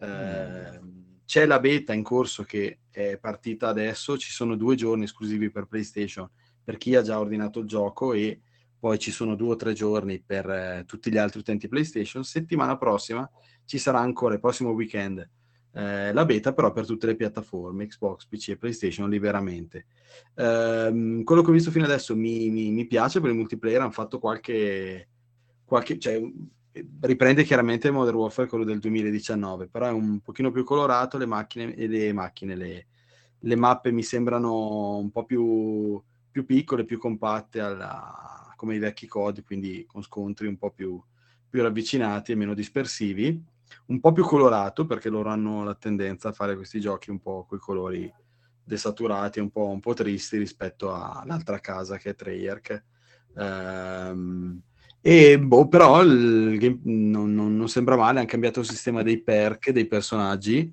Eh, 0.00 0.80
c'è 1.28 1.44
la 1.44 1.60
beta 1.60 1.92
in 1.92 2.02
corso 2.02 2.42
che 2.42 2.78
è 2.90 3.18
partita 3.18 3.68
adesso, 3.68 4.16
ci 4.16 4.30
sono 4.30 4.56
due 4.56 4.76
giorni 4.76 5.04
esclusivi 5.04 5.50
per 5.50 5.66
PlayStation 5.66 6.26
per 6.64 6.78
chi 6.78 6.94
ha 6.94 7.02
già 7.02 7.18
ordinato 7.18 7.58
il 7.60 7.66
gioco 7.66 8.14
e 8.14 8.40
poi 8.78 8.98
ci 8.98 9.10
sono 9.10 9.34
due 9.34 9.50
o 9.50 9.56
tre 9.56 9.74
giorni 9.74 10.22
per 10.24 10.48
eh, 10.48 10.84
tutti 10.86 11.10
gli 11.10 11.18
altri 11.18 11.40
utenti 11.40 11.68
PlayStation. 11.68 12.24
Settimana 12.24 12.78
prossima 12.78 13.28
ci 13.66 13.76
sarà 13.76 13.98
ancora 13.98 14.32
il 14.32 14.40
prossimo 14.40 14.70
weekend 14.70 15.28
eh, 15.72 16.14
la 16.14 16.24
beta 16.24 16.54
però 16.54 16.72
per 16.72 16.86
tutte 16.86 17.06
le 17.06 17.14
piattaforme 17.14 17.86
Xbox, 17.86 18.26
PC 18.26 18.48
e 18.48 18.56
PlayStation 18.56 19.10
liberamente. 19.10 19.86
Ehm, 20.36 21.22
quello 21.24 21.42
che 21.42 21.50
ho 21.50 21.52
visto 21.52 21.70
fino 21.70 21.84
adesso 21.84 22.16
mi, 22.16 22.48
mi- 22.48 22.70
mi 22.70 22.86
piace 22.86 23.20
per 23.20 23.28
il 23.30 23.36
multiplayer, 23.36 23.82
hanno 23.82 23.90
fatto 23.90 24.18
qualche, 24.18 25.08
qualche 25.66 25.98
cioè, 25.98 26.18
riprende 27.00 27.44
chiaramente 27.44 27.90
Modern 27.90 28.16
Warfare 28.16 28.48
quello 28.48 28.64
del 28.64 28.78
2019, 28.78 29.68
però 29.68 29.86
è 29.86 29.90
un 29.92 30.20
pochino 30.20 30.50
più 30.50 30.64
colorato, 30.64 31.18
le 31.18 31.26
macchine 31.26 31.74
e 31.74 31.86
le 31.86 32.12
macchine, 32.12 32.54
le, 32.56 32.86
le 33.40 33.56
mappe 33.56 33.90
mi 33.92 34.02
sembrano 34.02 34.96
un 34.96 35.10
po' 35.10 35.24
più, 35.24 36.00
più 36.30 36.44
piccole, 36.44 36.84
più 36.84 36.98
compatte 36.98 37.60
alla- 37.60 38.52
come 38.56 38.74
i 38.74 38.78
vecchi 38.78 39.06
COD, 39.06 39.44
quindi 39.44 39.84
con 39.86 40.02
scontri 40.02 40.46
un 40.48 40.56
po' 40.58 40.70
più, 40.72 41.00
più 41.48 41.62
ravvicinati 41.62 42.32
e 42.32 42.34
meno 42.34 42.54
dispersivi 42.54 43.40
un 43.86 44.00
po' 44.00 44.12
più 44.12 44.24
colorato 44.24 44.86
perché 44.86 45.08
loro 45.08 45.28
hanno 45.30 45.64
la 45.64 45.74
tendenza 45.74 46.28
a 46.28 46.32
fare 46.32 46.56
questi 46.56 46.80
giochi 46.80 47.10
un 47.10 47.20
po' 47.20 47.44
con 47.46 47.58
i 47.58 47.60
colori 47.60 48.12
desaturati, 48.62 49.40
un 49.40 49.50
po', 49.50 49.66
un 49.68 49.80
po' 49.80 49.94
tristi 49.94 50.36
rispetto 50.38 50.92
all'altra 50.92 51.58
casa 51.60 51.96
che 51.96 52.10
è 52.10 52.14
Treyarch. 52.14 52.82
Ehm, 53.36 54.60
e 55.10 55.38
boh, 55.38 55.68
però 55.68 56.02
il 56.02 56.58
game- 56.58 56.80
non, 56.84 57.34
non- 57.34 57.56
non 57.56 57.68
sembra 57.68 57.96
male, 57.96 58.18
hanno 58.18 58.28
cambiato 58.28 58.60
il 58.60 58.66
sistema 58.68 59.02
dei 59.02 59.22
perk 59.22 59.70
dei 59.70 59.86
personaggi. 59.86 60.70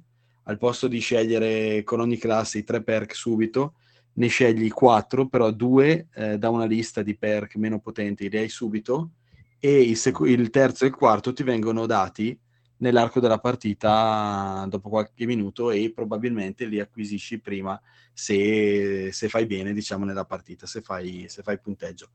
Al 0.48 0.58
posto 0.58 0.88
di 0.88 1.00
scegliere 1.00 1.84
con 1.84 2.00
ogni 2.02 2.18
classe 2.18 2.58
i 2.60 2.64
tre 2.64 2.84
perk 2.84 3.16
subito, 3.16 3.76
ne 4.14 4.28
scegli 4.28 4.70
quattro, 4.70 5.28
però 5.28 5.52
due 5.52 6.08
eh, 6.14 6.38
da 6.38 6.50
una 6.50 6.66
lista 6.66 7.02
di 7.02 7.16
perk 7.18 7.56
meno 7.56 7.80
potenti 7.80 8.30
li 8.30 8.38
hai 8.38 8.50
subito 8.50 9.12
e 9.60 9.82
il, 9.82 9.96
seco- 9.98 10.26
il 10.26 10.50
terzo 10.50 10.84
e 10.84 10.90
il 10.90 10.96
quarto 10.96 11.34
ti 11.34 11.44
vengono 11.44 11.86
dati 11.86 12.38
nell'arco 12.78 13.20
della 13.20 13.40
partita 13.40 14.66
dopo 14.70 14.90
qualche 14.90 15.26
minuto 15.26 15.72
e 15.72 15.92
probabilmente 15.94 16.66
li 16.66 16.80
acquisisci 16.80 17.40
prima 17.40 17.80
se, 18.14 19.10
se 19.12 19.30
fai 19.30 19.46
bene, 19.46 19.74
diciamo, 19.74 20.06
nella 20.06 20.26
partita, 20.26 20.66
se 20.66 20.82
fai, 20.82 21.26
se 21.28 21.42
fai 21.42 21.60
punteggio. 21.60 22.10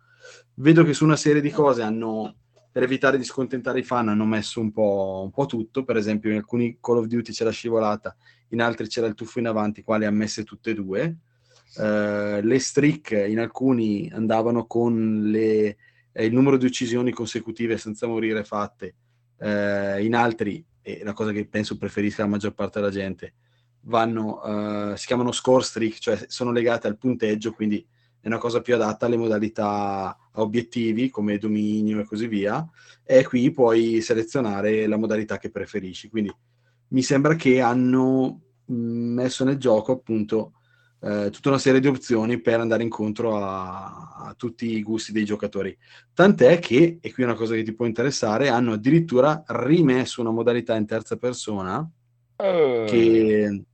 Vedo 0.54 0.84
che 0.84 0.94
su 0.94 1.04
una 1.04 1.16
serie 1.16 1.40
di 1.40 1.50
cose 1.50 1.82
hanno, 1.82 2.36
per 2.70 2.82
evitare 2.82 3.18
di 3.18 3.24
scontentare 3.24 3.80
i 3.80 3.84
fan, 3.84 4.08
hanno 4.08 4.24
messo 4.24 4.60
un 4.60 4.72
po', 4.72 5.22
un 5.24 5.30
po' 5.30 5.46
tutto. 5.46 5.84
Per 5.84 5.96
esempio, 5.96 6.30
in 6.30 6.36
alcuni 6.36 6.78
Call 6.80 6.98
of 6.98 7.06
Duty 7.06 7.32
c'era 7.32 7.50
scivolata, 7.50 8.16
in 8.48 8.60
altri 8.60 8.88
c'era 8.88 9.06
il 9.06 9.14
tuffo 9.14 9.38
in 9.38 9.46
avanti, 9.46 9.82
quali 9.82 10.04
ha 10.04 10.10
messe 10.10 10.44
tutte 10.44 10.70
e 10.70 10.74
due. 10.74 11.16
Eh, 11.76 12.40
le 12.42 12.58
streak 12.58 13.10
in 13.28 13.38
alcuni 13.38 14.10
andavano 14.12 14.66
con 14.66 15.22
le- 15.24 15.76
eh, 16.12 16.24
il 16.24 16.32
numero 16.32 16.56
di 16.56 16.66
uccisioni 16.66 17.12
consecutive 17.12 17.78
senza 17.78 18.08
morire 18.08 18.42
fatte 18.42 18.94
eh, 19.40 20.04
in 20.04 20.14
altri, 20.14 20.64
e 20.82 21.00
la 21.02 21.12
cosa 21.12 21.32
che 21.32 21.46
penso 21.46 21.76
preferisca 21.76 22.22
la 22.22 22.28
maggior 22.28 22.54
parte 22.54 22.78
della 22.78 22.92
gente, 22.92 23.34
vanno, 23.82 24.92
eh, 24.92 24.96
si 24.96 25.06
chiamano 25.06 25.32
score 25.32 25.64
streak, 25.64 25.98
cioè 25.98 26.24
sono 26.28 26.52
legate 26.52 26.86
al 26.86 26.98
punteggio, 26.98 27.52
quindi 27.52 27.84
è 28.20 28.26
una 28.26 28.38
cosa 28.38 28.60
più 28.60 28.74
adatta 28.74 29.06
alle 29.06 29.16
modalità 29.16 30.16
a 30.32 30.42
obiettivi 30.42 31.08
come 31.08 31.38
dominio 31.38 32.00
e 32.00 32.04
così 32.04 32.26
via, 32.26 32.66
e 33.02 33.24
qui 33.24 33.50
puoi 33.50 34.00
selezionare 34.02 34.86
la 34.86 34.98
modalità 34.98 35.38
che 35.38 35.50
preferisci. 35.50 36.08
Quindi 36.08 36.32
mi 36.88 37.02
sembra 37.02 37.34
che 37.34 37.60
hanno 37.60 38.40
mh, 38.66 38.74
messo 38.74 39.44
nel 39.44 39.56
gioco 39.56 39.92
appunto 39.92 40.52
eh, 41.02 41.30
tutta 41.30 41.48
una 41.48 41.58
serie 41.58 41.80
di 41.80 41.86
opzioni 41.88 42.40
per 42.40 42.60
andare 42.60 42.82
incontro 42.82 43.36
a, 43.36 44.14
a 44.26 44.34
tutti 44.36 44.76
i 44.76 44.82
gusti 44.82 45.12
dei 45.12 45.24
giocatori. 45.24 45.76
Tant'è 46.12 46.58
che, 46.58 46.98
e 47.00 47.12
qui 47.12 47.22
è 47.22 47.26
una 47.26 47.34
cosa 47.34 47.54
che 47.54 47.62
ti 47.62 47.72
può 47.74 47.86
interessare, 47.86 48.48
hanno 48.48 48.72
addirittura 48.72 49.42
rimesso 49.46 50.20
una 50.20 50.30
modalità 50.30 50.74
in 50.76 50.86
terza 50.86 51.16
persona 51.16 51.88
Eh, 52.36 52.84
che, 52.86 53.64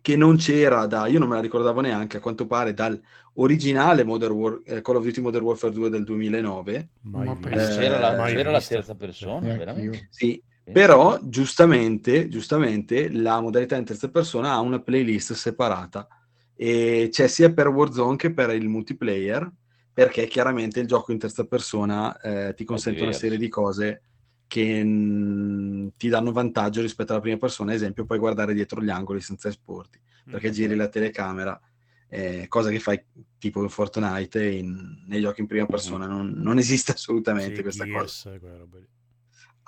che 0.00 0.16
non 0.16 0.36
c'era 0.36 0.86
da, 0.86 1.06
io 1.06 1.18
non 1.18 1.28
me 1.28 1.34
la 1.36 1.40
ricordavo 1.42 1.80
neanche, 1.80 2.18
a 2.18 2.20
quanto 2.20 2.46
pare 2.46 2.72
dal 2.74 3.00
originale 3.34 4.04
Modern 4.04 4.32
War- 4.32 4.60
eh, 4.64 4.80
Call 4.80 4.96
of 4.96 5.04
Duty 5.04 5.20
Modern 5.20 5.44
Warfare 5.44 5.72
2 5.72 5.90
del 5.90 6.04
2009. 6.04 6.88
Mai 7.02 7.26
Ma 7.26 7.36
penso- 7.36 7.78
c'era 7.78 7.98
la, 7.98 8.16
Mai 8.16 8.34
c'era 8.34 8.50
la 8.50 8.60
terza 8.60 8.94
persona, 8.94 9.54
veramente? 9.56 10.08
Sì, 10.10 10.42
però 10.70 11.18
giustamente, 11.22 12.28
giustamente 12.28 13.10
la 13.10 13.40
modalità 13.40 13.76
in 13.76 13.84
terza 13.84 14.08
persona 14.10 14.52
ha 14.52 14.60
una 14.60 14.80
playlist 14.80 15.32
separata 15.32 16.06
e 16.60 17.08
c'è 17.12 17.28
sia 17.28 17.52
per 17.52 17.68
Warzone 17.68 18.16
che 18.16 18.32
per 18.32 18.50
il 18.50 18.68
multiplayer 18.68 19.48
perché 19.92 20.26
chiaramente 20.26 20.80
il 20.80 20.88
gioco 20.88 21.12
in 21.12 21.18
terza 21.18 21.44
persona 21.44 22.20
eh, 22.20 22.54
ti 22.54 22.64
consente 22.64 23.02
una 23.02 23.12
serie 23.12 23.38
di 23.38 23.48
cose 23.48 24.02
che 24.48 24.82
mm, 24.82 25.88
ti 25.96 26.08
danno 26.08 26.32
vantaggio 26.32 26.80
rispetto 26.80 27.12
alla 27.12 27.20
prima 27.20 27.36
persona, 27.36 27.70
ad 27.70 27.76
esempio 27.76 28.04
puoi 28.04 28.18
guardare 28.18 28.54
dietro 28.54 28.82
gli 28.82 28.90
angoli 28.90 29.20
senza 29.20 29.48
esporti 29.48 30.00
perché 30.24 30.50
giri 30.50 30.74
la 30.74 30.88
telecamera 30.88 31.60
eh, 32.08 32.46
cosa 32.48 32.70
che 32.70 32.80
fai 32.80 33.00
tipo 33.38 33.62
in 33.62 33.68
Fortnite 33.68 34.44
in, 34.44 35.04
nei 35.06 35.20
giochi 35.20 35.42
in 35.42 35.46
prima 35.46 35.66
persona, 35.66 36.06
non, 36.06 36.32
non 36.36 36.58
esiste 36.58 36.92
assolutamente 36.92 37.56
Sì, 37.56 37.62
questa 37.62 37.84
Gears, 37.84 38.22
cosa. 38.22 38.38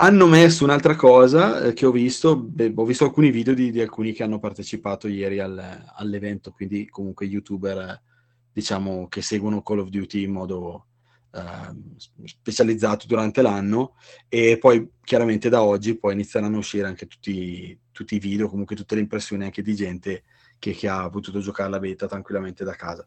Hanno 0.03 0.27
messo 0.27 0.65
un'altra 0.65 0.97
cosa 0.97 1.63
eh, 1.63 1.73
che 1.75 1.85
ho 1.85 1.91
visto, 1.91 2.35
beh, 2.35 2.73
ho 2.75 2.85
visto 2.87 3.05
alcuni 3.05 3.31
video 3.31 3.53
di, 3.53 3.71
di 3.71 3.83
alcuni 3.83 4.15
che 4.15 4.23
hanno 4.23 4.39
partecipato 4.39 5.09
ieri 5.09 5.41
al- 5.41 5.93
all'evento, 5.95 6.53
quindi 6.53 6.89
comunque 6.89 7.27
youtuber, 7.27 7.77
eh, 7.77 8.03
diciamo, 8.51 9.09
che 9.09 9.21
seguono 9.21 9.61
Call 9.61 9.81
of 9.81 9.89
Duty 9.89 10.23
in 10.23 10.33
modo 10.33 10.87
ehm, 11.33 11.97
specializzato 12.25 13.07
durante 13.07 13.43
l'anno 13.43 13.95
e 14.27 14.57
poi 14.59 14.89
chiaramente 15.03 15.51
da 15.51 15.63
oggi 15.63 15.99
poi 15.99 16.15
inizieranno 16.15 16.57
a 16.57 16.61
uscire 16.61 16.87
anche 16.87 17.07
tutti, 17.07 17.79
tutti 17.93 18.15
i 18.15 18.19
video, 18.19 18.49
comunque 18.49 18.77
tutte 18.77 18.95
le 18.95 19.03
impressioni 19.03 19.45
anche 19.45 19.61
di 19.61 19.75
gente 19.75 20.23
che, 20.61 20.73
che 20.73 20.89
ha 20.89 21.09
potuto 21.11 21.41
giocare 21.41 21.71
la 21.71 21.81
beta 21.81 22.07
tranquillamente 22.07 22.63
da 22.63 22.75
casa. 22.75 23.05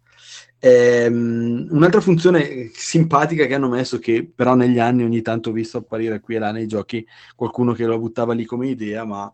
Ehm, 0.60 1.68
un'altra 1.70 2.02
funzione 2.02 2.72
simpatica 2.74 3.46
che 3.46 3.54
hanno 3.54 3.70
messo, 3.70 4.00
che 4.00 4.30
però 4.36 4.56
negli 4.56 4.80
anni 4.80 5.04
ogni 5.04 5.22
tanto 5.22 5.52
ho 5.52 5.54
visto 5.54 5.78
apparire 5.78 6.20
qui 6.20 6.36
e 6.36 6.40
là 6.40 6.52
nei 6.52 6.68
giochi, 6.68 7.06
qualcuno 7.36 7.72
che 7.74 7.86
lo 7.86 7.98
buttava 8.00 8.34
lì 8.34 8.44
come 8.44 8.68
idea, 8.68 9.06
ma 9.06 9.34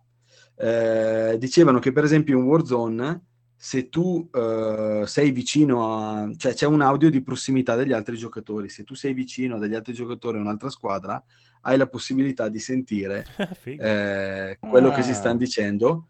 eh, 0.57 1.37
dicevano 1.39 1.79
che 1.79 1.91
per 1.91 2.03
esempio 2.03 2.37
in 2.37 2.43
Warzone, 2.43 3.23
se 3.55 3.89
tu 3.89 4.29
eh, 4.33 5.03
sei 5.05 5.31
vicino 5.31 5.97
a... 5.97 6.31
cioè 6.37 6.53
c'è 6.53 6.65
un 6.65 6.81
audio 6.81 7.09
di 7.09 7.21
prossimità 7.21 7.75
degli 7.75 7.93
altri 7.93 8.17
giocatori, 8.17 8.69
se 8.69 8.83
tu 8.83 8.95
sei 8.95 9.13
vicino 9.13 9.55
a 9.55 9.59
degli 9.59 9.75
altri 9.75 9.93
giocatori 9.93 10.37
o 10.37 10.41
un'altra 10.41 10.69
squadra, 10.69 11.21
hai 11.61 11.77
la 11.77 11.87
possibilità 11.87 12.49
di 12.49 12.59
sentire 12.59 13.25
eh, 13.63 14.57
quello 14.59 14.91
che 14.91 15.03
si 15.03 15.11
Ah. 15.11 15.13
stanno 15.13 15.37
dicendo. 15.37 16.07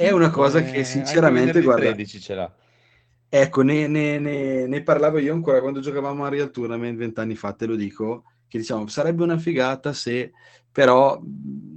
È 0.00 0.10
una 0.10 0.30
cosa 0.30 0.60
Come 0.60 0.72
che 0.72 0.84
sinceramente, 0.84 1.60
guarda, 1.60 1.82
13 1.92 2.20
ce 2.20 2.34
l'ha. 2.34 2.50
Ecco, 3.28 3.60
ne, 3.60 3.86
ne- 3.86 4.18
ne- 4.18 4.66
ne 4.66 4.82
parlavo 4.82 5.18
io 5.18 5.34
ancora 5.34 5.60
quando 5.60 5.80
giocavamo 5.80 6.24
a 6.24 6.30
Real 6.30 6.50
Tournament 6.50 6.96
vent'anni 6.96 7.36
fa, 7.36 7.52
te 7.52 7.66
lo 7.66 7.76
dico, 7.76 8.24
che 8.48 8.56
diciamo, 8.56 8.86
sarebbe 8.86 9.22
una 9.22 9.36
figata 9.36 9.92
se, 9.92 10.32
però 10.72 11.20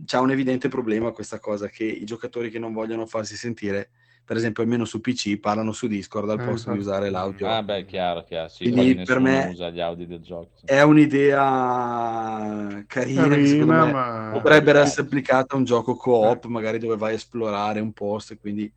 c'ha 0.06 0.22
un 0.22 0.32
evidente 0.32 0.70
problema 0.70 1.12
questa 1.12 1.38
cosa, 1.40 1.68
che 1.68 1.84
i 1.84 2.06
giocatori 2.06 2.50
che 2.50 2.60
non 2.60 2.72
vogliono 2.72 3.06
farsi 3.06 3.36
sentire, 3.36 3.90
per 4.26 4.38
esempio 4.38 4.64
almeno 4.64 4.86
su 4.86 5.02
PC, 5.02 5.38
parlano 5.40 5.72
su 5.74 5.88
Discord 5.88 6.30
al 6.30 6.42
Eh, 6.42 6.46
posto 6.46 6.72
di 6.72 6.78
infatti. 6.78 6.80
usare 6.80 7.10
l'audio. 7.10 7.50
Ah, 7.50 7.62
beh, 7.64 7.86
chiaro, 7.86 8.24
chiaro. 8.24 8.48
Sì, 8.48 8.72
Quindi 8.72 9.04
per 9.04 9.20
me 9.20 9.48
usa 9.52 9.70
gli 9.70 9.80
audio 9.80 10.08
del 10.08 10.22
gioco. 10.22 10.52
È 10.66 10.82
un'idea 10.82 12.84
carina, 12.88 13.36
che 13.36 13.48
secondo 13.48 13.74
Carina, 13.74 13.86
me 13.86 13.92
ma... 13.92 14.30
potrebbe 14.32 14.72
Eh. 14.72 14.80
essere 14.80 15.02
applicata 15.04 15.56
a 15.56 15.58
un 15.58 15.66
gioco 15.66 15.96
co-op, 15.96 16.46
magari 16.46 16.80
dove 16.80 16.96
vai 16.96 17.12
a 17.12 17.16
esplorare 17.16 17.80
un 17.80 17.92
posto 17.92 18.34
e 18.34 18.40
quindi 18.40 18.72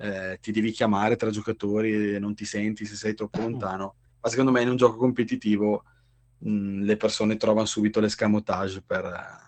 eh, 0.00 0.38
ti 0.40 0.52
devi 0.52 0.70
chiamare 0.70 1.16
tra 1.16 1.30
giocatori 1.30 2.14
e 2.14 2.18
non 2.18 2.34
ti 2.34 2.44
senti 2.44 2.84
se 2.84 2.94
sei 2.96 3.14
troppo 3.14 3.40
lontano. 3.40 3.94
Ma 4.20 4.28
secondo 4.28 4.50
me 4.50 4.62
in 4.62 4.68
un 4.68 4.76
gioco 4.76 4.96
competitivo 4.96 5.84
mh, 6.38 6.82
le 6.82 6.96
persone 6.96 7.36
trovano 7.36 7.66
subito 7.66 8.00
l'escamotage 8.00 8.82
per... 8.84 9.04
eh. 9.04 9.46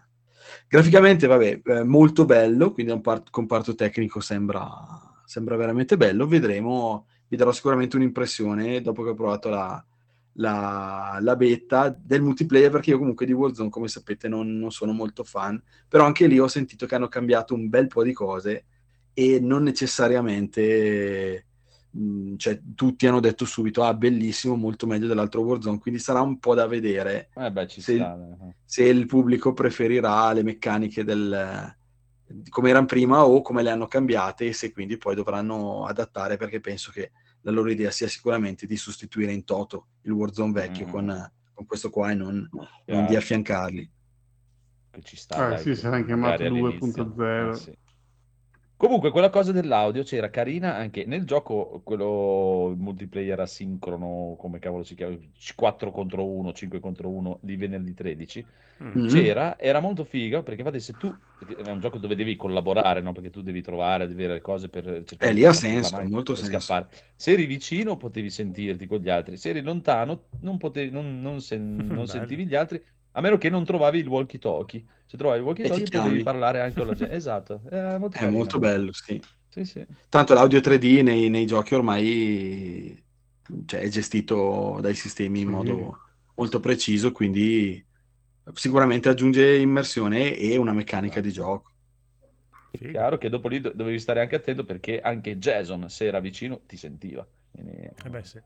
Graficamente, 0.68 1.26
vabbè, 1.26 1.60
eh, 1.64 1.82
molto 1.84 2.24
bello, 2.24 2.72
quindi 2.72 2.92
un 2.92 3.00
par- 3.00 3.22
comparto 3.30 3.74
tecnico 3.74 4.20
sembra, 4.20 4.60
sembra 5.30 5.54
veramente 5.54 5.96
bello. 5.96 6.26
Vedremo, 6.26 7.06
vi 7.28 7.36
darò 7.36 7.52
sicuramente 7.52 7.94
un'impressione 7.94 8.80
dopo 8.80 9.04
che 9.04 9.10
ho 9.10 9.14
provato 9.14 9.48
la, 9.48 9.84
la, 10.32 11.18
la 11.20 11.36
beta 11.36 11.88
del 11.96 12.20
multiplayer, 12.20 12.68
perché 12.72 12.90
io 12.90 12.98
comunque 12.98 13.26
di 13.26 13.32
Warzone, 13.32 13.70
come 13.70 13.86
sapete, 13.86 14.26
non, 14.26 14.58
non 14.58 14.72
sono 14.72 14.90
molto 14.92 15.22
fan, 15.22 15.62
però 15.88 16.04
anche 16.04 16.26
lì 16.26 16.40
ho 16.40 16.48
sentito 16.48 16.84
che 16.84 16.96
hanno 16.96 17.06
cambiato 17.06 17.54
un 17.54 17.68
bel 17.68 17.86
po' 17.86 18.02
di 18.02 18.12
cose 18.12 18.64
e 19.14 19.38
non 19.40 19.62
necessariamente 19.62 21.46
cioè, 22.36 22.60
tutti 22.74 23.06
hanno 23.06 23.20
detto 23.20 23.44
subito 23.44 23.84
ah 23.84 23.94
bellissimo, 23.94 24.56
molto 24.56 24.88
meglio 24.88 25.06
dell'altro 25.06 25.42
Warzone, 25.42 25.78
quindi 25.78 26.00
sarà 26.00 26.20
un 26.22 26.40
po' 26.40 26.54
da 26.54 26.66
vedere 26.66 27.30
Eh 27.36 27.50
beh, 27.52 27.68
Sì. 27.68 27.94
sta. 27.94 28.16
eh. 28.16 28.54
se 28.64 28.84
il 28.84 29.06
pubblico 29.06 29.52
preferirà 29.52 30.32
le 30.32 30.42
meccaniche 30.42 31.04
del 31.04 31.78
come 32.48 32.70
erano 32.70 32.86
prima 32.86 33.24
o 33.24 33.42
come 33.42 33.62
le 33.62 33.70
hanno 33.70 33.86
cambiate 33.86 34.46
e 34.46 34.52
se 34.52 34.72
quindi 34.72 34.96
poi 34.96 35.14
dovranno 35.14 35.84
adattare 35.86 36.36
perché 36.36 36.60
penso 36.60 36.90
che 36.92 37.10
la 37.42 37.50
loro 37.50 37.70
idea 37.70 37.90
sia 37.90 38.08
sicuramente 38.08 38.66
di 38.66 38.76
sostituire 38.76 39.32
in 39.32 39.44
toto 39.44 39.86
il 40.02 40.12
Warzone 40.12 40.52
vecchio 40.52 40.86
Mm. 40.86 40.90
con, 40.90 41.32
con 41.54 41.66
questo 41.66 41.90
qua 41.90 42.10
e 42.10 42.14
non, 42.14 42.48
non 42.52 42.68
Chiaro. 42.84 43.06
di 43.06 43.16
affiancarli. 43.16 43.90
Ci 45.02 45.16
sta, 45.16 45.46
Eh, 45.46 45.48
dai, 45.50 45.58
sì, 45.58 45.68
che 45.70 45.74
saranno 45.76 46.04
magari 46.04 46.06
chiamati 46.06 46.44
all'inizio. 46.44 47.04
2.0. 47.04 47.50
Eh, 47.50 47.54
sì. 47.56 47.78
Comunque, 48.80 49.10
quella 49.10 49.28
cosa 49.28 49.52
dell'audio 49.52 50.02
c'era 50.04 50.30
carina 50.30 50.74
anche 50.74 51.04
nel 51.04 51.26
gioco, 51.26 51.82
quello 51.84 52.74
multiplayer 52.78 53.38
asincrono, 53.38 54.36
come 54.38 54.58
cavolo 54.58 54.84
si 54.84 54.94
chiama, 54.94 55.18
4 55.54 55.90
contro 55.90 56.26
1, 56.26 56.54
5 56.54 56.80
contro 56.80 57.10
1 57.10 57.40
di 57.42 57.56
venerdì 57.56 57.92
13. 57.92 58.46
Mm. 58.82 58.88
Mm. 59.02 59.06
C'era, 59.06 59.58
era 59.58 59.80
molto 59.80 60.04
figo 60.04 60.42
perché 60.42 60.62
infatti 60.62 60.80
se 60.80 60.96
tu, 60.96 61.14
è 61.36 61.60
un 61.70 61.78
gioco 61.78 61.98
dove 61.98 62.14
devi 62.14 62.36
collaborare, 62.36 63.02
no? 63.02 63.12
Perché 63.12 63.28
tu 63.28 63.42
devi 63.42 63.60
trovare, 63.60 64.06
devi 64.06 64.20
avere 64.22 64.38
le 64.38 64.40
cose 64.40 64.70
per 64.70 65.02
cercare 65.04 65.32
Eh, 65.32 65.34
lì 65.34 65.44
ha 65.44 65.52
senso, 65.52 65.96
mano, 65.96 66.08
molto 66.08 66.34
senso. 66.34 66.58
scappare. 66.58 66.88
Se 67.16 67.32
eri 67.32 67.44
vicino 67.44 67.98
potevi 67.98 68.30
sentirti 68.30 68.86
con 68.86 69.00
gli 69.00 69.10
altri, 69.10 69.36
se 69.36 69.50
eri 69.50 69.60
lontano 69.60 70.28
non, 70.40 70.56
potevi, 70.56 70.90
non, 70.90 71.20
non 71.20 71.42
sen- 71.42 71.86
non 71.86 72.06
sentivi 72.08 72.46
gli 72.46 72.54
altri, 72.54 72.82
a 73.12 73.20
meno 73.20 73.36
che 73.38 73.50
non 73.50 73.64
trovavi 73.64 73.98
il 73.98 74.06
walkie-talkie. 74.06 74.84
Se 75.06 75.16
trovavi 75.16 75.40
il 75.40 75.46
walkie-talkie 75.46 75.88
potevi 75.88 76.20
parlare 76.20 76.60
anche 76.60 76.76
con 76.76 76.86
la 76.86 76.94
gente. 76.94 77.14
Esatto, 77.14 77.60
è 77.68 77.98
molto, 77.98 78.18
È 78.18 78.26
molto 78.28 78.58
bello, 78.58 78.92
sì. 78.92 79.20
Sì, 79.48 79.64
sì. 79.64 79.86
Tanto 80.08 80.34
l'audio 80.34 80.60
3D 80.60 81.00
nei, 81.02 81.28
nei 81.28 81.46
giochi 81.46 81.74
ormai 81.74 83.02
cioè, 83.66 83.80
è 83.80 83.88
gestito 83.88 84.78
dai 84.80 84.94
sistemi 84.94 85.40
in 85.40 85.48
Sì. 85.48 85.54
modo 85.54 85.98
molto 86.34 86.60
preciso, 86.60 87.12
quindi 87.12 87.84
sicuramente 88.54 89.08
aggiunge 89.08 89.56
immersione 89.58 90.36
e 90.36 90.56
una 90.56 90.72
meccanica 90.72 91.20
di 91.20 91.32
gioco. 91.32 91.70
È 92.70 92.78
chiaro 92.78 93.18
che 93.18 93.28
dopo 93.28 93.48
lì 93.48 93.60
do- 93.60 93.72
dovevi 93.74 93.98
stare 93.98 94.20
anche 94.20 94.36
attento 94.36 94.64
perché 94.64 95.00
anche 95.00 95.38
Jason, 95.38 95.88
se 95.88 96.06
era 96.06 96.20
vicino, 96.20 96.60
ti 96.66 96.76
sentiva. 96.76 97.26
Quindi- 97.50 97.72
Eh 98.04 98.08
beh, 98.10 98.24
sì. 98.24 98.40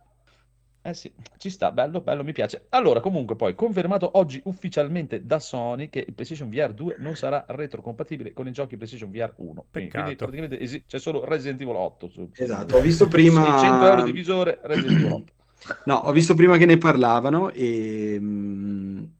Eh 0.87 0.93
sì, 0.93 1.11
ci 1.39 1.49
sta, 1.49 1.73
bello, 1.73 2.03
bello, 2.03 2.23
mi 2.23 2.33
piace. 2.33 2.67
Allora, 2.69 3.01
comunque 3.01 3.37
poi 3.37 3.55
confermato 3.55 4.19
oggi 4.19 4.39
ufficialmente 4.45 5.25
da 5.25 5.39
Sony 5.39 5.89
che 5.89 6.05
il 6.07 6.13
PlayStation 6.13 6.51
VR 6.51 6.75
2 6.75 6.97
non 6.99 7.17
sarà 7.17 7.43
retrocompatibile 7.49 8.35
con 8.35 8.47
i 8.49 8.53
giochi 8.53 8.77
PlayStation 8.77 9.11
VR 9.11 9.33
1. 9.37 9.65
Quindi, 9.71 9.71
Peccato. 9.71 10.03
quindi 10.03 10.17
praticamente 10.17 10.59
esi- 10.61 10.85
c'è 10.87 10.99
solo 10.99 11.25
Resident 11.25 11.59
Evil 11.63 11.75
8 11.77 12.09
su. 12.09 12.29
Esatto, 12.35 12.77
ho 12.77 12.81
visto 12.83 13.09
prima- 13.09 13.43
600 13.59 13.87
euro 13.87 14.03
di 14.03 14.13
visore, 14.13 14.59
Resident 14.63 14.99
Evil 14.99 15.13
8. 15.13 15.33
No, 15.87 15.95
ho 15.95 16.13
visto 16.13 16.35
prima 16.35 16.59
che 16.59 16.67
ne 16.67 16.77
parlavano 16.77 17.49
e 17.51 18.21
mh, 18.21 19.11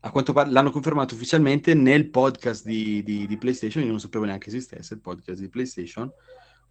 a 0.00 0.10
quanto 0.10 0.32
pare 0.32 0.50
l'hanno 0.50 0.72
confermato 0.72 1.14
ufficialmente 1.14 1.74
nel 1.74 2.08
podcast 2.10 2.64
di, 2.66 3.04
di- 3.04 3.28
di 3.28 3.36
PlayStation, 3.36 3.84
io 3.84 3.90
non 3.90 4.00
sapevo 4.00 4.24
neanche 4.24 4.48
esistesse 4.48 4.94
il 4.94 5.00
podcast 5.00 5.38
di 5.40 5.48
PlayStation. 5.48 6.10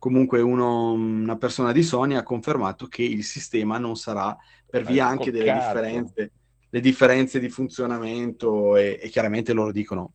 Comunque 0.04 0.42
uno- 0.42 0.92
una 0.92 1.38
persona 1.38 1.72
di 1.72 1.82
Sony 1.82 2.16
ha 2.16 2.24
confermato 2.24 2.88
che 2.88 3.04
il 3.04 3.24
sistema 3.24 3.78
non 3.78 3.96
sarà 3.96 4.36
per 4.70 4.84
via 4.84 5.04
Ecco, 5.04 5.12
anche 5.12 5.32
delle 5.32 5.54
differenze, 5.54 6.32
le 6.70 6.80
differenze 6.82 7.40
di 7.40 7.48
funzionamento 7.48 8.76
e, 8.76 9.00
e 9.02 9.08
chiaramente 9.08 9.54
loro 9.54 9.72
dicono, 9.72 10.12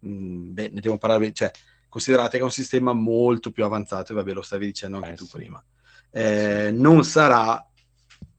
mh, 0.00 0.50
beh, 0.52 0.68
ne 0.74 0.80
devo 0.82 0.98
parlare, 0.98 1.32
cioè 1.32 1.50
considerate 1.88 2.32
che 2.32 2.40
è 2.40 2.44
un 2.44 2.50
sistema 2.50 2.92
molto 2.92 3.50
più 3.52 3.64
avanzato 3.64 4.12
e 4.12 4.16
vabbè 4.16 4.34
lo 4.34 4.42
stavi 4.42 4.66
dicendo 4.66 4.98
anche 4.98 5.12
Eh, 5.12 5.16
tu 5.16 5.24
sì. 5.24 5.36
prima. 5.38 5.64
Eh, 6.10 6.70
non 6.70 7.02
sarà 7.02 7.58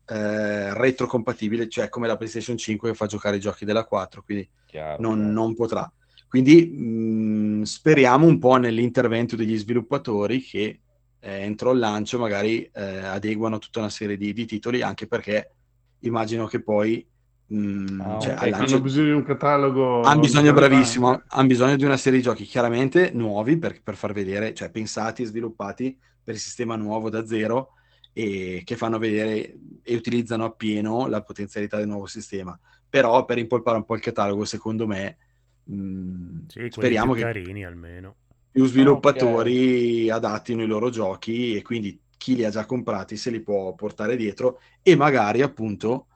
eh, 0.05 0.73
retrocompatibile, 0.75 1.69
cioè 1.69 1.89
come 1.89 2.05
la 2.05 2.17
PlayStation 2.17 2.55
5 2.55 2.91
che 2.91 2.95
fa 2.95 3.07
giocare 3.07 3.37
i 3.37 3.39
giochi 3.39 3.65
della 3.65 3.83
4, 3.85 4.21
quindi 4.21 4.47
Chiaro, 4.67 5.01
non, 5.01 5.31
non 5.31 5.55
potrà. 5.55 5.91
Quindi 6.33 6.65
mh, 6.65 7.61
speriamo 7.61 8.25
un 8.25 8.39
po' 8.39 8.55
nell'intervento 8.55 9.35
degli 9.35 9.55
sviluppatori 9.55 10.41
che 10.41 10.81
eh, 11.19 11.31
entro 11.43 11.71
il 11.73 11.77
lancio 11.77 12.17
magari 12.17 12.63
eh, 12.73 12.81
adeguano 13.05 13.59
tutta 13.59 13.77
una 13.81 13.89
serie 13.89 14.17
di, 14.17 14.33
di 14.33 14.45
titoli, 14.47 14.81
anche 14.81 15.05
perché 15.05 15.51
immagino 15.99 16.47
che 16.47 16.63
poi 16.63 17.07
mh, 17.45 18.01
Ah, 18.01 18.17
cioè, 18.17 18.33
ok, 18.33 18.41
al 18.41 18.53
Hanno 18.53 18.57
lancio 18.57 18.81
bisogno 18.81 19.05
di 19.05 19.11
un 19.11 19.23
catalogo. 19.23 20.01
hanno 20.01 20.21
bisogno, 20.21 20.53
bravissimo, 20.53 21.23
hanno 21.27 21.47
bisogno 21.47 21.75
di 21.75 21.85
una 21.85 21.97
serie 21.97 22.17
di 22.17 22.25
giochi 22.25 22.45
chiaramente 22.45 23.11
nuovi 23.13 23.57
per, 23.57 23.81
per 23.83 23.95
far 23.95 24.11
vedere, 24.11 24.53
cioè 24.55 24.71
pensati 24.71 25.21
e 25.21 25.25
sviluppati 25.25 25.95
per 26.23 26.33
il 26.33 26.39
sistema 26.39 26.75
nuovo 26.75 27.09
da 27.11 27.25
zero 27.27 27.73
e 28.11 28.63
che 28.65 28.75
fanno 28.75 28.97
vedere 28.97 29.55
e 29.83 29.95
utilizzano 29.95 30.45
appieno 30.45 31.07
la 31.07 31.21
potenzialità 31.21 31.77
del 31.77 31.87
nuovo 31.87 32.07
sistema. 32.07 32.59
Però 32.89 33.23
per 33.25 33.37
impolpare 33.37 33.77
un 33.77 33.85
po' 33.85 33.95
il 33.95 34.01
catalogo, 34.01 34.45
secondo 34.45 34.87
me, 34.87 35.17
mh, 35.65 36.39
Sì, 36.45 36.69
quelli 36.69 36.95
speriamo 36.95 37.13
più 37.13 37.13
che 37.13 37.21
carini 37.21 37.65
almeno. 37.65 38.15
più 38.51 38.65
sviluppatori 38.65 40.09
adattino 40.09 40.61
i 40.63 40.67
loro 40.67 40.89
giochi 40.89 41.55
e 41.55 41.61
quindi 41.61 41.99
chi 42.17 42.35
li 42.35 42.45
ha 42.45 42.49
già 42.49 42.65
comprati 42.65 43.17
se 43.17 43.31
li 43.31 43.41
può 43.41 43.73
portare 43.73 44.15
dietro 44.15 44.59
e 44.81 44.95
magari 44.95 45.41
appunto 45.41 46.07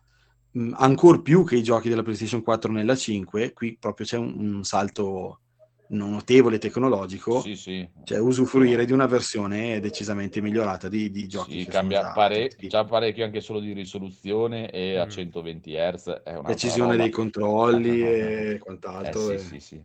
mh, 0.52 0.74
ancor 0.78 1.22
più 1.22 1.44
che 1.44 1.56
i 1.57 1.64
giochi 1.64 1.90
della 1.90 2.03
PlayStation 2.03 2.44
4 2.44 2.72
nella 2.72 2.95
5 2.95 3.53
qui 3.53 3.78
proprio 3.78 4.06
c'è 4.06 4.18
un, 4.18 4.56
un 4.56 4.64
salto 4.64 5.41
notevole 5.89 6.57
tecnologico, 6.57 7.41
Sì, 7.41 7.55
sì. 7.55 7.88
cioè 8.03 8.19
usufruire 8.19 8.85
di 8.85 8.91
una 8.91 9.05
versione 9.05 9.80
decisamente 9.80 10.41
migliorata 10.41 10.88
di, 10.89 11.09
di 11.11 11.27
giochi 11.27 11.59
Sì, 11.59 11.65
che 11.65 11.72
cambia 11.72 12.11
pare- 12.11 12.49
già 12.59 12.84
parecchio 12.85 13.23
anche 13.26 13.41
solo 13.41 13.59
di 13.59 13.73
risoluzione 13.73 14.69
e 14.69 14.97
a 14.97 15.05
Mm. 15.05 15.09
120 15.09 15.73
Hz 15.73 16.07
è 16.23 16.31
una 16.34 16.41
precisione 16.43 16.97
dei 16.97 17.09
controlli 17.09 18.01
e 18.53 18.59
quant'altro. 18.61 19.31
Eh, 19.31 19.34
e- 19.34 19.38
sì, 19.39 19.59
sì, 19.59 19.59
sì. 19.59 19.84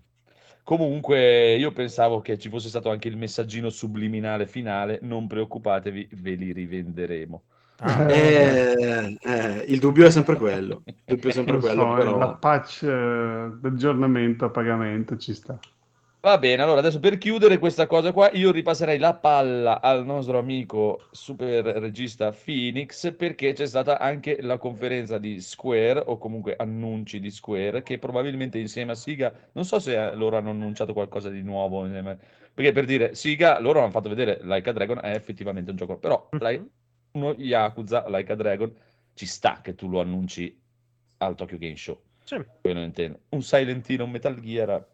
Comunque 0.65 1.55
io 1.57 1.73
pensavo 1.73 2.21
che 2.21 2.39
ci 2.39 2.49
fosse 2.49 2.69
stato 2.69 2.89
anche 2.91 3.09
il 3.09 3.17
messaggino 3.17 3.69
subliminale 3.69 4.47
finale, 4.47 5.01
non 5.03 5.27
preoccupatevi, 5.27 6.09
ve 6.13 6.35
li 6.35 6.53
rivenderemo. 6.53 7.43
Ah, 7.79 8.05
Eh, 8.09 9.17
eh, 9.21 9.65
il 9.67 9.81
dubbio 9.81 10.07
è 10.07 10.11
sempre 10.11 10.37
quello. 10.37 10.83
Il 10.87 10.95
dubbio 11.05 11.31
è 11.31 11.33
sempre 11.33 11.55
Lo 11.55 11.61
quello, 11.61 11.89
so, 11.89 11.95
però... 11.95 12.19
la 12.19 12.29
patch 12.35 12.83
eh, 12.85 13.51
d'aggiornamento 13.61 14.45
a 14.45 14.51
pagamento 14.51 15.17
ci 15.17 15.35
sta. 15.35 15.59
Va 16.25 16.39
bene, 16.39 16.63
allora 16.63 16.79
adesso 16.79 17.01
per 17.01 17.19
chiudere 17.19 17.59
questa 17.59 17.89
cosa 17.89 18.13
qua, 18.13 18.31
io 18.31 18.53
ripasserei 18.53 18.97
la 18.97 19.13
palla 19.13 19.81
al 19.81 20.05
nostro 20.05 20.39
amico 20.39 21.09
super 21.11 21.65
regista 21.65 22.31
Phoenix 22.31 23.13
perché 23.17 23.53
c'è 23.55 23.67
stata 23.67 23.99
anche 23.99 24.41
la 24.41 24.57
conferenza 24.57 25.19
di 25.19 25.41
Square 25.41 26.01
o 26.07 26.19
comunque 26.19 26.55
annunci 26.57 27.19
di 27.19 27.29
Square 27.29 27.83
che 27.83 27.99
probabilmente 27.99 28.59
insieme 28.61 28.93
a 28.93 28.95
Siga, 28.95 29.33
non 29.55 29.65
so 29.65 29.81
se 29.81 29.97
eh, 30.01 30.15
loro 30.15 30.37
hanno 30.37 30.51
annunciato 30.51 30.93
qualcosa 30.93 31.29
di 31.29 31.43
nuovo 31.43 31.85
insieme, 31.87 32.17
perché 32.55 32.71
per 32.71 32.85
dire 32.85 33.17
Siga, 33.17 33.59
loro 33.59 33.81
hanno 33.81 33.91
fatto 33.91 34.09
vedere 34.09 34.39
Like 34.43 34.71
a 34.71 34.73
Dragon 34.73 35.01
è 35.03 35.11
effettivamente 35.17 35.73
un 35.73 35.77
gioco, 35.77 35.99
però 35.99 36.29
Like- 36.39 36.71
uno 37.15 37.35
Yakuza 37.37 38.05
Like 38.07 38.31
a 38.31 38.37
Dragon 38.37 38.73
ci 39.15 39.27
sta 39.27 39.59
che 39.61 39.75
tu 39.75 39.89
lo 39.89 40.01
annunci 40.01 40.57
al 41.19 41.35
Tokyo 41.35 41.59
Game 41.59 41.75
Show. 41.75 42.01
Sì. 42.23 42.37
Un 43.31 43.43
Silentino, 43.43 44.05
un 44.05 44.11
Metal 44.13 44.39
Gear, 44.41 44.87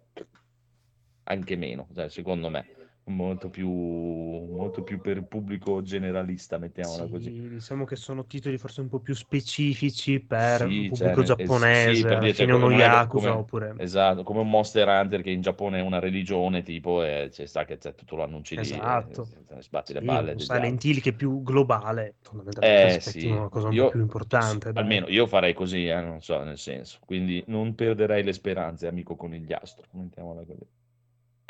anche 1.28 1.56
meno, 1.56 1.88
cioè, 1.94 2.08
secondo 2.08 2.48
me, 2.48 2.66
molto 3.04 3.48
più, 3.48 3.68
molto 3.68 4.82
più 4.82 5.00
per 5.00 5.22
pubblico 5.24 5.82
generalista, 5.82 6.58
mettiamola 6.58 7.04
Sì, 7.04 7.10
così. 7.10 7.48
diciamo 7.48 7.84
che 7.84 7.96
sono 7.96 8.24
titoli 8.26 8.56
forse 8.58 8.80
un 8.80 8.88
po' 8.88 9.00
più 9.00 9.14
specifici 9.14 10.20
per 10.20 10.62
Sì, 10.62 10.66
il 10.66 10.92
cioè, 10.92 11.08
pubblico 11.08 11.20
eh, 11.22 11.24
giapponese, 11.24 11.94
sì, 11.94 12.02
per 12.02 12.18
dire, 12.18 12.34
cioè, 12.34 12.52
uno 12.52 12.70
Yakuza 12.70 13.28
come- 13.30 13.40
oppure... 13.40 13.74
Esatto, 13.80 14.22
come 14.24 14.40
un 14.40 14.50
Monster 14.50 14.88
Hunter 14.88 15.22
che 15.22 15.30
in 15.30 15.40
Giappone 15.40 15.78
è 15.78 15.82
una 15.82 15.98
religione, 16.00 16.62
tipo, 16.62 17.02
e 17.04 17.30
ci 17.32 17.46
sta 17.46 17.64
che 17.64 17.78
cioè, 17.78 17.94
tu 17.94 18.16
lo 18.16 18.24
annunci 18.24 18.56
lì 18.56 18.62
Esatto. 18.62 19.28
e 19.36 19.44
te 19.46 19.54
ne 19.54 19.62
sbatti 19.62 19.92
le 19.92 20.00
Sì, 20.00 20.06
balle. 20.06 20.32
un 20.32 20.38
Silent. 20.38 20.84
Hill 20.84 21.00
che 21.00 21.10
è 21.10 21.12
più 21.12 21.42
globale, 21.42 22.16
fondamentalmente 22.22 22.96
Eh 22.96 23.00
sì, 23.00 23.26
una 23.26 23.48
cosa 23.48 23.68
un 23.68 23.74
io- 23.74 23.84
po' 23.86 23.90
più 23.92 24.00
importante. 24.00 24.72
dai. 24.72 24.82
Almeno 24.82 25.08
io 25.08 25.26
farei 25.26 25.54
così, 25.54 25.86
eh, 25.86 26.00
non 26.00 26.20
so, 26.20 26.42
nel 26.42 26.58
senso. 26.58 26.98
Quindi 27.04 27.42
non 27.46 27.74
perderei 27.74 28.22
le 28.24 28.32
speranze, 28.32 28.86
amico 28.86 29.16
conigliastro, 29.16 29.86
mettiamola 29.92 30.42
così. 30.44 30.66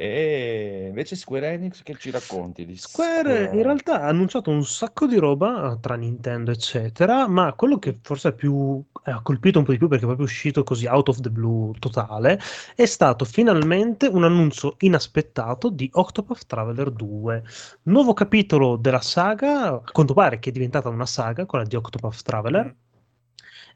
E 0.00 0.84
invece 0.86 1.16
Square 1.16 1.54
Enix 1.54 1.82
che 1.82 1.96
ci 1.96 2.12
racconti 2.12 2.64
di 2.64 2.76
Square 2.76 3.50
in 3.52 3.64
realtà 3.64 4.02
ha 4.02 4.06
annunciato 4.06 4.48
un 4.48 4.64
sacco 4.64 5.08
di 5.08 5.16
roba 5.16 5.76
tra 5.80 5.96
Nintendo 5.96 6.52
eccetera, 6.52 7.26
ma 7.26 7.52
quello 7.54 7.80
che 7.80 7.98
forse 8.00 8.32
più 8.32 8.80
eh, 9.04 9.10
ha 9.10 9.20
colpito 9.22 9.58
un 9.58 9.64
po' 9.64 9.72
di 9.72 9.78
più 9.78 9.88
perché 9.88 10.04
è 10.04 10.06
proprio 10.06 10.26
uscito 10.28 10.62
così 10.62 10.86
out 10.86 11.08
of 11.08 11.18
the 11.18 11.30
blue 11.30 11.72
totale 11.80 12.38
è 12.76 12.86
stato 12.86 13.24
finalmente 13.24 14.06
un 14.06 14.22
annuncio 14.22 14.76
inaspettato 14.78 15.68
di 15.68 15.90
Octopath 15.92 16.46
Traveler 16.46 16.92
2, 16.92 17.42
nuovo 17.82 18.14
capitolo 18.14 18.76
della 18.76 19.00
saga, 19.00 19.66
a 19.66 19.82
quanto 19.90 20.14
pare 20.14 20.38
che 20.38 20.50
è 20.50 20.52
diventata 20.52 20.88
una 20.88 21.06
saga, 21.06 21.44
quella 21.44 21.64
di 21.64 21.74
Octopath 21.74 22.22
Traveler. 22.22 22.72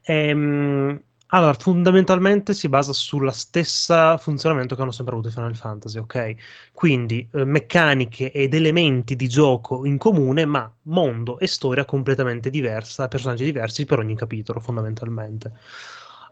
Ehm, 0.03 1.03
allora, 1.34 1.54
fondamentalmente 1.54 2.52
si 2.52 2.68
basa 2.68 2.92
sulla 2.92 3.30
stessa 3.32 4.18
funzionamento 4.18 4.74
che 4.76 4.82
hanno 4.82 4.90
sempre 4.90 5.14
avuto 5.14 5.28
i 5.28 5.32
Final 5.32 5.56
Fantasy, 5.56 5.98
ok? 5.98 6.34
Quindi 6.72 7.26
eh, 7.32 7.44
meccaniche 7.44 8.30
ed 8.32 8.52
elementi 8.54 9.16
di 9.16 9.28
gioco 9.28 9.86
in 9.86 9.96
comune, 9.96 10.44
ma 10.44 10.70
mondo 10.82 11.38
e 11.38 11.46
storia 11.46 11.84
completamente 11.86 12.50
diversa, 12.50 13.09
personaggi 13.09 13.44
diversi 13.44 13.86
per 13.86 13.98
ogni 14.00 14.14
capitolo, 14.14 14.60
fondamentalmente. 14.60 15.52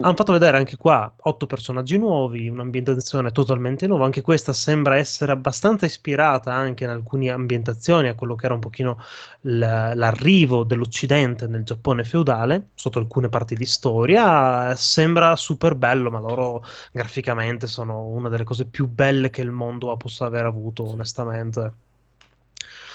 Hanno 0.03 0.17
fatto 0.17 0.33
vedere 0.33 0.57
anche 0.57 0.79
qua 0.79 1.13
otto 1.15 1.47
personaggi 1.47 1.99
nuovi, 1.99 2.49
un'ambientazione 2.49 3.33
totalmente 3.33 3.87
nuova. 3.87 4.07
Anche 4.07 4.23
questa 4.23 4.55
sembra 4.55 4.97
essere 4.97 5.31
abbastanza 5.31 5.85
ispirata 5.85 6.55
anche 6.55 6.85
in 6.85 6.91
alcune 6.91 7.29
ambientazioni 7.29 8.09
a 8.09 8.15
quello 8.15 8.35
che 8.35 8.47
era 8.47 8.55
un 8.55 8.61
pochino 8.61 8.99
l'arrivo 9.43 10.65
dell'Occidente 10.65 11.47
nel 11.47 11.65
Giappone 11.65 12.03
feudale, 12.05 12.69
sotto 12.73 12.99
alcune 12.99 13.29
parti 13.29 13.55
di 13.55 13.67
storia. 13.67 14.75
Sembra 14.75 15.37
super 15.37 15.75
bello, 15.75 16.11
ma 16.11 16.19
loro 16.19 16.65
graficamente 16.93 17.67
sono 17.67 18.07
una 18.07 18.31
delle 18.31 18.45
cose 18.45 18.65
più 18.65 18.89
belle 18.89 19.29
che 19.29 19.43
il 19.43 19.51
mondo 19.51 19.95
possa 19.99 20.25
aver 20.25 20.47
avuto, 20.47 20.89
onestamente. 20.89 21.75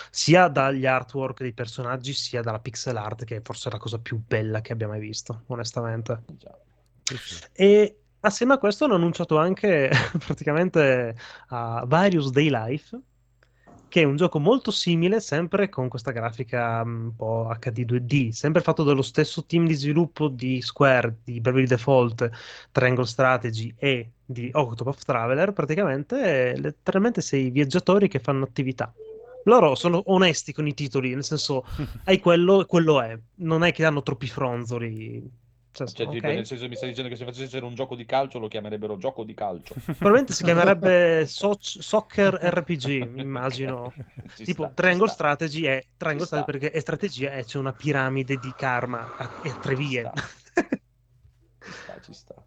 Sia 0.10 0.48
dagli 0.48 0.88
artwork 0.88 1.41
dei 1.41 1.53
personaggi, 1.53 2.14
sia 2.14 2.41
dalla 2.41 2.60
pixel 2.60 2.98
art, 2.98 3.26
che 3.26 3.36
è 3.36 3.41
forse 3.44 3.69
la 3.69 3.77
cosa 3.77 3.99
più 3.99 4.19
bella 4.26 4.61
che 4.61 4.73
abbia 4.73 4.88
mai 4.88 4.99
visto, 4.99 5.44
onestamente. 5.48 6.23
E 7.53 7.99
assieme 8.22 8.53
a 8.53 8.57
questo 8.57 8.86
hanno 8.86 8.95
annunciato 8.95 9.38
anche 9.38 9.90
praticamente 10.26 11.15
a 11.49 11.84
Various 11.86 12.32
Day 12.32 12.49
Life, 12.49 12.99
che 13.88 14.02
è 14.02 14.03
un 14.03 14.15
gioco 14.15 14.40
molto 14.40 14.72
simile, 14.72 15.22
sempre 15.22 15.69
con 15.69 15.88
questa 15.88 16.11
grafica 16.11 16.82
un 16.84 17.15
po' 17.15 17.49
HD 17.60 17.86
2D, 17.86 18.30
sempre 18.32 18.61
fatto 18.61 18.84
dallo 18.84 19.03
stesso 19.03 19.45
team 19.45 19.68
di 19.68 19.76
sviluppo 19.76 20.27
di 20.27 20.61
Square, 20.61 21.19
di 21.23 21.40
Bravely 21.40 21.68
Default, 21.68 22.30
Triangle 22.72 23.06
Strategy 23.06 23.73
e 23.77 24.11
di 24.26 24.49
Octopath 24.52 25.06
Traveler. 25.06 25.53
Praticamente, 25.53 26.57
letteralmente 26.57 27.22
sei 27.22 27.52
viaggiatori 27.52 28.07
che 28.07 28.19
fanno 28.19 28.44
attività. 28.44 28.91
Loro 29.45 29.76
sono 29.76 30.02
onesti 30.07 30.52
con 30.52 30.68
i 30.68 30.73
titoli, 30.73 31.14
nel 31.14 31.23
senso, 31.23 31.65
hai 32.06 32.19
quello 32.19 32.61
e 32.61 32.65
quello 32.65 32.99
è. 32.99 33.18
Non 33.36 33.64
è 33.64 33.72
che 33.72 33.86
hanno 33.86 34.02
troppi 34.02 34.27
fronzoli. 34.27 35.44
Cioè, 35.76 35.88
Cioè, 35.88 36.07
tipo, 36.07 36.27
ok. 36.27 36.34
nel 36.34 36.45
senso, 36.45 36.68
mi 36.69 36.76
stai 36.76 36.89
dicendo 36.89 37.10
che 37.10 37.18
se 37.18 37.26
facessero 37.26 37.68
un 37.68 37.76
gioco 37.76 37.95
di 37.95 38.06
calcio 38.06 38.39
lo 38.39 38.47
chiamerebbero 38.47 38.95
gioco 38.97 39.23
di 39.26 39.34
calcio. 39.34 39.73
Probabilmente 39.73 40.31
si 40.34 40.43
chiamerebbe 40.45 41.26
so- 41.27 41.57
Soccer 41.60 42.34
RPG, 42.35 43.18
immagino. 43.18 43.93
Ci 44.35 44.45
tipo 44.45 44.64
sta, 44.64 44.73
Triangle 44.73 45.07
sta. 45.07 45.15
Strategy 45.15 45.64
è 45.65 45.85
Triangle. 45.97 46.26
Strategy 46.26 46.52
perché 46.60 46.72
è 46.72 46.80
strategia 46.80 47.34
e 47.34 47.43
c'è 47.43 47.57
una 47.57 47.73
piramide 47.73 48.38
di 48.38 48.53
karma 48.56 49.11
a- 49.18 49.30
e 49.41 49.49
a 49.49 49.56
tre 49.56 49.76
vie. 49.76 50.11
Ci 51.60 51.72
sta, 51.72 51.99
ci 51.99 52.14
sta. 52.14 52.45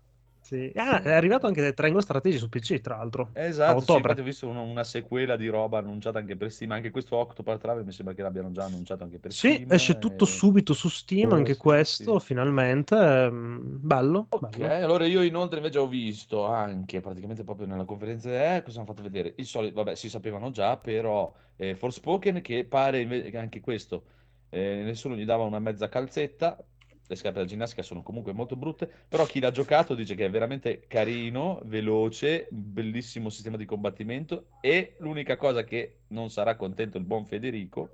Sì. 0.48 0.72
Ah, 0.76 1.02
è 1.02 1.12
arrivato 1.12 1.46
anche 1.46 1.74
Triangle 1.74 2.00
Strategy 2.00 2.38
su 2.38 2.48
PC, 2.48 2.80
tra 2.80 2.96
l'altro. 2.96 3.28
Esatto, 3.34 3.80
sì, 3.82 3.98
infatti 3.98 4.20
ho 4.20 4.24
visto 4.24 4.48
una, 4.48 4.60
una 4.60 4.82
sequela 4.82 5.36
di 5.36 5.46
roba 5.48 5.78
annunciata 5.78 6.18
anche 6.18 6.36
per 6.36 6.50
Steam, 6.50 6.70
anche 6.72 6.90
questo 6.90 7.16
Octopath 7.16 7.60
Traveler 7.60 7.84
mi 7.86 7.92
sembra 7.92 8.14
che 8.14 8.22
l'abbiano 8.22 8.50
già 8.50 8.64
annunciato 8.64 9.04
anche 9.04 9.18
per 9.18 9.32
Sì, 9.32 9.38
Steam. 9.50 9.68
esce 9.68 9.98
tutto 9.98 10.24
e- 10.24 10.26
subito 10.26 10.72
su 10.74 10.88
Steam, 10.88 11.32
anche 11.32 11.52
sì, 11.52 11.60
questo, 11.60 12.18
sì. 12.18 12.26
finalmente. 12.26 12.96
ehm, 12.96 13.60
Bello, 13.80 14.28
Ok, 14.30 14.58
bello. 14.58 14.74
allora 14.84 15.06
io 15.06 15.22
inoltre 15.22 15.56
invece 15.56 15.78
ho 15.78 15.88
visto 15.88 16.44
anche 16.44 17.00
praticamente 17.00 17.44
proprio 17.44 17.66
nella 17.66 17.84
conferenza, 17.86 18.56
eh, 18.56 18.62
cosa 18.62 18.78
hanno 18.78 18.86
fatto 18.86 19.02
vedere? 19.02 19.32
Il 19.38 19.46
solito, 19.46 19.74
vabbè, 19.76 19.94
si 19.94 20.10
sapevano 20.10 20.50
già, 20.50 20.76
però 20.76 21.32
eh, 21.56 21.74
Forspoken 21.74 22.42
che 22.42 22.66
pare 22.66 23.02
anche 23.36 23.60
questo 23.60 24.04
eh, 24.50 24.82
nessuno 24.84 25.16
gli 25.16 25.24
dava 25.24 25.44
una 25.44 25.58
mezza 25.60 25.88
calzetta, 25.88 26.62
le 27.08 27.16
scarpe 27.16 27.38
da 27.40 27.46
ginnastica 27.46 27.82
sono 27.82 28.02
comunque 28.02 28.32
molto 28.32 28.54
brutte, 28.54 28.88
però 29.08 29.24
chi 29.24 29.40
l'ha 29.40 29.50
giocato 29.50 29.94
dice 29.94 30.14
che 30.14 30.26
è 30.26 30.30
veramente 30.30 30.84
carino, 30.86 31.60
veloce, 31.64 32.46
bellissimo 32.50 33.30
sistema 33.30 33.56
di 33.56 33.64
combattimento 33.64 34.48
e 34.60 34.94
l'unica 34.98 35.36
cosa 35.36 35.64
che 35.64 36.00
non 36.08 36.30
sarà 36.30 36.54
contento 36.54 36.98
il 36.98 37.04
buon 37.04 37.24
Federico 37.24 37.88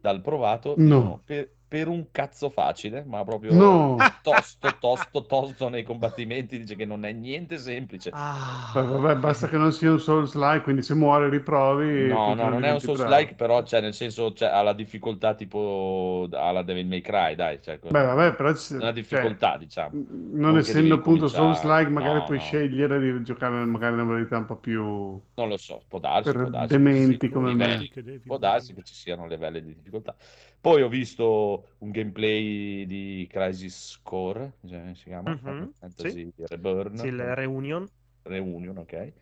dal 0.00 0.20
provato, 0.20 0.74
No. 0.76 1.22
per, 1.24 1.48
per 1.70 1.86
un 1.86 2.10
cazzo 2.10 2.50
facile, 2.50 3.04
ma 3.06 3.22
proprio 3.22 3.52
No. 3.54 3.96
tosto, 4.22 4.76
tosto, 4.80 5.24
tosto 5.24 5.68
nei 5.68 5.84
combattimenti, 5.84 6.58
dice 6.58 6.74
che 6.74 6.84
non 6.84 7.04
è 7.04 7.12
niente 7.12 7.58
semplice. 7.58 8.10
Ah, 8.12 8.72
Beh, 8.74 8.82
vabbè, 8.82 9.14
basta 9.20 9.46
che 9.46 9.56
non 9.56 9.70
sia 9.72 9.92
un 9.92 10.00
Souls-like, 10.00 10.62
quindi 10.62 10.82
se 10.82 10.94
muore 10.94 11.28
riprovi. 11.28 12.08
No, 12.08 12.34
no, 12.34 12.48
non 12.48 12.64
è 12.64 12.72
un 12.72 12.80
Souls-like, 12.80 13.34
bravo. 13.34 13.36
però 13.36 13.62
cioè, 13.62 13.80
nel 13.80 13.94
senso 13.94 14.32
cioè, 14.32 14.48
ha 14.48 14.62
la 14.62 14.72
difficoltà 14.72 15.34
tipo 15.34 16.26
alla 16.32 16.62
Devil 16.62 16.86
May 16.88 17.02
Cry, 17.02 17.36
dai, 17.36 17.60
cioè, 17.62 17.78
Beh, 17.78 17.88
vabbè, 17.88 18.34
però 18.34 18.52
ci- 18.56 18.72
una 18.74 18.86
cioè, 18.86 18.92
difficoltà, 18.92 19.56
diciamo. 19.56 19.90
non 20.32 20.58
essendo 20.58 20.94
appunto 20.96 21.26
cominciare- 21.30 21.54
Souls-like, 21.54 21.90
magari 21.90 22.18
no, 22.18 22.24
puoi 22.24 22.38
no. 22.38 22.42
scegliere 22.42 22.98
di 22.98 23.22
giocare 23.22 23.64
magari 23.64 23.92
una 23.94 24.02
modalità 24.04 24.38
un 24.38 24.46
po' 24.46 24.56
più 24.56 24.82
Non 24.82 25.48
lo 25.48 25.56
so, 25.56 25.84
può 25.86 26.00
darsi, 26.00 26.32
per 26.32 26.40
può 26.42 26.50
darsi 26.50 26.76
dementi 26.76 27.28
come 27.28 27.54
me. 27.54 27.76
livelli- 27.78 28.18
può 28.18 28.38
darsi 28.38 28.74
che 28.74 28.82
ci 28.82 28.94
siano 28.94 29.28
livelli 29.28 29.62
di 29.62 29.72
difficoltà. 29.74 30.16
Poi 30.60 30.82
ho 30.82 30.88
visto 30.88 31.76
un 31.78 31.90
gameplay 31.90 32.84
di 32.86 33.26
Crisis 33.30 33.98
Core, 34.02 34.58
cioè, 34.66 34.94
si 34.94 35.04
chiama, 35.04 35.32
Mhm, 35.32 35.42
Final 35.42 35.72
Fantasy 35.78 36.30
Reborn, 36.36 36.96
sì, 36.96 37.06
il 37.06 37.34
Reunion. 37.34 37.88
Reunion, 38.22 38.76
ok. 38.78 39.12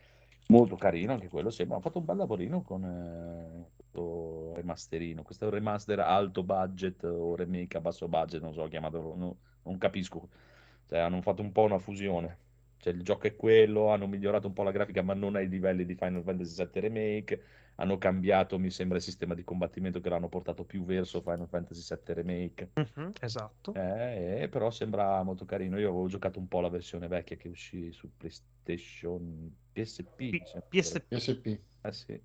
Molto 0.47 0.77
carino 0.77 1.12
anche 1.12 1.28
quello, 1.28 1.51
sembra. 1.51 1.77
Ha 1.77 1.81
fatto 1.81 1.98
un 1.98 2.05
bel 2.06 2.16
lavorino 2.16 2.62
con 2.62 2.82
eh, 2.85 3.70
questo 3.77 4.52
remasterino. 4.55 5.23
Questo 5.23 5.44
è 5.44 5.48
un 5.48 5.55
remaster 5.55 6.01
alto 6.01 6.43
budget 6.43 7.05
o 7.05 7.36
remake 7.36 7.77
a 7.77 7.81
basso 7.81 8.09
budget, 8.09 8.40
non 8.43 8.52
so, 8.55 8.66
chiamato, 8.69 9.15
no- 9.16 9.36
non 9.62 9.78
capisco. 9.78 10.28
Cioè, 10.86 10.98
hanno 10.98 11.20
fatto 11.23 11.43
un 11.43 11.52
po' 11.52 11.62
una 11.62 11.78
fusione. 11.78 12.39
Cioè, 12.78 12.93
il 12.93 13.02
gioco 13.02 13.27
è 13.27 13.36
quello, 13.36 13.89
hanno 13.90 14.06
migliorato 14.06 14.47
un 14.47 14.52
po' 14.55 14.62
la 14.62 14.70
grafica, 14.70 15.02
ma 15.02 15.15
non 15.15 15.36
ai 15.36 15.48
livelli 15.48 15.85
di 15.85 15.94
Final 15.94 16.23
Fantasy 16.23 16.55
VII 16.55 16.81
Remake. 16.81 17.43
Hanno 17.80 17.98
cambiato, 17.98 18.59
mi 18.59 18.70
sembra, 18.70 18.96
il 18.98 19.02
sistema 19.02 19.34
di 19.34 19.44
combattimento 19.44 20.00
che 20.00 20.09
l'hanno 20.09 20.28
portato 20.28 20.64
più 20.64 20.84
verso 20.84 21.20
Final 21.20 21.48
Fantasy 21.48 21.80
VII 21.82 22.14
Remake. 22.14 22.70
Mhm, 22.76 23.12
esatto. 23.20 23.72
Eh, 23.74 24.42
eh, 24.42 24.48
però 24.48 24.70
sembra 24.70 25.22
molto 25.22 25.44
carino. 25.44 25.78
Io 25.78 25.88
avevo 25.90 26.09
giocato 26.09 26.38
un 26.38 26.48
po' 26.48 26.60
la 26.60 26.68
versione 26.68 27.06
vecchia 27.06 27.36
che 27.36 27.48
uscì 27.48 27.92
su 27.92 28.10
PlayStation 28.16 29.55
PSP. 29.72 30.30
P- 30.30 30.42
PSP. 30.70 31.09
PSP. 31.09 31.60
eh 31.82 31.92
sì. 31.92 32.20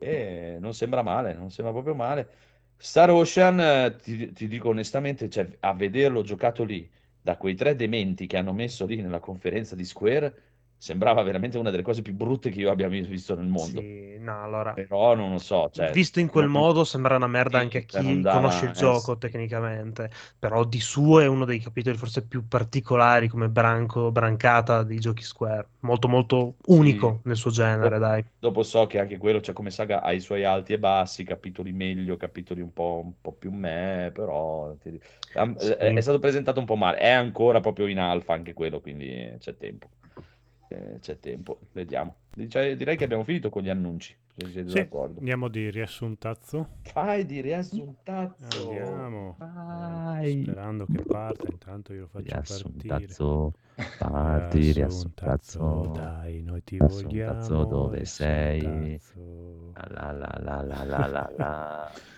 E 0.00 0.56
non 0.60 0.74
sembra 0.74 1.02
male, 1.02 1.34
non 1.34 1.50
sembra 1.50 1.72
proprio 1.72 1.94
male. 1.94 2.28
Star 2.76 3.10
Ocean, 3.10 3.60
eh, 3.60 3.96
ti, 3.96 4.32
ti 4.32 4.46
dico 4.46 4.68
onestamente, 4.68 5.28
cioè, 5.28 5.56
a 5.60 5.74
vederlo 5.74 6.22
giocato 6.22 6.62
lì, 6.64 6.88
da 7.20 7.36
quei 7.36 7.54
tre 7.56 7.74
dementi 7.74 8.26
che 8.26 8.36
hanno 8.36 8.52
messo 8.52 8.86
lì 8.86 9.00
nella 9.02 9.18
conferenza 9.18 9.74
di 9.74 9.84
Square, 9.84 10.47
sembrava 10.78 11.22
veramente 11.22 11.58
una 11.58 11.70
delle 11.70 11.82
cose 11.82 12.02
più 12.02 12.14
brutte 12.14 12.50
che 12.50 12.60
io 12.60 12.70
abbia 12.70 12.88
visto 12.88 13.34
nel 13.34 13.46
mondo. 13.46 13.80
Sì, 13.80 14.16
no, 14.18 14.42
allora, 14.42 14.72
Però 14.72 15.14
non 15.14 15.32
lo 15.32 15.38
so, 15.38 15.68
cioè, 15.70 15.92
visto 15.92 16.20
in 16.20 16.28
quel 16.28 16.46
non- 16.46 16.48
modo 16.48 16.84
sembra 16.84 17.16
una 17.16 17.26
merda 17.26 17.58
Sì, 17.58 17.58
anche 17.58 17.78
a 17.78 17.82
chi 17.82 18.22
dava- 18.22 18.26
conosce 18.26 18.66
il 18.66 18.72
eh, 18.76 18.94
gioco 18.94 19.16
sì. 19.16 19.18
tecnicamente, 19.18 20.10
però 20.38 20.64
di 20.64 20.80
suo 20.80 21.20
è 21.20 21.26
uno 21.26 21.44
dei 21.44 21.58
capitoli 21.60 21.96
forse 21.96 22.26
più 22.26 22.46
particolari 22.48 23.28
come 23.28 23.48
branco, 23.48 24.10
brancata 24.12 24.82
di 24.84 24.98
giochi 25.00 25.22
Square, 25.22 25.68
molto 25.80 26.08
molto 26.08 26.56
unico 26.66 27.20
nel 27.24 27.36
suo 27.36 27.50
genere, 27.50 27.98
dai. 27.98 28.24
Dopo 28.40 28.62
so 28.62 28.86
che 28.86 29.00
anche 29.00 29.16
quello, 29.18 29.40
cioè 29.40 29.52
come 29.52 29.70
saga, 29.70 30.00
ha 30.00 30.12
i 30.12 30.20
suoi 30.20 30.44
alti 30.44 30.72
e 30.72 30.78
bassi, 30.78 31.24
capitoli 31.24 31.72
meglio, 31.72 32.16
capitoli 32.16 32.60
un 32.60 32.72
po', 32.72 33.00
un 33.04 33.20
po' 33.20 33.32
più 33.32 33.50
me, 33.50 34.12
però 34.14 34.76
ti 34.76 34.96
Sì. 35.56 35.74
è 35.82 36.00
stato 36.00 36.20
presentato 36.20 36.60
un 36.60 36.66
po' 36.66 36.76
male, 36.76 36.98
è 36.98 37.08
ancora 37.10 37.58
proprio 37.58 37.88
in 37.88 37.98
alfa 37.98 38.34
anche 38.34 38.52
quello, 38.52 38.80
quindi 38.80 39.34
c'è 39.40 39.56
tempo. 39.56 39.90
Eh, 40.68 40.98
C'è 41.00 41.18
tempo, 41.18 41.60
vediamo. 41.72 42.16
Dice- 42.34 42.76
direi 42.76 42.96
che 42.96 43.04
abbiamo 43.04 43.24
finito 43.24 43.48
con 43.48 43.62
gli 43.62 43.70
annunci, 43.70 44.14
se 44.36 44.46
siete 44.50 44.68
Sì, 44.68 44.76
d'accordo. 44.78 45.18
andiamo 45.18 45.48
di 45.48 45.70
riassuntazzo. 45.70 46.68
Fai 46.82 47.24
di 47.26 47.40
riassuntazzo. 47.40 48.68
Andiamo. 48.70 49.36
Vai. 49.38 50.42
Sperando 50.42 50.86
che 50.86 51.02
parta, 51.04 51.48
intanto 51.50 51.92
io 51.94 52.02
lo 52.02 52.06
faccio 52.06 52.34
partire. 52.34 52.98
Riassuntazzo, 53.06 53.52
parti, 53.98 54.72
riassuntazzo. 54.72 55.92
Dai, 55.94 56.42
noi 56.42 56.62
ti 56.62 56.76
Riassuntazzo, 56.78 57.54
vogliamo. 57.54 57.64
dove 57.64 58.04
sei? 58.04 58.60
riassuntazzo. 58.60 59.72
La 59.90 60.12
la 60.12 60.38
la 60.42 60.62
la 60.62 60.84
la 60.84 61.06
la 61.06 61.32
la. 61.36 61.92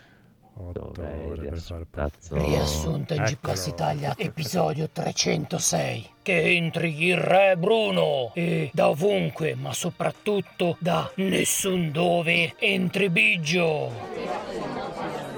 Otto 0.55 0.93
Dov'è 0.95 1.15
il 1.15 1.31
ore 1.31 1.49
per 1.49 1.59
far 1.59 1.79
riassuntazzo? 1.79 2.37
Riassunta 2.37 3.15
in 3.15 3.23
G 3.23 3.31
Eccolo. 3.31 3.39
Plus 3.41 3.67
Italia, 3.67 4.15
episodio 4.17 4.89
306. 4.93 6.11
Che 6.23 6.43
entri 6.43 7.07
il 7.07 7.17
re 7.17 7.57
Bruno 7.57 8.31
e 8.35 8.71
da 8.73 8.89
ovunque, 8.89 9.55
ma 9.55 9.73
soprattutto 9.73 10.77
da 10.79 11.11
nessun 11.17 11.91
dove, 11.91 12.55
entri 12.59 13.09
Biggio. 13.09 15.30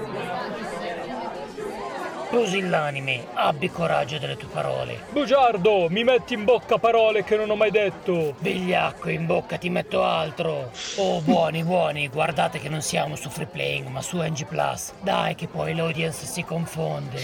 Pusillanime, 2.33 3.27
abbi 3.35 3.69
coraggio 3.69 4.17
delle 4.17 4.35
tue 4.35 4.47
parole. 4.47 5.03
Bugiardo, 5.11 5.87
mi 5.91 6.03
metti 6.03 6.33
in 6.33 6.45
bocca 6.45 6.79
parole 6.79 7.23
che 7.23 7.35
non 7.35 7.51
ho 7.51 7.55
mai 7.55 7.69
detto. 7.69 8.33
Vigliacco, 8.39 9.09
in 9.09 9.27
bocca 9.27 9.59
ti 9.59 9.69
metto 9.69 10.03
altro. 10.03 10.71
Oh, 10.95 11.21
buoni, 11.21 11.63
buoni, 11.63 12.07
guardate 12.07 12.57
che 12.57 12.69
non 12.69 12.81
siamo 12.81 13.15
su 13.15 13.29
Free 13.29 13.45
Playing, 13.45 13.87
ma 13.87 14.01
su 14.01 14.19
NG 14.19 14.47
Plus. 14.47 14.93
Dai, 15.01 15.35
che 15.35 15.45
poi 15.45 15.75
l'audience 15.75 16.25
si 16.25 16.43
confonde. 16.43 17.21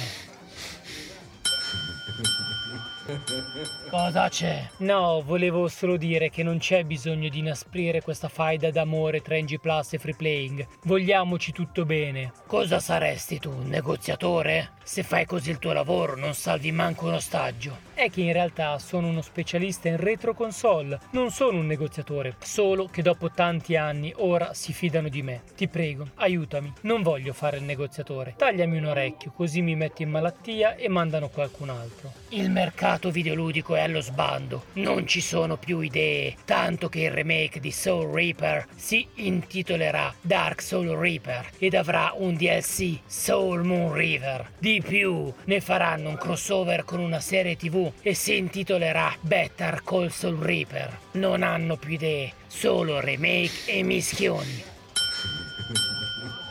Cosa 3.90 4.30
c'è? 4.30 4.70
No, 4.78 5.24
volevo 5.26 5.68
solo 5.68 5.98
dire 5.98 6.30
che 6.30 6.44
non 6.44 6.60
c'è 6.60 6.84
bisogno 6.84 7.28
di 7.28 7.40
inasprire 7.40 8.02
questa 8.02 8.30
faida 8.30 8.70
d'amore 8.70 9.22
tra 9.22 9.36
NG 9.36 9.60
Plus 9.60 9.94
e 9.94 9.98
Free 9.98 10.16
Playing. 10.16 10.68
Vogliamoci 10.84 11.52
tutto 11.52 11.86
bene. 11.86 12.32
Cosa 12.46 12.80
saresti 12.80 13.40
tu, 13.40 13.50
un 13.50 13.68
negoziatore? 13.68 14.74
Se 14.84 15.02
fai 15.04 15.26
così 15.26 15.50
il 15.50 15.60
tuo 15.60 15.74
lavoro, 15.74 16.16
non 16.16 16.34
salvi 16.34 16.72
manco 16.72 17.08
un 17.08 17.14
ostaggio. 17.14 17.88
È 17.94 18.10
che 18.10 18.22
in 18.22 18.32
realtà 18.32 18.78
sono 18.80 19.08
uno 19.08 19.22
specialista 19.22 19.88
in 19.88 19.98
retro 19.98 20.34
console, 20.34 21.00
non 21.12 21.32
sono 21.32 21.58
un 21.58 21.68
negoziatore, 21.68 22.36
solo 22.40 22.86
che 22.86 23.02
dopo 23.02 23.30
tanti 23.30 23.76
anni 23.76 24.14
ora 24.18 24.54
si 24.54 24.72
fidano 24.72 25.10
di 25.10 25.22
me. 25.22 25.42
Ti 25.56 25.68
prego, 25.68 26.10
aiutami, 26.16 26.74
non 26.82 27.02
voglio 27.02 27.34
fare 27.34 27.58
il 27.58 27.64
negoziatore. 27.64 28.36
Tagliami 28.38 28.78
un 28.78 28.86
orecchio, 28.86 29.32
così 29.36 29.62
mi 29.62 29.76
metti 29.76 30.04
in 30.04 30.10
malattia 30.10 30.76
e 30.76 30.88
mandano 30.90 31.30
qualcun 31.30 31.70
altro. 31.70 32.12
Il 32.30 32.50
mercato 32.50 33.12
videoludico 33.12 33.76
è 33.76 33.79
allo 33.80 34.02
sbando, 34.02 34.66
non 34.74 35.08
ci 35.08 35.22
sono 35.22 35.58
più 35.58 35.80
idee, 35.80 36.36
tanto 36.46 36.90
che 36.90 37.02
il 37.02 37.12
remake 37.12 37.60
di 37.60 37.72
Soul 37.72 38.14
Reaper 38.14 38.68
si 38.76 39.08
intitolerà 39.16 40.14
Dark 40.22 40.62
Soul 40.62 40.90
Reaper 40.98 41.50
ed 41.58 41.74
avrà 41.74 42.14
un 42.16 42.36
DLC 42.36 43.00
Soul 43.06 43.64
Moon 43.64 43.94
River. 43.94 44.52
Di 44.58 44.82
più, 44.86 45.32
ne 45.46 45.62
faranno 45.62 46.10
un 46.10 46.18
crossover 46.18 46.84
con 46.84 47.00
una 47.00 47.20
serie 47.20 47.56
TV 47.56 47.92
e 48.02 48.14
si 48.14 48.38
intitolerà 48.38 49.16
Better 49.22 49.82
Call 49.84 50.08
Soul 50.08 50.38
Reaper. 50.38 50.98
Non 51.12 51.44
hanno 51.44 51.78
più 51.78 51.94
idee, 51.94 52.34
solo 52.48 53.00
remake 53.00 53.66
e 53.66 53.84
mischioni. 53.84 54.64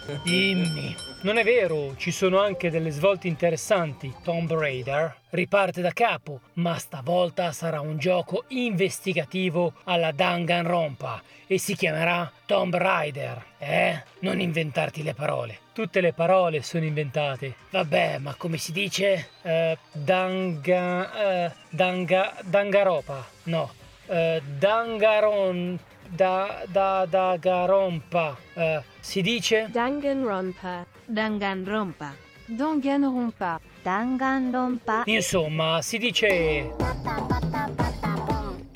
Dimmi. 0.24 1.07
Non 1.20 1.36
è 1.36 1.43
vero, 1.43 1.97
ci 1.97 2.12
sono 2.12 2.39
anche 2.39 2.70
delle 2.70 2.90
svolte 2.90 3.27
interessanti. 3.27 4.15
Tomb 4.23 4.53
Raider 4.53 5.16
riparte 5.31 5.81
da 5.81 5.90
capo, 5.90 6.40
ma 6.55 6.78
stavolta 6.78 7.51
sarà 7.51 7.81
un 7.81 7.99
gioco 7.99 8.45
investigativo 8.49 9.73
alla 9.85 10.12
Danganronpa 10.12 11.20
e 11.49 11.59
si 11.59 11.74
chiamerà 11.74 12.31
Tomb 12.47 12.77
Raider. 12.77 13.45
Eh? 13.59 14.01
Non 14.20 14.39
inventarti 14.40 15.03
le 15.03 15.12
parole. 15.12 15.59
Tutte 15.73 16.01
le 16.01 16.12
parole 16.12 16.62
sono 16.62 16.85
inventate. 16.85 17.57
Vabbè, 17.70 18.19
ma 18.19 18.35
come 18.36 18.57
si 18.57 18.70
dice? 18.70 19.31
Eh, 19.43 19.77
danga... 19.90 21.47
eh, 21.47 21.53
danga... 21.69 22.32
Dangaropa. 22.45 23.27
No. 23.45 23.73
Eh, 24.07 24.40
dangaron... 24.57 25.77
Da... 26.09 26.62
Da... 26.69 27.05
Dagarompa. 27.07 28.36
Eh, 28.55 28.82
si 29.01 29.20
dice? 29.20 29.66
Danganronpa. 29.69 30.86
Danganronpa. 31.09 32.12
Danganronpa. 32.44 33.60
Danganronpa. 33.82 35.05
Insomma, 35.06 35.80
si 35.80 35.97
dice... 35.97 36.68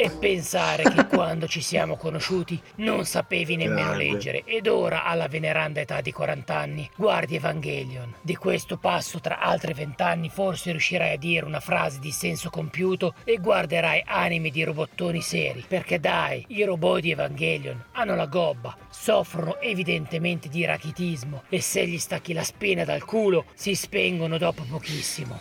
E 0.03 0.11
pensare 0.11 0.83
che 0.83 1.07
quando 1.07 1.47
ci 1.47 1.61
siamo 1.61 1.95
conosciuti 1.95 2.61
non 2.79 3.05
sapevi 3.05 3.55
nemmeno 3.55 3.91
Grande. 3.91 4.05
leggere 4.05 4.43
ed 4.45 4.67
ora 4.67 5.05
alla 5.05 5.29
veneranda 5.29 5.79
età 5.79 6.01
di 6.01 6.11
40 6.11 6.57
anni 6.57 6.91
guardi 6.97 7.37
Evangelion. 7.37 8.13
Di 8.21 8.35
questo 8.35 8.79
passo 8.79 9.21
tra 9.21 9.39
altri 9.39 9.75
20 9.75 10.03
anni 10.03 10.29
forse 10.29 10.73
riuscirai 10.73 11.13
a 11.13 11.17
dire 11.17 11.47
una 11.47 11.61
frase 11.61 12.01
di 12.01 12.11
senso 12.11 12.51
compiuto 12.51 13.15
e 13.23 13.37
guarderai 13.37 14.03
anime 14.05 14.51
di 14.51 14.65
robottoni 14.65 15.21
seri. 15.21 15.65
Perché 15.69 16.01
dai, 16.01 16.45
i 16.49 16.65
robot 16.65 17.01
di 17.01 17.13
Evangelion 17.13 17.81
hanno 17.93 18.17
la 18.17 18.27
gobba, 18.27 18.77
soffrono 18.91 19.61
evidentemente 19.61 20.49
di 20.49 20.65
rachitismo 20.65 21.45
e 21.49 21.61
se 21.61 21.87
gli 21.87 21.99
stacchi 21.99 22.33
la 22.33 22.43
spina 22.43 22.85
dal 22.85 23.05
culo 23.05 23.45
si 23.55 23.77
spengono 23.77 24.37
dopo 24.37 24.65
pochissimo. 24.69 25.41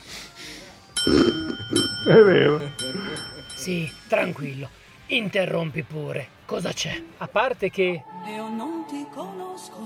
È 2.06 2.14
vero. 2.14 3.31
Sì, 3.62 3.88
tranquillo. 4.08 4.68
Interrompi 5.08 5.84
pure. 5.84 6.28
Cosa 6.46 6.72
c'è? 6.74 7.00
A 7.18 7.28
parte 7.28 7.70
che 7.70 8.04
Io 8.36 8.50
non 8.50 8.86
ti 8.88 9.06
conosco, 9.14 9.78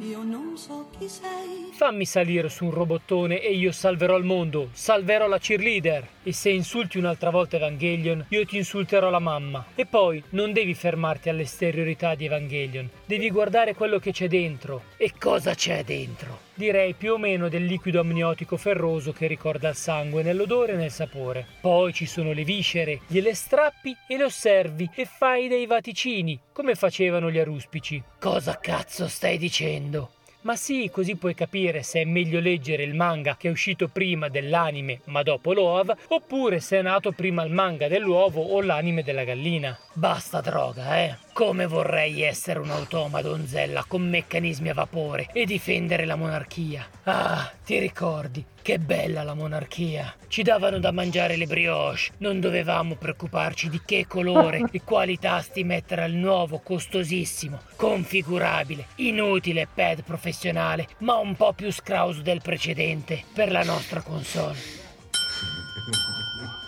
io 0.00 0.22
non 0.22 0.52
so 0.58 0.88
chi 0.98 1.08
sei. 1.08 1.70
fammi 1.72 2.04
salire 2.04 2.50
su 2.50 2.66
un 2.66 2.72
robottone 2.72 3.40
e 3.40 3.54
io 3.54 3.72
salverò 3.72 4.18
il 4.18 4.24
mondo, 4.24 4.68
salverò 4.72 5.26
la 5.28 5.38
cheerleader. 5.38 6.06
E 6.24 6.32
se 6.32 6.50
insulti 6.50 6.98
un'altra 6.98 7.30
volta 7.30 7.56
Evangelion, 7.56 8.26
io 8.28 8.44
ti 8.44 8.58
insulterò 8.58 9.08
la 9.08 9.18
mamma. 9.18 9.64
E 9.74 9.86
poi 9.86 10.22
non 10.30 10.52
devi 10.52 10.74
fermarti 10.74 11.30
all'esteriorità 11.30 12.14
di 12.14 12.26
Evangelion, 12.26 12.88
devi 13.06 13.30
guardare 13.30 13.74
quello 13.74 13.98
che 13.98 14.12
c'è 14.12 14.28
dentro. 14.28 14.82
E 14.98 15.12
cosa 15.18 15.54
c'è 15.54 15.82
dentro? 15.84 16.40
Direi 16.58 16.94
più 16.94 17.12
o 17.12 17.18
meno 17.18 17.50
del 17.50 17.66
liquido 17.66 18.00
amniotico 18.00 18.56
ferroso 18.56 19.12
che 19.12 19.26
ricorda 19.26 19.68
il 19.68 19.74
sangue 19.74 20.22
nell'odore 20.22 20.72
e 20.72 20.76
nel 20.76 20.90
sapore. 20.90 21.46
Poi 21.60 21.92
ci 21.92 22.06
sono 22.06 22.32
le 22.32 22.44
viscere, 22.44 23.00
gliele 23.08 23.34
strappi 23.34 23.94
e 24.08 24.16
le 24.16 24.24
osservi 24.24 24.88
e 24.94 25.04
fai 25.04 25.48
dei 25.48 25.66
vaticini, 25.66 26.40
come 26.52 26.74
facevano 26.74 27.30
gli 27.30 27.38
aruspici. 27.38 28.02
Cosa 28.18 28.58
cazzo 28.58 29.06
stai 29.06 29.36
dicendo? 29.36 30.12
Ma 30.46 30.56
sì, 30.56 30.88
così 30.90 31.16
puoi 31.16 31.34
capire 31.34 31.82
se 31.82 32.00
è 32.00 32.04
meglio 32.06 32.40
leggere 32.40 32.84
il 32.84 32.94
manga 32.94 33.36
che 33.36 33.48
è 33.48 33.50
uscito 33.50 33.88
prima 33.88 34.28
dell'anime 34.30 35.00
ma 35.06 35.22
dopo 35.22 35.52
l'OAV, 35.52 35.94
oppure 36.08 36.60
se 36.60 36.78
è 36.78 36.82
nato 36.82 37.12
prima 37.12 37.42
il 37.42 37.52
manga 37.52 37.86
dell'uovo 37.86 38.40
o 38.40 38.62
l'anime 38.62 39.02
della 39.02 39.24
gallina. 39.24 39.78
Basta 39.92 40.40
droga, 40.40 40.98
eh? 41.02 41.25
Come 41.36 41.66
vorrei 41.66 42.22
essere 42.22 42.60
un'automa 42.60 43.20
donzella 43.20 43.84
con 43.86 44.08
meccanismi 44.08 44.70
a 44.70 44.72
vapore 44.72 45.28
e 45.34 45.44
difendere 45.44 46.06
la 46.06 46.16
monarchia. 46.16 46.88
Ah, 47.02 47.52
ti 47.62 47.78
ricordi? 47.78 48.42
Che 48.62 48.78
bella 48.78 49.22
la 49.22 49.34
monarchia. 49.34 50.14
Ci 50.28 50.42
davano 50.42 50.78
da 50.78 50.92
mangiare 50.92 51.36
le 51.36 51.44
brioche, 51.44 52.12
non 52.20 52.40
dovevamo 52.40 52.94
preoccuparci 52.94 53.68
di 53.68 53.82
che 53.84 54.06
colore 54.08 54.64
e 54.72 54.80
quali 54.82 55.18
tasti 55.18 55.62
mettere 55.62 56.04
al 56.04 56.12
nuovo, 56.12 56.60
costosissimo, 56.60 57.60
configurabile, 57.76 58.86
inutile 58.94 59.68
pad 59.72 60.04
professionale, 60.04 60.88
ma 61.00 61.16
un 61.16 61.36
po' 61.36 61.52
più 61.52 61.70
scrauso 61.70 62.22
del 62.22 62.40
precedente 62.40 63.22
per 63.34 63.50
la 63.50 63.62
nostra 63.62 64.00
console. 64.00 64.56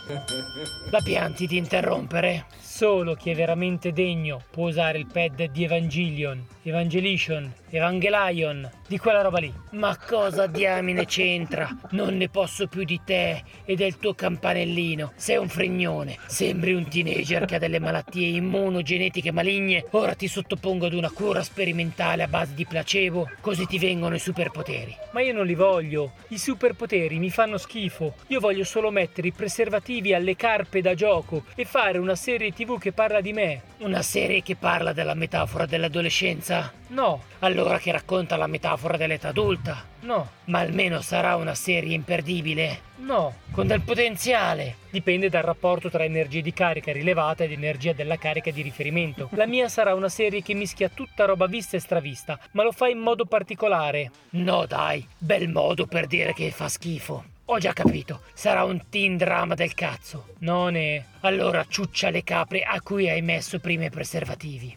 La 0.90 1.00
pianti 1.00 1.46
di 1.46 1.56
interrompere? 1.56 2.44
Solo 2.78 3.16
chi 3.16 3.30
è 3.30 3.34
veramente 3.34 3.92
degno 3.92 4.40
può 4.52 4.68
usare 4.68 4.98
il 4.98 5.08
pad 5.12 5.50
di 5.50 5.64
Evangelion, 5.64 6.46
Evangelation, 6.62 7.52
Evangelion, 7.70 8.70
di 8.86 8.98
quella 8.98 9.20
roba 9.20 9.40
lì. 9.40 9.52
Ma 9.72 9.98
cosa 9.98 10.46
diamine 10.46 11.04
c'entra? 11.04 11.68
Non 11.90 12.16
ne 12.16 12.28
posso 12.28 12.68
più 12.68 12.84
di 12.84 13.00
te 13.04 13.42
e 13.64 13.74
del 13.74 13.98
tuo 13.98 14.14
campanellino. 14.14 15.12
Sei 15.16 15.38
un 15.38 15.48
fregnone. 15.48 16.18
Sembri 16.26 16.72
un 16.72 16.86
teenager 16.86 17.46
che 17.46 17.56
ha 17.56 17.58
delle 17.58 17.80
malattie 17.80 18.28
immunogenetiche 18.28 19.32
maligne. 19.32 19.84
Ora 19.90 20.14
ti 20.14 20.28
sottopongo 20.28 20.86
ad 20.86 20.92
una 20.92 21.10
cura 21.10 21.42
sperimentale 21.42 22.22
a 22.22 22.28
base 22.28 22.54
di 22.54 22.64
placebo, 22.64 23.28
così 23.40 23.66
ti 23.66 23.80
vengono 23.80 24.14
i 24.14 24.20
superpoteri. 24.20 24.96
Ma 25.10 25.20
io 25.20 25.32
non 25.32 25.46
li 25.46 25.54
voglio. 25.54 26.12
I 26.28 26.38
superpoteri 26.38 27.18
mi 27.18 27.30
fanno 27.30 27.58
schifo. 27.58 28.14
Io 28.28 28.38
voglio 28.38 28.62
solo 28.62 28.92
mettere 28.92 29.26
i 29.26 29.32
preservativi 29.32 30.14
alle 30.14 30.36
carpe 30.36 30.80
da 30.80 30.94
gioco 30.94 31.42
e 31.56 31.64
fare 31.64 31.98
una 31.98 32.14
serie 32.14 32.52
TV 32.52 32.67
che 32.76 32.92
parla 32.92 33.20
di 33.20 33.32
me. 33.32 33.62
Una 33.78 34.02
serie 34.02 34.42
che 34.42 34.56
parla 34.56 34.92
della 34.92 35.14
metafora 35.14 35.64
dell'adolescenza? 35.64 36.72
No. 36.88 37.22
Allora 37.38 37.78
che 37.78 37.92
racconta 37.92 38.36
la 38.36 38.46
metafora 38.46 38.96
dell'età 38.96 39.28
adulta? 39.28 39.84
No. 40.00 40.28
Ma 40.44 40.58
almeno 40.58 41.00
sarà 41.00 41.36
una 41.36 41.54
serie 41.54 41.94
imperdibile? 41.94 42.80
No. 42.96 43.34
Con 43.52 43.66
del 43.66 43.80
potenziale? 43.80 44.76
Dipende 44.90 45.28
dal 45.28 45.42
rapporto 45.42 45.88
tra 45.88 46.04
energia 46.04 46.40
di 46.40 46.52
carica 46.52 46.92
rilevata 46.92 47.44
ed 47.44 47.52
energia 47.52 47.92
della 47.92 48.16
carica 48.16 48.50
di 48.50 48.62
riferimento. 48.62 49.28
La 49.32 49.46
mia 49.46 49.68
sarà 49.68 49.94
una 49.94 50.08
serie 50.08 50.42
che 50.42 50.54
mischia 50.54 50.88
tutta 50.88 51.24
roba 51.24 51.46
vista 51.46 51.76
e 51.76 51.80
stravista, 51.80 52.38
ma 52.52 52.64
lo 52.64 52.72
fa 52.72 52.88
in 52.88 52.98
modo 52.98 53.24
particolare. 53.24 54.10
No 54.30 54.66
dai, 54.66 55.06
bel 55.16 55.48
modo 55.48 55.86
per 55.86 56.06
dire 56.06 56.34
che 56.34 56.50
fa 56.50 56.68
schifo. 56.68 57.36
Ho 57.50 57.58
già 57.58 57.72
capito, 57.72 58.20
sarà 58.34 58.62
un 58.64 58.90
teen 58.90 59.16
drama 59.16 59.54
del 59.54 59.72
cazzo. 59.72 60.34
Non 60.40 60.76
è. 60.76 61.02
Allora 61.20 61.64
ciuccia 61.66 62.10
le 62.10 62.22
capre 62.22 62.60
a 62.60 62.78
cui 62.82 63.08
hai 63.08 63.22
messo 63.22 63.58
prima 63.58 63.86
i 63.86 63.90
preservativi. 63.90 64.74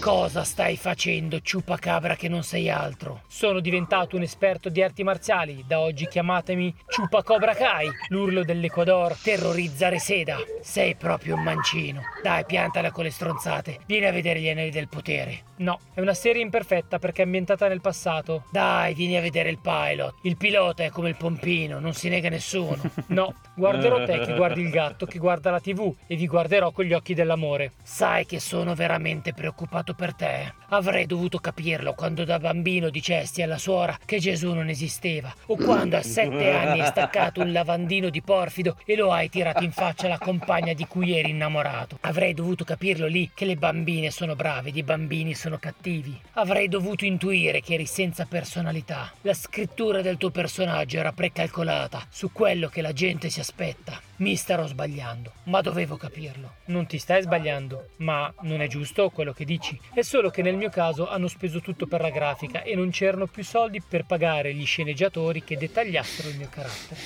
Cosa 0.00 0.44
stai 0.44 0.76
facendo, 0.76 1.40
ciupacabra 1.40 2.14
che 2.14 2.28
non 2.28 2.44
sei 2.44 2.70
altro? 2.70 3.22
Sono 3.26 3.58
diventato 3.58 4.14
un 4.14 4.22
esperto 4.22 4.68
di 4.68 4.80
arti 4.80 5.02
marziali. 5.02 5.64
Da 5.66 5.80
oggi 5.80 6.06
chiamatemi 6.06 6.72
Ciupacobra 6.86 7.52
Kai. 7.52 7.90
L'urlo 8.08 8.44
dell'Ecuador 8.44 9.16
terrorizza 9.20 9.88
Reseda. 9.88 10.36
Sei 10.62 10.94
proprio 10.94 11.34
un 11.34 11.42
mancino. 11.42 12.02
Dai, 12.22 12.44
piantala 12.44 12.92
con 12.92 13.04
le 13.04 13.10
stronzate. 13.10 13.80
Vieni 13.86 14.06
a 14.06 14.12
vedere 14.12 14.40
gli 14.40 14.48
anelli 14.48 14.70
del 14.70 14.88
potere. 14.88 15.42
No, 15.56 15.80
è 15.92 16.00
una 16.00 16.14
serie 16.14 16.42
imperfetta 16.42 17.00
perché 17.00 17.22
è 17.22 17.24
ambientata 17.24 17.66
nel 17.66 17.80
passato. 17.80 18.44
Dai, 18.52 18.94
vieni 18.94 19.16
a 19.16 19.20
vedere 19.20 19.50
il 19.50 19.58
pilot. 19.58 20.14
Il 20.22 20.36
pilota 20.36 20.84
è 20.84 20.90
come 20.90 21.08
il 21.08 21.16
pompino, 21.16 21.80
non 21.80 21.92
si 21.92 22.08
nega 22.08 22.28
nessuno. 22.28 22.78
No, 23.08 23.34
guarderò 23.56 24.04
te 24.04 24.20
che 24.20 24.36
guardi 24.36 24.60
il 24.60 24.70
gatto 24.70 25.06
che 25.06 25.18
guarda 25.18 25.50
la 25.50 25.60
TV 25.60 25.92
e 26.06 26.14
vi 26.14 26.28
guarderò 26.28 26.70
con 26.70 26.84
gli 26.84 26.92
occhi 26.92 27.14
dell'amore. 27.14 27.72
Sai 27.82 28.24
che 28.26 28.38
sono 28.38 28.74
veramente 28.76 29.34
preoccupato 29.34 29.87
per 29.94 30.14
te. 30.14 30.52
Avrei 30.70 31.06
dovuto 31.06 31.38
capirlo 31.38 31.94
quando 31.94 32.24
da 32.24 32.38
bambino 32.38 32.90
dicesti 32.90 33.42
alla 33.42 33.56
suora 33.56 33.98
che 34.04 34.18
Gesù 34.18 34.52
non 34.52 34.68
esisteva, 34.68 35.32
o 35.46 35.56
quando 35.56 35.96
a 35.96 36.02
sette 36.02 36.50
anni 36.50 36.80
hai 36.80 36.86
staccato 36.86 37.40
un 37.40 37.52
lavandino 37.52 38.10
di 38.10 38.20
porfido 38.20 38.76
e 38.84 38.94
lo 38.94 39.12
hai 39.12 39.28
tirato 39.30 39.64
in 39.64 39.72
faccia 39.72 40.06
alla 40.06 40.18
compagna 40.18 40.74
di 40.74 40.86
cui 40.86 41.16
eri 41.16 41.30
innamorato. 41.30 41.98
Avrei 42.02 42.34
dovuto 42.34 42.64
capirlo 42.64 43.06
lì 43.06 43.30
che 43.32 43.44
le 43.44 43.56
bambine 43.56 44.10
sono 44.10 44.34
brave, 44.34 44.70
i 44.72 44.82
bambini 44.82 45.34
sono 45.34 45.58
cattivi. 45.58 46.20
Avrei 46.32 46.68
dovuto 46.68 47.04
intuire 47.04 47.60
che 47.60 47.74
eri 47.74 47.86
senza 47.86 48.26
personalità. 48.26 49.12
La 49.22 49.34
scrittura 49.34 50.02
del 50.02 50.18
tuo 50.18 50.30
personaggio 50.30 50.98
era 50.98 51.12
precalcolata 51.12 52.04
su 52.10 52.30
quello 52.32 52.68
che 52.68 52.82
la 52.82 52.92
gente 52.92 53.30
si 53.30 53.40
aspetta. 53.40 54.07
Mi 54.18 54.34
starò 54.34 54.66
sbagliando, 54.66 55.32
ma 55.44 55.60
dovevo 55.60 55.96
capirlo. 55.96 56.56
Non 56.66 56.86
ti 56.86 56.98
stai 56.98 57.22
sbagliando, 57.22 57.90
ma 57.98 58.32
non 58.40 58.60
è 58.60 58.66
giusto 58.66 59.10
quello 59.10 59.32
che 59.32 59.44
dici. 59.44 59.78
È 59.94 60.02
solo 60.02 60.28
che 60.28 60.42
nel 60.42 60.56
mio 60.56 60.70
caso 60.70 61.08
hanno 61.08 61.28
speso 61.28 61.60
tutto 61.60 61.86
per 61.86 62.00
la 62.00 62.10
grafica 62.10 62.62
e 62.62 62.74
non 62.74 62.90
c'erano 62.90 63.26
più 63.26 63.44
soldi 63.44 63.80
per 63.80 64.06
pagare 64.06 64.52
gli 64.54 64.66
sceneggiatori 64.66 65.44
che 65.44 65.56
dettagliassero 65.56 66.30
il 66.30 66.36
mio 66.36 66.48
carattere. 66.50 67.00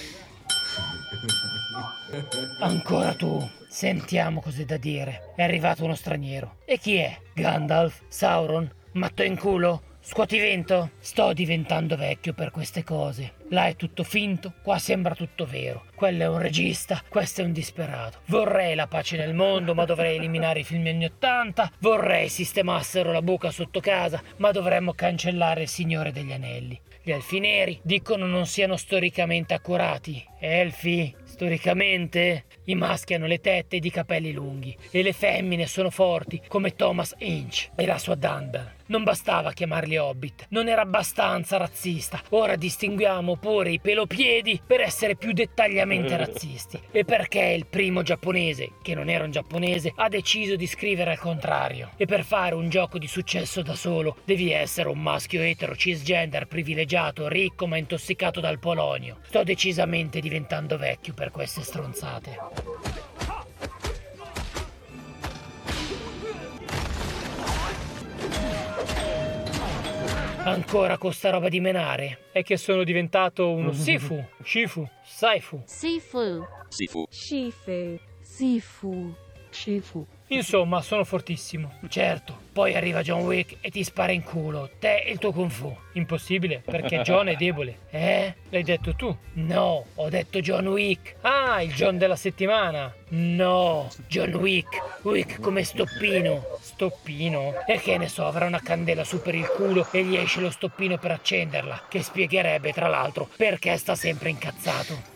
Ancora 2.61 3.13
tu. 3.13 3.47
Sentiamo 3.69 4.41
cos'è 4.41 4.65
da 4.65 4.79
dire. 4.79 5.35
È 5.37 5.43
arrivato 5.43 5.85
uno 5.85 5.95
straniero. 5.95 6.61
E 6.65 6.79
chi 6.79 6.95
è? 6.95 7.15
Gandalf? 7.35 8.01
Sauron? 8.09 8.73
Matto 8.93 9.23
in 9.23 9.37
culo? 9.37 9.83
Scuotivento? 10.01 10.93
Sto 10.99 11.35
diventando 11.35 11.95
vecchio 11.95 12.33
per 12.33 12.51
queste 12.51 12.83
cose. 12.83 13.41
Là 13.53 13.67
è 13.67 13.77
tutto 13.77 14.03
finto, 14.03 14.55
qua 14.63 14.79
sembra 14.79 15.15
tutto 15.15 15.45
vero. 15.45 15.85
Quello 15.95 16.23
è 16.23 16.27
un 16.27 16.39
regista, 16.39 17.03
questo 17.07 17.43
è 17.43 17.45
un 17.45 17.53
disperato. 17.53 18.21
Vorrei 18.29 18.75
la 18.75 18.87
pace 18.87 19.19
nel 19.19 19.35
mondo, 19.35 19.75
ma 19.75 19.85
dovrei 19.85 20.17
eliminare 20.17 20.61
i 20.61 20.65
film 20.65 20.87
anni 20.87 21.05
80. 21.05 21.73
Vorrei 21.81 22.31
sistemassero 22.31 23.13
la 23.13 23.21
buca 23.21 23.51
sotto 23.51 23.81
casa, 23.81 24.23
ma 24.39 24.53
dovremmo 24.53 24.95
cancellare 24.95 25.63
il 25.63 25.69
Signore 25.69 26.13
degli 26.13 26.33
Anelli. 26.33 26.81
Gli 27.03 27.11
elfi 27.11 27.41
neri 27.41 27.79
dicono 27.83 28.25
non 28.25 28.47
siano 28.47 28.77
storicamente 28.77 29.53
accurati. 29.53 30.25
Elfi? 30.41 31.15
Storicamente? 31.43 32.45
I 32.67 32.77
maschi 32.77 33.15
hanno 33.15 33.27
le 33.27 33.41
tette 33.41 33.75
ed 33.75 33.85
i 33.85 33.91
capelli 33.91 34.31
lunghi 34.31 34.77
e 34.93 35.03
le 35.03 35.13
femmine 35.13 35.67
sono 35.67 35.91
forti 35.91 36.41
come 36.47 36.77
Thomas 36.77 37.17
Inch 37.19 37.71
e 37.75 37.85
la 37.85 37.99
sua 37.99 38.15
Dunbar. 38.15 38.75
Non 38.93 39.05
bastava 39.05 39.53
chiamarli 39.53 39.97
hobbit, 39.97 40.47
non 40.51 40.69
era 40.69 40.83
abbastanza 40.83 41.57
razzista. 41.57 42.21
Ora 42.31 42.57
distinguiamo 42.57 43.37
pure 43.37 43.71
i 43.71 43.81
pelopiedi 43.81 44.61
per 44.65 44.81
essere 44.81 45.17
più 45.17 45.33
dettagliamente 45.33 46.15
razzisti. 46.19 46.79
E 46.91 47.05
perché 47.05 47.41
il 47.41 47.67
primo 47.67 48.03
giapponese, 48.03 48.73
che 48.83 48.95
non 48.95 49.09
era 49.09 49.25
un 49.25 49.31
giapponese, 49.31 49.93
ha 49.97 50.09
deciso 50.09 50.57
di 50.57 50.67
scrivere 50.67 51.13
al 51.13 51.19
contrario. 51.19 51.93
E 51.97 52.05
per 52.05 52.23
fare 52.23 52.55
un 52.55 52.69
gioco 52.69 52.99
di 52.99 53.09
successo 53.09 53.63
da 53.63 53.75
solo 53.75 54.19
devi 54.25 54.53
essere 54.53 54.91
un 54.91 55.01
maschio 55.01 55.41
etero 55.41 55.75
cisgender 55.75 56.47
privilegiato, 56.47 57.29
ricco 57.29 57.67
ma 57.67 57.79
intossicato 57.79 58.41
dal 58.41 58.59
polonio. 58.59 59.19
Sto 59.23 59.43
decisamente 59.43 60.21
diventando 60.21 60.77
vecchio 60.77 61.15
per 61.15 61.31
queste 61.33 61.63
stronzate. 61.63 62.39
Ancora 70.45 70.99
con 70.99 71.13
sta 71.13 71.31
roba 71.31 71.49
di 71.49 71.61
menare? 71.61 72.27
È 72.33 72.43
che 72.43 72.57
sono 72.57 72.83
diventato 72.83 73.51
uno 73.51 73.71
Sifu, 73.73 74.25
Shifu, 74.43 74.89
Saifu. 75.05 75.63
Sifu. 75.65 76.45
Sifu. 76.69 77.07
Shifu. 77.09 77.99
Sifu. 78.21 79.15
Shifu. 79.51 80.07
Insomma, 80.29 80.83
sono 80.83 81.05
fortissimo. 81.05 81.79
Certo, 81.89 82.42
poi 82.53 82.75
arriva 82.75 83.01
John 83.01 83.23
Wick 83.23 83.57
e 83.61 83.71
ti 83.71 83.83
spara 83.83 84.13
in 84.13 84.23
culo, 84.23 84.69
te 84.79 84.99
e 84.99 85.13
il 85.13 85.19
tuo 85.19 85.33
kung 85.33 85.51
fu. 85.51 85.75
Impossibile, 85.95 86.63
perché 86.65 87.01
John 87.05 87.29
è 87.29 87.37
debole. 87.37 87.79
Eh? 87.91 88.35
L'hai 88.51 88.63
detto 88.63 88.95
tu. 88.95 89.17
No, 89.35 89.87
ho 89.95 90.09
detto 90.11 90.41
John 90.41 90.67
Wick. 90.67 91.17
Ah, 91.23 91.63
il 91.63 91.73
John 91.73 91.97
della 91.97 92.17
settimana. 92.17 92.95
No, 93.09 93.91
John 94.07 94.35
Wick. 94.35 95.01
Wick 95.03 95.41
come 95.41 95.65
stoppino. 95.65 96.59
Stoppino? 96.61 97.55
E 97.67 97.79
che 97.79 97.97
ne 97.97 98.09
so, 98.09 98.27
avrà 98.27 98.47
una 98.47 98.61
candela 98.61 99.05
su 99.05 99.23
per 99.23 99.35
il 99.35 99.47
culo 99.47 99.87
e 99.91 100.05
gli 100.05 100.17
esce 100.17 100.41
lo 100.41 100.51
stoppino 100.51 100.99
per 100.99 101.13
accenderla. 101.13 101.87
Che 101.89 102.03
spiegherebbe, 102.03 102.73
tra 102.73 102.89
l'altro, 102.89 103.29
perché 103.37 103.77
sta 103.79 103.95
sempre 103.95 104.29
incazzato. 104.29 105.11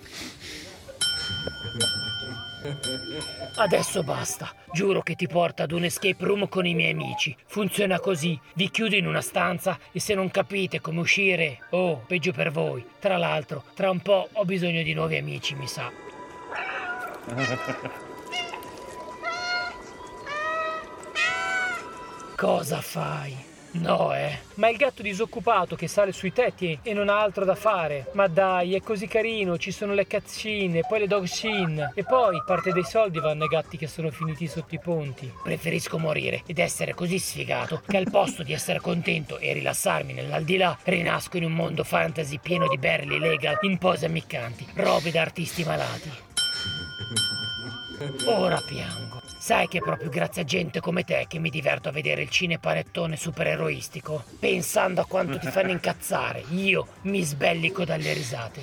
Adesso 3.57 4.03
basta. 4.03 4.53
Giuro 4.73 5.03
che 5.03 5.15
ti 5.15 5.27
porto 5.27 5.63
ad 5.63 5.73
un 5.73 5.85
escape 5.85 6.25
room 6.25 6.49
con 6.49 6.67
i 6.67 6.75
miei 6.75 6.93
amici. 6.93 7.37
Funziona 7.47 7.99
così. 8.01 8.39
Vi 8.55 8.71
chiudo 8.71 8.97
in 8.97 9.07
una 9.07 9.21
stanza 9.21 9.79
e 9.93 10.01
se 10.01 10.15
non 10.15 10.31
capite 10.31 10.81
come 10.81 11.01
uscire, 11.01 11.61
oh, 11.71 12.03
peggio 12.07 12.33
per 12.33 12.51
voi. 12.51 12.85
Tra 12.99 13.17
l'altro, 13.17 13.65
tra 13.75 13.91
un 13.91 14.01
po' 14.01 14.29
ho 14.33 14.45
bisogno 14.45 14.83
di 14.83 14.93
nuovi 14.95 15.17
amici, 15.17 15.55
mi 15.55 15.67
sa. 15.67 15.91
Cosa 22.37 22.81
fai? 22.83 23.46
No, 23.79 24.15
eh. 24.15 24.39
Ma 24.55 24.69
il 24.69 24.77
gatto 24.77 25.03
disoccupato 25.03 25.77
che 25.77 25.87
sale 25.89 26.13
sui 26.13 26.33
tetti 26.33 26.79
e 26.83 26.93
non 26.93 27.09
ha 27.09 27.21
altro 27.21 27.45
da 27.45 27.55
fare. 27.55 28.07
Ma 28.13 28.27
dai, 28.27 28.75
è 28.75 28.81
così 28.81 29.07
carino, 29.07 29.59
ci 29.59 29.71
sono 29.71 29.93
le 29.93 30.07
cazzine, 30.07 30.83
poi 30.89 31.01
le 31.01 31.07
dog 31.07 31.25
scene. 31.25 31.93
E 31.95 32.05
poi 32.05 32.43
parte 32.45 32.73
dei 32.73 32.85
soldi 32.85 33.19
vanno 33.19 33.45
ai 33.45 33.49
gatti 33.49 33.77
che 33.77 33.87
sono 33.87 34.11
finiti 34.11 34.47
sotto 34.47 34.75
i 34.75 34.81
ponti. 34.81 35.31
Preferisco 35.43 35.99
morire 35.99 36.43
ed 36.47 36.59
essere 36.59 36.95
così 36.95 37.19
sfigato 37.19 37.83
che 37.87 37.97
al 37.97 38.11
posto 38.11 38.43
di 38.43 38.53
essere 38.53 38.81
contento 38.81 39.39
e 39.39 39.53
rilassarmi 39.53 40.13
nell'aldilà, 40.13 40.79
rinasco 40.85 41.37
in 41.37 41.45
un 41.45 41.53
mondo 41.53 41.85
fantasy 41.85 42.39
pieno 42.41 42.69
di 42.69 42.79
Barely 42.79 43.19
Legal 43.19 43.59
in 43.63 43.79
pose 43.79 44.07
ammiccanti, 44.07 44.67
robe 44.75 45.11
da 45.11 45.21
artisti 45.21 45.65
malati. 45.65 46.11
Ora 48.27 48.61
piango. 48.67 49.06
Sai 49.47 49.69
che 49.69 49.79
è 49.79 49.81
proprio 49.81 50.11
grazie 50.11 50.43
a 50.43 50.45
gente 50.45 50.81
come 50.81 51.05
te 51.05 51.27
che 51.29 51.39
mi 51.39 51.51
diverto 51.51 51.89
a 51.89 51.93
vedere 51.93 52.21
il 52.23 52.31
cinepanettone 52.31 53.17
supereroistico. 53.17 54.25
Pensando 54.41 55.01
a 55.01 55.07
quanto 55.07 55.39
ti 55.39 55.47
fanno 55.47 55.71
incazzare, 55.71 56.43
io 56.51 56.89
mi 57.03 57.23
sbellico 57.23 57.85
dalle 57.85 58.13
risate. 58.13 58.61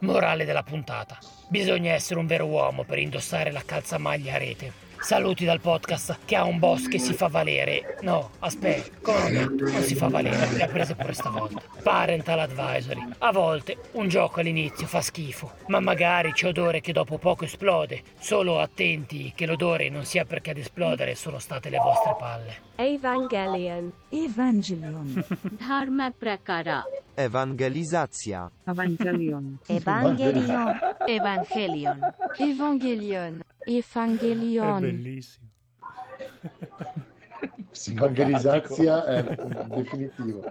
Morale 0.00 0.44
della 0.44 0.62
puntata. 0.62 1.18
Bisogna 1.48 1.92
essere 1.92 2.20
un 2.20 2.26
vero 2.26 2.44
uomo 2.44 2.84
per 2.84 2.98
indossare 2.98 3.50
la 3.50 3.62
calzamaglia 3.64 4.34
a 4.34 4.36
rete. 4.36 4.91
Saluti 5.02 5.44
dal 5.44 5.60
podcast 5.60 6.18
che 6.24 6.36
ha 6.36 6.44
un 6.44 6.60
boss 6.60 6.86
che 6.86 7.00
si 7.00 7.12
fa 7.12 7.26
valere. 7.26 7.98
No, 8.02 8.30
aspetta, 8.38 8.88
come 9.02 9.24
ho 9.24 9.30
detto, 9.30 9.70
non 9.72 9.82
si 9.82 9.96
fa 9.96 10.06
valere, 10.06 10.52
le 10.52 10.62
ha 10.62 10.68
prese 10.68 10.94
pure 10.94 11.12
stavolta. 11.12 11.60
Parental 11.82 12.38
advisory. 12.38 13.04
A 13.18 13.32
volte 13.32 13.78
un 13.92 14.06
gioco 14.06 14.38
all'inizio 14.38 14.86
fa 14.86 15.00
schifo, 15.00 15.54
ma 15.66 15.80
magari 15.80 16.32
c'è 16.32 16.46
odore 16.46 16.80
che 16.80 16.92
dopo 16.92 17.18
poco 17.18 17.44
esplode. 17.44 18.02
Solo 18.20 18.60
attenti 18.60 19.32
che 19.34 19.44
l'odore 19.44 19.88
non 19.90 20.04
sia 20.04 20.24
perché 20.24 20.52
ad 20.52 20.58
esplodere 20.58 21.16
sono 21.16 21.40
state 21.40 21.68
le 21.68 21.78
vostre 21.78 22.14
palle. 22.16 22.56
Evangelion. 22.76 23.92
Evangelion. 24.08 25.24
Dharma 25.58 26.12
prakara. 26.16 26.84
Ewangelizacja. 27.14 28.50
Evangelion. 28.64 29.58
Evangelion. 29.66 30.78
Evangelion. 31.06 32.14
Evangelion. 32.38 33.42
È 33.64 33.70
Evangelion. 33.70 34.80
bellissimo. 34.80 35.48
Evangelizzatia 37.88 39.04
è 39.04 39.22
definitivo. 39.66 40.44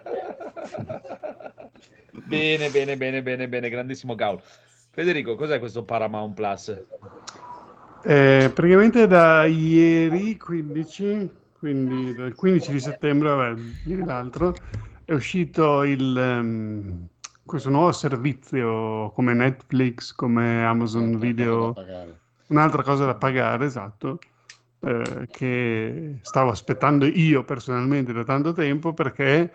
Bene, 2.25 2.69
bene, 2.69 2.97
bene, 2.97 3.21
bene, 3.21 3.47
bene, 3.47 3.69
grandissimo 3.69 4.15
Gaul. 4.15 4.41
Federico, 4.91 5.35
cos'è 5.35 5.59
questo 5.59 5.83
Paramount 5.83 6.33
Plus? 6.33 6.69
Eh, 8.03 8.51
praticamente 8.53 9.07
da 9.07 9.45
ieri 9.45 10.35
15, 10.38 11.29
quindi 11.57 12.13
dal 12.13 12.33
15 12.33 12.71
di 12.71 12.79
settembre, 12.79 13.29
vabbè, 13.29 13.61
ieri 13.85 14.03
l'altro, 14.03 14.55
è 15.05 15.13
uscito 15.13 15.83
il, 15.83 16.17
ehm, 16.17 17.07
questo 17.45 17.69
nuovo 17.69 17.91
servizio 17.91 19.11
come 19.11 19.33
Netflix, 19.33 20.13
come 20.13 20.65
Amazon 20.65 21.17
Video, 21.19 21.73
un'altra 22.52 22.84
cosa 22.84 23.06
da 23.06 23.15
pagare, 23.15 23.65
esatto, 23.65 24.19
eh, 24.82 25.28
che 25.32 26.19
stavo 26.22 26.52
aspettando 26.52 27.06
io 27.06 27.44
personalmente 27.44 28.14
da 28.14 28.23
tanto 28.23 28.53
tempo 28.53 28.94
perché 28.94 29.52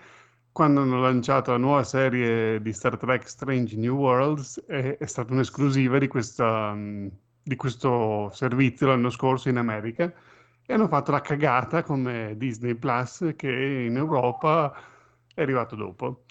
quando 0.51 0.81
hanno 0.81 1.01
lanciato 1.01 1.51
la 1.51 1.59
nuova 1.59 1.85
serie 1.85 2.61
di 2.63 2.73
Star 2.73 2.97
Trek 2.97 3.29
Strange 3.29 3.77
New 3.77 3.97
Worlds 3.97 4.65
è, 4.67 4.97
è 4.97 5.07
stata 5.07 5.33
un'esclusiva 5.33 5.99
di, 5.99 6.09
questa, 6.09 6.73
mh, 6.73 7.11
di 7.43 7.57
questo 7.57 8.31
servizio 8.33 8.87
l'anno 8.87 9.11
scorso 9.11 9.51
in 9.51 9.59
America 9.59 10.11
e 10.65 10.73
hanno 10.73 10.89
fatto 10.89 11.11
la 11.13 11.21
cagata 11.21 11.83
come 11.83 12.35
Disney 12.37 12.75
Plus 12.75 13.35
che 13.37 13.49
in 13.87 13.97
Europa 13.97 14.75
è 15.35 15.43
arrivato 15.43 15.77
dopo. 15.77 16.25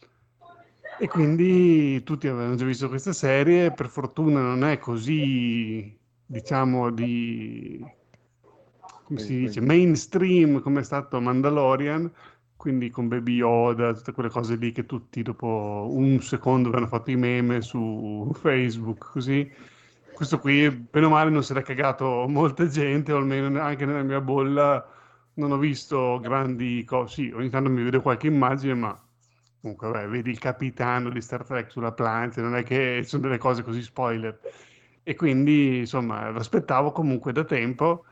E 0.98 1.08
quindi 1.08 2.02
tutti 2.04 2.28
avevano 2.28 2.56
già 2.56 2.66
visto 2.66 2.88
questa 2.88 3.14
serie, 3.14 3.72
per 3.72 3.90
fortuna 3.90 4.42
non 4.42 4.64
è 4.64 4.78
così, 4.80 5.96
diciamo, 6.26 6.92
di, 6.92 7.84
come 9.04 9.20
si 9.20 9.40
dice, 9.40 9.62
mainstream 9.62 10.62
come 10.62 10.82
è 10.82 10.84
stato 10.84 11.22
Mandalorian, 11.22 12.12
quindi 12.56 12.90
con 12.90 13.08
Baby 13.08 13.36
Yoda, 13.36 13.94
tutte 13.94 14.12
quelle 14.12 14.30
cose 14.30 14.56
lì 14.56 14.72
che 14.72 14.86
tutti 14.86 15.22
dopo 15.22 15.88
un 15.92 16.20
secondo 16.22 16.70
avevano 16.70 16.90
fatto 16.90 17.12
i 17.12 17.16
meme 17.16 17.62
su 17.62 18.32
Facebook, 18.34 19.12
così. 19.12 19.52
Questo 20.14 20.40
qui, 20.40 20.70
bene 20.70 21.06
o 21.06 21.10
male, 21.10 21.30
non 21.30 21.44
se 21.44 21.54
l'è 21.54 21.62
cagato 21.62 22.26
molta 22.28 22.68
gente, 22.68 23.12
o 23.12 23.18
almeno 23.18 23.60
anche 23.60 23.86
nella 23.86 24.02
mia 24.02 24.22
bolla 24.22 24.90
non 25.36 25.52
ho 25.52 25.58
visto 25.58 26.20
grandi 26.22 26.84
cose. 26.86 27.14
Sì, 27.14 27.32
ogni 27.36 27.50
tanto 27.50 27.70
mi 27.70 27.84
vedo 27.84 28.02
qualche 28.02 28.28
immagine, 28.28 28.74
ma 28.74 29.00
comunque, 29.62 29.90
vabbè, 29.90 30.08
vedi 30.08 30.30
il 30.30 30.40
capitano 30.40 31.10
di 31.10 31.22
Star 31.22 31.44
Trek 31.44 31.70
sulla 31.70 31.92
plancia, 31.92 32.42
non 32.42 32.56
è 32.56 32.64
che 32.64 33.02
sono 33.04 33.24
delle 33.24 33.38
cose 33.38 33.62
così 33.62 33.82
spoiler. 33.82 34.40
E 35.08 35.16
quindi, 35.16 35.80
insomma, 35.80 36.30
l'aspettavo 36.32 36.92
comunque 36.92 37.32
da 37.32 37.44
tempo. 37.44 38.06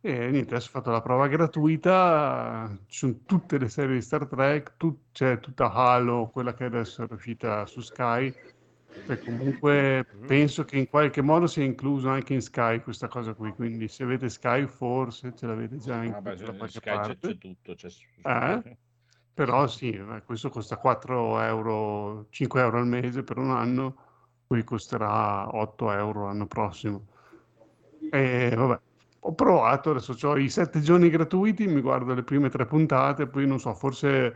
E 0.00 0.30
niente, 0.30 0.54
adesso 0.54 0.68
ho 0.68 0.70
fatto 0.72 0.90
la 0.90 1.02
prova 1.02 1.28
gratuita, 1.28 2.68
ci 2.86 2.98
sono 2.98 3.20
tutte 3.26 3.58
le 3.58 3.68
serie 3.68 3.96
di 3.96 4.00
Star 4.02 4.26
Trek, 4.28 4.76
tut- 4.76 5.10
c'è 5.12 5.40
tutta 5.40 5.72
Halo, 5.72 6.30
quella 6.30 6.54
che 6.54 6.64
adesso 6.64 7.02
è 7.04 7.12
uscita 7.12 7.66
su 7.66 7.80
Sky, 7.80 8.32
e 9.06 9.18
comunque 9.18 10.06
penso 10.24 10.64
che 10.64 10.78
in 10.78 10.88
qualche 10.88 11.20
modo 11.22 11.46
sia 11.46 11.64
incluso 11.64 12.08
anche 12.08 12.34
in 12.34 12.42
Sky 12.42 12.80
questa 12.80 13.08
cosa 13.08 13.34
qui, 13.34 13.52
quindi 13.52 13.88
se 13.88 14.04
avete 14.04 14.28
Sky 14.28 14.66
forse 14.66 15.34
ce 15.34 15.46
l'avete 15.46 15.78
già 15.78 16.02
in 16.04 16.14
su 16.36 16.44
qualche 16.56 16.80
Sky 16.80 16.80
c'è, 16.80 16.96
parte. 16.96 17.26
c'è 17.28 17.38
tutto. 17.38 17.74
C'è 17.74 17.88
Eh? 18.22 18.78
Però 19.34 19.66
sì, 19.66 19.90
eh, 19.92 20.22
questo 20.24 20.48
costa 20.50 20.78
4 20.78 21.40
euro, 21.40 22.26
5 22.30 22.60
euro 22.60 22.78
al 22.78 22.86
mese 22.86 23.22
per 23.22 23.38
un 23.38 23.50
anno, 23.50 23.96
poi 24.48 24.64
costerà 24.64 25.54
8 25.54 25.92
euro 25.92 26.24
l'anno 26.24 26.46
prossimo. 26.46 27.06
E 28.10 28.54
vabbè, 28.56 28.80
ho 29.20 29.34
provato, 29.34 29.90
adesso 29.90 30.16
ho 30.26 30.38
i 30.38 30.48
7 30.48 30.80
giorni 30.80 31.10
gratuiti, 31.10 31.66
mi 31.66 31.82
guardo 31.82 32.14
le 32.14 32.22
prime 32.22 32.48
tre 32.48 32.64
puntate, 32.64 33.26
poi 33.26 33.46
non 33.46 33.60
so, 33.60 33.74
forse 33.74 34.34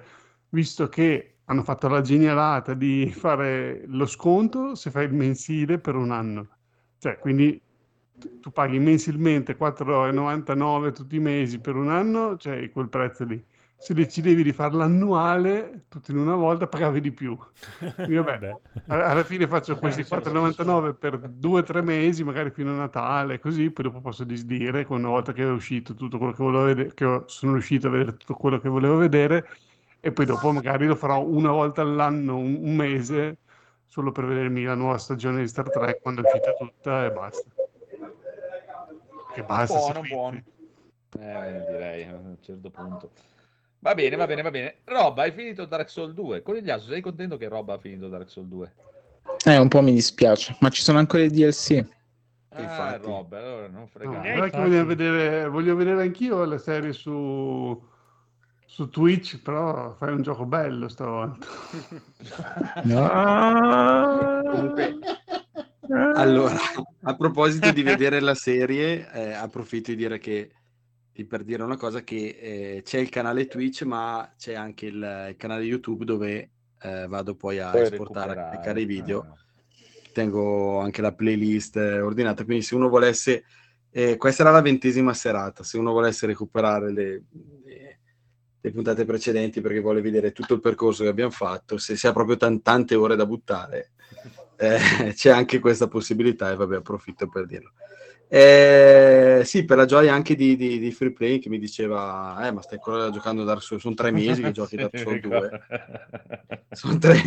visto 0.50 0.88
che 0.88 1.36
hanno 1.46 1.62
fatto 1.62 1.88
la 1.88 2.02
genialata 2.02 2.74
di 2.74 3.10
fare 3.10 3.84
lo 3.86 4.06
sconto 4.06 4.74
se 4.74 4.90
fai 4.90 5.06
il 5.06 5.14
mensile 5.14 5.78
per 5.78 5.96
un 5.96 6.10
anno. 6.10 6.48
Cioè, 6.98 7.18
quindi 7.18 7.60
tu 8.40 8.50
paghi 8.52 8.78
mensilmente 8.78 9.56
4,99 9.56 10.92
tutti 10.92 11.16
i 11.16 11.20
mesi 11.20 11.58
per 11.58 11.76
un 11.76 11.88
anno, 11.88 12.36
cioè 12.36 12.70
quel 12.70 12.88
prezzo 12.88 13.24
lì. 13.24 13.42
Se 13.82 13.94
decidevi 13.94 14.44
di 14.44 14.52
farlo 14.52 14.84
annuale, 14.84 15.86
tutto 15.88 16.12
in 16.12 16.18
una 16.18 16.36
volta, 16.36 16.68
pagavi 16.68 17.00
di 17.00 17.10
più. 17.10 17.36
Quindi, 17.96 18.14
vabbè, 18.14 18.56
alla 18.86 19.24
fine 19.24 19.48
faccio 19.48 19.76
questi 19.76 20.02
4,99 20.02 20.94
per 20.96 21.18
due 21.18 21.58
o 21.58 21.62
tre 21.64 21.82
mesi, 21.82 22.22
magari 22.22 22.52
fino 22.52 22.70
a 22.70 22.76
Natale, 22.76 23.40
così, 23.40 23.72
poi 23.72 23.86
dopo 23.86 24.00
posso 24.00 24.22
disdire, 24.22 24.86
una 24.90 25.08
volta 25.08 25.32
che 25.32 25.42
è 25.42 25.50
uscito 25.50 25.94
tutto 25.94 26.18
quello 26.18 26.32
che 26.32 26.44
volevo 26.44 26.64
vedere, 26.66 26.94
che 26.94 27.22
sono 27.26 27.54
riuscito 27.54 27.88
a 27.88 27.90
vedere 27.90 28.16
tutto 28.16 28.34
quello 28.34 28.60
che 28.60 28.68
volevo 28.68 28.98
vedere, 28.98 29.48
e 29.98 30.12
poi 30.12 30.26
dopo 30.26 30.52
magari 30.52 30.86
lo 30.86 30.94
farò 30.94 31.20
una 31.20 31.50
volta 31.50 31.82
all'anno, 31.82 32.36
un, 32.36 32.60
un 32.62 32.76
mese, 32.76 33.38
solo 33.88 34.12
per 34.12 34.26
vedermi 34.26 34.62
la 34.62 34.76
nuova 34.76 34.98
stagione 34.98 35.40
di 35.40 35.48
Star 35.48 35.68
Trek 35.68 36.00
quando 36.00 36.22
è 36.22 36.24
uscita 36.24 36.52
tutta 36.52 37.04
e 37.04 37.10
basta. 37.10 37.50
Che 39.34 39.42
basta. 39.42 39.76
buono, 39.76 40.00
buono. 40.02 40.42
Eh, 41.18 41.64
direi 41.68 42.06
a 42.06 42.14
un 42.14 42.36
certo 42.40 42.70
punto. 42.70 43.10
Va 43.82 43.94
bene, 43.94 44.14
va 44.14 44.26
bene, 44.26 44.42
va 44.42 44.50
bene. 44.52 44.76
Rob, 44.84 45.18
hai 45.18 45.32
finito 45.32 45.64
Dark 45.64 45.90
Souls 45.90 46.14
2. 46.14 46.42
Conigliasso, 46.42 46.86
sei 46.86 47.00
contento 47.00 47.36
che 47.36 47.48
Rob 47.48 47.68
ha 47.70 47.78
finito 47.78 48.06
Dark 48.06 48.30
Souls 48.30 48.48
2? 48.48 48.72
Eh, 49.44 49.58
un 49.58 49.66
po' 49.66 49.82
mi 49.82 49.92
dispiace, 49.92 50.56
ma 50.60 50.68
ci 50.68 50.82
sono 50.82 50.98
ancora 50.98 51.24
i 51.24 51.30
DLC. 51.30 51.84
Ah, 52.50 52.96
Rob, 53.02 53.32
allora 53.32 53.66
non 53.66 53.80
No, 53.80 53.86
fregare. 53.88 54.34
guarda 54.36 54.50
che 54.50 54.62
voglio 54.62 54.86
vedere, 54.86 55.48
voglio 55.48 55.74
vedere 55.74 56.02
anch'io 56.02 56.44
la 56.44 56.58
serie 56.58 56.92
su, 56.92 57.82
su 58.66 58.88
Twitch, 58.88 59.42
però 59.42 59.94
fai 59.94 60.12
un 60.12 60.22
gioco 60.22 60.44
bello 60.44 60.88
stavolta. 60.88 61.44
Comunque, 64.52 64.98
allora, 66.14 66.56
a 67.02 67.16
proposito 67.16 67.72
di 67.72 67.82
vedere 67.82 68.20
la 68.20 68.34
serie, 68.36 69.10
eh, 69.12 69.32
approfitto 69.32 69.90
di 69.90 69.96
dire 69.96 70.18
che 70.18 70.52
per 71.26 71.44
dire 71.44 71.62
una 71.62 71.76
cosa 71.76 72.02
che 72.02 72.38
eh, 72.40 72.82
c'è 72.82 72.98
il 72.98 73.08
canale 73.10 73.46
Twitch, 73.46 73.82
ma 73.82 74.32
c'è 74.38 74.54
anche 74.54 74.86
il, 74.86 75.26
il 75.30 75.36
canale 75.36 75.62
YouTube 75.64 76.04
dove 76.04 76.50
eh, 76.80 77.06
vado 77.06 77.34
poi 77.34 77.58
a 77.58 77.70
Puoi 77.70 77.82
esportare, 77.82 78.32
a 78.32 78.44
caricare 78.48 78.80
i 78.80 78.84
video. 78.86 79.20
ah. 79.20 79.36
Tengo 80.12 80.78
anche 80.80 81.00
la 81.00 81.12
playlist 81.12 81.76
eh, 81.76 82.00
ordinata, 82.00 82.44
quindi 82.44 82.62
se 82.62 82.74
uno 82.74 82.88
volesse, 82.88 83.44
eh, 83.90 84.16
questa 84.16 84.42
era 84.42 84.52
la 84.52 84.60
ventesima 84.60 85.14
serata, 85.14 85.62
se 85.62 85.78
uno 85.78 85.92
volesse 85.92 86.26
recuperare 86.26 86.92
le, 86.92 87.22
le- 87.64 88.00
le 88.60 88.70
puntate 88.70 89.04
precedenti 89.04 89.60
perché 89.60 89.80
vuole 89.80 90.00
vedere 90.00 90.32
tutto 90.32 90.54
il 90.54 90.60
percorso 90.60 91.02
che 91.02 91.08
abbiamo 91.08 91.30
fatto, 91.30 91.78
se 91.78 91.96
si 91.96 92.06
ha 92.06 92.12
proprio 92.12 92.36
tan- 92.36 92.62
tante 92.62 92.94
ore 92.94 93.16
da 93.16 93.26
buttare, 93.26 93.92
eh, 94.56 94.78
c'è 95.14 95.30
anche 95.30 95.58
questa 95.58 95.88
possibilità 95.88 96.50
e 96.50 96.56
vabbè 96.56 96.76
approfitto 96.76 97.28
per 97.28 97.46
dirlo. 97.46 97.72
Eh, 98.34 99.42
sì, 99.44 99.66
per 99.66 99.76
la 99.76 99.84
gioia 99.84 100.14
anche 100.14 100.34
di, 100.34 100.56
di, 100.56 100.78
di 100.78 100.90
Free 100.90 101.12
Play 101.12 101.38
che 101.38 101.50
mi 101.50 101.58
diceva, 101.58 102.46
eh, 102.46 102.50
ma 102.50 102.62
stai 102.62 102.78
ancora 102.78 103.10
giocando 103.10 103.44
Dark 103.44 103.60
Souls, 103.60 103.82
sono 103.82 103.94
tre 103.94 104.10
mesi 104.10 104.40
che 104.40 104.52
giochi 104.52 104.76
Dark 104.80 104.98
Souls 104.98 105.20
2. 105.20 105.60
Sono 106.70 106.96
tre, 106.96 107.22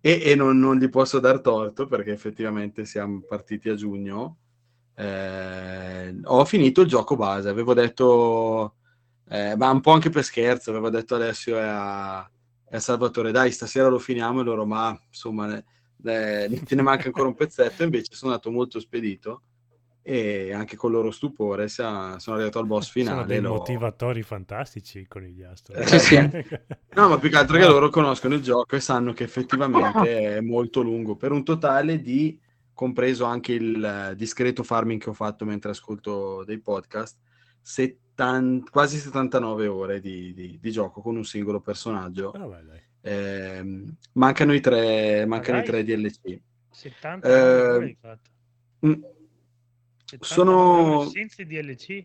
e, 0.00 0.22
e 0.24 0.34
non, 0.34 0.58
non 0.58 0.78
gli 0.78 0.88
posso 0.88 1.20
dar 1.20 1.42
torto 1.42 1.86
perché 1.86 2.12
effettivamente 2.12 2.86
siamo 2.86 3.20
partiti 3.28 3.68
a 3.68 3.74
giugno. 3.74 4.38
Eh, 4.94 6.20
ho 6.24 6.44
finito 6.46 6.80
il 6.80 6.88
gioco 6.88 7.16
base, 7.16 7.50
avevo 7.50 7.74
detto, 7.74 8.76
eh, 9.28 9.56
ma 9.56 9.68
un 9.68 9.82
po' 9.82 9.90
anche 9.90 10.08
per 10.08 10.24
scherzo, 10.24 10.70
avevo 10.70 10.88
detto 10.88 11.16
a 11.16 11.16
Alessio 11.18 11.58
e 11.58 11.64
a, 11.64 12.16
a 12.20 12.78
Salvatore, 12.78 13.30
dai, 13.30 13.52
stasera 13.52 13.88
lo 13.88 13.98
finiamo 13.98 14.40
e 14.40 14.44
loro, 14.44 14.64
ma 14.64 14.98
insomma, 15.06 15.44
ne, 15.48 15.64
ne, 15.98 16.48
te 16.64 16.74
ne 16.74 16.82
manca 16.82 17.08
ancora 17.08 17.28
un 17.28 17.34
pezzetto, 17.34 17.82
invece 17.82 18.14
sono 18.14 18.30
andato 18.30 18.50
molto 18.50 18.80
spedito 18.80 19.42
e 20.08 20.52
anche 20.52 20.76
con 20.76 20.90
il 20.90 20.96
loro 20.98 21.10
stupore 21.10 21.66
sia- 21.68 22.16
sono 22.20 22.36
arrivato 22.36 22.60
al 22.60 22.66
boss 22.66 22.90
finale. 22.92 23.16
Sono 23.16 23.26
dei 23.26 23.40
l'ho- 23.40 23.54
motivatori 23.54 24.22
fantastici 24.22 25.04
con 25.08 25.22
gli 25.22 25.42
astri. 25.42 25.74
Eh, 25.74 26.64
No, 26.96 27.08
ma 27.08 27.18
più 27.18 27.28
che 27.28 27.36
altro 27.36 27.58
che 27.58 27.66
loro 27.66 27.90
conoscono 27.90 28.34
il 28.34 28.40
gioco 28.40 28.76
e 28.76 28.80
sanno 28.80 29.12
che 29.12 29.24
effettivamente 29.24 30.36
è 30.36 30.40
molto 30.40 30.80
lungo, 30.80 31.16
per 31.16 31.32
un 31.32 31.42
totale 31.42 32.00
di, 32.00 32.38
compreso 32.72 33.24
anche 33.24 33.52
il 33.52 33.84
eh, 33.84 34.14
discreto 34.14 34.62
farming 34.62 35.00
che 35.02 35.10
ho 35.10 35.12
fatto 35.12 35.44
mentre 35.44 35.72
ascolto 35.72 36.44
dei 36.44 36.60
podcast, 36.60 37.18
70 37.60 38.70
quasi 38.70 38.98
79 38.98 39.66
ore 39.66 40.00
di, 40.00 40.32
di- 40.32 40.58
di 40.60 40.70
gioco 40.70 41.00
con 41.02 41.16
un 41.16 41.24
singolo 41.24 41.60
personaggio. 41.60 42.30
Ah, 42.30 42.46
beh, 42.46 42.64
dai. 42.64 42.80
Ehm, 43.02 43.96
mancano 44.12 44.54
i 44.54 44.60
tre, 44.60 45.26
mancano 45.26 45.58
i 45.58 45.64
tre 45.64 45.82
DLC. 45.84 46.40
70 46.70 47.28
Eh, 47.28 47.40
ore 47.70 47.84
hai 47.84 47.96
fatto? 48.00 48.30
mm, 48.86 48.92
70 48.92 49.14
sono 50.20 51.08
senza 51.08 51.42
i 51.42 51.46
DLC? 51.46 52.04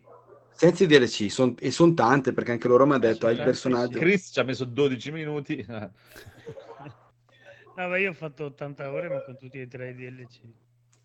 senza 0.54 0.84
i 0.84 0.86
DLC 0.86 1.30
son- 1.30 1.54
e 1.58 1.70
sono 1.70 1.94
tante 1.94 2.32
perché 2.32 2.52
anche 2.52 2.68
loro 2.68 2.86
mi 2.86 2.92
hanno 2.92 3.00
detto 3.00 3.26
hai 3.26 3.34
il 3.36 3.42
personaggio. 3.42 3.98
Chris 3.98 4.30
ci 4.32 4.40
ha 4.40 4.44
messo 4.44 4.64
12 4.64 5.10
minuti. 5.10 5.64
No, 7.74 7.88
ma 7.88 7.96
io 7.96 8.10
ho 8.10 8.12
fatto 8.12 8.44
80 8.44 8.92
ore, 8.92 9.08
ma 9.08 9.18
con 9.24 9.34
tutti 9.38 9.58
e 9.58 9.66
tre 9.66 9.90
i 9.90 9.94
DLC. 9.94 10.40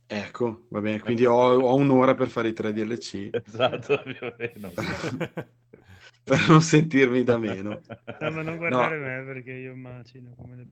Ecco, 0.06 0.64
va 0.70 0.82
bene, 0.82 1.00
quindi 1.00 1.26
ho, 1.26 1.34
ho 1.34 1.76
un'ora 1.76 2.14
per 2.14 2.28
fare 2.28 2.50
i 2.50 2.54
tre 2.54 2.74
DLC. 2.74 3.30
Esatto, 3.32 4.02
più 4.04 4.18
o 4.28 4.36
meno. 4.38 4.72
per 6.24 6.50
non 6.50 6.62
sentirmi 6.62 7.24
da 7.24 7.38
meno. 7.38 7.82
No, 8.20 8.32
ma 8.32 8.42
non 8.42 8.58
guardare 8.58 8.98
me 8.98 9.24
perché 9.24 9.52
io 9.52 9.76
macino 9.76 10.34
come 10.36 10.56
le... 10.56 10.68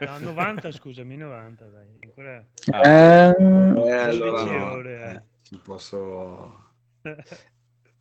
No, 0.00 0.18
90, 0.18 0.72
scusami, 0.72 1.16
90, 1.16 1.64
dai. 1.66 1.86
Ancora... 2.02 2.44
Eh, 2.82 3.34
12 3.38 3.90
allora 3.90 4.44
no, 4.44 4.72
ore, 4.72 5.24
eh. 5.50 5.54
eh, 5.54 5.60
posso... 5.62 6.72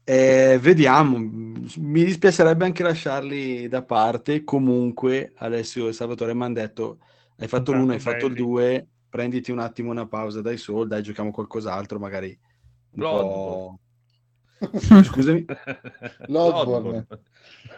Eh, 0.03 0.57
vediamo, 0.59 1.17
mi 1.19 2.03
dispiacerebbe 2.03 2.65
anche 2.65 2.81
lasciarli 2.81 3.67
da 3.67 3.83
parte. 3.83 4.43
Comunque, 4.43 5.33
Alessio 5.35 5.87
e 5.87 5.93
Salvatore 5.93 6.33
mi 6.33 6.45
hanno 6.45 6.55
detto: 6.55 6.97
Hai 7.37 7.47
fatto 7.47 7.73
l'uno, 7.73 7.91
hai 7.91 7.99
fatto 7.99 8.25
il 8.25 8.33
due, 8.33 8.87
prenditi 9.07 9.51
un 9.51 9.59
attimo 9.59 9.91
una 9.91 10.07
pausa 10.07 10.41
dai 10.41 10.57
sol, 10.57 10.87
dai, 10.87 11.03
giochiamo 11.03 11.29
qualcos'altro, 11.29 11.99
magari 11.99 12.35
po'. 12.97 13.79
Scusami, 15.03 15.45
Bloodborne. 16.27 17.05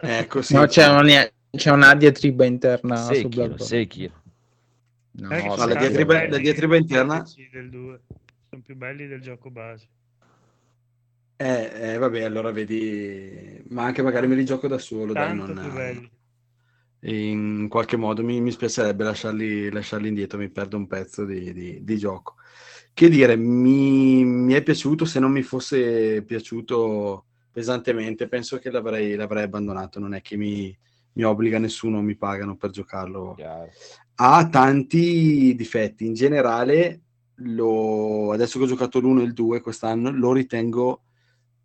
ecco 0.00 0.42
sì. 0.42 0.54
No, 0.54 0.66
c'è, 0.66 0.88
una, 0.88 1.30
c'è 1.54 1.70
una 1.70 1.94
diatriba 1.94 2.44
interna 2.44 2.96
su 2.96 3.12
Sekiro, 3.14 3.28
Bloodborne. 3.28 3.64
Sekiro. 3.64 4.22
No, 5.12 5.30
Eh, 5.30 5.42
No, 5.46 5.56
la 5.56 5.74
diatriba- 5.74 6.28
la 6.28 6.38
diatriba 6.38 6.76
interna- 6.76 7.24
del 7.50 7.68
2. 7.70 8.00
Sono 8.48 8.62
più 8.62 8.74
belli 8.76 9.06
del 9.06 9.20
gioco 9.20 9.50
base. 9.50 9.88
Eh, 11.36 11.70
eh, 11.92 11.98
vabbè, 11.98 12.22
allora 12.22 12.52
vedi, 12.52 13.62
ma 13.70 13.84
anche 13.84 14.00
magari 14.02 14.26
me 14.28 14.36
li 14.36 14.44
gioco 14.44 14.68
da 14.68 14.78
solo, 14.78 15.12
dai, 15.12 15.36
Tanto 15.36 15.52
non... 15.52 15.64
più 15.64 15.72
belli. 15.72 16.10
in 17.04 17.66
qualche 17.68 17.96
modo 17.96 18.22
mi, 18.22 18.40
mi 18.40 18.52
spiacerebbe 18.52 19.02
lasciarli, 19.02 19.70
lasciarli 19.72 20.06
indietro, 20.08 20.38
mi 20.38 20.48
perdo 20.50 20.76
un 20.76 20.86
pezzo 20.86 21.24
di, 21.24 21.52
di- 21.52 21.82
di 21.82 21.98
gioco. 21.98 22.36
Che 22.94 23.08
dire, 23.08 23.34
mi, 23.36 24.24
mi 24.24 24.52
è 24.52 24.62
piaciuto, 24.62 25.04
se 25.04 25.18
non 25.18 25.32
mi 25.32 25.42
fosse 25.42 26.22
piaciuto 26.22 27.24
pesantemente, 27.50 28.28
penso 28.28 28.58
che 28.58 28.70
l'avrei, 28.70 29.14
l'avrei 29.16 29.42
abbandonato, 29.44 29.98
non 29.98 30.14
è 30.14 30.20
che 30.22 30.36
mi, 30.36 30.74
mi 31.14 31.22
obbliga 31.24 31.58
nessuno, 31.58 32.00
mi 32.00 32.16
pagano 32.16 32.56
per 32.56 32.70
giocarlo. 32.70 33.34
Ha 34.14 34.48
tanti 34.48 35.54
difetti, 35.54 36.06
in 36.06 36.14
generale, 36.14 37.00
lo- 37.36 38.32
adesso 38.32 38.58
che 38.58 38.64
ho 38.64 38.68
giocato 38.68 39.00
l'1 39.00 39.20
e 39.20 39.24
il 39.24 39.32
2 39.32 39.60
quest'anno, 39.60 40.10
lo 40.10 40.32
ritengo 40.32 41.02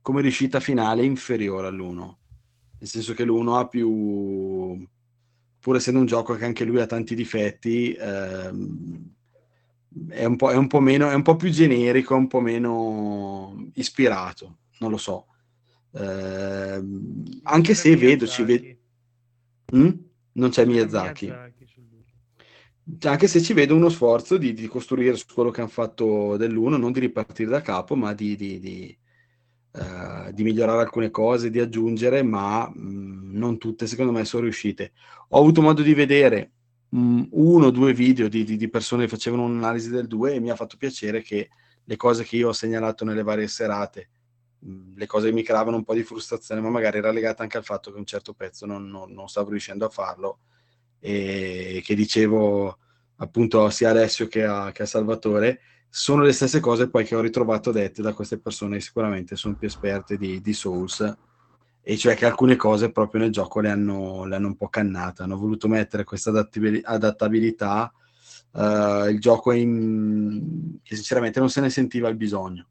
come 0.01 0.21
riuscita 0.21 0.59
finale 0.59 1.03
inferiore 1.03 1.67
all'1 1.67 2.17
nel 2.79 2.89
senso 2.89 3.13
che 3.13 3.23
l'uno 3.23 3.57
ha 3.57 3.67
più 3.67 4.85
pur 5.59 5.75
essendo 5.75 5.99
un 5.99 6.05
gioco 6.05 6.35
che 6.35 6.45
anche 6.45 6.63
lui 6.63 6.79
ha 6.79 6.85
tanti 6.85 7.15
difetti 7.15 7.91
ehm, 7.93 9.11
è, 10.09 10.25
un 10.25 10.35
po', 10.35 10.51
è 10.51 10.55
un 10.55 10.67
po' 10.67 10.79
meno 10.79 11.09
è 11.09 11.13
un 11.13 11.23
po' 11.23 11.35
più 11.35 11.49
generico 11.49 12.15
un 12.15 12.27
po' 12.27 12.39
meno 12.39 13.69
ispirato. 13.73 14.59
Non 14.79 14.91
lo 14.91 14.97
so. 14.97 15.25
Ehm, 15.93 17.39
anche 17.43 17.73
se 17.73 17.95
vedo 17.95 18.27
ci 18.27 18.43
vedo 18.43 18.76
Mm? 19.75 19.89
non 20.33 20.49
c'è 20.49 20.65
Miyazaki. 20.65 21.25
Cioè, 22.99 23.11
anche 23.11 23.27
se 23.27 23.41
ci 23.41 23.53
vedo 23.53 23.75
uno 23.75 23.89
sforzo 23.89 24.37
di, 24.37 24.53
di 24.53 24.67
costruire 24.67 25.15
su 25.15 25.25
quello 25.33 25.49
che 25.51 25.59
hanno 25.61 25.69
fatto 25.69 26.37
dell'uno, 26.37 26.77
non 26.77 26.91
di 26.93 27.01
ripartire 27.01 27.49
da 27.49 27.61
capo, 27.61 27.95
ma 27.95 28.13
di, 28.13 28.35
di- 28.37 28.59
di, 28.59 28.97
eh, 29.73 30.31
di 30.33 30.43
migliorare 30.43 30.81
alcune 30.83 31.09
cose, 31.09 31.49
di 31.49 31.59
aggiungere, 31.59 32.23
ma 32.23 32.69
mh, 32.69 33.31
non 33.37 33.57
tutte, 33.57 33.87
secondo 33.87 34.11
me, 34.13 34.23
sono 34.23 34.43
riuscite. 34.43 34.93
Ho 35.29 35.39
avuto 35.39 35.61
modo 35.61 35.81
di 35.81 35.93
vedere 35.93 36.51
mh, 36.89 37.23
uno 37.31 37.65
o 37.65 37.71
due 37.71 37.93
video 37.93 38.29
di, 38.29 38.45
di- 38.45 38.55
di 38.55 38.69
persone 38.69 39.03
che 39.03 39.09
facevano 39.09 39.43
un'analisi 39.43 39.89
del 39.89 40.07
2 40.07 40.35
e 40.35 40.39
mi 40.39 40.49
ha 40.49 40.55
fatto 40.55 40.77
piacere 40.77 41.21
che 41.21 41.49
le 41.83 41.95
cose 41.97 42.23
che 42.23 42.37
io 42.37 42.49
ho 42.49 42.53
segnalato 42.53 43.03
nelle 43.03 43.23
varie 43.23 43.47
serate, 43.47 44.09
le 44.59 45.05
cose 45.05 45.31
mi 45.31 45.43
creavano 45.43 45.77
un 45.77 45.83
po' 45.83 45.93
di 45.93 46.03
frustrazione, 46.03 46.61
ma 46.61 46.69
magari 46.69 46.97
era 46.97 47.11
legata 47.11 47.43
anche 47.43 47.57
al 47.57 47.63
fatto 47.63 47.91
che 47.91 47.97
un 47.97 48.05
certo 48.05 48.33
pezzo 48.33 48.65
non, 48.65 48.87
non- 48.89 49.11
non 49.11 49.27
stavo 49.27 49.49
riuscendo 49.51 49.85
a 49.85 49.89
farlo 49.89 50.39
e 50.99 51.81
che 51.85 51.95
dicevo 51.95 52.77
appunto 53.17 53.69
sia 53.69 53.89
Alessio 53.91 54.27
che 54.27 54.43
a, 54.43 54.71
che 54.71 54.83
a 54.83 54.85
Salvatore, 54.85 55.59
sono 55.89 56.21
le 56.23 56.33
stesse 56.33 56.59
cose 56.59 56.89
poi 56.89 57.03
che 57.05 57.15
ho 57.15 57.21
ritrovato 57.21 57.71
dette 57.71 58.01
da 58.01 58.13
queste 58.13 58.39
persone 58.39 58.75
che 58.77 58.81
sicuramente 58.83 59.35
sono 59.35 59.55
più 59.55 59.67
esperte 59.67 60.17
di, 60.17 60.41
di 60.41 60.53
Souls, 60.53 61.17
e 61.81 61.97
cioè 61.97 62.15
che 62.15 62.25
alcune 62.25 62.55
cose 62.57 62.91
proprio 62.91 63.21
nel 63.21 63.31
gioco 63.31 63.61
le 63.61 63.69
hanno, 63.69 64.25
le 64.25 64.35
hanno 64.35 64.47
un 64.47 64.57
po' 64.57 64.67
cannate, 64.67 65.23
hanno 65.23 65.37
voluto 65.37 65.67
mettere 65.67 66.03
questa 66.03 66.29
adattabil- 66.31 66.81
adattabilità, 66.83 67.91
eh, 68.53 69.09
il 69.09 69.19
gioco 69.19 69.51
in... 69.53 70.79
che 70.83 70.95
sinceramente 70.95 71.39
non 71.39 71.49
se 71.49 71.61
ne 71.61 71.69
sentiva 71.69 72.09
il 72.09 72.17
bisogno. 72.17 72.67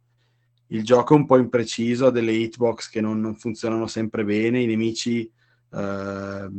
Il 0.68 0.82
gioco 0.84 1.14
è 1.14 1.16
un 1.16 1.26
po' 1.26 1.36
impreciso, 1.38 2.06
ha 2.06 2.10
delle 2.10 2.32
hitbox 2.32 2.88
che 2.90 3.00
non, 3.00 3.20
non 3.20 3.36
funzionano 3.36 3.86
sempre 3.86 4.24
bene, 4.24 4.60
i 4.62 4.66
nemici 4.66 5.20
eh, 5.22 5.30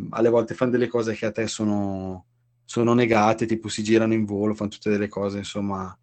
alle 0.10 0.30
volte 0.30 0.54
fanno 0.56 0.72
delle 0.72 0.88
cose 0.88 1.14
che 1.14 1.26
a 1.26 1.32
te 1.32 1.48
sono, 1.48 2.26
sono 2.64 2.94
negate, 2.94 3.46
tipo 3.46 3.68
si 3.68 3.84
girano 3.84 4.14
in 4.14 4.24
volo, 4.26 4.54
fanno 4.54 4.70
tutte 4.70 4.90
delle 4.90 5.10
cose, 5.10 5.40
insomma. 5.40 5.98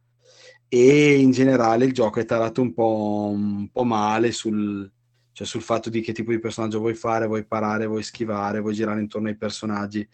E 0.68 1.14
in 1.18 1.31
generale 1.31 1.85
il 1.85 1.93
gioco 1.93 2.20
è 2.20 2.24
tarato 2.24 2.60
un 2.60 2.74
po', 2.74 3.31
un 3.32 3.68
po' 3.70 3.85
male 3.85 4.32
sul, 4.32 4.90
cioè 5.32 5.47
sul 5.47 5.62
fatto 5.62 5.89
di 5.90 6.01
che 6.01 6.12
tipo 6.12 6.31
di 6.31 6.39
personaggio 6.40 6.81
vuoi 6.81 6.94
fare, 6.94 7.26
vuoi 7.26 7.44
parare, 7.47 7.86
vuoi 7.86 8.02
schivare, 8.02 8.60
vuoi 8.60 8.74
girare 8.74 9.01
intorno 9.01 9.28
ai 9.28 9.36
personaggi. 9.36 10.06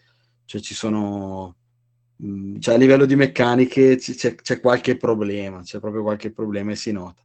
Cioè 0.45 0.61
ci 0.61 0.73
sono... 0.75 1.55
mh, 2.17 2.59
Cioè 2.59 2.75
a 2.75 2.77
livello 2.77 3.05
di 3.05 3.15
meccaniche 3.15 3.95
c'è, 3.97 4.35
c'è 4.35 4.59
qualche 4.59 4.97
problema, 4.97 5.61
c'è 5.61 5.79
proprio 5.79 6.03
qualche 6.03 6.31
problema 6.31 6.71
e 6.71 6.75
si 6.75 6.91
nota. 6.91 7.21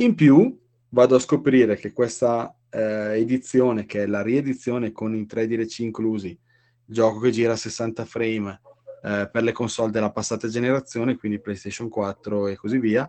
In 0.00 0.14
più 0.14 0.58
vado 0.88 1.14
a 1.14 1.18
scoprire 1.18 1.76
che 1.76 1.92
questa 1.92 2.54
eh, 2.70 3.18
edizione, 3.18 3.84
che 3.84 4.04
è 4.04 4.06
la 4.06 4.22
riedizione 4.22 4.92
con 4.92 5.14
i 5.14 5.26
3 5.26 5.46
DLC 5.46 5.80
inclusi, 5.80 6.38
gioco 6.86 7.20
che 7.20 7.30
gira 7.30 7.52
a 7.52 7.56
60 7.56 8.06
frame 8.06 8.60
eh, 9.02 9.28
per 9.30 9.42
le 9.42 9.52
console 9.52 9.90
della 9.90 10.10
passata 10.10 10.48
generazione, 10.48 11.16
quindi 11.16 11.38
PlayStation 11.38 11.90
4 11.90 12.46
e 12.48 12.56
così 12.56 12.78
via, 12.78 13.08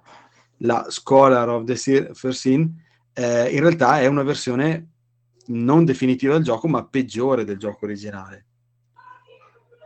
la 0.58 0.86
Scholar 0.90 1.48
of 1.48 1.64
the 1.64 1.76
First 2.14 2.42
Sin, 2.42 2.76
eh, 3.14 3.50
in 3.50 3.62
realtà 3.62 4.02
è 4.02 4.08
una 4.08 4.24
versione 4.24 4.90
non 5.46 5.86
definitiva 5.86 6.34
del 6.34 6.44
gioco, 6.44 6.68
ma 6.68 6.86
peggiore 6.86 7.46
del 7.46 7.58
gioco 7.58 7.86
originale. 7.86 8.48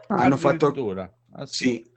Hanno 0.07 0.37
fatto. 0.37 0.73
Ah, 1.33 1.45
sì. 1.45 1.93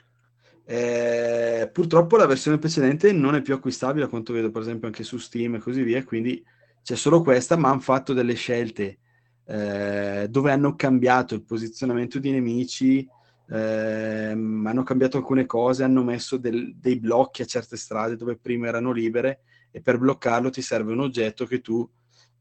Eh, 0.70 1.70
purtroppo 1.72 2.18
la 2.18 2.26
versione 2.26 2.58
precedente 2.58 3.10
non 3.12 3.34
è 3.34 3.40
più 3.40 3.54
acquistabile, 3.54 4.04
a 4.04 4.08
quanto 4.08 4.34
vedo, 4.34 4.50
per 4.50 4.60
esempio, 4.60 4.86
anche 4.86 5.02
su 5.02 5.16
Steam 5.16 5.54
e 5.54 5.58
così 5.60 5.82
via. 5.82 6.04
Quindi 6.04 6.44
c'è 6.82 6.94
solo 6.94 7.22
questa, 7.22 7.56
ma 7.56 7.70
hanno 7.70 7.80
fatto 7.80 8.12
delle 8.12 8.34
scelte 8.34 8.98
eh, 9.46 10.26
dove 10.28 10.52
hanno 10.52 10.76
cambiato 10.76 11.34
il 11.34 11.42
posizionamento 11.42 12.18
di 12.18 12.30
nemici, 12.32 13.08
ehm, 13.48 14.66
hanno 14.66 14.82
cambiato 14.82 15.16
alcune 15.16 15.46
cose, 15.46 15.84
hanno 15.84 16.02
messo 16.04 16.36
del- 16.36 16.74
dei 16.76 16.98
blocchi 17.00 17.40
a 17.42 17.46
certe 17.46 17.76
strade 17.78 18.16
dove 18.16 18.36
prima 18.36 18.68
erano 18.68 18.92
libere 18.92 19.40
e 19.70 19.80
per 19.80 19.96
bloccarlo 19.98 20.50
ti 20.50 20.60
serve 20.60 20.92
un 20.92 21.00
oggetto 21.00 21.46
che 21.46 21.60
tu 21.62 21.88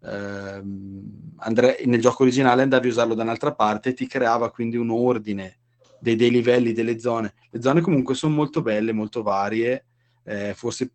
ehm, 0.04 1.34
andre- 1.38 1.82
nel 1.86 2.02
gioco 2.02 2.24
originale 2.24 2.62
andavi 2.62 2.88
a 2.88 2.92
usarlo 2.92 3.14
da 3.16 3.24
un'altra 3.24 3.54
parte 3.56 3.90
e 3.90 3.94
ti 3.94 4.06
creava 4.08 4.52
quindi 4.52 4.76
un 4.78 4.90
ordine 4.92 5.60
dei, 6.00 6.16
dei 6.16 6.30
livelli 6.30 6.74
delle 6.74 7.00
zone. 7.00 7.34
Le 7.50 7.62
zone 7.62 7.82
comunque 7.82 8.16
sono 8.16 8.36
molto 8.36 8.62
belle, 8.62 8.92
molto 8.94 9.22
varie, 9.24 9.86
eh, 10.24 10.54
forse 10.54 10.92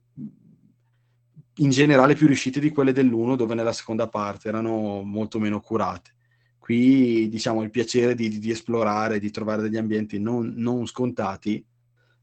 in 1.56 1.70
generale 1.70 2.14
più 2.14 2.26
riuscite 2.26 2.60
di 2.60 2.70
quelle 2.70 2.92
dell'1 2.92 3.36
dove 3.36 3.54
nella 3.54 3.72
seconda 3.72 4.08
parte 4.08 4.48
erano 4.48 5.02
molto 5.02 5.38
meno 5.38 5.60
curate. 5.60 6.10
Qui 6.58 7.28
diciamo 7.28 7.62
il 7.62 7.70
piacere 7.70 8.14
di, 8.14 8.38
di 8.38 8.50
esplorare, 8.50 9.18
di 9.18 9.30
trovare 9.30 9.62
degli 9.62 9.76
ambienti 9.76 10.18
non, 10.18 10.54
non 10.56 10.86
scontati 10.86 11.64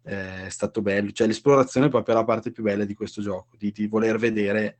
eh, 0.04 0.46
è 0.46 0.50
stato 0.50 0.82
bello, 0.82 1.12
cioè 1.12 1.28
l'esplorazione 1.28 1.88
è 1.88 1.90
proprio 1.90 2.16
la 2.16 2.24
parte 2.24 2.52
più 2.52 2.64
bella 2.64 2.86
di 2.86 2.94
questo 2.94 3.22
gioco, 3.22 3.56
di, 3.58 3.72
di 3.72 3.88
voler 3.88 4.18
vedere 4.18 4.78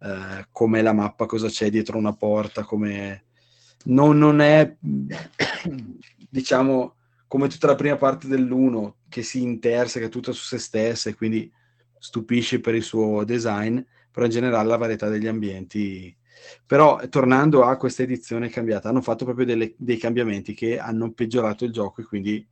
eh, 0.00 0.46
com'è 0.52 0.82
la 0.82 0.92
mappa, 0.92 1.26
cosa 1.26 1.48
c'è 1.48 1.70
dietro 1.70 1.96
una 1.96 2.14
porta, 2.14 2.64
come 2.64 3.24
non, 3.84 4.18
non 4.18 4.40
è 4.40 4.76
diciamo 6.28 6.94
come 7.28 7.48
tutta 7.48 7.68
la 7.68 7.74
prima 7.74 7.96
parte 7.96 8.26
dell'1 8.26 8.94
che 9.08 9.22
si 9.22 9.42
interseca 9.42 10.08
tutta 10.08 10.32
su 10.32 10.44
se 10.44 10.58
stessa 10.58 11.10
e 11.10 11.14
quindi 11.14 11.50
stupisce 11.98 12.60
per 12.60 12.74
il 12.74 12.82
suo 12.82 13.22
design, 13.24 13.78
però 14.10 14.24
in 14.24 14.32
generale 14.32 14.68
la 14.68 14.76
varietà 14.76 15.08
degli 15.08 15.26
ambienti. 15.26 16.16
Però 16.64 17.00
tornando 17.08 17.64
a 17.64 17.76
questa 17.76 18.02
edizione 18.02 18.48
cambiata, 18.48 18.88
hanno 18.88 19.02
fatto 19.02 19.24
proprio 19.24 19.44
delle, 19.44 19.74
dei 19.76 19.98
cambiamenti 19.98 20.54
che 20.54 20.78
hanno 20.78 21.12
peggiorato 21.12 21.64
il 21.64 21.72
gioco 21.72 22.00
e 22.00 22.04
quindi 22.04 22.48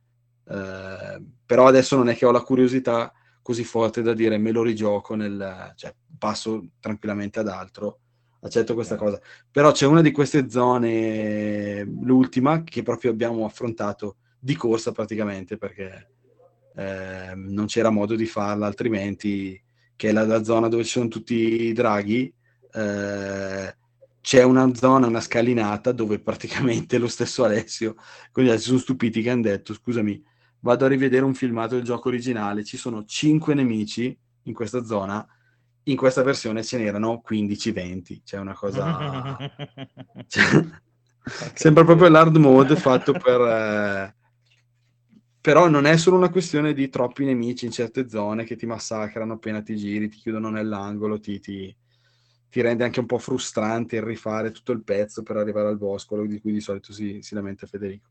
eh, 0.49 1.23
però 1.45 1.67
adesso 1.67 1.95
non 1.97 2.09
è 2.09 2.15
che 2.15 2.25
ho 2.25 2.31
la 2.31 2.41
curiosità 2.41 3.11
così 3.41 3.63
forte 3.63 4.01
da 4.01 4.13
dire 4.13 4.37
me 4.37 4.51
lo 4.51 4.63
rigioco 4.63 5.15
nel, 5.15 5.73
cioè 5.75 5.93
passo 6.17 6.69
tranquillamente 6.79 7.39
ad 7.39 7.47
altro 7.47 7.99
accetto 8.41 8.73
questa 8.73 8.95
cosa 8.95 9.19
però 9.51 9.71
c'è 9.71 9.85
una 9.85 10.01
di 10.01 10.11
queste 10.11 10.49
zone 10.49 11.83
l'ultima 11.83 12.63
che 12.63 12.81
proprio 12.81 13.11
abbiamo 13.11 13.45
affrontato 13.45 14.17
di 14.39 14.55
corsa 14.55 14.91
praticamente 14.91 15.57
perché 15.57 16.11
eh, 16.75 17.33
non 17.35 17.65
c'era 17.65 17.89
modo 17.89 18.15
di 18.15 18.25
farla 18.25 18.65
altrimenti 18.65 19.61
che 19.95 20.09
è 20.09 20.11
la, 20.11 20.25
la 20.25 20.43
zona 20.43 20.67
dove 20.67 20.83
ci 20.83 20.91
sono 20.91 21.07
tutti 21.07 21.63
i 21.63 21.73
draghi 21.73 22.33
eh, 22.73 23.75
c'è 24.27 24.43
una 24.43 24.73
zona, 24.75 25.07
una 25.07 25.21
scalinata 25.21 25.93
dove 25.93 26.19
praticamente 26.21 26.97
lo 26.97 27.07
stesso 27.07 27.45
Alessio, 27.45 27.95
quindi 28.33 28.51
si 28.57 28.65
sono 28.65 28.77
stupiti 28.77 29.21
che 29.21 29.29
hanno 29.29 29.43
detto 29.43 29.73
scusami, 29.73 30.21
vado 30.59 30.83
a 30.83 30.89
rivedere 30.89 31.23
un 31.23 31.33
filmato 31.33 31.75
del 31.75 31.85
gioco 31.85 32.09
originale, 32.09 32.65
ci 32.65 32.75
sono 32.75 33.05
5 33.05 33.53
nemici 33.53 34.17
in 34.43 34.53
questa 34.53 34.83
zona, 34.83 35.25
in 35.83 35.95
questa 35.95 36.23
versione 36.23 36.61
ce 36.61 36.77
n'erano 36.77 37.23
15-20, 37.25 38.19
cioè 38.25 38.39
una 38.41 38.53
cosa... 38.53 39.37
cioè, 40.27 40.65
sembra 41.53 41.85
proprio 41.85 42.09
l'hard 42.09 42.35
mode 42.35 42.75
fatto 42.75 43.13
per... 43.13 43.39
Eh... 43.39 44.15
Però 45.47 45.69
non 45.69 45.85
è 45.85 45.95
solo 45.97 46.17
una 46.17 46.29
questione 46.29 46.73
di 46.73 46.89
troppi 46.89 47.23
nemici 47.23 47.65
in 47.65 47.71
certe 47.71 48.09
zone 48.09 48.43
che 48.43 48.57
ti 48.57 48.65
massacrano 48.65 49.33
appena 49.33 49.61
ti 49.61 49.77
giri, 49.77 50.09
ti 50.09 50.17
chiudono 50.17 50.49
nell'angolo, 50.49 51.19
ti, 51.21 51.39
ti, 51.39 51.73
ti 52.49 52.61
rende 52.61 52.83
anche 52.83 52.99
un 52.99 53.05
po' 53.05 53.17
frustrante 53.17 53.95
il 53.95 54.01
rifare 54.01 54.51
tutto 54.51 54.73
il 54.73 54.83
pezzo 54.83 55.23
per 55.23 55.37
arrivare 55.37 55.69
al 55.69 55.77
bosco, 55.77 56.21
di 56.25 56.41
cui 56.41 56.51
di 56.51 56.59
solito 56.59 56.91
si, 56.91 57.21
si 57.21 57.33
lamenta 57.33 57.65
Federico. 57.65 58.09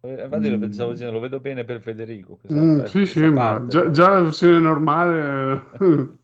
Eh, 0.00 0.22
infatti 0.22 0.48
lo 0.48 0.58
pensavo 0.58 0.92
dicendo, 0.92 1.12
lo 1.14 1.20
vedo 1.20 1.40
bene 1.40 1.64
per 1.64 1.80
Federico. 1.80 2.36
questa- 2.36 2.60
Mm, 2.60 2.80
questa 2.80 2.92
sì, 2.92 3.04
sì, 3.06 3.20
ma 3.28 3.64
già, 3.68 3.90
già 3.90 4.08
la 4.10 4.20
versione 4.22 4.58
normale... 4.58 5.64
eh, 5.72 6.16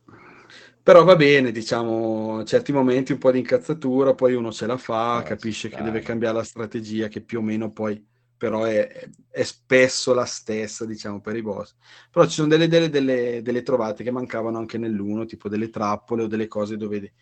Però 0.82 1.02
va 1.04 1.16
bene, 1.16 1.50
diciamo, 1.50 2.44
certi 2.44 2.72
momenti 2.72 3.12
un 3.12 3.18
po' 3.18 3.30
di 3.30 3.38
incazzatura, 3.38 4.14
poi 4.14 4.34
uno 4.34 4.52
ce 4.52 4.66
la 4.66 4.76
fa, 4.76 5.22
Eh, 5.22 5.24
capisce 5.24 5.68
che 5.70 5.82
deve 5.82 6.00
cambiare 6.00 6.36
la 6.36 6.44
strategia, 6.44 7.08
che 7.08 7.22
più 7.22 7.38
o 7.38 7.42
meno 7.42 7.70
poi 7.72 8.04
però 8.36 8.64
è, 8.64 9.08
è 9.30 9.42
spesso 9.42 10.12
la 10.14 10.24
stessa, 10.24 10.84
diciamo, 10.84 11.20
per 11.20 11.36
i 11.36 11.42
boss. 11.42 11.74
Però 12.10 12.24
ci 12.26 12.32
sono 12.32 12.48
delle, 12.48 12.68
delle- 12.68 12.90
delle- 12.90 13.42
delle 13.42 13.62
trovate 13.62 14.02
che 14.04 14.10
mancavano 14.10 14.58
anche 14.58 14.78
nell'uno, 14.78 15.24
tipo 15.24 15.48
delle 15.48 15.70
trappole 15.70 16.24
o 16.24 16.26
delle 16.26 16.46
cose 16.48 16.76
dove, 16.76 17.12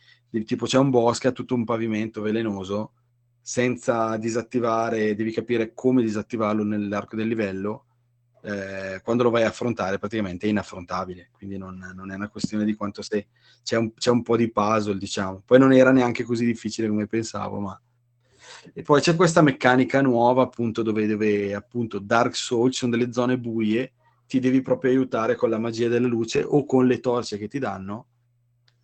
tipo 0.44 0.66
c'è 0.66 0.78
un 0.78 0.90
bosco, 0.90 1.28
ha 1.28 1.32
tutto 1.32 1.54
un 1.54 1.64
pavimento 1.64 2.20
velenoso, 2.22 2.92
senza 3.40 4.16
disattivare, 4.16 5.14
devi 5.14 5.32
capire 5.32 5.72
come 5.74 6.02
disattivarlo 6.02 6.62
nell'arco 6.64 7.16
del 7.16 7.28
livello, 7.28 7.86
eh, 8.44 9.00
quando 9.02 9.22
lo 9.22 9.30
vai 9.30 9.44
a 9.44 9.48
affrontare 9.48 9.98
praticamente 9.98 10.46
è 10.46 10.50
inaffrontabile, 10.50 11.30
quindi 11.32 11.58
non, 11.58 11.78
non 11.94 12.10
è 12.10 12.14
una 12.16 12.28
questione 12.28 12.64
di 12.64 12.74
quanto 12.74 13.02
sei, 13.02 13.24
c'è 13.62 13.76
un, 13.76 13.94
c'è 13.94 14.10
un 14.10 14.22
po' 14.22 14.36
di 14.36 14.50
puzzle, 14.50 14.98
diciamo. 14.98 15.42
Poi 15.44 15.58
non 15.58 15.72
era 15.72 15.92
neanche 15.92 16.24
così 16.24 16.44
difficile 16.44 16.88
come 16.88 17.06
pensavo, 17.06 17.60
ma... 17.60 17.80
E 18.72 18.82
poi 18.82 19.00
c'è 19.00 19.16
questa 19.16 19.42
meccanica 19.42 20.00
nuova, 20.00 20.42
appunto, 20.42 20.82
dove, 20.82 21.06
dove 21.06 21.54
appunto 21.54 21.98
Dark 21.98 22.34
Souls, 22.36 22.72
ci 22.72 22.78
sono 22.80 22.96
delle 22.96 23.12
zone 23.12 23.38
buie, 23.38 23.92
ti 24.26 24.40
devi 24.40 24.62
proprio 24.62 24.90
aiutare 24.90 25.34
con 25.34 25.50
la 25.50 25.58
magia 25.58 25.88
della 25.88 26.06
luce 26.06 26.42
o 26.42 26.64
con 26.64 26.86
le 26.86 27.00
torce 27.00 27.38
che 27.38 27.48
ti 27.48 27.58
danno, 27.58 28.06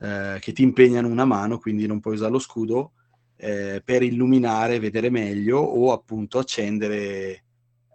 eh, 0.01 0.39
che 0.40 0.53
ti 0.53 0.62
impegnano 0.62 1.09
una 1.09 1.24
mano, 1.24 1.59
quindi 1.59 1.86
non 1.86 2.01
puoi 2.01 2.15
usare 2.15 2.32
lo 2.32 2.39
scudo, 2.39 2.93
eh, 3.36 3.81
per 3.85 4.03
illuminare, 4.03 4.78
vedere 4.78 5.11
meglio 5.11 5.59
o 5.59 5.93
appunto 5.93 6.39
accendere 6.39 7.45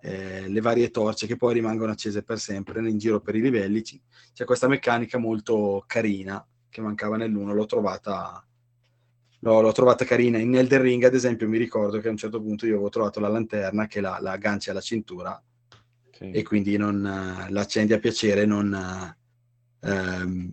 eh, 0.01 0.47
le 0.47 0.61
varie 0.61 0.89
torce 0.89 1.27
che 1.27 1.37
poi 1.37 1.53
rimangono 1.53 1.91
accese 1.91 2.23
per 2.23 2.39
sempre 2.39 2.87
in 2.89 2.97
giro 2.97 3.21
per 3.21 3.35
i 3.35 3.41
livelli. 3.41 3.81
C'è 3.81 4.45
questa 4.45 4.67
meccanica 4.67 5.17
molto 5.17 5.83
carina 5.85 6.45
che 6.69 6.81
mancava 6.81 7.17
nell'uno, 7.17 7.53
l'ho 7.53 7.65
trovata, 7.65 8.45
l'ho, 9.43 9.61
l'ho 9.61 9.71
trovata 9.71 10.05
carina. 10.05 10.37
In 10.39 10.55
Elden 10.55 10.81
Ring, 10.81 11.03
ad 11.03 11.13
esempio, 11.13 11.47
mi 11.47 11.57
ricordo 11.57 11.99
che 11.99 12.07
a 12.07 12.11
un 12.11 12.17
certo 12.17 12.41
punto 12.41 12.65
io 12.65 12.73
avevo 12.73 12.89
trovato 12.89 13.19
la 13.19 13.27
lanterna 13.27 13.87
che 13.87 14.01
la, 14.01 14.17
la 14.21 14.31
aggancia 14.31 14.71
alla 14.71 14.81
cintura 14.81 15.41
e 16.19 16.43
quindi 16.43 16.77
non, 16.77 17.05
eh, 17.05 17.51
la 17.51 17.61
accendi 17.61 17.93
a 17.93 17.99
piacere, 17.99 18.45
non, 18.45 18.73
eh, 18.73 19.89
ehm, 19.89 20.51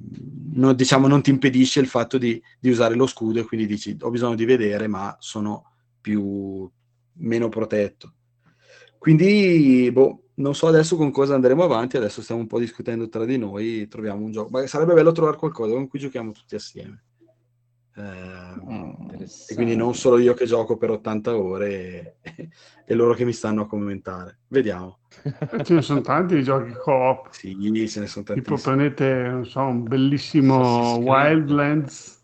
non- 0.55 0.75
diciamo, 0.75 1.07
non 1.07 1.23
ti 1.23 1.31
impedisce 1.31 1.81
il 1.81 1.87
fatto 1.87 2.19
di, 2.19 2.43
di 2.59 2.71
usare 2.71 2.95
lo 2.97 3.07
scudo 3.07 3.39
e 3.41 3.45
quindi 3.45 3.67
dici 3.67 3.97
ho 4.01 4.11
bisogno 4.11 4.35
di 4.35 4.45
vedere 4.45 4.89
ma 4.89 5.17
sono 5.21 5.71
più 6.01 6.69
meno 7.15 7.49
protetto. 7.49 8.15
Quindi, 8.99 9.89
boh, 9.93 10.25
non 10.35 10.55
so 10.55 10.67
adesso 10.67 10.97
con 10.97 11.11
cosa 11.11 11.35
andremo 11.35 11.63
avanti, 11.63 11.97
adesso 11.97 12.21
stiamo 12.23 12.41
un 12.41 12.47
po' 12.47 12.59
discutendo 12.59 13.09
tra 13.09 13.25
di 13.25 13.39
noi, 13.39 13.87
troviamo 13.89 14.25
un 14.25 14.33
gioco, 14.33 14.51
ma 14.51 14.67
sarebbe 14.67 14.95
bello 14.95 15.13
trovare 15.13 15.37
qualcosa 15.37 15.73
con 15.73 15.89
cui 15.89 16.01
giochiamo 16.01 16.33
tutti 16.33 16.55
assieme. 16.57 17.05
Eh, 18.01 19.29
e 19.49 19.55
quindi 19.55 19.77
non 19.77 19.95
solo 19.95 20.19
io 20.19 20.33
che 20.35 20.47
gioco 20.47 20.77
per 20.77 20.91
80 20.91 21.37
ore 21.37 22.17
e, 22.23 22.49
e 22.87 22.95
loro 22.95 23.15
che 23.15 23.25
mi 23.25 23.33
stanno 23.33 23.63
a 23.63 23.67
commentare. 23.67 24.39
Vediamo. 24.49 24.99
eh, 25.23 25.65
ce 25.65 25.75
ne 25.75 25.83
sono 25.83 26.01
tanti 26.01 26.37
di 26.37 26.43
giochi 26.43 26.73
co-op. 26.73 27.29
Sì, 27.31 27.55
ce 27.89 28.01
ne 28.01 28.07
sono 28.07 28.25
Tipo 28.25 28.55
tantissimi. 28.55 28.61
prendete, 28.77 29.29
non 29.29 29.45
so, 29.45 29.61
un 29.61 29.83
bellissimo. 29.83 30.97
Wildlands. 30.97 32.19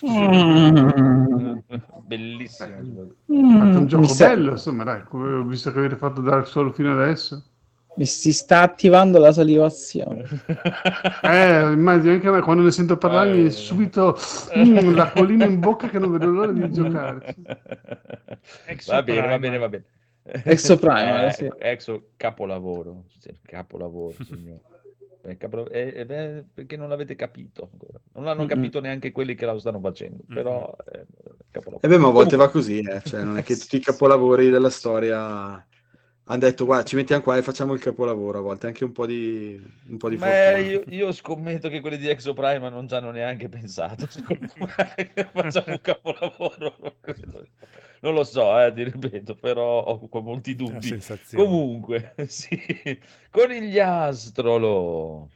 Bellissimo. 2.06 3.14
Fate 3.26 3.76
un 3.78 3.86
gioco 3.86 4.14
bello, 4.14 4.50
insomma, 4.52 4.84
dai, 4.84 5.02
visto 5.46 5.72
che 5.72 5.78
avete 5.78 5.96
fatto 5.96 6.20
Dark 6.20 6.46
Souls 6.46 6.74
fino 6.74 6.92
adesso. 6.92 7.42
Mi 7.96 8.04
si 8.04 8.32
sta 8.32 8.60
attivando 8.60 9.18
la 9.18 9.32
salivazione. 9.32 10.24
Eh, 11.26 11.72
immagino 11.72 12.12
anche 12.12 12.28
a 12.28 12.30
me 12.30 12.40
quando 12.40 12.62
ne 12.62 12.70
sento 12.70 12.96
parlare 12.96 13.30
mi 13.30 13.36
viene 13.36 13.50
subito 13.50 14.16
mm, 14.56 14.94
la 14.94 15.10
collina 15.10 15.44
in 15.44 15.60
bocca 15.60 15.88
che 15.88 15.98
non 15.98 16.12
vedo 16.12 16.26
l'ora 16.26 16.52
di 16.52 16.70
giocarci. 16.70 17.42
Va 18.86 19.02
bene, 19.02 19.26
va 19.26 19.38
bene, 19.38 19.58
va 19.58 19.68
bene. 19.68 19.84
Exo 20.44 20.76
Primal, 20.78 21.26
Eh, 21.26 21.32
sì. 21.32 21.50
Exo 21.58 22.08
capolavoro, 22.16 23.04
capolavoro, 23.42 24.14
signore. 24.24 24.60
Eh, 25.22 25.36
capro- 25.36 25.68
eh, 25.70 26.06
eh, 26.08 26.44
perché 26.54 26.76
non 26.76 26.88
l'avete 26.88 27.16
capito 27.16 27.68
ancora. 27.72 27.98
Non 28.14 28.24
l'hanno 28.24 28.40
Mm-mm. 28.40 28.48
capito 28.48 28.80
neanche 28.80 29.10
quelli 29.10 29.34
che 29.34 29.46
lo 29.46 29.58
stanno 29.58 29.80
facendo, 29.80 30.22
però 30.28 30.72
eh, 30.92 31.04
capolavoro. 31.50 31.84
E 31.84 31.88
beh, 31.88 31.98
ma 31.98 32.08
a 32.08 32.12
volte 32.12 32.36
va 32.36 32.48
così, 32.48 32.78
eh, 32.78 33.02
cioè, 33.04 33.24
non 33.24 33.36
è 33.36 33.42
che 33.42 33.56
tutti 33.58 33.76
i 33.76 33.80
capolavori 33.80 34.50
della 34.50 34.70
storia 34.70 35.64
hanno 36.28 36.40
detto 36.40 36.64
guarda 36.64 36.84
ci 36.84 36.96
mettiamo 36.96 37.22
qua 37.22 37.36
e 37.36 37.42
facciamo 37.42 37.72
il 37.72 37.80
capolavoro, 37.80 38.38
a 38.38 38.42
volte 38.42 38.66
anche 38.66 38.84
un 38.84 38.92
po' 38.92 39.06
di, 39.06 39.60
un 39.88 39.96
po' 39.96 40.08
di 40.08 40.16
fortuna. 40.16 40.58
io, 40.58 40.82
io 40.88 41.12
scommetto 41.12 41.68
che 41.68 41.80
quelli 41.80 41.98
di 41.98 42.08
Exo 42.08 42.32
Prime 42.34 42.68
non 42.68 42.88
ci 42.88 42.94
hanno 42.94 43.12
neanche 43.12 43.48
pensato. 43.48 44.06
Facciamo 45.32 45.66
un 45.68 45.80
capolavoro. 45.80 46.74
Non 48.00 48.14
lo 48.14 48.24
so, 48.24 48.60
eh, 48.60 48.72
ti 48.72 48.82
ripeto, 48.84 49.34
però 49.36 49.84
ho 49.84 50.20
molti 50.20 50.54
dubbi. 50.56 51.00
Comunque, 51.32 52.14
sì, 52.26 52.58
conigliastrolo. 53.30 55.28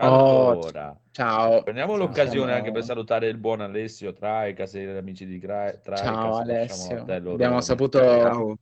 Oh, 0.00 0.60
Allora, 0.60 0.96
ciao. 1.12 1.62
prendiamo 1.62 1.92
Ciao. 1.92 2.06
l'occasione 2.06 2.52
anche 2.52 2.70
per 2.72 2.84
salutare 2.84 3.28
il 3.28 3.36
buon 3.36 3.60
Alessio 3.60 4.12
Traicas 4.12 4.74
e 4.74 4.84
gli 4.84 4.96
amici 4.96 5.26
di 5.26 5.38
Gra- 5.38 5.76
Traicas. 5.76 6.10
Ciao 6.10 6.36
Alessio. 6.36 7.04
Abbiamo 7.32 7.60
saputo, 7.60 7.98
Ciao. 7.98 8.58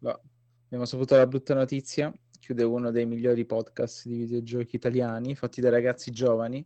Abbiamo 0.67 0.85
saputo 0.85 1.17
la 1.17 1.27
brutta 1.27 1.55
notizia. 1.55 2.13
Chiude 2.39 2.63
uno 2.63 2.91
dei 2.91 3.07
migliori 3.07 3.45
podcast 3.45 4.07
di 4.07 4.19
videogiochi 4.19 4.77
italiani, 4.77 5.35
fatti 5.35 5.61
dai 5.61 5.71
ragazzi 5.71 6.11
giovani. 6.11 6.65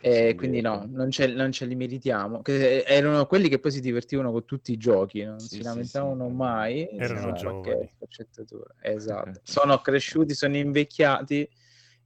E 0.00 0.28
Sì, 0.30 0.34
quindi 0.34 0.60
no, 0.60 0.84
non 0.90 1.10
ce, 1.10 1.28
non 1.28 1.52
ce 1.52 1.64
li 1.66 1.76
meritiamo. 1.76 2.42
Che 2.42 2.82
erano 2.82 3.24
quelli 3.26 3.48
che 3.48 3.60
poi 3.60 3.70
si 3.70 3.80
divertivano 3.80 4.32
con 4.32 4.44
tutti 4.44 4.72
i 4.72 4.76
giochi, 4.76 5.22
non 5.22 5.38
Sì, 5.38 5.56
si 5.56 5.62
lamentavano 5.62 6.26
sì. 6.26 6.34
mai. 6.34 6.88
Erano 6.88 7.30
dicevano, 7.30 7.58
"Ma 7.58 7.60
che 7.60 7.70
giovani." 7.70 7.88
sfaccettatura". 7.88 8.74
Esatto. 8.80 9.40
Sono 9.44 9.78
cresciuti, 9.78 10.34
sono 10.34 10.56
invecchiati 10.56 11.48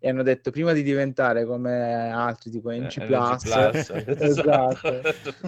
e 0.06 0.10
hanno 0.10 0.22
detto 0.22 0.52
prima 0.52 0.72
di 0.72 0.84
diventare 0.84 1.44
come 1.44 2.10
altri 2.12 2.48
tipo 2.50 2.70
NC 2.70 2.98
Eh, 2.98 3.06
Plus, 3.06 3.90
esatto. 4.06 5.00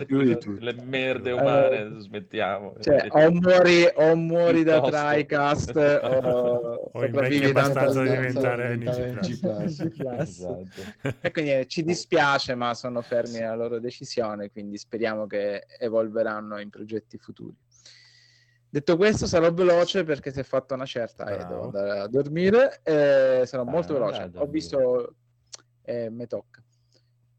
Più 0.05 0.23
di 0.23 0.37
tutti. 0.37 0.65
Le 0.65 0.75
merde 0.83 1.31
Eh, 1.31 1.33
umane, 1.33 2.01
smettiamo. 2.01 2.75
Cioè, 2.81 3.07
o 3.11 3.31
muori, 3.31 3.89
o 3.95 4.17
muori 4.17 4.65
da. 4.65 4.81
TriCast 4.81 5.77
o, 5.77 6.91
O 6.93 7.01
sopravvivi 7.05 7.47
abbastanza 7.47 8.03
da 8.03 8.11
diventare. 8.11 8.77
NG+. 8.77 9.41
NG+. 9.41 10.21
Esatto. 10.21 10.67
E 11.21 11.31
quindi 11.31 11.53
eh, 11.53 11.67
ci 11.67 11.85
dispiace, 11.85 12.55
ma 12.57 12.75
sono 12.75 13.01
fermi 13.01 13.39
nella 13.39 13.55
loro 13.55 13.79
decisione, 13.79 14.51
quindi 14.51 14.77
speriamo 14.77 15.27
che 15.27 15.67
evolveranno 15.79 16.59
in 16.59 16.71
progetti 16.71 17.17
futuri. 17.19 17.55
Detto 18.71 18.97
questo, 18.97 19.27
sarò 19.27 19.51
veloce 19.53 20.05
perché 20.05 20.31
si 20.31 20.41
è 20.41 20.43
fatta 20.43 20.75
una 20.75 20.85
certa 20.85 21.25
e 21.27 21.37
devo 21.39 21.47
Bravo. 21.47 21.65
andare 21.79 22.01
a 22.01 22.07
dormire. 22.09 22.81
eh, 22.83 23.43
sarò 23.47 23.65
molto 23.65 23.93
Ah, 23.93 23.99
veloce. 23.99 24.31
dai, 24.31 24.43
Ho 24.43 24.47
visto, 24.47 25.15
eh, 25.83 26.11
mi 26.11 26.27
tocca. 26.27 26.63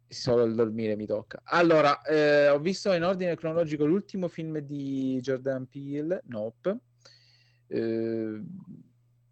Solo 0.07 0.43
il 0.43 0.55
dormire 0.55 0.95
mi 0.95 1.05
tocca. 1.05 1.39
Allora, 1.43 2.01
eh, 2.01 2.49
ho 2.49 2.57
visto 2.57 2.91
in 2.93 3.03
ordine 3.03 3.35
cronologico 3.35 3.85
l'ultimo 3.85 4.27
film 4.27 4.57
di 4.57 5.19
Jordan 5.21 5.67
Peele, 5.67 6.21
Nope. 6.25 6.77
Eh, 7.67 8.41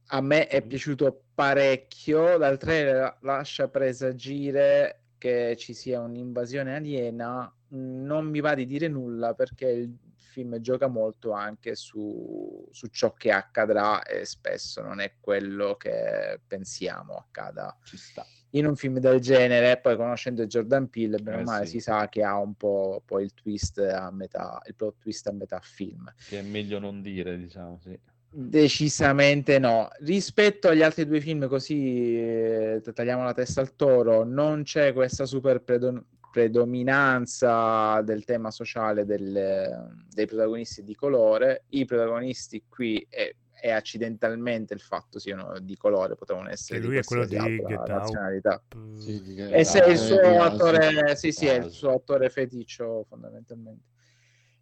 a 0.09 0.21
me 0.21 0.47
è 0.47 0.61
piaciuto 0.61 1.23
parecchio. 1.33 2.37
Dal 2.37 2.59
trailer 2.59 3.17
lascia 3.21 3.67
presagire 3.69 5.05
che 5.17 5.55
ci 5.57 5.73
sia 5.73 5.99
un'invasione 6.01 6.75
aliena. 6.75 7.51
Non 7.69 8.27
mi 8.27 8.39
va 8.39 8.53
di 8.53 8.67
dire 8.67 8.87
nulla 8.87 9.33
perché 9.33 9.67
il 9.69 9.97
film 10.37 10.59
gioca 10.59 10.85
molto 10.87 11.31
anche 11.31 11.73
su, 11.73 12.67
su 12.71 12.85
ciò 12.87 13.11
che 13.13 13.31
accadrà 13.31 14.03
e 14.03 14.23
spesso 14.25 14.81
non 14.83 14.99
è 14.99 15.13
quello 15.19 15.75
che 15.77 16.39
pensiamo 16.45 17.15
accada 17.15 17.75
Ci 17.83 17.97
sta. 17.97 18.23
in 18.51 18.67
un 18.67 18.75
film 18.75 18.99
del 18.99 19.19
genere. 19.19 19.79
Poi 19.79 19.95
conoscendo 19.95 20.45
Jordan 20.45 20.89
Peele, 20.89 21.17
bene 21.17 21.37
o 21.37 21.39
Eh, 21.39 21.43
male, 21.43 21.65
sì. 21.65 21.71
si 21.71 21.79
sa 21.79 22.07
che 22.07 22.23
ha 22.23 22.37
un 22.37 22.53
po' 22.53 23.01
poi 23.03 23.23
il 23.23 23.33
twist 23.33 23.79
a 23.79 24.11
metà, 24.11 24.61
il 24.67 24.75
plot 24.75 24.97
twist 24.99 25.25
a 25.25 25.31
metà 25.31 25.59
film. 25.63 26.13
Che 26.29 26.37
è 26.37 26.43
meglio 26.43 26.77
non 26.77 27.01
dire, 27.01 27.35
diciamo, 27.35 27.79
sì. 27.81 27.99
Decisamente 28.29 29.57
no. 29.57 29.87
Rispetto 30.01 30.67
agli 30.67 30.83
altri 30.83 31.07
due 31.07 31.19
film, 31.21 31.47
così 31.47 32.17
eh, 32.19 32.81
tagliamo 32.93 33.23
la 33.23 33.33
testa 33.33 33.61
al 33.61 33.75
toro, 33.75 34.23
non 34.23 34.61
c'è 34.63 34.93
questa 34.93 35.25
super 35.25 35.61
predo- 35.63 36.05
predominanza 36.37 37.99
del 38.03 38.23
tema 38.23 38.51
sociale 38.51 39.05
del- 39.05 40.05
dei 40.07 40.27
protagonisti 40.27 40.83
di 40.83 40.93
colore. 40.93 41.63
I 41.69 41.85
protagonisti 41.85 42.63
qui 42.69 43.03
è, 43.09 43.33
è 43.59 43.71
accidentalmente 43.71 44.75
il 44.75 44.79
fatto 44.79 45.17
siano 45.17 45.57
di 45.59 45.75
colore, 45.75 46.13
potevano 46.15 46.49
essere 46.49 46.77
Che 46.77 46.85
di 46.85 46.91
lui 46.91 46.99
è 46.99 47.03
quello 47.03 47.25
di 47.25 47.37
altra 47.37 47.65
Get 47.69 47.77
Out. 47.79 47.89
nazionalità. 47.89 48.63
Sì, 48.93 49.19
di 49.23 49.41
E 49.51 49.63
se 49.63 49.81
è 49.81 49.89
il 49.89 49.97
suo 49.97 50.19
di 50.19 50.27
attore, 50.27 51.15
sì, 51.15 51.31
sì, 51.31 51.47
è 51.47 51.55
il 51.55 51.71
suo 51.71 51.93
attore 51.93 52.29
feticcio 52.29 53.03
fondamentalmente. 53.09 53.85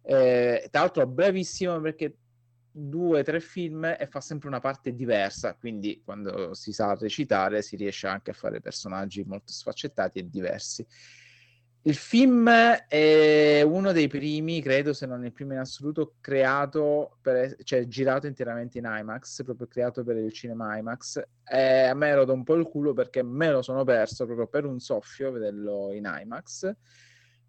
Eh, 0.00 0.68
tra 0.70 0.80
l'altro, 0.80 1.06
bravissimo 1.06 1.78
perché 1.82 2.16
due, 2.70 3.22
tre 3.22 3.40
film 3.40 3.84
e 3.84 4.06
fa 4.08 4.22
sempre 4.22 4.48
una 4.48 4.60
parte 4.60 4.94
diversa. 4.94 5.54
Quindi, 5.56 6.00
quando 6.02 6.54
si 6.54 6.72
sa 6.72 6.94
recitare, 6.94 7.60
si 7.60 7.76
riesce 7.76 8.06
anche 8.06 8.30
a 8.30 8.34
fare 8.34 8.60
personaggi 8.60 9.22
molto 9.24 9.52
sfaccettati 9.52 10.20
e 10.20 10.28
diversi. 10.30 10.86
Il 11.86 11.94
film 11.94 12.50
è 12.50 13.62
uno 13.64 13.92
dei 13.92 14.08
primi, 14.08 14.60
credo, 14.60 14.92
se 14.92 15.06
non 15.06 15.24
il 15.24 15.30
primo 15.30 15.52
in 15.52 15.60
assoluto, 15.60 16.14
creato, 16.20 17.18
per, 17.22 17.54
cioè 17.62 17.86
girato 17.86 18.26
interamente 18.26 18.78
in 18.78 18.88
IMAX, 18.88 19.44
proprio 19.44 19.68
creato 19.68 20.02
per 20.02 20.16
il 20.16 20.32
cinema 20.32 20.76
IMAX. 20.78 21.22
E 21.48 21.82
a 21.84 21.94
me 21.94 22.12
roda 22.12 22.32
un 22.32 22.42
po' 22.42 22.56
il 22.56 22.66
culo 22.66 22.92
perché 22.92 23.22
me 23.22 23.52
lo 23.52 23.62
sono 23.62 23.84
perso 23.84 24.24
proprio 24.24 24.48
per 24.48 24.64
un 24.64 24.80
soffio 24.80 25.30
vederlo 25.30 25.92
in 25.92 26.12
IMAX. 26.12 26.74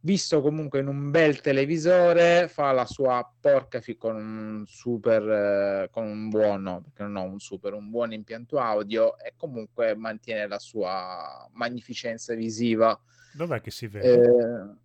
Visto 0.02 0.42
comunque 0.44 0.82
in 0.82 0.88
un 0.88 1.10
bel 1.10 1.42
televisore, 1.42 2.48
fa 2.48 2.72
la 2.74 2.86
sua 2.86 3.28
porca 3.40 3.82
fi 3.82 3.98
con 3.98 4.18
un 4.18 4.64
super, 4.68 5.28
eh, 5.28 5.90
con 5.90 6.04
un 6.06 6.30
buono, 6.30 6.84
perché 6.84 7.02
non 7.02 7.16
ho 7.16 7.24
un 7.24 7.40
super, 7.40 7.74
un 7.74 7.90
buon 7.90 8.14
impianto 8.14 8.60
audio 8.60 9.18
e 9.18 9.34
comunque 9.36 9.96
mantiene 9.96 10.48
la 10.48 10.60
sua 10.60 11.50
magnificenza 11.54 12.36
visiva. 12.36 12.96
Dov'è 13.38 13.62
che 13.62 13.70
si 13.70 13.86
vede? 13.86 14.76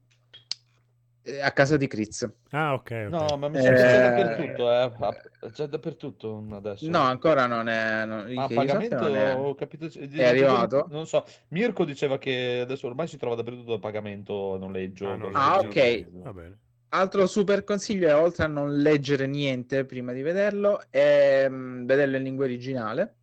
Eh, 1.25 1.41
a 1.41 1.53
casa 1.53 1.79
di 1.79 1.87
Critz. 1.87 2.29
Ah, 2.51 2.75
ok. 2.75 3.05
ok. 3.07 3.09
No, 3.09 3.37
ma 3.39 3.49
mi 3.49 3.59
sa 3.63 3.69
che 3.71 3.75
c'è 3.77 3.97
Eh, 3.97 4.01
dappertutto, 4.01 4.71
eh. 4.71 5.51
C'è 5.53 5.67
dappertutto 5.69 6.47
adesso. 6.51 6.91
No, 6.91 6.99
ancora 6.99 7.47
non 7.47 7.69
è. 7.69 8.05
Non, 8.05 8.31
Ma 8.35 8.45
a 8.45 8.49
pagamento 8.49 8.97
non 9.09 9.17
è. 9.17 9.35
ho 9.35 9.55
capito. 9.55 9.87
È 9.87 10.25
arrivato? 10.25 10.87
Non 10.91 11.07
so. 11.07 11.25
Mirko 11.49 11.87
diceva 11.87 12.19
che 12.19 12.61
adesso 12.61 12.89
ormai 12.89 13.07
si 13.07 13.17
trova 13.17 13.37
dappertutto 13.37 13.73
a 13.75 13.79
pagamento 13.79 14.55
a 14.55 14.59
noleggio. 14.59 15.09
Ah, 15.09 15.55
Ah, 15.55 15.59
ok. 15.61 16.11
Va 16.11 16.33
bene. 16.35 16.59
Altro 16.91 17.27
super 17.27 17.65
consiglio 17.65 18.07
è 18.09 18.15
oltre 18.15 18.45
a 18.45 18.49
non 18.49 18.77
leggere 18.77 19.27
niente 19.27 19.87
prima 19.87 20.13
di 20.13 20.21
vederlo, 20.21 20.83
è 20.91 21.47
mm, 21.49 21.87
vederlo 21.87 22.19
in 22.19 22.23
lingua 22.23 22.45
originale, 22.45 23.15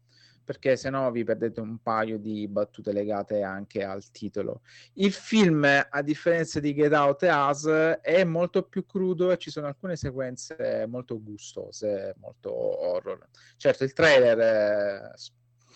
perché 0.49 0.77
se 0.77 0.89
no 0.89 1.11
vi 1.11 1.23
perdete 1.23 1.61
un 1.61 1.77
paio 1.77 2.17
di 2.17 2.47
battute 2.47 2.91
legate 2.91 3.43
anche 3.43 3.84
al 3.84 4.09
titolo. 4.09 4.61
Il 4.93 5.11
film, 5.11 5.63
a 5.63 6.01
differenza 6.01 6.59
di 6.59 6.73
Get 6.73 6.91
Out 6.91 7.21
e 7.21 7.31
Us, 7.31 7.67
è 8.01 8.23
molto 8.23 8.63
più 8.63 8.84
crudo 8.84 9.30
e 9.30 9.38
ci 9.38 9.51
sono 9.51 9.67
alcune 9.67 9.95
sequenze 9.95 10.88
molto 10.89 11.21
gustose, 11.21 12.15
molto 12.17 12.51
horror. 12.51 13.27
Certo, 13.57 13.84
il 13.84 13.93
trailer 13.93 14.39
eh, 14.39 15.11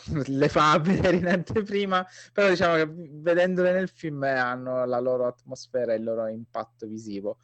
le 0.26 0.50
fa 0.50 0.80
vedere 0.80 1.18
in 1.18 1.28
anteprima, 1.28 2.04
però 2.32 2.50
diciamo 2.50 2.74
che 2.74 2.90
vedendole 2.90 3.74
nel 3.74 3.90
film 3.90 4.24
hanno 4.24 4.86
la 4.86 5.00
loro 5.00 5.28
atmosfera 5.28 5.94
e 5.94 5.98
il 5.98 6.04
loro 6.04 6.26
impatto 6.26 6.88
visivo 6.88 7.38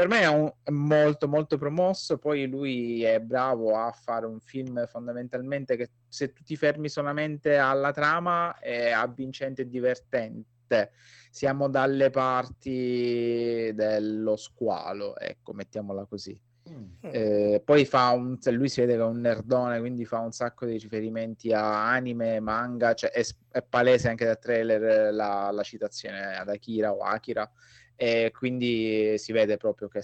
per 0.00 0.08
me 0.08 0.20
è, 0.20 0.28
un- 0.28 0.50
è 0.62 0.70
molto 0.70 1.28
molto 1.28 1.58
promosso 1.58 2.16
poi 2.16 2.46
lui 2.46 3.02
è 3.02 3.20
bravo 3.20 3.76
a 3.76 3.92
fare 3.92 4.24
un 4.24 4.40
film 4.40 4.86
fondamentalmente 4.86 5.76
che 5.76 5.90
se 6.08 6.32
tu 6.32 6.42
ti 6.42 6.56
fermi 6.56 6.88
solamente 6.88 7.58
alla 7.58 7.92
trama 7.92 8.58
è 8.58 8.92
avvincente 8.92 9.62
e 9.62 9.68
divertente. 9.68 10.92
Siamo 11.30 11.68
dalle 11.68 12.08
parti 12.08 13.72
dello 13.74 14.36
squalo 14.36 15.18
ecco 15.18 15.52
mettiamola 15.52 16.06
così. 16.06 16.40
Eh, 17.00 17.60
poi 17.62 17.84
fa 17.84 18.10
un 18.10 18.38
lui 18.52 18.68
si 18.68 18.80
vede 18.80 18.94
che 18.94 19.00
è 19.00 19.04
un 19.04 19.20
nerdone 19.20 19.80
quindi 19.80 20.04
fa 20.04 20.20
un 20.20 20.30
sacco 20.30 20.66
di 20.66 20.78
riferimenti 20.78 21.52
a 21.52 21.90
anime 21.90 22.38
manga 22.38 22.94
cioè 22.94 23.10
è, 23.10 23.24
è 23.50 23.62
palese 23.62 24.08
anche 24.08 24.24
dal 24.24 24.38
trailer 24.38 25.12
la, 25.12 25.50
la 25.50 25.62
citazione 25.62 26.36
ad 26.36 26.48
Akira 26.48 26.92
o 26.92 27.00
Akira 27.00 27.50
e 28.02 28.30
quindi 28.34 29.18
si 29.18 29.30
vede 29.30 29.58
proprio 29.58 29.88
che 29.88 30.00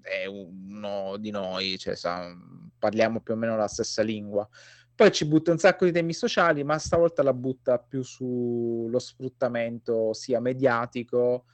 è 0.00 0.26
uno 0.26 1.16
di 1.16 1.30
noi, 1.30 1.76
cioè, 1.76 1.96
sa- 1.96 2.32
parliamo 2.78 3.20
più 3.20 3.34
o 3.34 3.36
meno 3.36 3.56
la 3.56 3.66
stessa 3.66 4.00
lingua. 4.02 4.48
Poi 4.94 5.10
ci 5.10 5.26
butta 5.26 5.50
un 5.50 5.58
sacco 5.58 5.84
di 5.84 5.90
temi 5.90 6.12
sociali, 6.12 6.62
ma 6.62 6.78
stavolta 6.78 7.24
la 7.24 7.32
butta 7.32 7.80
più 7.80 8.02
sullo 8.02 9.00
sfruttamento 9.00 10.12
sia 10.12 10.38
mediatico 10.38 11.46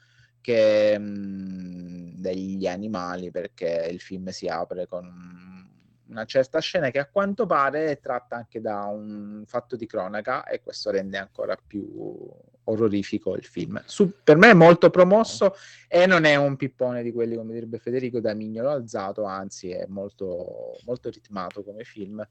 che 0.43 0.99
mh, 0.99 2.21
degli 2.21 2.67
animali, 2.67 3.31
perché 3.31 3.89
il 3.91 4.01
film 4.01 4.29
si 4.29 4.47
apre 4.47 4.87
con 4.87 5.11
una 6.09 6.25
certa 6.27 6.59
scena 6.59 6.91
che 6.91 6.99
a 6.99 7.09
quanto 7.09 7.47
pare 7.47 7.93
è 7.93 7.99
tratta 7.99 8.37
anche 8.37 8.61
da 8.61 8.85
un 8.85 9.45
fatto 9.47 9.75
di 9.75 9.87
cronaca 9.87 10.45
e 10.45 10.61
questo 10.61 10.91
rende 10.91 11.17
ancora 11.17 11.57
più 11.57 12.31
orrorifico 12.69 13.35
il 13.35 13.45
film. 13.45 13.83
Su- 13.87 14.13
per 14.23 14.37
me 14.37 14.51
è 14.51 14.55
molto 14.55 14.91
promosso 14.91 15.55
e 15.89 16.07
non 16.07 16.25
è 16.25 16.37
un 16.37 16.57
pippone 16.57 17.03
di 17.03 17.13
quelli, 17.13 17.37
come 17.37 17.53
direbbe 17.53 17.79
Federico, 17.79 18.21
da 18.21 18.35
mignolo 18.35 18.71
alzato, 18.71 19.25
anzi 19.25 19.71
è 19.71 19.87
molto, 19.89 20.77
molto 20.85 21.11
ritmato 21.11 21.63
come 21.63 21.85
film. 21.85 22.27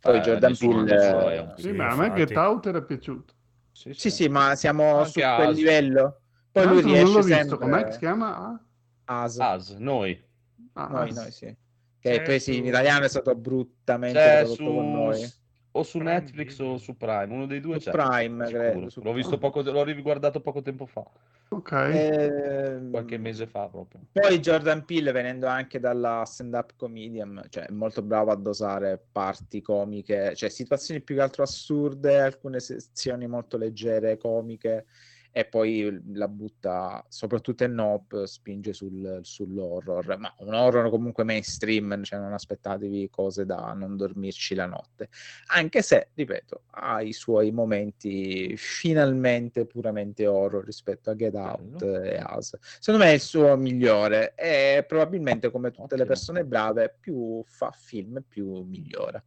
Poi 0.00 0.16
Eh, 0.16 0.20
Jordan 0.20 0.56
Peele... 0.56 0.96
è 0.96 1.38
un- 1.40 1.54
Sì, 1.56 1.72
ma 1.72 1.88
a 1.88 1.96
me. 1.96 2.12
Get 2.14 2.36
Out 2.36 2.66
era 2.66 2.82
piaciuto. 2.82 3.34
Sì, 3.72 3.92
Sì, 3.94 4.10
sì, 4.10 4.28
ma 4.28 4.54
siamo 4.56 4.98
Anche 4.98 5.10
su 5.10 5.20
quel 5.20 5.48
As. 5.48 5.56
livello. 5.56 6.20
Poi 6.50 6.64
lui 6.66 6.74
l'altro 6.82 6.90
non 6.90 7.00
l'ho 7.00 7.04
riesce 7.06 7.22
visto, 7.22 7.34
sempre... 7.48 7.58
com'è 7.58 7.84
che 7.84 7.92
si 7.92 7.98
chiama? 7.98 8.64
As. 9.04 9.38
As, 9.38 9.70
noi. 9.76 10.24
Ah, 10.72 10.88
Noi, 10.88 11.08
As. 11.10 11.16
noi, 11.16 11.30
sì. 11.32 11.56
Che 12.00 12.22
poi 12.22 12.40
sì, 12.40 12.56
in 12.56 12.64
italiano 12.66 13.04
è 13.04 13.08
stato 13.08 13.34
bruttamente 13.34 14.18
C'è 14.18 14.46
su, 14.46 14.64
con 14.64 14.90
noi. 14.90 15.30
O 15.72 15.82
su 15.82 15.98
Prime 15.98 16.12
Netflix 16.12 16.58
Video. 16.58 16.72
o 16.72 16.78
su 16.78 16.96
Prime, 16.96 17.32
uno 17.32 17.46
dei 17.46 17.60
due 17.60 17.78
Su 17.78 17.90
c'è. 17.90 17.90
Prime, 17.90 18.46
credo, 18.46 18.90
su 18.90 19.00
L'ho 19.02 19.12
visto 19.12 19.38
poco, 19.38 19.62
l'ho 19.62 19.84
riguardato 19.84 20.40
poco 20.40 20.62
tempo 20.62 20.86
fa, 20.86 21.04
Ok. 21.52 21.72
Ehm, 21.72 22.90
qualche 22.90 23.18
mese 23.18 23.46
fa 23.46 23.68
proprio. 23.68 24.00
Poi 24.12 24.38
Jordan 24.40 24.84
Peele, 24.84 25.12
venendo 25.12 25.46
anche 25.46 25.80
dalla 25.80 26.24
stand-up 26.24 26.74
comedian, 26.76 27.44
cioè 27.48 27.66
è 27.66 27.72
molto 27.72 28.02
bravo 28.02 28.30
a 28.30 28.36
dosare 28.36 29.02
parti 29.10 29.60
comiche, 29.60 30.34
cioè 30.36 30.48
situazioni 30.48 31.00
più 31.00 31.16
che 31.16 31.22
altro 31.22 31.42
assurde, 31.42 32.20
alcune 32.20 32.60
sezioni 32.60 33.26
molto 33.26 33.56
leggere, 33.56 34.16
comiche, 34.16 34.86
e 35.32 35.44
poi 35.44 36.02
la 36.14 36.26
butta, 36.26 37.04
soprattutto 37.08 37.62
in 37.64 37.74
Nope, 37.74 38.26
spinge 38.26 38.72
sul- 38.72 39.20
sull'horror, 39.22 40.18
ma 40.18 40.34
un 40.38 40.54
horror 40.54 40.90
comunque 40.90 41.22
mainstream, 41.22 42.02
cioè 42.02 42.18
non 42.18 42.32
aspettatevi 42.32 43.08
cose 43.10 43.46
da 43.46 43.72
non 43.72 43.96
dormirci 43.96 44.54
la 44.54 44.66
notte, 44.66 45.08
anche 45.46 45.82
se, 45.82 46.08
ripeto, 46.14 46.62
ha 46.70 47.00
i 47.00 47.12
suoi 47.12 47.52
momenti 47.52 48.56
finalmente 48.56 49.66
puramente 49.66 50.26
horror 50.26 50.64
rispetto 50.64 51.10
a 51.10 51.14
Get 51.14 51.34
Out 51.34 51.82
e 51.82 52.22
Us. 52.36 52.56
Secondo 52.80 53.04
me 53.04 53.12
è 53.12 53.14
il 53.14 53.20
suo 53.20 53.56
migliore 53.56 54.34
e 54.34 54.84
probabilmente 54.86 55.50
come 55.50 55.70
tutte 55.70 55.96
le 55.96 56.06
persone 56.06 56.44
brave, 56.44 56.96
più 56.98 57.42
fa 57.46 57.70
film, 57.70 58.22
più 58.26 58.62
migliora. 58.62 59.22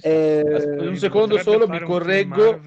Eh, 0.00 0.42
un 0.78 0.96
secondo 0.96 1.38
solo, 1.38 1.68
mi 1.68 1.80
correggo. 1.80 2.58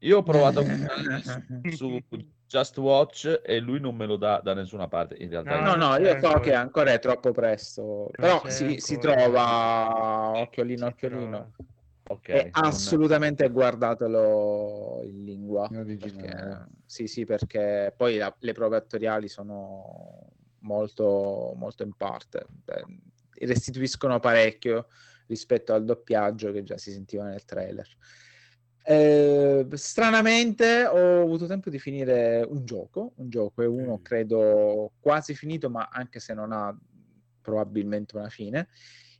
Io 0.00 0.18
ho 0.18 0.22
provato 0.22 0.62
su 1.76 1.98
Just 2.46 2.76
Watch 2.78 3.40
e 3.44 3.58
lui 3.60 3.80
non 3.80 3.94
me 3.96 4.06
lo 4.06 4.16
dà 4.16 4.40
da 4.42 4.54
nessuna 4.54 4.88
parte. 4.88 5.14
In 5.18 5.28
realtà, 5.30 5.60
No, 5.60 5.74
no, 5.74 5.96
io 5.96 6.18
so 6.20 6.40
che 6.40 6.54
ancora 6.54 6.92
è 6.92 6.98
troppo 6.98 7.32
presto, 7.32 8.08
però 8.12 8.40
c'è 8.40 8.50
si, 8.50 8.80
si 8.80 8.94
ancora. 8.94 9.14
trova 9.14 10.38
occhiolino, 10.40 10.86
occhiolino. 10.86 11.52
Ok, 12.08 12.28
e 12.28 12.50
non- 12.54 12.64
assolutamente 12.64 13.48
guardatelo 13.50 15.00
in 15.04 15.24
lingua. 15.24 15.68
Perché, 15.68 16.66
sì, 16.86 17.06
sì, 17.06 17.24
perché 17.24 17.94
poi 17.96 18.16
la- 18.16 18.34
le 18.40 18.52
prove 18.52 18.76
attoriali 18.76 19.28
sono 19.28 20.30
molto, 20.60 21.52
molto 21.56 21.82
in 21.82 21.92
parte. 21.92 22.46
Beh, 22.48 22.84
restituiscono 23.46 24.18
parecchio 24.18 24.88
rispetto 25.26 25.72
al 25.72 25.84
doppiaggio 25.84 26.50
che 26.52 26.62
già 26.64 26.76
si 26.78 26.90
sentiva 26.90 27.24
nel 27.24 27.44
trailer. 27.44 27.86
Eh, 28.82 29.66
stranamente 29.72 30.86
ho 30.86 31.22
avuto 31.22 31.46
tempo 31.46 31.70
di 31.70 31.78
finire 31.78 32.44
un 32.48 32.64
gioco, 32.64 33.12
un 33.16 33.28
gioco 33.28 33.62
è 33.62 33.66
uno 33.66 34.00
credo 34.00 34.92
quasi 35.00 35.34
finito, 35.34 35.68
ma 35.68 35.88
anche 35.92 36.18
se 36.18 36.34
non 36.34 36.52
ha 36.52 36.76
probabilmente 37.40 38.16
una 38.16 38.28
fine. 38.28 38.68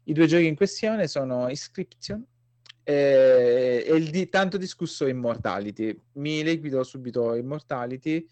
I 0.05 0.13
due 0.13 0.27
giochi 0.27 0.47
in 0.47 0.57
questione 0.57 1.07
sono 1.09 1.49
Inscription 1.49 2.25
e, 2.83 3.85
e 3.87 3.95
il 3.95 4.11
di- 4.11 4.29
tanto 4.29 4.57
discusso 4.57 5.07
Immortality. 5.07 6.01
Mi 6.13 6.43
liquido 6.43 6.83
subito 6.83 7.35
Immortality. 7.35 8.27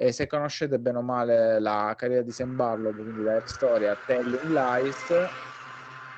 E 0.00 0.12
se 0.12 0.28
conoscete 0.28 0.78
bene 0.78 0.98
o 0.98 1.02
male 1.02 1.58
la 1.58 1.92
carriera 1.96 2.22
di 2.22 2.30
Sam 2.30 2.54
Barlow, 2.54 2.94
quindi 2.94 3.20
la 3.20 3.42
storia 3.44 3.96
Telling 3.96 4.48
Lies, 4.48 5.12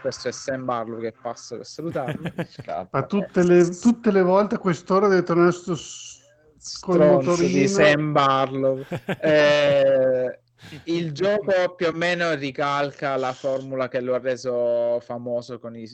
questo 0.00 0.28
è 0.28 0.32
Sam 0.32 0.64
Barlow 0.64 1.00
che 1.00 1.12
passa 1.12 1.56
per 1.56 1.66
salutarmi. 1.66 2.32
Ma 2.90 3.06
tutte 3.06 3.44
le, 3.44 3.68
tutte 3.68 4.10
le 4.10 4.22
volte 4.22 4.56
a 4.56 4.58
quest'ora 4.58 5.08
deve 5.08 5.22
tornare 5.22 5.52
sto 5.52 5.76
stronzo 5.76 7.36
di 7.36 7.68
Sam 7.68 8.12
Barlow. 8.12 8.84
Eh, 9.20 10.40
il 10.84 11.12
gioco 11.12 11.74
più 11.74 11.88
o 11.88 11.92
meno 11.92 12.34
ricalca 12.34 13.16
la 13.16 13.32
formula 13.32 13.88
che 13.88 14.00
lo 14.00 14.14
ha 14.14 14.18
reso 14.18 15.00
famoso 15.00 15.58
con 15.58 15.74
i 15.74 15.88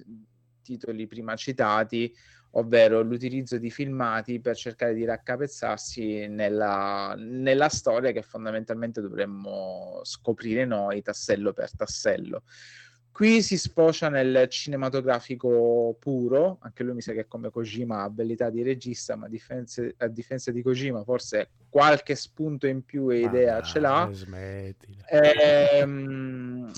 titoli 0.63 1.07
prima 1.07 1.37
citati, 1.37 2.13
ovvero 2.53 3.01
l'utilizzo 3.03 3.59
di 3.59 3.71
filmati 3.71 4.41
per 4.41 4.57
cercare 4.57 4.95
di 4.95 5.05
raccapezzarsi 5.05 6.27
nella, 6.27 7.15
nella 7.17 7.69
storia 7.69 8.11
che 8.11 8.23
fondamentalmente 8.23 9.01
dovremmo 9.01 10.01
scoprire 10.03 10.65
noi 10.65 11.03
tassello 11.03 11.53
per 11.53 11.75
tassello. 11.75 12.43
Qui 13.17 13.41
si 13.41 13.57
sfocia 13.57 14.11
nel 14.11 14.47
cinematografico 14.51 15.97
puro, 15.99 16.59
anche 16.61 16.83
lui 16.83 16.93
mi 16.93 17.01
sa 17.01 17.15
che 17.15 17.27
come 17.27 17.49
Kojima 17.49 18.01
ha 18.01 18.03
abilità 18.03 18.51
di 18.51 18.63
regista, 18.63 19.17
ma 19.17 19.25
a 19.25 19.29
difenza, 19.31 19.83
a 19.97 20.07
difesa 20.07 20.51
di 20.51 20.61
Kojima 20.61 21.03
forse 21.03 21.49
qualche 21.71 22.15
spunto 22.15 22.67
in 22.67 22.85
più 22.85 23.09
e 23.09 23.21
idea 23.21 23.63
ce 23.63 23.81
l'ha. 23.81 24.07
Smettila. 24.13 25.09
Ehm, 25.09 26.71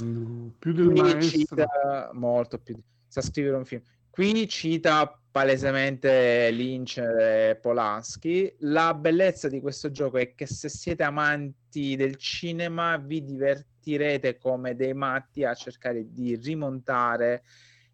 più 0.61 0.73
del 0.73 0.91
maestro. 0.91 1.23
cita 1.23 2.11
molto 2.13 2.59
più. 2.61 2.79
Sa 3.09 3.21
scrivere 3.21 3.57
un 3.57 3.65
film. 3.65 3.83
Qui 4.19 4.49
cita 4.49 5.17
palesemente 5.31 6.51
Lynch 6.51 6.97
e 6.99 7.57
Polanski. 7.63 8.53
La 8.63 8.93
bellezza 8.93 9.47
di 9.47 9.61
questo 9.61 9.93
gioco 9.93 10.17
è 10.17 10.35
che 10.35 10.45
se 10.45 10.69
siete 10.69 11.05
amanti 11.05 11.95
del 11.95 12.17
cinema 12.17 12.97
vi 12.97 13.23
divertirete 13.23 14.37
come 14.37 14.75
dei 14.75 14.93
matti 14.93 15.45
a 15.45 15.55
cercare 15.55 16.11
di 16.11 16.35
rimontare 16.35 17.45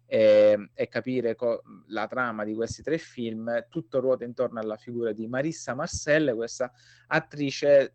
eh, 0.07 0.71
e 0.73 0.87
capire 0.87 1.35
co- 1.35 1.61
la 1.89 2.07
trama 2.07 2.43
di 2.43 2.55
questi 2.55 2.81
tre 2.81 2.97
film. 2.97 3.67
Tutto 3.69 3.99
ruota 3.99 4.23
intorno 4.23 4.59
alla 4.59 4.77
figura 4.77 5.11
di 5.11 5.27
Marissa 5.27 5.75
Marcelle, 5.75 6.33
questa 6.33 6.71
attrice 7.05 7.93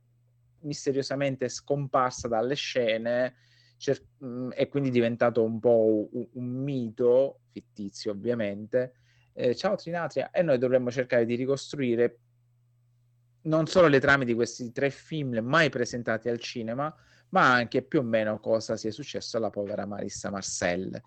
misteriosamente 0.60 1.48
scomparsa 1.48 2.28
dalle 2.28 2.54
scene 2.54 3.34
cer- 3.80 4.04
mh, 4.18 4.50
e 4.54 4.68
quindi 4.68 4.90
diventato 4.90 5.42
un 5.42 5.58
po' 5.58 6.08
un, 6.12 6.28
un 6.32 6.62
mito 6.62 7.40
fittizio 7.50 8.12
ovviamente. 8.12 8.92
Eh, 9.32 9.54
ciao 9.54 9.76
Trinatria 9.76 10.30
e 10.30 10.42
noi 10.42 10.58
dovremmo 10.58 10.90
cercare 10.90 11.24
di 11.24 11.34
ricostruire 11.34 12.18
non 13.42 13.66
solo 13.66 13.86
le 13.86 14.00
trame 14.00 14.26
di 14.26 14.34
questi 14.34 14.70
tre 14.70 14.90
film 14.90 15.38
mai 15.38 15.70
presentati 15.70 16.28
al 16.28 16.38
cinema 16.40 16.94
ma 17.30 17.52
anche 17.54 17.82
più 17.82 18.00
o 18.00 18.02
meno 18.02 18.38
cosa 18.38 18.76
sia 18.76 18.90
successo 18.90 19.36
alla 19.38 19.48
povera 19.48 19.86
Marissa 19.86 20.30
Marcelle 20.30 21.00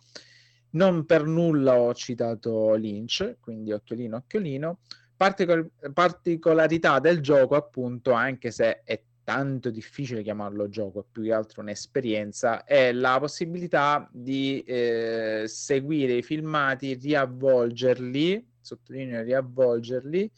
non 0.71 1.05
per 1.05 1.25
nulla 1.25 1.77
ho 1.77 1.93
citato 1.93 2.73
Lynch 2.73 3.35
quindi 3.39 3.71
occhiolino 3.71 4.15
occhiolino. 4.15 4.79
Particol- 5.15 5.69
particolarità 5.93 6.99
del 6.99 7.19
gioco 7.19 7.55
appunto 7.55 8.13
anche 8.13 8.51
se 8.51 8.81
è 8.83 9.03
tanto 9.23 9.69
difficile 9.69 10.21
chiamarlo 10.21 10.67
gioco, 10.69 11.01
è 11.01 11.05
più 11.09 11.23
che 11.23 11.33
altro 11.33 11.61
un'esperienza, 11.61 12.63
è 12.63 12.91
la 12.91 13.17
possibilità 13.19 14.07
di 14.11 14.61
eh, 14.61 15.43
seguire 15.47 16.13
i 16.13 16.21
filmati, 16.23 16.95
riavvolgerli, 16.95 18.45
sottolineo 18.59 19.23
riavvolgerli, 19.23 20.31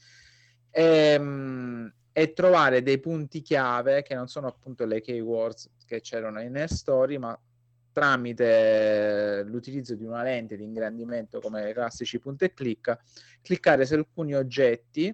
ehm, 0.69 1.93
e 2.11 2.33
trovare 2.33 2.81
dei 2.81 2.99
punti 2.99 3.41
chiave 3.41 4.01
che 4.03 4.15
non 4.15 4.27
sono 4.27 4.47
appunto 4.47 4.85
le 4.85 5.01
keywords 5.01 5.69
che 5.85 5.99
c'erano 5.99 6.41
in 6.41 6.55
Air 6.55 6.71
Story, 6.71 7.17
ma 7.17 7.37
tramite 7.91 9.43
l'utilizzo 9.47 9.95
di 9.95 10.03
una 10.03 10.21
lente 10.21 10.57
di 10.57 10.63
ingrandimento 10.63 11.39
come 11.39 11.69
i 11.69 11.73
classici 11.73 12.19
punta 12.19 12.45
e 12.45 12.53
clicca, 12.53 12.99
cliccare 13.41 13.85
su 13.85 13.93
alcuni 13.93 14.35
oggetti 14.35 15.13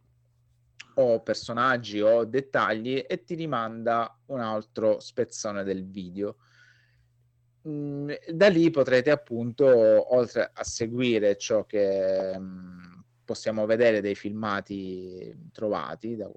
o 1.02 1.22
personaggi 1.22 2.02
o 2.02 2.26
dettagli 2.26 3.04
e 3.08 3.24
ti 3.24 3.36
rimanda 3.36 4.18
un 4.28 4.40
altro 4.40 5.00
spezzone 5.00 5.64
del 5.64 5.86
video. 5.86 6.38
Mm, 7.68 8.12
da 8.34 8.48
lì 8.48 8.70
potrete 8.72 9.12
appunto, 9.12 9.66
oltre 10.16 10.50
a 10.54 10.64
seguire 10.64 11.38
ciò 11.38 11.66
che 11.66 12.36
mm, 12.38 12.82
possiamo 13.24 13.66
vedere 13.66 14.02
dei 14.02 14.16
filmati 14.16 15.50
trovati 15.52 16.16
da, 16.16 16.30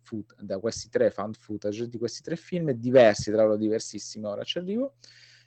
foot- 0.00 0.40
da 0.40 0.58
questi 0.58 0.88
tre 0.88 1.10
fan 1.10 1.32
footage, 1.32 1.88
di 1.88 1.98
questi 1.98 2.22
tre 2.22 2.36
film, 2.36 2.70
diversi 2.70 3.30
tra 3.32 3.42
loro 3.42 3.56
diversissimi, 3.56 4.24
ora 4.24 4.44
ci 4.44 4.58
arrivo, 4.58 4.94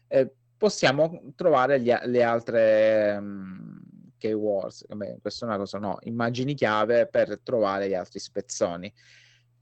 eh, 0.08 0.32
possiamo 0.58 1.32
trovare 1.36 1.80
gli 1.80 1.92
le 2.04 2.24
altre 2.24 3.20
mm, 3.20 3.78
keywords, 4.18 4.86
vabbè, 4.88 5.18
questa 5.22 5.46
è 5.46 5.50
una 5.50 5.58
cosa, 5.58 5.78
no, 5.80 5.98
immagini 6.04 6.54
chiave 6.54 7.08
per 7.08 7.40
trovare 7.42 7.88
gli 7.90 7.94
altri 7.94 8.20
spezzoni. 8.20 8.92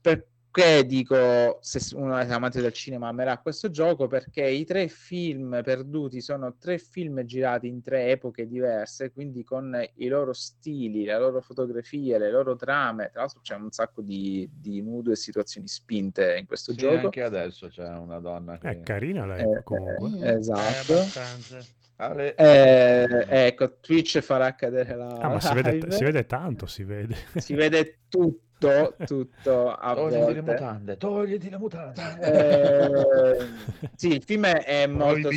Perché 0.00 0.86
dico, 0.86 1.58
se 1.62 1.96
uno 1.96 2.16
è 2.16 2.30
amante 2.30 2.60
del 2.60 2.72
cinema 2.72 3.08
amerà 3.08 3.38
questo 3.38 3.70
gioco? 3.70 4.06
Perché 4.06 4.46
i 4.46 4.64
tre 4.64 4.86
film 4.86 5.60
perduti 5.64 6.20
sono 6.20 6.54
tre 6.58 6.78
film 6.78 7.24
girati 7.24 7.66
in 7.66 7.82
tre 7.82 8.10
epoche 8.10 8.46
diverse, 8.46 9.10
quindi 9.10 9.42
con 9.42 9.76
i 9.96 10.06
loro 10.06 10.32
stili, 10.32 11.04
le 11.04 11.18
loro 11.18 11.40
fotografie, 11.40 12.18
le 12.18 12.30
loro 12.30 12.54
trame. 12.54 13.08
Tra 13.10 13.22
l'altro 13.22 13.40
c'è 13.40 13.56
un 13.56 13.72
sacco 13.72 14.00
di, 14.00 14.48
di 14.52 14.80
nudo 14.80 15.10
e 15.10 15.16
situazioni 15.16 15.66
spinte 15.66 16.36
in 16.36 16.46
questo 16.46 16.70
Sì, 16.70 16.78
gioco. 16.78 17.06
anche 17.06 17.22
adesso 17.22 17.66
c'è 17.66 17.88
una 17.88 18.20
donna 18.20 18.56
che... 18.58 18.68
È 18.68 18.80
carina 18.82 19.26
lei 19.26 19.42
Eh, 19.42 19.62
comunque. 19.64 20.20
eh, 20.20 20.34
esatto. 20.34 20.92
abbastanza. 20.92 21.58
Ale- 21.96 22.34
Eh, 22.34 23.26
ecco, 23.46 23.78
Twitch 23.78 24.20
farà 24.20 24.54
cadere 24.54 24.96
la 24.96 25.06
Ah, 25.06 25.28
ma 25.28 25.40
si 25.40 25.54
vede, 25.54 25.90
si 25.92 26.04
vede 26.04 26.26
tanto, 26.26 26.66
si 26.66 26.82
vede. 26.82 27.14
Si 27.36 27.54
vede 27.54 28.00
tutto, 28.08 28.96
tutto 29.04 29.70
a 29.72 29.94
Togliti 29.94 30.16
le 30.18 30.24
volte. 30.24 30.40
mutande, 30.42 30.96
togliti 30.96 31.50
le 31.50 31.58
mutande. 31.58 32.00
Eh, 32.20 33.46
sì, 33.94 34.08
il 34.14 34.22
film 34.24 34.46
è, 34.46 34.86
molto, 34.88 35.28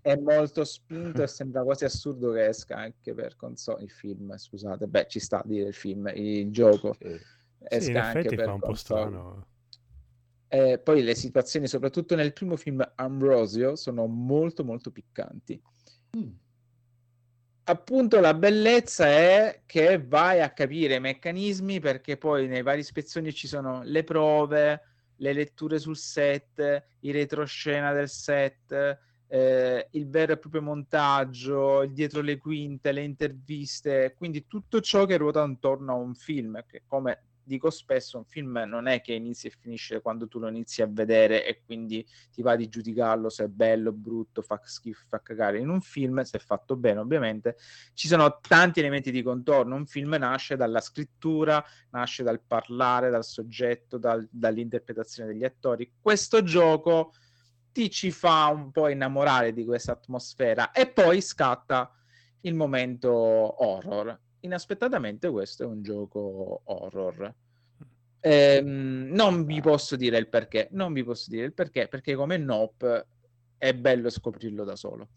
è 0.00 0.16
molto 0.16 0.64
spinto 0.64 1.22
e 1.22 1.26
sembra 1.26 1.62
quasi 1.62 1.84
assurdo 1.84 2.32
che 2.32 2.46
esca 2.46 2.76
anche 2.76 3.12
per 3.12 3.36
console. 3.36 3.82
Il 3.82 3.90
film, 3.90 4.34
scusate, 4.36 4.86
beh, 4.86 5.06
ci 5.08 5.20
sta 5.20 5.40
a 5.40 5.44
dire 5.44 5.68
il 5.68 5.74
film, 5.74 6.10
il 6.14 6.50
gioco. 6.50 6.96
Sì, 6.98 7.20
Esca 7.68 7.90
in 7.90 7.96
anche 7.96 8.18
effetti 8.18 8.34
per 8.36 8.44
fa 8.46 8.52
un 8.52 8.60
po' 8.60 8.66
console. 8.68 9.00
strano. 9.00 9.46
Eh, 10.48 10.78
poi 10.78 11.02
le 11.02 11.14
situazioni, 11.14 11.66
soprattutto 11.66 12.14
nel 12.14 12.32
primo 12.32 12.56
film 12.56 12.88
Ambrosio, 12.94 13.76
sono 13.76 14.06
molto 14.06 14.64
molto 14.64 14.90
piccanti. 14.90 15.60
appunto 17.68 18.20
la 18.20 18.34
bellezza 18.34 19.06
è 19.06 19.62
che 19.66 20.00
vai 20.00 20.40
a 20.40 20.52
capire 20.52 20.94
i 20.94 21.00
meccanismi 21.00 21.80
perché 21.80 22.16
poi 22.16 22.46
nei 22.46 22.62
vari 22.62 22.84
spezzoni 22.84 23.32
ci 23.32 23.48
sono 23.48 23.82
le 23.82 24.04
prove, 24.04 24.82
le 25.16 25.32
letture 25.32 25.78
sul 25.78 25.96
set, 25.96 26.84
i 27.00 27.10
retroscena 27.10 27.92
del 27.92 28.08
set, 28.08 28.98
eh, 29.28 29.88
il 29.90 30.08
vero 30.08 30.32
e 30.32 30.38
proprio 30.38 30.62
montaggio, 30.62 31.82
il 31.82 31.92
dietro 31.92 32.20
le 32.20 32.38
quinte, 32.38 32.92
le 32.92 33.02
interviste, 33.02 34.14
quindi 34.16 34.46
tutto 34.46 34.80
ciò 34.80 35.04
che 35.04 35.16
ruota 35.16 35.42
intorno 35.42 35.92
a 35.92 35.96
un 35.96 36.14
film, 36.14 36.62
che 36.66 36.82
come 36.86 37.22
dico 37.46 37.70
spesso, 37.70 38.18
un 38.18 38.24
film 38.24 38.64
non 38.66 38.88
è 38.88 39.00
che 39.00 39.12
inizia 39.12 39.48
e 39.48 39.54
finisce 39.58 40.00
quando 40.00 40.26
tu 40.26 40.40
lo 40.40 40.48
inizi 40.48 40.82
a 40.82 40.88
vedere 40.90 41.46
e 41.46 41.62
quindi 41.64 42.04
ti 42.32 42.42
va 42.42 42.56
di 42.56 42.68
giudicarlo 42.68 43.28
se 43.28 43.44
è 43.44 43.48
bello, 43.48 43.92
brutto, 43.92 44.42
fa 44.42 44.60
schifo, 44.64 45.04
fa 45.08 45.22
cagare. 45.22 45.58
In 45.58 45.68
un 45.68 45.80
film, 45.80 46.22
se 46.22 46.38
è 46.38 46.40
fatto 46.40 46.76
bene 46.76 46.98
ovviamente, 46.98 47.56
ci 47.94 48.08
sono 48.08 48.40
tanti 48.40 48.80
elementi 48.80 49.12
di 49.12 49.22
contorno. 49.22 49.76
Un 49.76 49.86
film 49.86 50.14
nasce 50.18 50.56
dalla 50.56 50.80
scrittura, 50.80 51.64
nasce 51.90 52.24
dal 52.24 52.40
parlare, 52.40 53.10
dal 53.10 53.24
soggetto, 53.24 53.96
dal- 53.96 54.28
dall'interpretazione 54.30 55.32
degli 55.32 55.44
attori. 55.44 55.92
Questo 56.00 56.42
gioco 56.42 57.12
ti 57.70 57.90
ci 57.90 58.10
fa 58.10 58.46
un 58.46 58.72
po' 58.72 58.88
innamorare 58.88 59.52
di 59.52 59.64
questa 59.64 59.92
atmosfera 59.92 60.72
e 60.72 60.88
poi 60.88 61.20
scatta 61.20 61.92
il 62.40 62.54
momento 62.54 63.10
horror. 63.12 64.18
Inaspettatamente 64.46 65.28
questo 65.28 65.64
è 65.64 65.66
un 65.66 65.82
gioco 65.82 66.60
horror. 66.64 67.34
Ehm, 68.20 69.08
non 69.10 69.44
vi 69.44 69.60
posso 69.60 69.96
dire 69.96 70.18
il 70.18 70.28
perché, 70.28 70.68
non 70.70 70.92
vi 70.92 71.04
posso 71.04 71.30
dire 71.30 71.44
il 71.46 71.52
perché, 71.52 71.88
perché 71.88 72.14
come 72.14 72.36
Nope 72.36 73.06
è 73.58 73.74
bello 73.74 74.08
scoprirlo 74.08 74.64
da 74.64 74.76
solo. 74.76 75.08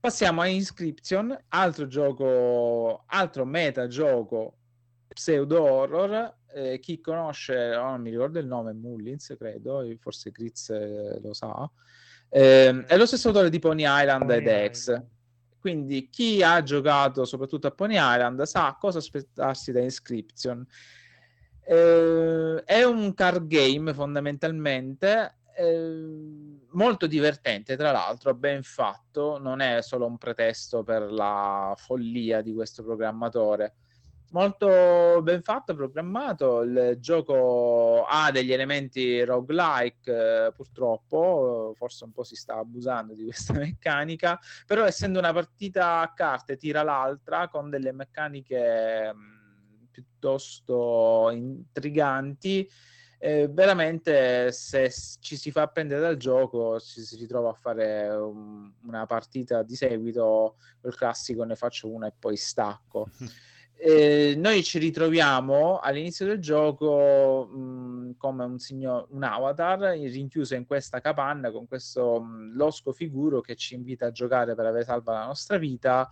Passiamo 0.00 0.40
a 0.40 0.46
Inscription, 0.46 1.36
altro 1.48 1.86
gioco, 1.86 3.04
altro 3.06 3.44
metagioco 3.44 4.56
pseudo 5.08 5.62
horror. 5.62 6.36
Eh, 6.54 6.78
chi 6.80 7.00
conosce, 7.00 7.74
oh, 7.74 7.90
non 7.90 8.00
mi 8.00 8.10
ricordo 8.10 8.38
il 8.38 8.46
nome, 8.46 8.72
Mullins, 8.72 9.34
credo, 9.38 9.84
forse 10.00 10.32
Chris 10.32 10.70
eh, 10.70 11.18
lo 11.20 11.32
sa. 11.32 11.70
Eh, 12.28 12.84
è 12.86 12.96
lo 12.96 13.06
stesso 13.06 13.28
autore 13.28 13.50
di 13.50 13.58
Pony 13.58 13.84
Island 13.86 14.30
ed 14.30 14.72
X. 14.72 15.02
Quindi 15.60 16.08
chi 16.08 16.42
ha 16.42 16.62
giocato 16.62 17.24
soprattutto 17.24 17.66
a 17.66 17.72
Pony 17.72 17.96
Island 17.96 18.42
sa 18.42 18.76
cosa 18.78 18.98
aspettarsi 18.98 19.72
da 19.72 19.80
Inscription. 19.80 20.66
Eh, 21.60 22.62
è 22.64 22.82
un 22.84 23.12
card 23.14 23.46
game 23.46 23.92
fondamentalmente 23.92 25.38
eh, 25.58 26.60
molto 26.70 27.06
divertente, 27.08 27.76
tra 27.76 27.90
l'altro, 27.90 28.32
ben 28.34 28.62
fatto, 28.62 29.38
non 29.38 29.60
è 29.60 29.82
solo 29.82 30.06
un 30.06 30.16
pretesto 30.16 30.84
per 30.84 31.10
la 31.10 31.74
follia 31.76 32.40
di 32.42 32.54
questo 32.54 32.84
programmatore. 32.84 33.74
Molto 34.30 35.22
ben 35.22 35.42
fatto, 35.42 35.74
programmato. 35.74 36.60
Il 36.60 36.96
gioco 37.00 38.04
ha 38.06 38.30
degli 38.30 38.52
elementi 38.52 39.24
roguelike, 39.24 40.46
eh, 40.46 40.52
purtroppo, 40.52 41.72
forse 41.74 42.04
un 42.04 42.12
po' 42.12 42.24
si 42.24 42.36
sta 42.36 42.56
abusando 42.56 43.14
di 43.14 43.24
questa 43.24 43.54
meccanica, 43.58 44.38
però 44.66 44.84
essendo 44.84 45.18
una 45.18 45.32
partita 45.32 46.00
a 46.00 46.12
carte 46.12 46.56
tira 46.56 46.82
l'altra 46.82 47.48
con 47.48 47.70
delle 47.70 47.92
meccaniche 47.92 49.12
mh, 49.14 49.88
piuttosto 49.92 51.30
intriganti. 51.32 52.68
Eh, 53.20 53.48
veramente 53.48 54.52
se 54.52 54.92
ci 55.18 55.36
si 55.36 55.50
fa 55.50 55.66
prendere 55.66 56.00
dal 56.00 56.16
gioco 56.16 56.78
ci 56.78 57.00
si 57.00 57.16
ritrova 57.16 57.50
a 57.50 57.54
fare 57.54 58.06
un- 58.10 58.72
una 58.84 59.06
partita 59.06 59.64
di 59.64 59.74
seguito 59.74 60.54
col 60.80 60.94
classico 60.94 61.42
ne 61.42 61.56
faccio 61.56 61.88
una 61.88 62.06
e 62.06 62.12
poi 62.16 62.36
stacco 62.36 63.08
eh, 63.80 64.34
noi 64.36 64.64
ci 64.64 64.78
ritroviamo 64.78 65.78
all'inizio 65.78 66.26
del 66.26 66.40
gioco 66.40 67.46
mh, 67.46 68.16
come 68.16 68.44
un, 68.44 68.58
signor, 68.58 69.06
un 69.10 69.22
avatar 69.22 69.78
rinchiuso 69.78 70.56
in 70.56 70.66
questa 70.66 71.00
capanna 71.00 71.52
con 71.52 71.68
questo 71.68 72.20
mh, 72.20 72.56
losco 72.56 72.92
figuro 72.92 73.40
che 73.40 73.54
ci 73.54 73.74
invita 73.74 74.06
a 74.06 74.10
giocare 74.10 74.56
per 74.56 74.66
avere 74.66 74.84
salva 74.84 75.12
la 75.12 75.26
nostra 75.26 75.58
vita. 75.58 76.08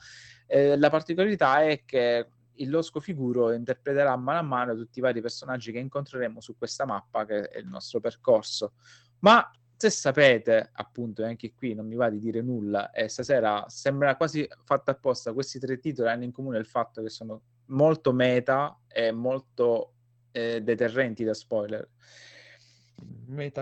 Eh, 0.46 0.76
la 0.78 0.90
particolarità 0.90 1.62
è 1.64 1.82
che 1.84 2.28
il 2.58 2.70
losco 2.70 3.00
figuro 3.00 3.52
interpreterà 3.52 4.14
mano 4.16 4.38
a 4.38 4.42
mano 4.42 4.76
tutti 4.76 5.00
i 5.00 5.02
vari 5.02 5.20
personaggi 5.20 5.72
che 5.72 5.78
incontreremo 5.78 6.40
su 6.40 6.56
questa 6.56 6.86
mappa 6.86 7.26
che 7.26 7.48
è 7.48 7.58
il 7.58 7.66
nostro 7.66 7.98
percorso. 7.98 8.74
Ma 9.18 9.50
se 9.76 9.90
sapete, 9.90 10.70
appunto, 10.72 11.22
e 11.22 11.26
anche 11.26 11.52
qui 11.52 11.74
non 11.74 11.86
mi 11.86 11.96
va 11.96 12.08
di 12.08 12.18
dire 12.18 12.40
nulla, 12.42 12.92
e 12.92 13.08
stasera 13.08 13.64
sembra 13.68 14.16
quasi 14.16 14.48
fatto 14.64 14.90
apposta, 14.90 15.32
questi 15.32 15.58
tre 15.58 15.78
titoli 15.78 16.08
hanno 16.08 16.24
in 16.24 16.32
comune 16.32 16.58
il 16.58 16.64
fatto 16.64 17.02
che 17.02 17.10
sono 17.10 17.42
molto 17.66 18.12
meta 18.12 18.78
e 18.88 19.12
molto 19.12 19.92
eh, 20.32 20.62
deterrenti 20.62 21.24
da 21.24 21.34
spoiler. 21.34 21.88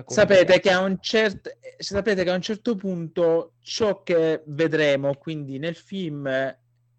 Sapete 0.07 0.61
che, 0.61 0.71
a 0.71 0.81
un 0.81 0.99
certo, 1.01 1.51
sapete 1.79 2.23
che 2.23 2.31
a 2.31 2.35
un 2.35 2.43
certo 2.43 2.77
punto 2.77 3.55
ciò 3.61 4.03
che 4.03 4.43
vedremo, 4.47 5.15
quindi 5.15 5.59
nel 5.59 5.75
film 5.75 6.29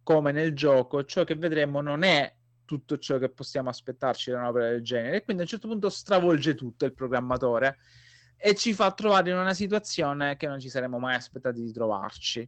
come 0.03 0.31
nel 0.31 0.53
gioco, 0.53 1.03
ciò 1.03 1.23
che 1.23 1.35
vedremo 1.35 1.81
non 1.81 2.03
è 2.03 2.31
tutto 2.65 2.97
ciò 2.97 3.17
che 3.17 3.29
possiamo 3.29 3.69
aspettarci 3.69 4.31
da 4.31 4.37
un'opera 4.37 4.69
del 4.69 4.83
genere, 4.83 5.17
e 5.17 5.23
quindi 5.23 5.43
a 5.43 5.45
un 5.45 5.51
certo 5.51 5.67
punto 5.67 5.89
stravolge 5.89 6.55
tutto 6.55 6.85
il 6.85 6.93
programmatore 6.93 7.77
e 8.37 8.53
ci 8.55 8.73
fa 8.73 8.91
trovare 8.91 9.29
in 9.29 9.37
una 9.37 9.53
situazione 9.53 10.35
che 10.35 10.47
non 10.47 10.59
ci 10.59 10.69
saremmo 10.69 10.99
mai 10.99 11.15
aspettati 11.15 11.63
di 11.63 11.71
trovarci. 11.71 12.47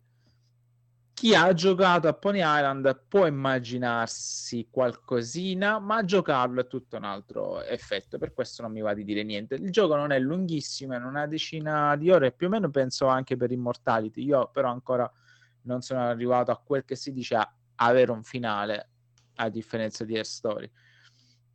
Chi 1.17 1.33
ha 1.33 1.51
giocato 1.51 2.07
a 2.07 2.13
Pony 2.13 2.41
Island 2.43 3.05
può 3.07 3.25
immaginarsi 3.25 4.67
qualcosina, 4.69 5.79
ma 5.79 6.05
giocarlo 6.05 6.61
è 6.61 6.67
tutto 6.67 6.95
un 6.95 7.05
altro 7.05 7.63
effetto, 7.63 8.19
per 8.19 8.35
questo 8.35 8.61
non 8.61 8.71
mi 8.71 8.81
va 8.81 8.93
di 8.93 9.03
dire 9.03 9.23
niente. 9.23 9.55
Il 9.55 9.71
gioco 9.71 9.95
non 9.95 10.11
è 10.11 10.19
lunghissimo, 10.19 10.93
è 10.93 10.97
una 10.97 11.25
decina 11.25 11.95
di 11.95 12.11
ore, 12.11 12.33
più 12.33 12.45
o 12.45 12.49
meno 12.51 12.69
penso 12.69 13.07
anche 13.07 13.35
per 13.35 13.51
Immortality. 13.51 14.25
Io 14.25 14.51
però 14.53 14.69
ancora 14.69 15.11
non 15.63 15.81
sono 15.81 16.01
arrivato 16.01 16.51
a 16.51 16.61
quel 16.63 16.85
che 16.85 16.95
si 16.95 17.11
dice 17.11 17.33
a 17.33 17.51
avere 17.77 18.11
un 18.11 18.21
finale, 18.21 18.89
a 19.37 19.49
differenza 19.49 20.05
di 20.05 20.15
Air 20.15 20.25
Story. 20.27 20.71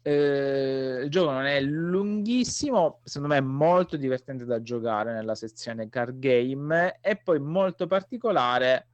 Eh, 0.02 1.02
il 1.04 1.08
gioco 1.08 1.30
non 1.30 1.44
è 1.44 1.60
lunghissimo, 1.60 2.98
secondo 3.04 3.32
me 3.32 3.38
è 3.38 3.46
molto 3.46 3.96
divertente 3.96 4.44
da 4.44 4.60
giocare 4.60 5.12
nella 5.12 5.36
sezione 5.36 5.88
card 5.88 6.18
game 6.18 6.98
e 7.00 7.14
poi 7.14 7.38
molto 7.38 7.86
particolare 7.86 8.88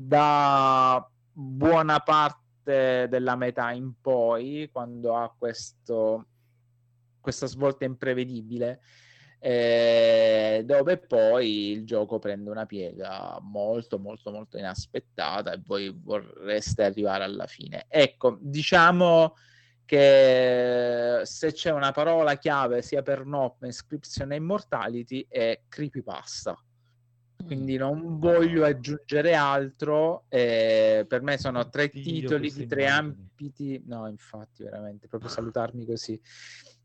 da 0.00 1.10
buona 1.32 1.98
parte 1.98 3.08
della 3.08 3.34
metà 3.34 3.72
in 3.72 4.00
poi, 4.00 4.68
quando 4.70 5.16
ha 5.16 5.34
questo, 5.36 6.26
questa 7.20 7.46
svolta 7.46 7.84
imprevedibile, 7.84 8.80
eh, 9.40 10.62
dove 10.64 10.98
poi 10.98 11.72
il 11.72 11.84
gioco 11.84 12.20
prende 12.20 12.48
una 12.50 12.64
piega 12.64 13.38
molto 13.40 13.98
molto 13.98 14.30
molto 14.30 14.56
inaspettata 14.56 15.52
e 15.52 15.60
voi 15.64 15.92
vorreste 16.00 16.84
arrivare 16.84 17.24
alla 17.24 17.46
fine. 17.48 17.86
Ecco, 17.88 18.38
diciamo 18.40 19.34
che 19.84 21.22
se 21.24 21.52
c'è 21.52 21.72
una 21.72 21.90
parola 21.90 22.36
chiave 22.36 22.82
sia 22.82 23.02
per 23.02 23.24
Nop, 23.24 23.62
Inscription 23.64 24.30
e 24.30 24.36
Immortality 24.36 25.26
è 25.28 25.62
creepypasta 25.68 26.56
quindi 27.44 27.76
non 27.76 28.18
voglio 28.18 28.64
aggiungere 28.64 29.34
altro. 29.34 30.24
eh, 30.28 31.04
per 31.08 31.22
me 31.22 31.38
sono 31.38 31.68
tre 31.68 31.88
Dio, 31.88 32.02
titoli 32.02 32.52
di 32.52 32.66
tre 32.66 32.86
ambiti. 32.86 33.82
No, 33.86 34.08
infatti, 34.08 34.64
veramente 34.64 35.06
proprio 35.06 35.30
salutarmi 35.30 35.86
così. 35.86 36.20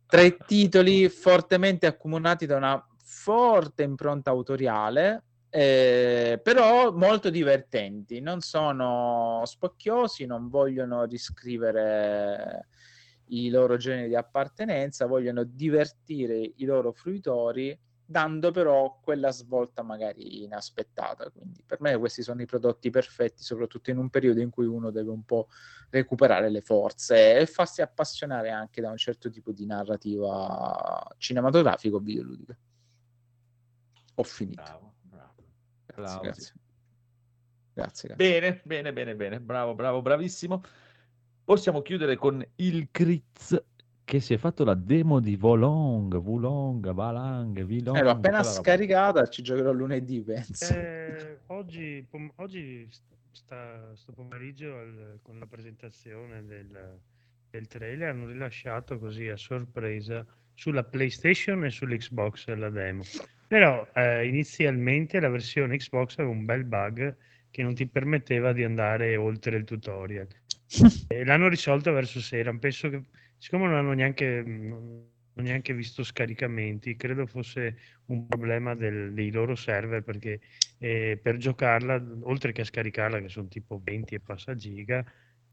Tre 0.06 0.38
titoli 0.46 1.10
fortemente 1.10 1.86
accomunati 1.86 2.46
da 2.46 2.58
una 2.58 2.88
forte 2.98 3.84
impronta 3.84 4.30
autoriale. 4.30 5.24
eh, 5.56 6.40
però 6.42 6.92
molto 6.92 7.30
divertenti, 7.30 8.20
non 8.20 8.42
sono 8.42 9.44
spocchiosi, 9.46 10.26
non 10.26 10.50
vogliono 10.50 11.04
riscrivere 11.06 12.70
i 13.28 13.50
loro 13.52 13.78
generi 13.78 14.08
di 14.08 14.16
appartenenza, 14.16 15.06
vogliono 15.06 15.44
divertire 15.44 16.54
i 16.56 16.66
loro 16.66 16.92
fruitori 16.92 17.78
dando 18.06 18.52
però 18.52 19.00
quella 19.02 19.32
svolta 19.32 19.82
magari 19.82 20.44
inaspettata. 20.44 21.30
Quindi 21.30 21.64
per 21.66 21.82
me 21.82 21.98
questi 21.98 22.22
sono 22.22 22.42
i 22.42 22.46
prodotti 22.46 22.90
perfetti, 22.90 23.44
soprattutto 23.44 23.90
in 23.90 23.98
un 23.98 24.10
periodo 24.10 24.42
in 24.42 24.50
cui 24.50 24.66
uno 24.66 24.92
deve 24.92 25.10
un 25.10 25.24
po' 25.24 25.48
recuperare 25.90 26.50
le 26.50 26.62
forze 26.62 27.40
e 27.40 27.46
farsi 27.46 27.82
appassionare 27.82 28.50
anche 28.50 28.82
da 28.82 28.90
un 28.90 28.98
certo 28.98 29.30
tipo 29.30 29.52
di 29.52 29.66
narrativa 29.66 31.16
cinematografica 31.18 31.96
o 31.96 32.00
videoludica. 32.00 32.58
Ho 34.16 34.24
finito. 34.24 34.62
Bravo, 34.62 34.94
bravo. 35.02 35.34
Grazie, 35.86 36.20
grazie. 36.22 36.54
Grazie, 37.74 38.08
grazie. 38.10 38.16
Bene, 38.16 38.62
bene, 38.64 38.94
bene, 38.94 39.16
bene. 39.16 39.40
Bravo, 39.40 39.74
bravo, 39.74 40.02
bravissimo. 40.02 40.62
Possiamo 41.44 41.82
chiudere 41.82 42.16
con 42.16 42.46
il 42.58 42.90
Critz 42.92 43.62
che 44.06 44.20
si 44.20 44.34
è 44.34 44.38
fatto 44.38 44.64
la 44.64 44.74
demo 44.76 45.20
di 45.20 45.36
Volong, 45.36 46.20
Vulong, 46.20 46.92
Valang, 46.92 47.64
Vilong. 47.64 47.98
Eh, 47.98 48.04
l'ho 48.04 48.10
appena 48.12 48.44
scaricata, 48.44 49.28
ci 49.28 49.42
giocherò 49.42 49.72
lunedì, 49.72 50.22
penso. 50.22 50.74
Eh, 50.74 51.40
oggi, 51.48 52.06
pom- 52.10 52.32
oggi 52.36 52.88
sta, 53.32 53.96
sto 53.96 54.12
pomeriggio 54.12 54.78
al- 54.78 55.20
con 55.22 55.40
la 55.40 55.46
presentazione 55.48 56.46
del, 56.46 57.00
del 57.50 57.68
trailer 57.68 58.10
hanno 58.10 58.28
rilasciato 58.28 59.00
così 59.00 59.28
a 59.28 59.38
sorpresa 59.38 60.26
sulla 60.54 60.84
PlayStation 60.84 61.64
e 61.66 61.70
sull'Xbox 61.70 62.54
la 62.56 62.70
demo. 62.70 63.04
Però 63.48 63.88
eh, 63.94 64.28
inizialmente 64.28 65.20
la 65.20 65.30
versione 65.30 65.78
Xbox 65.78 66.18
aveva 66.18 66.34
un 66.34 66.46
bel 66.46 66.64
bug 66.66 67.16
che 67.50 67.62
non 67.64 67.74
ti 67.76 67.88
permetteva 67.88 68.52
di 68.52 68.64
andare 68.64 69.16
oltre 69.16 69.58
il 69.58 69.64
tutorial. 69.64 70.28
E 71.08 71.24
l'hanno 71.24 71.48
risolto 71.48 71.92
verso 71.92 72.20
sera. 72.20 72.52
Penso 72.54 72.90
che, 72.90 73.04
siccome 73.44 73.66
non 73.66 73.76
hanno 73.76 73.92
neanche, 73.92 74.42
non 74.42 75.06
neanche 75.34 75.74
visto 75.74 76.02
scaricamenti, 76.02 76.96
credo 76.96 77.26
fosse 77.26 77.78
un 78.06 78.26
problema 78.26 78.74
del- 78.74 79.12
dei 79.14 79.32
loro 79.32 79.54
server 79.56 80.02
perché 80.02 80.40
eh, 80.78 81.20
per 81.22 81.36
giocarla, 81.38 82.02
oltre 82.22 82.54
che 82.54 82.62
a 82.62 82.64
scaricarla, 82.64 83.20
che 83.20 83.28
sono 83.28 83.50
tipo 83.50 83.82
20 83.84 84.16
e 84.16 84.22
passa 84.22 84.56
giga, 84.56 85.04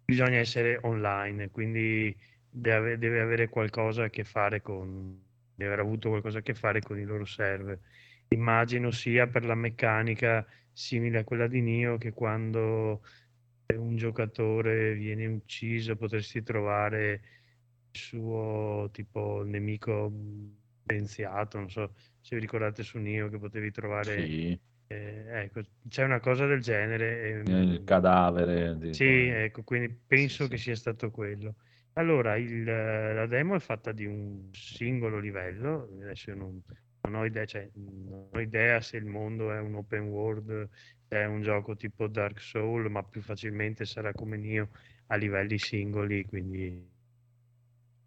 bisogna 0.05 0.37
essere 0.39 0.79
online, 0.83 1.51
quindi 1.51 2.17
deve, 2.49 2.97
deve 2.97 3.21
avere 3.21 3.49
qualcosa 3.49 4.05
a 4.05 4.09
che 4.11 4.23
fare 4.23 4.61
con, 4.62 5.21
deve 5.53 5.73
aver 5.73 5.85
avuto 5.85 6.11
qualcosa 6.11 6.39
a 6.39 6.43
che 6.43 6.55
fare 6.55 6.81
con 6.81 6.97
i 6.97 7.05
loro 7.05 7.25
server. 7.25 7.77
Immagino 8.29 8.93
sia 8.93 9.27
per 9.27 9.45
la 9.45 9.57
meccanica 9.57 10.47
simile 10.73 11.19
a 11.19 11.25
quella 11.25 11.49
di 11.49 11.61
Nio 11.61 11.99
che 11.99 12.12
quando 12.12 13.03
un 13.75 13.97
giocatore 13.97 14.95
viene 14.95 15.27
ucciso 15.27 15.97
potresti 15.97 16.43
trovare 16.45 17.40
suo 17.93 18.89
tipo 18.93 19.43
nemico 19.45 20.12
penziato, 20.85 21.59
non 21.59 21.71
so 21.71 21.95
se 22.21 22.35
vi 22.37 22.41
ricordate 22.41 22.83
su 22.83 22.99
Nio 22.99 23.29
che 23.29 23.39
potevi 23.39 23.71
trovare 23.71 24.15
Sì. 24.15 24.61
eh, 24.89 25.25
ecco, 25.45 25.61
c'è 25.89 26.05
una 26.05 26.21
cosa 26.21 26.47
del 26.47 26.61
genere. 26.61 27.29
Il 27.47 27.51
ehm, 27.51 27.85
cadavere. 27.85 28.77
di- 28.79 28.93
sì, 28.95 29.05
ecco, 29.29 29.62
quindi 29.62 29.89
penso 30.07 30.49
che 30.49 30.57
sia 30.57 30.75
stato 30.77 31.11
quello. 31.11 31.55
Allora, 31.95 32.37
il- 32.37 32.65
la 32.65 33.27
demo 33.27 33.55
è 33.57 33.61
fatta 33.61 33.93
di 33.93 34.05
un 34.07 34.49
singolo 34.53 35.19
livello, 35.19 35.89
adesso 36.03 36.35
non, 36.35 36.61
non 37.03 37.15
ho 37.15 37.25
idea, 37.25 37.45
cioè, 37.45 37.69
non 37.75 38.29
ho 38.33 38.41
idea 38.41 38.81
se 38.81 38.97
il 38.97 39.07
mondo 39.07 39.53
è 39.53 39.59
un 39.61 39.75
open 39.75 40.09
world, 40.09 40.69
è 41.09 41.25
un 41.25 41.43
gioco 41.43 41.77
tipo 41.77 42.07
Dark 42.09 42.41
Soul, 42.41 42.91
ma 42.91 43.03
più 43.05 43.21
facilmente 43.23 43.85
sarà 43.85 44.12
come 44.15 44.37
Nio 44.37 44.71
a 45.09 45.17
livelli 45.17 45.59
singoli, 45.59 46.25
quindi 46.27 46.89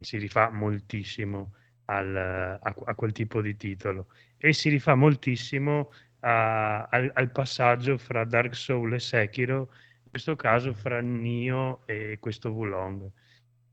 si 0.03 0.17
rifà 0.17 0.49
moltissimo 0.51 1.53
al- 1.85 2.15
a, 2.15 2.73
a 2.85 2.95
quel 2.95 3.11
tipo 3.11 3.41
di 3.41 3.55
titolo 3.55 4.07
e 4.37 4.53
si 4.53 4.69
rifà 4.69 4.95
moltissimo 4.95 5.91
a- 6.21 6.83
al, 6.85 7.11
al 7.13 7.31
passaggio 7.31 7.97
fra 7.97 8.23
Dark 8.25 8.55
Soul 8.55 8.93
e 8.93 8.99
Sekiro, 8.99 9.69
in 10.03 10.09
questo 10.09 10.35
caso 10.35 10.73
fra 10.73 10.99
Nio 11.01 11.81
e 11.85 12.17
questo 12.19 12.51
Wulong. 12.51 13.09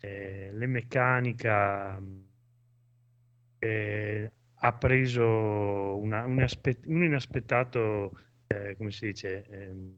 Eh, 0.01 0.51
le 0.53 0.67
meccanica 0.67 2.01
eh, 3.59 4.31
ha 4.63 4.73
preso 4.73 5.97
una- 5.99 6.25
un, 6.25 6.41
aspe- 6.43 6.81
un 6.87 7.03
inaspettato, 7.05 8.19
eh, 8.47 8.75
come 8.77 8.91
si 8.91 9.07
dice, 9.07 9.45
ehm, 9.49 9.95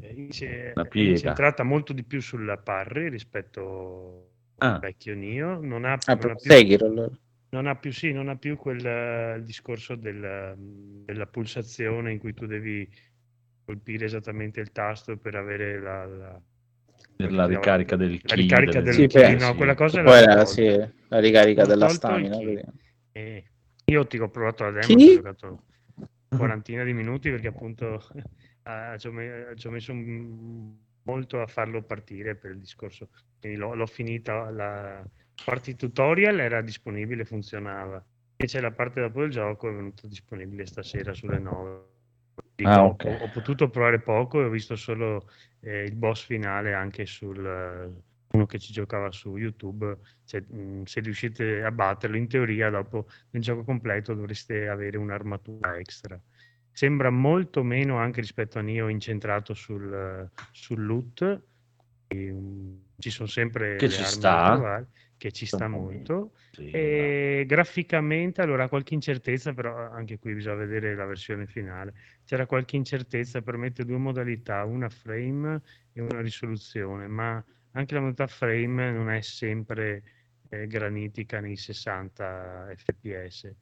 eh, 0.00 0.12
ince- 0.14 0.72
incentrata 1.08 1.62
molto 1.62 1.92
di 1.92 2.02
più 2.04 2.20
sulla 2.20 2.56
parry 2.58 3.08
rispetto 3.08 4.30
Ah. 4.60 4.78
vecchio 4.80 5.14
Nio. 5.14 5.60
Non 5.60 5.84
ha, 5.84 5.98
Ah, 6.06 6.14
non 6.14 6.30
ha 6.30 6.34
più, 6.34 6.50
allora. 6.80 7.10
non 7.50 7.66
ha 7.66 7.76
più, 7.76 7.92
sì, 7.92 8.12
non 8.12 8.28
ha 8.28 8.36
più 8.36 8.56
quel 8.56 8.84
eh, 8.84 9.42
discorso 9.44 9.94
del, 9.96 10.54
della 11.04 11.26
pulsazione 11.26 12.12
in 12.12 12.18
cui 12.18 12.34
tu 12.34 12.46
devi 12.46 12.88
colpire 13.64 14.04
esattamente 14.06 14.60
il 14.60 14.72
tasto 14.72 15.16
per 15.16 15.34
avere 15.36 15.80
la, 15.80 16.04
la- 16.06 16.40
Per 17.16 17.32
la 17.32 17.46
ricarica 17.46 17.96
del 17.96 18.20
la 18.22 18.34
ricarica 18.34 18.80
del 18.80 18.94
Sì, 18.94 19.06
beh, 19.06 19.34
no, 19.36 19.50
sì. 19.50 19.56
quella 19.56 19.74
cosa 19.74 20.02
Poi 20.02 20.24
la, 20.24 20.44
sì, 20.44 20.66
la 21.08 21.18
ricarica 21.18 21.64
della 21.64 21.88
stamina. 21.88 22.36
ki. 22.36 22.44
praticamente. 22.44 22.82
E 23.12 23.44
io 23.86 24.06
ti 24.06 24.18
ho 24.18 24.28
provato 24.30 24.64
la 24.64 24.70
demo, 24.70 24.94
ho 24.94 24.98
giocato 24.98 25.64
quarantina 26.28 26.84
di 26.84 26.92
minuti 26.92 27.30
perché 27.30 27.48
appunto 27.48 28.00
eh, 28.14 28.96
ci, 28.98 29.06
ho 29.08 29.12
me- 29.12 29.52
ci 29.56 29.66
ho 29.66 29.70
messo 29.70 29.92
un- 29.92 30.76
molto 31.02 31.40
a 31.40 31.46
farlo 31.46 31.82
partire 31.82 32.36
per 32.36 32.52
il 32.52 32.58
discorso. 32.60 33.08
L'ho, 33.40 33.74
l'ho 33.74 33.86
finita, 33.86 34.50
la 34.50 35.04
parte 35.44 35.74
tutorial 35.74 36.40
era 36.40 36.60
disponibile, 36.60 37.24
funzionava. 37.24 38.04
Invece 38.36 38.60
la 38.60 38.72
parte 38.72 39.00
dopo 39.00 39.20
del 39.20 39.30
gioco 39.30 39.68
è 39.68 39.72
venuta 39.72 40.06
disponibile 40.06 40.66
stasera 40.66 41.12
sulle 41.12 41.38
9. 41.38 41.88
Dico, 42.54 42.70
Ah, 42.70 42.84
ho- 42.84 42.88
ok. 42.88 43.16
ho, 43.20 43.28
potuto 43.28 43.68
provare 43.70 44.00
poco 44.00 44.40
e 44.40 44.44
ho 44.44 44.50
visto 44.50 44.76
solo 44.76 45.28
eh, 45.60 45.84
il 45.84 45.94
boss 45.94 46.24
finale 46.24 46.74
anche 46.74 47.06
sul 47.06 47.44
eh, 47.44 48.02
uno 48.32 48.46
che 48.46 48.58
ci 48.58 48.72
giocava 48.72 49.10
su 49.10 49.36
YouTube. 49.36 49.96
Cioè, 50.24 50.40
mh, 50.40 50.84
se 50.84 51.00
riuscite 51.00 51.62
a 51.62 51.70
batterlo, 51.70 52.16
in 52.16 52.28
teoria 52.28 52.70
dopo 52.70 53.08
nel 53.30 53.42
gioco 53.42 53.64
completo 53.64 54.14
dovreste 54.14 54.68
avere 54.68 54.98
un'armatura 54.98 55.76
extra. 55.78 56.20
Sembra 56.72 57.10
molto 57.10 57.62
meno 57.62 57.96
anche 57.98 58.20
rispetto 58.20 58.58
a 58.58 58.62
Nio 58.62 58.88
incentrato 58.88 59.54
sul, 59.54 60.30
sul 60.52 60.84
loot. 60.84 61.42
E, 62.08 62.34
ci 63.00 63.10
sono 63.10 63.28
sempre 63.28 63.76
Che 63.76 63.86
le 63.86 63.92
ci 63.92 64.04
sta. 64.04 64.44
trovare, 64.44 64.88
che 65.16 65.32
ci 65.32 65.46
sta 65.46 65.68
molto. 65.68 66.32
Sì, 66.50 66.70
E 66.70 67.44
graficamente, 67.46 68.40
allora, 68.42 68.68
qualche 68.68 68.94
incertezza, 68.94 69.52
però 69.52 69.76
anche 69.90 70.18
qui 70.18 70.34
bisogna 70.34 70.56
vedere 70.56 70.94
la 70.94 71.04
versione 71.06 71.46
finale. 71.46 71.94
C'era 72.24 72.46
qualche 72.46 72.76
incertezza, 72.76 73.42
permette 73.42 73.84
due 73.84 73.98
modalità, 73.98 74.64
una 74.64 74.88
frame 74.88 75.60
e 75.92 76.00
una 76.00 76.20
risoluzione, 76.20 77.08
ma 77.08 77.42
anche 77.72 77.94
la 77.94 78.00
modalità 78.00 78.26
frame 78.26 78.90
non 78.92 79.10
è 79.10 79.20
sempre 79.20 80.02
eh, 80.48 80.66
granitica 80.66 81.40
nei 81.40 81.56
60 81.56 82.72
fps. 82.76 83.54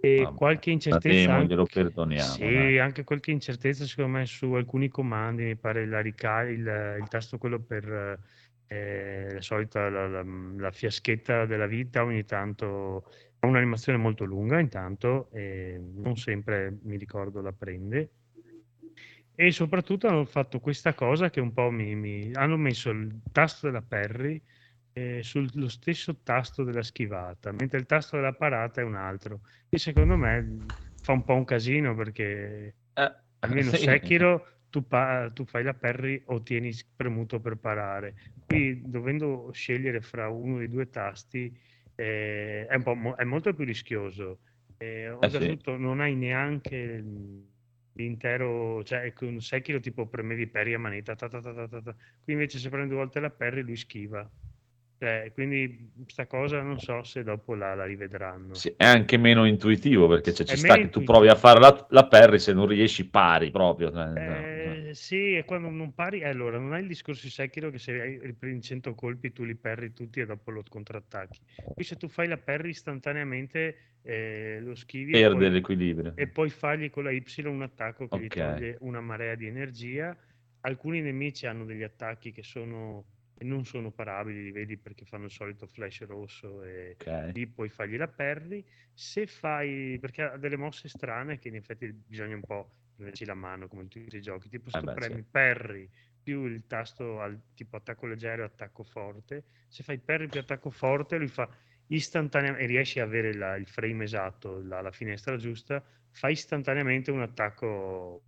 E 0.00 0.22
Vabbè, 0.22 0.36
qualche 0.36 0.70
incertezza 0.70 1.34
anche, 1.34 1.48
glielo 1.48 1.64
perdoniamo, 1.64 2.32
sì, 2.34 2.40
dai. 2.42 2.78
anche 2.78 3.02
qualche 3.04 3.30
incertezza 3.30 3.84
secondo 3.86 4.18
me 4.18 4.26
su 4.26 4.52
alcuni 4.52 4.88
comandi, 4.88 5.44
mi 5.44 5.56
pare 5.56 5.86
la 5.86 6.00
rica- 6.00 6.42
il, 6.42 6.96
il 7.00 7.08
tasto 7.08 7.38
quello 7.38 7.60
per 7.60 8.18
eh, 8.68 9.32
la 9.34 9.40
solita 9.40 9.88
la, 9.88 10.08
la- 10.08 10.24
la 10.56 10.70
fiaschetta 10.70 11.46
della 11.46 11.66
vita 11.66 12.02
ogni 12.04 12.24
tanto 12.24 13.04
ha 13.38 13.46
un'animazione 13.46 13.96
molto 13.98 14.24
lunga 14.24 14.58
intanto 14.58 15.28
e 15.32 15.80
non 15.94 16.16
sempre 16.16 16.76
mi 16.82 16.96
ricordo 16.96 17.40
la 17.40 17.52
prende 17.52 18.10
e 19.34 19.50
soprattutto 19.50 20.08
hanno 20.08 20.24
fatto 20.24 20.60
questa 20.60 20.94
cosa 20.94 21.28
che 21.30 21.40
un 21.40 21.52
po' 21.52 21.70
mi, 21.70 21.94
mi- 21.94 22.30
hanno 22.32 22.56
messo 22.56 22.90
il 22.90 23.20
tasto 23.30 23.66
della 23.66 23.82
parry 23.82 24.40
eh, 24.98 25.22
sullo 25.22 25.68
stesso 25.68 26.22
tasto 26.22 26.64
della 26.64 26.82
schivata, 26.82 27.52
mentre 27.52 27.78
il 27.78 27.84
tasto 27.84 28.16
della 28.16 28.32
parata 28.32 28.80
è 28.80 28.84
un 28.84 28.94
altro. 28.94 29.42
E 29.68 29.76
secondo 29.76 30.16
me 30.16 30.72
fa 31.02 31.12
un 31.12 31.22
po' 31.22 31.34
un 31.34 31.44
casino 31.44 31.94
perché 31.94 32.74
almeno 33.40 33.68
sì. 33.76 33.84
Sekiro 33.84 34.60
tu, 34.70 34.86
pa- 34.86 35.30
tu 35.34 35.44
fai 35.44 35.64
la 35.64 35.74
parry 35.74 36.22
o 36.28 36.42
tieni 36.42 36.72
premuto 36.94 37.40
per 37.40 37.56
parare. 37.56 38.14
Qui 38.46 38.88
dovendo 38.88 39.50
scegliere 39.52 40.00
fra 40.00 40.30
uno 40.30 40.58
dei 40.58 40.68
due 40.70 40.88
tasti 40.88 41.54
eh, 41.94 42.66
è, 42.66 42.74
un 42.74 42.82
po' 42.82 42.94
mo- 42.94 43.16
è 43.16 43.24
molto 43.24 43.52
più 43.52 43.66
rischioso. 43.66 44.38
Eh, 44.78 45.10
oltretutto 45.10 45.76
non 45.76 46.00
hai 46.00 46.14
neanche 46.14 47.04
l'intero, 47.92 48.82
cioè 48.82 49.12
con 49.12 49.40
Sekiro 49.40 49.78
tipo 49.80 50.06
premevi 50.06 50.46
parry 50.46 50.72
a 50.72 50.78
manetta, 50.78 51.14
ta 51.14 51.28
ta 51.28 51.40
ta 51.40 51.96
qui 52.24 52.32
invece 52.32 52.58
se 52.58 52.70
prendi 52.70 52.88
due 52.88 52.98
volte 52.98 53.20
la 53.20 53.30
parry 53.30 53.60
lui 53.62 53.76
schiva. 53.76 54.26
Cioè, 54.98 55.30
quindi 55.32 55.90
sta 56.06 56.26
cosa 56.26 56.60
non 56.62 56.78
so 56.80 57.02
se 57.02 57.22
dopo 57.22 57.54
la, 57.54 57.74
la 57.74 57.84
rivedranno. 57.84 58.54
Sì, 58.54 58.72
è 58.76 58.84
anche 58.84 59.18
meno 59.18 59.44
intuitivo 59.44 60.08
perché 60.08 60.32
cioè, 60.32 60.46
ci 60.46 60.56
sta 60.56 60.74
che 60.74 60.88
tu 60.88 61.02
intuitivo. 61.02 61.12
provi 61.12 61.28
a 61.28 61.34
fare 61.36 61.60
la, 61.60 61.86
la 61.90 62.06
parry 62.08 62.38
se 62.38 62.52
non 62.54 62.66
riesci 62.66 63.08
pari 63.08 63.50
proprio. 63.50 63.90
cioè, 63.92 64.12
Eh, 64.18 64.90
sì, 64.94 65.36
e 65.36 65.44
quando 65.44 65.68
non 65.68 65.92
pari, 65.92 66.20
eh, 66.20 66.28
allora 66.28 66.58
non 66.58 66.72
hai 66.72 66.80
il 66.80 66.86
discorso 66.88 67.26
di 67.26 67.30
Sekiro 67.32 67.70
che 67.70 67.78
se 67.78 68.18
riprendi 68.22 68.62
100 68.62 68.94
colpi 68.94 69.30
tu 69.32 69.44
li 69.44 69.54
perri 69.56 69.92
tutti 69.92 70.20
e 70.20 70.26
dopo 70.26 70.50
lo 70.50 70.62
contrattacchi. 70.66 71.38
Qui 71.74 71.84
se 71.84 71.96
tu 71.96 72.08
fai 72.08 72.26
la 72.26 72.38
parry 72.38 72.70
istantaneamente 72.70 73.96
eh, 74.02 74.58
lo 74.62 74.74
schivi 74.74 75.16
e 75.16 75.20
Perde 75.20 75.28
poi, 75.28 75.50
l'equilibrio. 75.50 76.14
e 76.14 76.28
poi 76.28 76.48
fagli 76.48 76.88
con 76.88 77.04
la 77.04 77.10
Y 77.10 77.22
un 77.44 77.60
attacco 77.62 78.08
che 78.08 78.18
gli 78.18 78.24
Ok. 78.24 78.36
toglie 78.36 78.76
una 78.80 79.00
marea 79.02 79.34
di 79.34 79.46
energia. 79.46 80.16
Alcuni 80.60 81.00
nemici 81.02 81.46
hanno 81.46 81.64
degli 81.66 81.82
attacchi 81.82 82.32
che 82.32 82.42
sono 82.42 83.04
e 83.38 83.44
non 83.44 83.64
sono 83.64 83.92
parabili, 83.92 84.44
li 84.44 84.50
vedi 84.52 84.78
perché 84.78 85.04
fanno 85.04 85.26
il 85.26 85.30
solito 85.30 85.66
flash 85.66 86.04
rosso 86.06 86.62
e 86.62 86.96
Ok. 86.96 87.06
lì 87.30 87.46
puoi 87.48 87.68
fargli 87.68 87.96
la 87.96 88.08
parry. 88.08 88.64
Se 88.92 89.26
fai, 89.26 89.98
perché 90.00 90.22
ha 90.22 90.36
delle 90.38 90.56
mosse 90.56 90.88
strane 90.88 91.38
che 91.38 91.48
in 91.48 91.56
effetti 91.56 91.92
bisogna 91.92 92.34
un 92.36 92.44
po' 92.44 92.72
prenderci 92.94 93.24
la 93.26 93.34
mano 93.34 93.68
come 93.68 93.82
in 93.82 93.88
tutti 93.88 94.16
i 94.16 94.20
giochi, 94.22 94.48
tipo 94.48 94.70
se 94.70 94.78
Eh 94.78 94.80
tu 94.80 94.90
beh, 94.90 94.92
premi 94.92 95.22
sì. 95.24 95.24
parry 95.24 95.88
più 96.22 96.44
il 96.46 96.66
tasto 96.66 97.20
al 97.20 97.40
tipo 97.54 97.76
attacco 97.76 98.06
leggero 98.06 98.42
e 98.42 98.46
attacco 98.46 98.82
forte, 98.84 99.44
se 99.68 99.82
fai 99.82 99.98
parry 100.00 100.28
più 100.28 100.40
attacco 100.40 100.70
forte 100.70 101.18
lui 101.18 101.28
fa 101.28 101.48
istantaneamente 101.88 102.64
e 102.64 102.66
riesci 102.66 102.98
a 103.00 103.04
avere 103.04 103.34
la- 103.34 103.56
il 103.56 103.66
frame 103.68 104.04
esatto, 104.04 104.60
la, 104.62 104.80
la 104.80 104.90
finestra 104.90 105.36
giusta, 105.36 105.84
fa 106.10 106.28
istantaneamente 106.28 107.10
un 107.10 107.20
attacco 107.20 108.24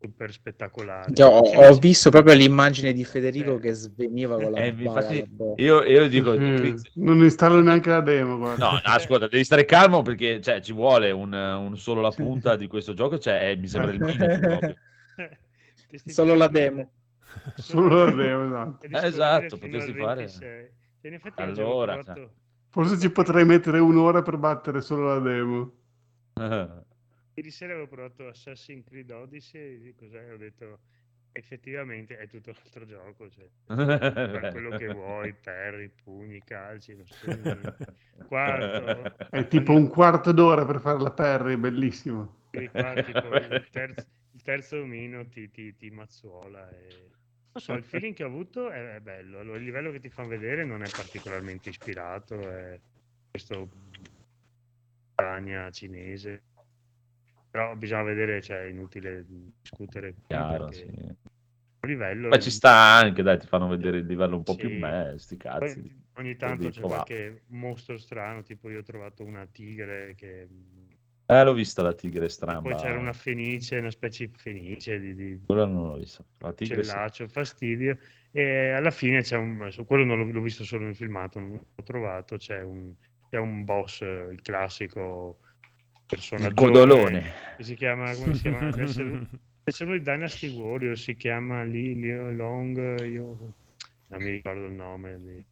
super 0.00 0.32
spettacolari. 0.32 1.14
Cioè, 1.14 1.26
ho, 1.30 1.40
ho 1.40 1.74
visto 1.74 2.10
proprio 2.10 2.34
l'immagine 2.34 2.92
di 2.92 3.04
Federico 3.04 3.58
che 3.58 3.72
sveniva 3.72 4.36
con 4.36 4.52
la 4.52 4.58
Eh, 4.60 4.68
infatti, 4.68 5.24
io, 5.56 5.82
io 5.82 6.08
dico, 6.08 6.32
Mm, 6.38 6.76
non 6.94 7.18
installo 7.18 7.60
neanche 7.60 7.90
la 7.90 8.00
demo, 8.00 8.38
guarda. 8.38 8.64
no, 8.64 8.72
no, 8.72 8.80
ascolta, 8.84 9.28
devi 9.28 9.44
stare 9.44 9.64
calmo 9.66 10.00
perché 10.02 10.40
cioè, 10.40 10.60
ci 10.62 10.72
vuole 10.72 11.10
un, 11.10 11.32
un 11.32 11.76
solo 11.76 12.00
la 12.00 12.10
punta 12.10 12.56
di 12.56 12.66
questo 12.66 12.94
gioco, 12.94 13.18
cioè, 13.18 13.50
eh, 13.50 13.56
mi 13.56 13.68
sembra 13.68 13.92
il 13.92 14.00
minimo. 14.04 14.58
Solo 16.06 16.34
la 16.34 16.48
demo. 16.48 16.90
Solo 17.56 18.04
la 18.04 18.10
demo, 18.10 18.44
esatto. 18.46 18.86
Disponibile 18.86 19.06
Esatto, 19.06 19.56
fino 19.56 19.70
potresti 19.78 19.92
fare. 19.98 20.16
26. 20.16 20.70
In 21.02 21.14
effetti 21.14 21.42
Allora, 21.42 21.92
provato- 21.98 22.32
Forse 22.72 22.98
ci 23.00 23.10
potrei 23.10 23.44
mettere 23.44 23.78
un'ora 23.80 24.22
per 24.22 24.36
battere 24.36 24.80
solo 24.80 25.08
la 25.14 25.18
demo. 25.18 25.72
Ieri 27.40 27.52
sera 27.52 27.72
avevo 27.72 27.88
provato 27.88 28.28
Assassin's 28.28 28.84
Creed 28.84 29.10
Odyssey 29.10 29.88
e 29.88 29.94
cos'è? 29.94 30.30
Ho 30.30 30.36
detto 30.36 30.80
effettivamente 31.32 32.18
è 32.18 32.28
tutto 32.28 32.50
un 32.50 32.56
altro 32.62 32.84
gioco, 32.84 33.30
cioè, 33.30 34.50
quello 34.50 34.76
che 34.76 34.92
vuoi, 34.92 35.32
perri, 35.40 35.88
pugni, 35.88 36.42
calci. 36.44 37.02
Quarto, 38.26 39.30
È 39.30 39.48
tipo 39.48 39.72
un 39.72 39.88
quarto 39.88 40.32
d'ora 40.32 40.66
per 40.66 40.80
fare 40.80 41.00
la 41.00 41.12
Perry, 41.12 41.56
bellissimo. 41.56 42.40
Qua, 42.50 42.92
tipo, 43.02 43.34
il, 43.34 43.68
terzo, 43.70 44.06
il 44.32 44.42
terzo 44.42 44.80
omino 44.82 45.26
ti, 45.28 45.50
ti, 45.50 45.74
ti 45.74 45.88
mazzuola. 45.88 46.68
E... 46.68 46.88
Non 47.52 47.62
so, 47.62 47.72
il 47.72 47.84
feeling 47.84 48.14
che 48.14 48.24
ho 48.24 48.26
avuto 48.26 48.68
è, 48.68 48.96
è 48.96 49.00
bello. 49.00 49.38
Allora, 49.38 49.56
il 49.56 49.64
livello 49.64 49.90
che 49.92 50.00
ti 50.00 50.10
fanno 50.10 50.28
vedere 50.28 50.66
non 50.66 50.82
è 50.82 50.90
particolarmente 50.90 51.70
ispirato, 51.70 52.38
è 52.38 52.78
questo 53.30 53.66
Spagna 55.14 55.70
cinese. 55.70 56.42
Però 57.50 57.74
bisogna 57.74 58.02
vedere, 58.02 58.40
cioè 58.40 58.62
è 58.64 58.68
inutile 58.68 59.24
discutere 59.60 60.14
Chiaro, 60.26 60.70
sì. 60.72 60.86
livello 61.86 62.28
Ma 62.28 62.38
ci 62.38 62.50
sta 62.50 62.70
anche, 62.72 63.22
dai, 63.22 63.38
ti 63.38 63.46
fanno 63.46 63.66
vedere 63.68 63.98
il 63.98 64.06
livello 64.06 64.36
un 64.36 64.42
po' 64.44 64.54
più 64.54 64.68
Sì. 64.68 64.76
me, 64.78 65.14
sti 65.16 65.36
Poi 65.36 65.48
cazzi. 65.50 65.78
ogni 66.14 66.28
Devi 66.28 66.36
tanto 66.36 66.68
c'è 66.68 66.80
provare. 66.80 67.04
qualche 67.04 67.42
mostro 67.48 67.98
strano, 67.98 68.42
tipo 68.42 68.70
io 68.70 68.80
ho 68.80 68.82
trovato 68.82 69.24
una 69.24 69.46
tigre 69.46 70.14
che 70.16 70.46
Eh, 71.26 71.44
l'ho 71.44 71.52
vista 71.52 71.82
la 71.82 71.92
tigre 71.92 72.28
stramba. 72.28 72.70
poi 72.70 72.74
c'era 72.80 72.98
una 72.98 73.12
fenice, 73.12 73.78
una 73.78 73.90
specie 73.90 74.26
di 74.26 74.32
fenice 74.36 74.98
di, 75.00 75.14
di 75.14 75.40
Quella 75.46 75.66
non 75.66 75.88
l'ho 75.88 75.96
vista. 75.98 76.24
La 76.38 76.52
tigre 76.52 76.82
sì. 76.82 76.90
cellaccio, 76.90 77.28
fastidio. 77.28 77.98
E 78.32 78.70
alla 78.70 78.90
fine 78.90 79.22
c'è 79.22 79.36
un. 79.36 79.70
quello 79.86 80.04
non 80.04 80.18
l'ho, 80.18 80.30
l'ho 80.30 80.40
visto 80.40 80.64
solo 80.64 80.84
nel 80.84 80.94
filmato, 80.96 81.38
non 81.40 81.50
l'ho 81.52 81.82
trovato. 81.82 82.36
C'è 82.36 82.62
un, 82.62 82.92
c'è 83.28 83.38
un 83.38 83.64
boss, 83.64 84.02
eh, 84.02 84.28
il 84.32 84.40
classico 84.42 85.40
personaggio. 86.10 86.54
codolone. 86.54 87.22
Che 87.56 87.62
si 87.64 87.74
chiama. 87.74 88.12
Come 88.14 88.34
si 88.34 88.42
chiama? 88.42 88.68
Uno 89.80 89.92
di 89.92 90.02
Dynasty 90.02 90.48
Warrior. 90.54 90.98
Si 90.98 91.14
chiama 91.14 91.62
Li, 91.62 91.94
Li- 91.94 92.34
Long. 92.34 93.04
Io 93.06 93.54
non 94.08 94.22
mi 94.22 94.30
ricordo 94.30 94.66
il 94.66 94.72
nome. 94.72 95.18
di- 95.20 95.44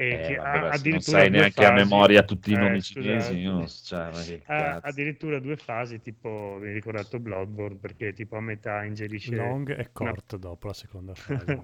E 0.00 0.10
Eh, 0.12 0.26
che 0.28 0.36
vabbè, 0.36 0.48
ha 0.48 0.60
non 0.60 0.70
addirittura 0.70 1.18
sai 1.18 1.30
neanche 1.30 1.64
a 1.64 1.68
fasi. 1.70 1.82
memoria 1.82 2.22
tutti 2.22 2.50
i 2.50 2.54
Eh, 2.54 2.58
nomi 2.58 2.82
cinesi, 2.82 3.34
io 3.36 3.52
non 3.52 3.68
so, 3.68 3.84
cioè, 3.84 4.10
ma 4.12 4.22
che 4.22 4.42
Ha 4.46 4.78
addirittura 4.82 5.38
due 5.40 5.56
fasi, 5.56 6.00
tipo 6.00 6.56
mi 6.60 6.68
hai 6.68 6.72
ricordato 6.74 7.18
Bloodborne 7.18 7.76
perché 7.78 8.12
tipo 8.12 8.36
a 8.36 8.40
metà 8.40 8.84
ingerisce 8.84 9.34
Long 9.34 9.70
e 9.70 9.74
una- 9.74 10.10
corto 10.12 10.36
dopo 10.36 10.68
la 10.68 10.72
seconda 10.72 11.14
fase. 11.16 11.62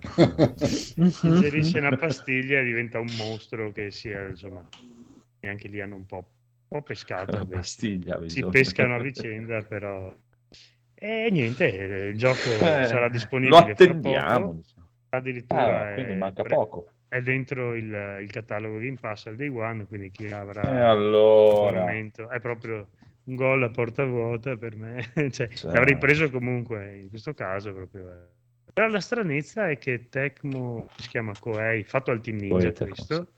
ingerisce 1.23 1.79
una 1.79 1.97
pastiglia 1.97 2.59
e 2.61 2.65
diventa 2.65 2.99
un 2.99 3.09
mostro 3.17 3.71
che 3.73 3.91
si 3.91 4.09
è, 4.11 4.29
insomma, 4.31 4.67
neanche 5.41 5.69
lì 5.69 5.81
hanno 5.81 5.97
un 5.97 6.07
po', 6.07 6.17
un 6.17 6.25
po' 6.81 6.83
pescato. 6.83 7.37
Vabbè. 7.39 7.55
pastiglia, 7.57 8.17
si 8.17 8.23
bisogna. 8.25 8.51
pescano 8.51 8.95
a 8.97 8.99
vicenda, 9.03 9.63
però... 9.63 10.15
E 10.97 11.29
niente, 11.31 11.73
eh, 12.07 12.09
il 12.09 12.17
gioco 12.19 12.39
Eh, 12.51 12.85
sarà 12.87 13.07
lo 13.07 13.11
disponibile 13.11 13.61
fra 13.63 13.71
attendiamo. 13.73 14.61
Addirittura 15.11 15.91
Ah, 15.91 15.95
quindi 15.95 16.13
è, 16.13 16.17
manca 16.17 16.43
pre- 16.43 16.55
poco. 16.55 16.89
è 17.09 17.21
dentro 17.21 17.75
il, 17.75 18.19
il 18.23 18.31
catalogo 18.31 18.79
Game 18.79 18.97
Pass 19.01 19.27
al 19.27 19.37
day 19.37 19.49
one, 19.49 19.87
quindi 19.87 20.11
chi 20.11 20.27
avrà 20.33 20.63
E 20.63 20.81
allora? 20.81 21.91
è 21.91 22.41
proprio 22.41 22.89
un 23.25 23.35
gol 23.37 23.63
a 23.63 23.71
porta 23.71 24.05
vuota 24.05 24.57
per 24.57 24.77
me. 24.77 25.03
cioè, 25.31 25.49
Cioè. 25.49 25.73
L'avrei 25.73 25.97
preso 25.99 26.31
comunque 26.31 26.97
in 26.97 27.09
questo 27.11 27.33
caso 27.35 27.73
proprio. 27.73 28.11
eh. 28.11 28.33
Però 28.73 28.89
la 28.89 29.01
stranezza 29.01 29.69
è 29.71 29.79
che 29.79 30.09
Tecmo, 30.09 30.89
si 30.97 31.09
chiama 31.09 31.33
Koei, 31.39 31.85
fatto 31.85 32.11
al 32.11 32.21
Team 32.21 32.39
Ninja 32.39 32.73
questo, 32.73 33.34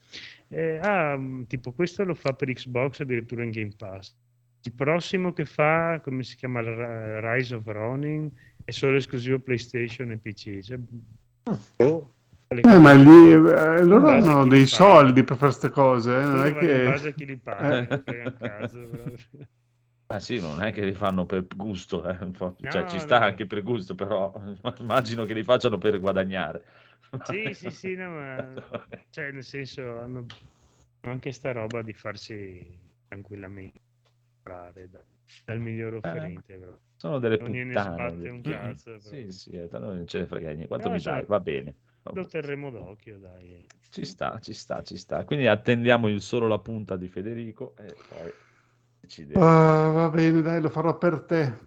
eh, 0.48 0.78
ah, 0.78 1.16
mm, 1.16 1.42
tipo 1.44 1.72
questo 1.72 2.04
lo 2.04 2.14
fa 2.14 2.32
per 2.32 2.52
Xbox 2.52 3.00
addirittura 3.00 3.42
in 3.42 3.50
Game 3.50 3.72
Pass. 3.76 4.14
Il 4.62 4.72
prossimo 4.72 5.32
che 5.32 5.44
fa, 5.44 6.00
come 6.02 6.22
si 6.24 6.36
chiama, 6.36 6.60
Rise 6.60 7.54
of 7.54 7.66
Ronin, 7.66 8.30
è 8.64 8.70
solo 8.72 8.96
esclusivo 8.96 9.38
PlayStation 9.38 10.10
e 10.10 10.18
PC. 10.18 10.60
Cioè, 10.60 10.78
le 12.48 12.60
Eh, 12.60 12.78
ma 12.78 12.92
lì 12.92 13.32
eh, 13.32 13.84
loro 13.84 14.08
hanno 14.08 14.46
dei 14.46 14.66
soldi 14.66 15.24
per 15.24 15.36
fare 15.36 15.50
queste 15.50 15.70
cose, 15.70 16.16
eh, 16.16 16.24
non 16.24 16.44
è 16.44 16.52
va 16.52 16.60
in 16.60 16.84
base 16.84 17.08
a 17.08 17.10
che... 17.10 17.16
chi 17.16 17.26
li 17.26 17.36
paga, 17.36 17.88
Eh. 17.88 17.98
però. 18.02 18.30
Ah 20.08 20.20
sì, 20.20 20.38
non 20.40 20.62
è 20.62 20.72
che 20.72 20.84
li 20.84 20.92
fanno 20.92 21.26
per 21.26 21.46
gusto, 21.56 22.08
eh, 22.08 22.16
un 22.20 22.30
po'. 22.30 22.56
cioè 22.70 22.82
No, 22.82 22.88
ci 22.88 23.00
sta 23.00 23.18
no. 23.18 23.24
anche 23.24 23.46
per 23.46 23.62
gusto, 23.64 23.96
però 23.96 24.32
immagino 24.78 25.24
che 25.24 25.34
li 25.34 25.42
facciano 25.42 25.78
per 25.78 25.98
guadagnare. 25.98 26.62
Sì, 27.22 27.52
sì, 27.54 27.70
sì, 27.70 27.94
no, 27.94 28.10
ma 28.10 28.54
cioè, 29.10 29.30
nel 29.32 29.44
senso, 29.44 29.98
hanno 29.98 30.26
anche 31.00 31.32
sta 31.32 31.52
roba 31.52 31.82
di 31.82 31.92
farsi 31.92 32.78
tranquillamente 33.06 33.80
comprare 34.02 34.88
da- 34.90 35.04
dal 35.44 35.60
miglior 35.60 35.94
offerente. 35.94 36.58
però. 36.58 36.78
Sono 36.96 37.18
delle 37.18 37.38
non 37.38 37.50
puttane. 37.50 38.30
un 38.30 38.42
cazzo. 38.42 38.98
però. 39.02 39.16
Sì, 39.16 39.30
sì, 39.30 39.50
eh, 39.50 39.68
tanto 39.68 39.92
non 39.92 40.06
ce 40.06 40.18
ne 40.20 40.26
frega 40.26 40.48
niente. 40.48 40.66
Quanto 40.66 40.86
No, 40.86 40.92
mi 40.92 40.96
insomma, 40.98 41.16
dai? 41.18 41.26
Va 41.26 41.40
bene. 41.40 41.74
Lo 42.12 42.26
terremo 42.26 42.70
d'occhio, 42.70 43.18
dai. 43.18 43.64
Ci 43.90 44.04
sta, 44.04 44.38
ci 44.40 44.52
sta, 44.52 44.82
ci 44.82 44.96
sta. 44.96 45.24
Quindi 45.24 45.46
attendiamo 45.46 46.08
il 46.08 46.20
solo 46.20 46.48
la 46.48 46.58
punta 46.58 46.96
di 46.96 47.08
Federico 47.08 47.74
e 47.76 47.94
poi 48.08 48.32
decideremo. 49.00 49.44
Ah, 49.44 49.90
va 49.94 50.08
bene, 50.10 50.42
dai, 50.42 50.60
lo 50.60 50.68
farò 50.70 50.96
per 50.98 51.20
te. 51.24 51.58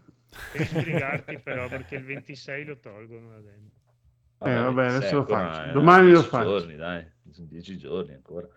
Devi 0.52 0.66
sbrigarti 0.66 1.38
però 1.40 1.70
perché 1.70 1.96
il 1.96 2.04
26 2.04 2.66
lo 2.66 2.78
tolgono 2.78 3.30
da 3.30 3.40
dentro. 3.40 3.79
Eh, 4.42 4.54
vabbè, 4.56 4.86
adesso 4.88 5.16
lo 5.16 5.24
faccio. 5.26 5.70
eh, 5.70 5.72
Domani 5.72 6.08
lo 6.12 6.20
10 6.20 6.28
faccio. 6.30 6.50
giorni, 6.60 6.76
dai, 6.76 7.06
sono 7.32 7.48
dieci 7.50 7.78
giorni 7.78 8.14
ancora. 8.14 8.48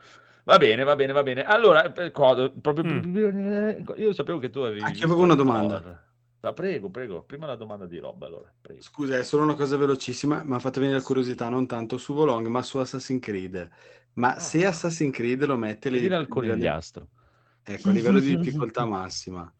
Va 0.44 0.58
bene, 0.58 0.82
va 0.84 0.96
bene, 0.96 1.12
va 1.12 1.22
bene. 1.22 1.44
Allora, 1.44 1.90
per 1.90 2.10
codo, 2.10 2.52
proprio 2.52 2.84
Mm. 2.84 3.14
io 3.96 4.12
sapevo 4.12 4.38
che 4.38 4.50
tu 4.50 4.60
avevi 4.60 4.80
Anche 4.80 4.92
visto 4.92 5.06
avevo 5.06 5.22
una 5.22 5.34
domanda. 5.34 5.80
Thor. 5.80 6.00
Ma 6.40 6.52
prego, 6.52 6.90
prego, 6.90 7.22
prima 7.22 7.46
la 7.46 7.54
domanda 7.54 7.86
di 7.86 7.98
Rob, 7.98 8.20
allora, 8.24 8.52
prego. 8.60 8.82
Scusa, 8.82 9.16
è 9.16 9.22
solo 9.22 9.44
una 9.44 9.54
cosa 9.54 9.76
velocissima, 9.76 10.42
mi 10.44 10.54
ha 10.54 10.58
fatto 10.58 10.80
venire 10.80 10.98
la 10.98 11.04
curiosità, 11.04 11.48
non 11.48 11.66
tanto 11.68 11.98
su 11.98 12.14
Volong, 12.14 12.48
ma 12.48 12.62
su 12.62 12.78
Assassin's 12.78 13.20
Creed. 13.22 13.68
Ma 14.14 14.38
se 14.40 14.66
Assassin's 14.66 15.14
Creed 15.14 15.44
lo 15.44 15.56
mette 15.56 15.88
lì 15.88 16.12
al 16.12 16.26
conigliastro. 16.26 17.06
ecco, 17.62 17.88
a 17.88 17.92
livello 17.92 18.18
di 18.18 18.36
difficoltà 18.40 18.84
massima, 18.84 19.52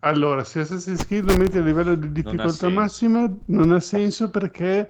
Allora, 0.00 0.44
se 0.44 0.60
Assassin's 0.60 1.04
Creed 1.06 1.24
lo 1.24 1.34
metti 1.34 1.58
a 1.58 1.62
livello 1.62 1.94
di 1.96 2.12
difficoltà 2.12 2.70
senso. 2.70 2.70
massima, 2.70 3.28
non 3.46 3.72
ha 3.72 3.80
senso 3.80 4.30
perché 4.30 4.88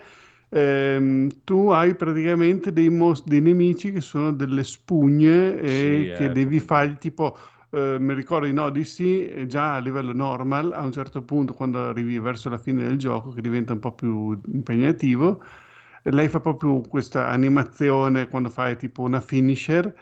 ehm, 0.50 1.28
tu 1.44 1.68
hai 1.70 1.94
praticamente 1.94 2.72
dei, 2.72 2.90
mos- 2.90 3.24
dei 3.24 3.40
nemici 3.40 3.90
che 3.92 4.00
sono 4.02 4.32
delle 4.32 4.64
spugne 4.64 5.58
e 5.60 6.08
Sì, 6.08 6.08
che 6.12 6.30
eh, 6.30 6.30
devi 6.30 6.60
fare 6.60 6.98
tipo, 6.98 7.38
eh, 7.70 7.96
mi 7.98 8.12
ricordo 8.14 8.46
in 8.46 8.58
Odyssey, 8.58 9.26
eh, 9.28 9.46
già 9.46 9.76
a 9.76 9.78
livello 9.78 10.12
normal, 10.12 10.72
a 10.72 10.82
un 10.82 10.92
certo 10.92 11.22
punto, 11.22 11.54
quando 11.54 11.78
arrivi 11.88 12.18
verso 12.18 12.50
la 12.50 12.58
fine 12.58 12.82
del 12.82 12.98
gioco, 12.98 13.30
che 13.30 13.40
diventa 13.40 13.72
un 13.72 13.78
po' 13.80 13.92
più 13.92 14.38
impegnativo, 14.52 15.42
lei 16.04 16.28
fa 16.28 16.40
proprio 16.40 16.80
questa 16.80 17.28
animazione 17.28 18.28
quando 18.28 18.48
fai 18.50 18.76
tipo 18.76 19.02
una 19.02 19.20
finisher 19.20 19.94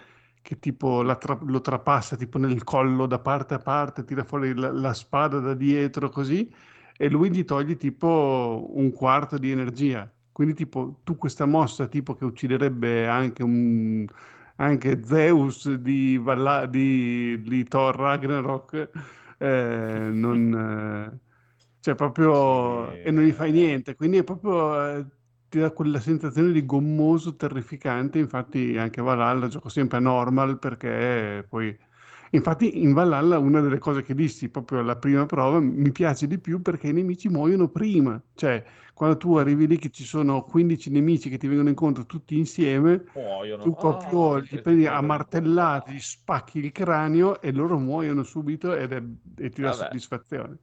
che 0.47 0.61
tipo 0.61 1.03
tra- 1.19 1.39
lo 1.43 1.61
trapassa 1.61 2.15
tipo 2.15 2.39
nel 2.39 2.63
collo 2.63 3.07
da 3.07 3.19
parte 3.19 3.55
a 3.55 3.59
parte, 3.59 4.05
tira 4.05 4.23
fuori 4.23 4.55
la, 4.55 4.71
la 4.71 4.95
spada 4.95 5.41
da 5.41 5.55
dietro 5.55 6.09
così 6.09 6.49
e 6.97 7.09
lui 7.11 7.31
gli 7.33 7.45
toglie 7.45 7.77
tipo 7.77 8.71
un 8.75 8.93
quarto 8.93 9.39
di 9.39 9.51
energia. 9.51 10.09
Quindi 10.31 10.55
tipo 10.55 11.01
tu 11.03 11.17
questa 11.17 11.47
mossa 11.47 11.89
tipo 11.89 12.15
che 12.15 12.25
ucciderebbe 12.25 13.09
anche 13.09 13.43
un 13.43 14.07
anche 14.59 15.03
Zeus 15.05 15.71
di, 15.75 16.17
Valla- 16.17 16.67
di, 16.67 17.41
di 17.43 17.65
Thor 17.65 17.95
Ragnarok 17.97 18.91
eh, 19.39 20.09
non 20.13 21.11
eh, 21.13 21.19
cioè 21.81 21.95
proprio 21.97 23.01
e 23.03 23.11
non 23.11 23.25
gli 23.25 23.33
fai 23.33 23.51
niente, 23.53 23.97
quindi 23.97 24.19
è 24.19 24.25
proprio 24.25 24.97
eh, 24.99 25.07
ti 25.57 25.63
dà 25.63 25.71
quella 25.71 26.01
sensazione 26.01 26.53
di 26.53 26.67
gommoso 26.67 27.35
terrificante, 27.37 28.19
infatti 28.19 28.77
anche 28.77 29.01
Valhalla 29.01 29.49
gioco 29.49 29.69
sempre 29.71 29.97
a 29.97 30.01
normal 30.01 30.59
perché 30.59 31.47
poi 31.49 31.77
infatti 32.31 32.83
in 32.83 32.93
Valhalla 32.93 33.39
una 33.39 33.61
delle 33.61 33.79
cose 33.79 34.03
che 34.03 34.15
dissi 34.15 34.51
proprio 34.51 34.81
alla 34.81 34.97
prima 34.97 35.25
prova 35.25 35.59
mi 35.61 35.91
piace 35.93 36.27
di 36.27 36.39
più 36.39 36.61
perché 36.61 36.89
i 36.89 36.93
nemici 36.93 37.29
muoiono 37.29 37.69
prima, 37.69 38.21
cioè 38.35 38.63
quando 38.93 39.17
tu 39.17 39.37
arrivi 39.37 39.67
lì 39.67 39.79
che 39.79 39.91
ci 39.91 40.05
sono 40.05 40.43
15 40.45 40.91
nemici 40.91 41.31
che 41.31 41.39
ti 41.39 41.47
vengono 41.47 41.69
incontro 41.71 42.05
tutti 42.05 42.37
insieme, 42.37 43.05
Muoiono. 43.15 43.63
tu 43.63 43.75
proprio 43.77 44.37
Ah, 44.37 44.41
li 44.41 44.61
prendi 44.61 44.87
a 44.87 45.01
martellate, 45.01 45.93
gli 45.93 46.01
spacchi 46.01 46.59
il 46.59 46.73
cranio 46.73 47.41
e 47.41 47.51
loro 47.53 47.79
muoiono 47.79 48.23
subito 48.23 48.75
ed 48.75 48.93
è- 48.93 49.03
e 49.43 49.49
ti 49.51 49.63
dà 49.63 49.71
Vabbè. 49.71 49.87
soddisfazione. 49.87 50.59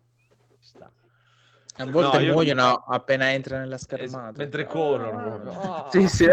A 1.77 1.85
volte 1.89 2.17
No, 2.19 2.23
io- 2.23 2.33
muoiono 2.33 2.83
appena 2.87 3.31
entra 3.31 3.57
nella 3.57 3.75
Es- 3.75 3.81
schermata. 3.83 4.33
mentre 4.37 4.65
corrono. 4.67 5.39
proprio. 5.41 5.59
Ah, 5.59 5.87
Sì, 5.89 6.07
sì. 6.07 6.27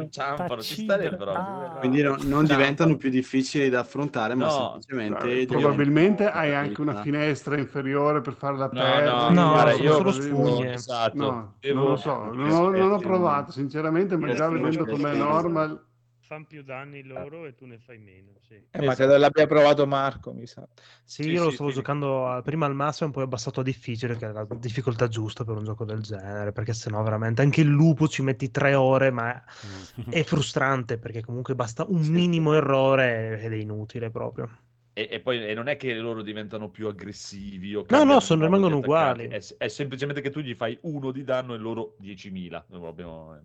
inciampano, 0.00 0.62
ci 0.62 0.82
starebbe 0.84 1.16
proprio. 1.16 1.76
Quindi 1.80 2.02
no- 2.02 2.16
non 2.22 2.44
diventano 2.44 2.96
più 2.96 3.10
difficili 3.10 3.68
da 3.68 3.80
affrontare, 3.80 4.34
ma 4.34 4.46
No, 4.46 4.50
semplicemente 4.80 5.24
Eh, 5.24 5.28
diventano- 5.30 5.60
Probabilmente 5.60 6.30
hai 6.30 6.54
anche 6.54 6.80
una 6.80 7.00
finestra 7.02 7.56
inferiore 7.56 8.20
per 8.20 8.34
fare 8.34 8.56
la 8.56 8.68
No, 8.72 8.80
perla. 8.80 9.28
no, 9.30 9.40
No, 9.42 9.50
guarda, 9.50 9.70
sono 9.72 9.82
io 9.84 9.92
solo 9.94 10.10
spugne. 10.12 10.72
Esatto. 10.74 11.16
No, 11.16 11.54
Devo- 11.60 11.80
non 11.80 11.88
lo 11.90 11.96
so, 11.96 12.24
non 12.32 12.50
ho, 12.50 12.70
non 12.70 12.92
ho 12.92 12.98
provato 12.98 13.50
sinceramente, 13.52 14.16
ma 14.16 14.32
già 14.32 14.48
vedendo 14.48 14.84
com'è 14.86 15.14
normal... 15.14 15.86
Fanno 16.28 16.44
più 16.44 16.62
danni 16.62 17.02
loro 17.04 17.46
e 17.46 17.54
tu 17.54 17.64
ne 17.64 17.78
fai 17.78 17.96
meno. 17.96 18.32
Sì. 18.46 18.62
Eh, 18.70 18.84
ma 18.84 18.94
credo 18.94 19.16
l'abbia 19.16 19.46
provato 19.46 19.86
Marco, 19.86 20.34
mi 20.34 20.46
sa. 20.46 20.68
Sì, 21.02 21.22
Sì, 21.22 21.30
io 21.30 21.44
lo 21.44 21.48
sì, 21.48 21.54
stavo 21.54 21.70
sì. 21.70 21.76
giocando 21.76 22.28
a- 22.28 22.42
prima 22.42 22.66
al 22.66 22.74
massimo, 22.74 23.10
poi 23.10 23.22
ho 23.22 23.24
abbassato 23.24 23.60
a 23.60 23.62
difficile, 23.62 24.14
che 24.16 24.28
è 24.28 24.32
la 24.32 24.44
difficoltà 24.44 25.08
giusta 25.08 25.42
per 25.44 25.56
un 25.56 25.64
gioco 25.64 25.86
del 25.86 26.02
genere, 26.02 26.52
perché 26.52 26.74
sennò 26.74 27.02
veramente 27.02 27.40
anche 27.40 27.62
il 27.62 27.68
lupo 27.68 28.08
ci 28.08 28.20
metti 28.20 28.50
tre 28.50 28.74
ore, 28.74 29.10
ma 29.10 29.42
Mm. 29.66 30.12
è 30.12 30.22
frustrante 30.22 30.98
perché 30.98 31.22
comunque 31.22 31.54
basta 31.54 31.86
un 31.88 32.02
minimo 32.02 32.52
errore 32.52 33.40
ed 33.40 33.52
è 33.52 33.56
inutile 33.56 34.10
proprio. 34.10 34.48
E, 34.92 35.08
e 35.10 35.20
poi 35.20 35.46
e 35.48 35.54
non 35.54 35.68
è 35.68 35.76
che 35.76 35.94
loro 35.94 36.22
diventano 36.22 36.70
più 36.70 36.88
aggressivi 36.88 37.74
o 37.74 37.86
No, 37.88 38.04
no, 38.04 38.20
sono- 38.20 38.44
rimangono 38.44 38.78
uguali. 38.78 39.28
È, 39.28 39.40
è 39.56 39.68
semplicemente 39.68 40.20
che 40.20 40.30
tu 40.30 40.40
gli 40.40 40.54
fai 40.54 40.76
uno 40.82 41.12
di 41.12 41.22
danno 41.24 41.54
e 41.54 41.58
loro 41.58 41.94
10.000. 41.98 42.64
Proprio, 42.68 43.36
eh, 43.36 43.40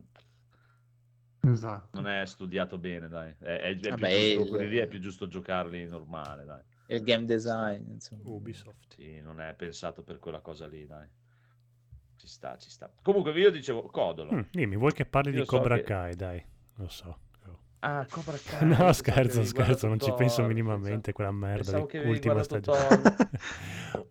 Esatto. 1.46 2.00
non 2.00 2.08
è 2.10 2.26
studiato 2.26 2.78
bene, 2.78 3.08
dai. 3.10 3.36
È, 3.38 3.44
è- 3.44 3.60
è 3.62 3.76
più 3.78 3.90
Vabbè, 3.90 4.34
giusto, 4.36 4.62
il- 4.62 4.78
è 4.80 4.88
più 4.88 5.00
giusto 5.00 5.28
giocarli 5.28 5.86
normale, 5.86 6.46
dai. 6.46 6.62
Il 6.88 7.04
game 7.04 7.26
design, 7.26 7.90
insomma. 7.92 8.22
Ubisoft. 8.26 8.94
Sì, 8.96 9.20
non 9.20 9.42
è 9.42 9.54
pensato 9.54 10.04
per 10.04 10.20
quella 10.20 10.40
cosa 10.40 10.68
lì, 10.68 10.86
dai. 10.86 11.08
Ci 12.16 12.28
sta, 12.28 12.58
ci 12.58 12.70
sta. 12.70 12.90
Comunque, 13.02 13.32
io 13.34 13.52
dicevo, 13.52 13.84
Codolo. 13.84 14.34
Mm, 14.34 14.42
dimmi, 14.52 14.78
vuoi 14.78 14.94
che 14.94 15.06
parli 15.06 15.32
Io 15.32 15.40
di 15.42 15.46
so 15.46 15.58
Cobra 15.58 15.76
che- 15.76 15.84
Kai? 15.84 16.16
Dai, 16.16 16.46
lo 16.76 16.88
so. 16.88 17.18
Ah, 17.86 18.08
Cobra 18.10 18.38
Kai. 18.42 18.66
No, 18.66 18.94
scherzo, 18.94 19.42
che 19.42 19.46
scherzo, 19.46 19.88
non 19.88 20.00
ci 20.00 20.14
penso 20.14 20.38
Thor, 20.38 20.48
minimamente. 20.48 21.12
Quella 21.12 21.32
merda 21.32 21.80
di 21.86 21.98
ultima 22.06 22.42
stagione. 22.44 22.80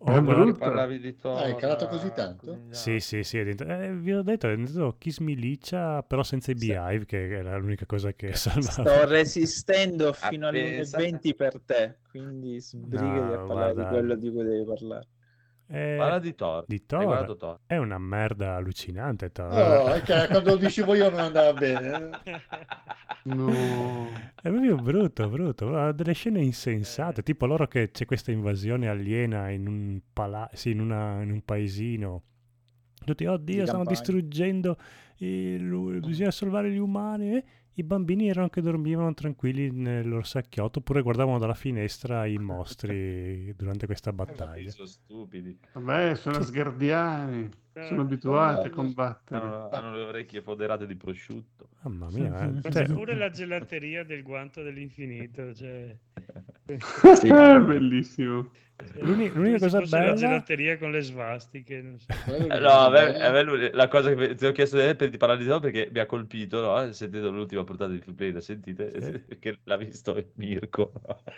Oh, 0.05 0.21
guarda- 0.21 0.33
brutto. 0.33 0.57
Parlavi 0.59 0.99
di 0.99 1.15
Thor. 1.17 1.37
Ah, 1.37 1.45
è 1.45 1.55
calato 1.55 1.87
così 1.87 2.11
tanto? 2.13 2.59
Sì, 2.69 2.99
sì, 2.99 3.23
sì, 3.23 3.39
eh, 3.39 3.93
vi 3.93 4.13
ho 4.13 4.21
detto, 4.21 4.47
è 4.49 4.55
dentro 4.55 4.95
Kiss 4.97 5.17
Milicia, 5.19 6.01
però 6.03 6.23
senza 6.23 6.51
i 6.51 6.55
Beehive, 6.55 7.05
che 7.05 7.29
era 7.29 7.57
l'unica 7.57 7.85
cosa 7.85 8.11
che 8.13 8.33
salvava. 8.35 8.89
Sto 8.95 9.07
resistendo 9.07 10.13
fino 10.13 10.47
alle 10.47 10.61
pensa- 10.61 10.97
1.20 10.99 11.35
per 11.35 11.61
te, 11.65 11.97
quindi 12.09 12.59
sbrigati 12.59 13.33
No, 13.33 13.33
a 13.33 13.45
parlare 13.45 13.73
guarda. 13.73 13.83
di 13.83 13.87
quello 13.89 14.15
di 14.15 14.31
cui 14.31 14.43
devi 14.43 14.65
parlare. 14.65 15.07
Eh, 15.75 15.95
Parla 15.97 16.19
di 16.19 16.35
Thor. 16.35 16.65
di 16.67 16.85
Thor. 16.85 17.35
Thor? 17.35 17.59
È 17.65 17.77
una 17.77 17.97
merda 17.97 18.55
allucinante, 18.55 19.31
Thor. 19.31 19.51
Oh, 19.51 19.95
ok, 19.95 20.27
quando 20.27 20.55
dicevo 20.55 20.93
io 20.93 21.09
non 21.09 21.19
andava 21.19 21.51
bene. 21.53 22.09
No. 23.23 23.51
È 24.41 24.49
proprio 24.49 24.75
brutto, 24.75 25.29
brutto. 25.29 25.75
Ha 25.75 25.91
delle 25.91 26.13
scene 26.13 26.41
insensate, 26.41 27.23
tipo 27.23 27.45
loro 27.45 27.65
che 27.67 27.89
c'è 27.91 28.05
questa 28.05 28.31
invasione 28.31 28.87
aliena 28.87 29.49
in 29.49 29.67
un, 29.67 29.99
pala- 30.11 30.49
sì, 30.53 30.71
in, 30.71 30.79
una- 30.81 31.21
in 31.21 31.31
un 31.31 31.41
paesino. 31.43 32.21
Tutti, 33.03 33.25
oddio, 33.25 33.37
Di 33.55 33.61
stanno 33.65 33.83
campagna. 33.83 33.89
distruggendo, 33.89 34.77
il- 35.17 35.99
bisogna 36.05 36.31
salvare 36.31 36.69
gli 36.71 36.77
umani. 36.77 37.35
eh. 37.37 37.43
I 37.75 37.83
bambini 37.83 38.29
erano 38.29 38.49
che 38.49 38.61
dormivano 38.61 39.13
tranquilli 39.13 39.71
nel 39.71 40.07
loro 40.07 40.23
secchiotto 40.23 40.79
oppure 40.79 41.01
guardavano 41.01 41.39
dalla 41.39 41.55
finestra 41.55 42.25
i 42.27 42.37
mostri 42.37 43.53
durante 43.57 43.87
questa 43.87 44.13
battaglia. 44.13 44.69
Sono 44.69 44.87
stupidi. 44.87 45.57
Vabbè, 45.73 46.15
sono 46.15 46.37
asgardiani, 46.37 47.49
sono 47.73 48.01
abituati 48.01 48.67
a 48.67 48.69
combattere. 48.69 49.41
Hanno, 49.41 49.69
hanno 49.69 49.95
le 49.95 50.03
orecchie 50.03 50.41
foderate 50.41 50.85
di 50.85 50.95
prosciutto. 50.95 51.69
Mamma 51.81 52.09
mia, 52.11 52.43
eh. 52.43 52.47
Ma 52.51 52.61
Cioè, 52.61 52.71
c'è 52.71 52.85
pure 52.93 53.15
la 53.15 53.29
gelateria 53.29 54.03
del 54.03 54.23
guanto 54.23 54.61
dell'infinito. 54.61 55.53
Cioè... 55.53 55.95
È 56.65 56.77
bellissimo. 57.59 58.51
L'uni- 58.99 59.29
l'unica 59.31 59.57
se 59.59 59.65
cosa 59.65 59.79
fosse 59.79 59.95
La 59.97 60.01
bella- 60.03 60.15
gelateria 60.15 60.77
con 60.77 60.91
le 60.91 61.01
svastiche. 61.01 61.81
Non 61.81 61.99
so. 61.99 62.07
Eh, 62.35 62.59
No, 62.59 62.69
a 62.69 62.89
me, 62.89 63.19
a 63.19 63.31
me 63.31 63.43
l'uni- 63.43 63.69
la 63.71 63.87
cosa 63.87 64.13
che 64.13 64.35
ti 64.35 64.45
ho 64.45 64.51
chiesto 64.51 64.77
di, 64.79 64.95
per 64.95 65.09
di 65.09 65.17
parlare 65.17 65.39
di 65.41 65.47
Thor 65.47 65.59
perché 65.59 65.89
mi 65.91 65.99
ha 65.99 66.05
colpito, 66.05 66.61
no? 66.61 66.91
Sentite 66.91 67.27
l'ultima 67.27 67.63
puntata 67.63 67.91
di 67.91 67.99
Free 67.99 68.13
Play, 68.15 68.31
la 68.31 68.41
sentite? 68.41 69.25
Che 69.39 69.59
l'ha 69.63 69.77
visto 69.77 70.15
Mirko. 70.35 70.91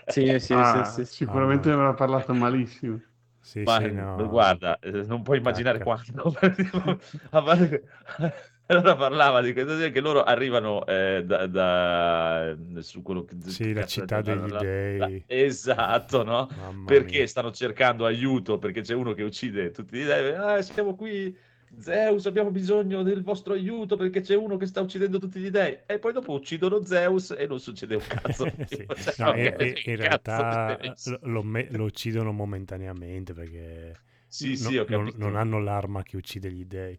Sì, 0.08 0.40
sì, 0.40 0.54
Ah, 0.54 0.84
sì, 0.86 0.92
sì, 1.04 1.06
sì. 1.06 1.14
Sicuramente 1.26 1.70
ne 1.70 1.76
avrà 1.76 1.94
parlato 1.94 2.34
malissimo. 2.34 3.02
Sì, 3.46 3.64
Ma 3.64 3.80
sì, 3.80 3.92
no. 3.92 4.28
guarda, 4.28 4.80
eh, 4.80 4.92
non 5.04 5.22
puoi 5.24 5.38
immaginare 5.38 5.78
Cacca. 5.78 5.84
quanto. 5.84 6.34
Allora 8.68 8.96
parlava 8.96 9.42
di 9.42 9.54
questo 9.54 9.78
che 9.92 10.00
loro 10.00 10.24
arrivano 10.24 10.84
eh, 10.88 11.24
da, 11.24 11.46
da- 11.46 12.58
su 12.82 13.02
quello 13.04 13.24
che 13.24 13.36
Sì, 13.46 13.74
la 13.74 13.86
città 13.86 14.22
detto, 14.22 14.22
degli 14.22 14.50
la- 14.50 14.60
dei. 14.60 15.24
esatto, 15.28 16.24
no? 16.24 16.50
Mamma 16.56 16.84
Perché 16.84 17.04
mia. 17.04 17.28
stanno 17.28 17.52
cercando 17.52 18.06
aiuto 18.06 18.58
perché 18.58 18.82
c'è 18.82 18.94
uno 18.96 19.14
che 19.14 19.24
uccide 19.24 19.70
tutti 19.72 19.98
gli 19.98 20.04
dei. 20.06 20.36
Ah, 20.36 20.62
siamo 20.62 20.96
qui. 20.96 21.36
Zeus, 21.80 22.26
abbiamo 22.26 22.52
bisogno 22.52 23.04
del 23.04 23.22
vostro 23.24 23.54
aiuto 23.54 23.96
perché 23.96 24.22
c'è 24.22 24.36
uno 24.36 24.58
che 24.58 24.66
sta 24.66 24.82
uccidendo 24.82 25.20
tutti 25.20 25.40
gli 25.40 25.50
dei. 25.50 25.80
E 25.86 26.00
poi 26.00 26.14
dopo 26.14 26.34
uccidono 26.34 26.84
Zeus 26.84 27.32
e 27.38 27.48
non 27.48 27.60
succede 27.60 27.96
un 27.96 28.06
cazzo. 28.08 28.48
Sì. 28.66 28.86
Cioè, 28.96 29.14
No, 29.18 29.30
ok, 29.32 29.60
in, 29.60 29.82
in- 29.86 29.96
realtà 29.98 30.78
lo, 31.06 31.20
lo 31.24 31.44
me- 31.44 31.68
lo 31.72 31.84
uccidono 31.86 32.32
momentaneamente 32.32 33.34
perché 33.34 34.00
Sì, 34.28 34.56
no- 34.58 34.70
sì, 34.70 34.78
ho 34.78 34.86
non, 34.88 35.12
non 35.16 35.36
hanno 35.36 35.60
l'arma 35.60 36.04
che 36.04 36.18
uccide 36.18 36.52
gli 36.52 36.66
dei. 36.66 36.98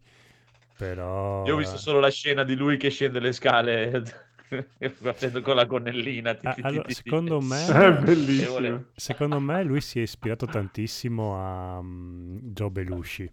Però 0.75 1.45
Io 1.47 1.55
ho 1.55 1.57
visto 1.57 1.77
solo 1.77 1.99
la 1.99 2.09
scena 2.09 2.43
di 2.43 2.55
lui 2.55 2.77
che 2.77 2.89
scende 2.89 3.19
le 3.19 3.31
scale 3.31 4.03
facendo 4.93 5.41
con 5.41 5.55
la 5.55 5.65
gonnellina. 5.65 6.35
ti- 6.35 6.47
ti- 6.53 6.61
allora, 6.61 6.83
ti- 6.83 6.93
ti- 6.93 6.93
secondo 6.93 7.41
me- 7.41 7.65
È 7.65 8.81
secondo 8.95 9.39
me 9.39 9.63
lui 9.63 9.81
si 9.81 9.99
è 9.99 10.03
ispirato 10.03 10.45
tantissimo 10.45 11.35
a 11.35 11.81
mm, 11.81 12.37
Joe 12.53 12.69
Belushi 12.69 13.31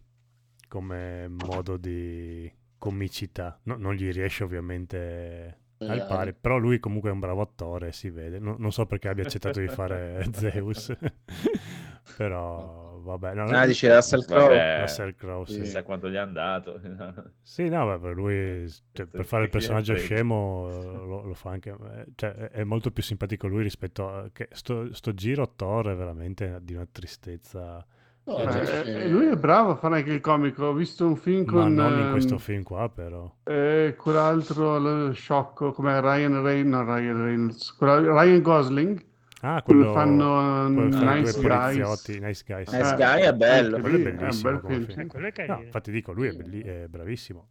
come 0.75 1.29
modo 1.29 1.77
di 1.77 2.51
comicità. 2.79 3.59
No- 3.65 3.77
non 3.77 3.95
gli 3.95 4.11
riesce 4.11 4.45
ovviamente 4.45 5.59
al 5.87 5.99
Eh, 5.99 6.05
pari, 6.07 6.33
però 6.35 6.57
lui 6.59 6.79
comunque 6.79 7.11
è 7.11 7.13
un 7.13 7.21
bravo 7.21 7.41
attore, 7.43 7.93
si 7.93 8.11
vede. 8.11 8.39
No- 8.39 8.57
non 8.59 8.73
so 8.73 8.87
perché 8.87 9.09
abbia 9.09 9.25
accettato 9.25 9.61
di 9.61 9.69
fare 9.69 10.25
Zeus, 10.33 10.95
però 12.17 12.99
vabbè. 13.01 13.35
no, 13.35 13.45
Ah, 13.45 13.67
dici 13.67 13.89
Russell 13.89 14.25
Crowe? 14.25 14.81
Russell 14.81 15.15
Crowe, 15.15 15.47
sì. 15.47 15.61
chissà 15.61 15.83
quanto 15.83 16.09
gli 16.11 16.15
è 16.15 16.19
andato. 16.19 16.81
Sì, 17.43 17.69
no, 17.69 17.87
beh, 17.87 17.99
per 17.99 18.15
lui, 18.15 18.67
cioè, 18.93 19.07
per 19.07 19.25
fare 19.27 19.45
il 19.45 19.51
personaggio 19.51 19.95
scemo 19.97 20.69
eh, 20.71 21.07
lo, 21.07 21.23
lo 21.25 21.35
fa 21.35 21.51
anche, 21.51 21.71
eh, 21.71 22.07
cioè, 22.15 22.33
è- 22.33 22.49
è 22.51 22.65
molto 22.65 22.91
più 22.91 23.03
simpatico 23.03 23.47
lui 23.47 23.63
rispetto 23.63 24.09
a, 24.09 24.31
che 24.33 24.49
sto, 24.53 24.93
sto 24.95 25.13
giro 25.15 25.53
Thor 25.55 25.89
è 25.91 25.95
veramente 25.95 26.59
di 26.63 26.75
una 26.75 26.87
tristezza, 26.91 27.85
No, 28.27 28.39
Eh, 28.39 28.45
Beh, 28.47 28.67
cioè, 28.67 28.83
eh, 28.87 29.09
lui 29.09 29.27
è 29.27 29.37
bravo 29.37 29.73
a 29.73 29.77
fare 29.77 29.97
anche 29.97 30.13
il 30.13 30.21
comico. 30.21 30.65
Ho 30.65 30.73
visto 30.73 31.07
un 31.07 31.17
film 31.17 31.45
ma 31.45 31.53
con 31.53 31.75
non 31.75 31.93
in 31.93 31.99
ehm, 32.07 32.11
questo 32.13 32.39
film 32.39 32.63
qua 32.63 32.89
però. 32.89 33.31
eh, 33.45 33.95
quell'altro 33.99 34.79
lo 34.79 35.13
sciocco 35.13 35.73
come 35.73 36.01
Ryan 36.01 36.43
Reynolds, 36.43 36.87
no, 36.89 36.95
Ryan 36.95 37.23
Reynolds, 37.25 37.73
quella- 37.75 38.23
Ryan 38.23 38.41
Gosling. 38.41 39.05
Ah, 39.43 39.61
quello 39.63 39.93
fanno 39.93 40.67
i 40.69 40.71
Nice 40.73 41.39
due 41.39 41.49
Guys. 41.49 42.09
Nice 42.09 42.43
Guys. 42.47 42.69
Nice 42.73 42.93
Eh, 42.93 42.97
Guy 42.97 43.21
è 43.21 43.33
bello. 43.35 43.79
Quello 43.79 43.97
è 43.99 44.01
è 44.03 44.11
un 44.11 44.17
bellissimo 44.17 44.51
bel 44.53 44.61
come 44.63 44.75
film. 44.75 44.87
film. 44.87 45.01
Eh, 45.01 45.07
quello 45.07 45.27
è 45.27 45.47
No, 45.47 45.61
infatti 45.63 45.91
dico, 45.91 46.13
lui 46.13 46.29
è, 46.29 46.33
belli- 46.33 46.63
è 46.63 46.87
bravissimo. 46.89 47.49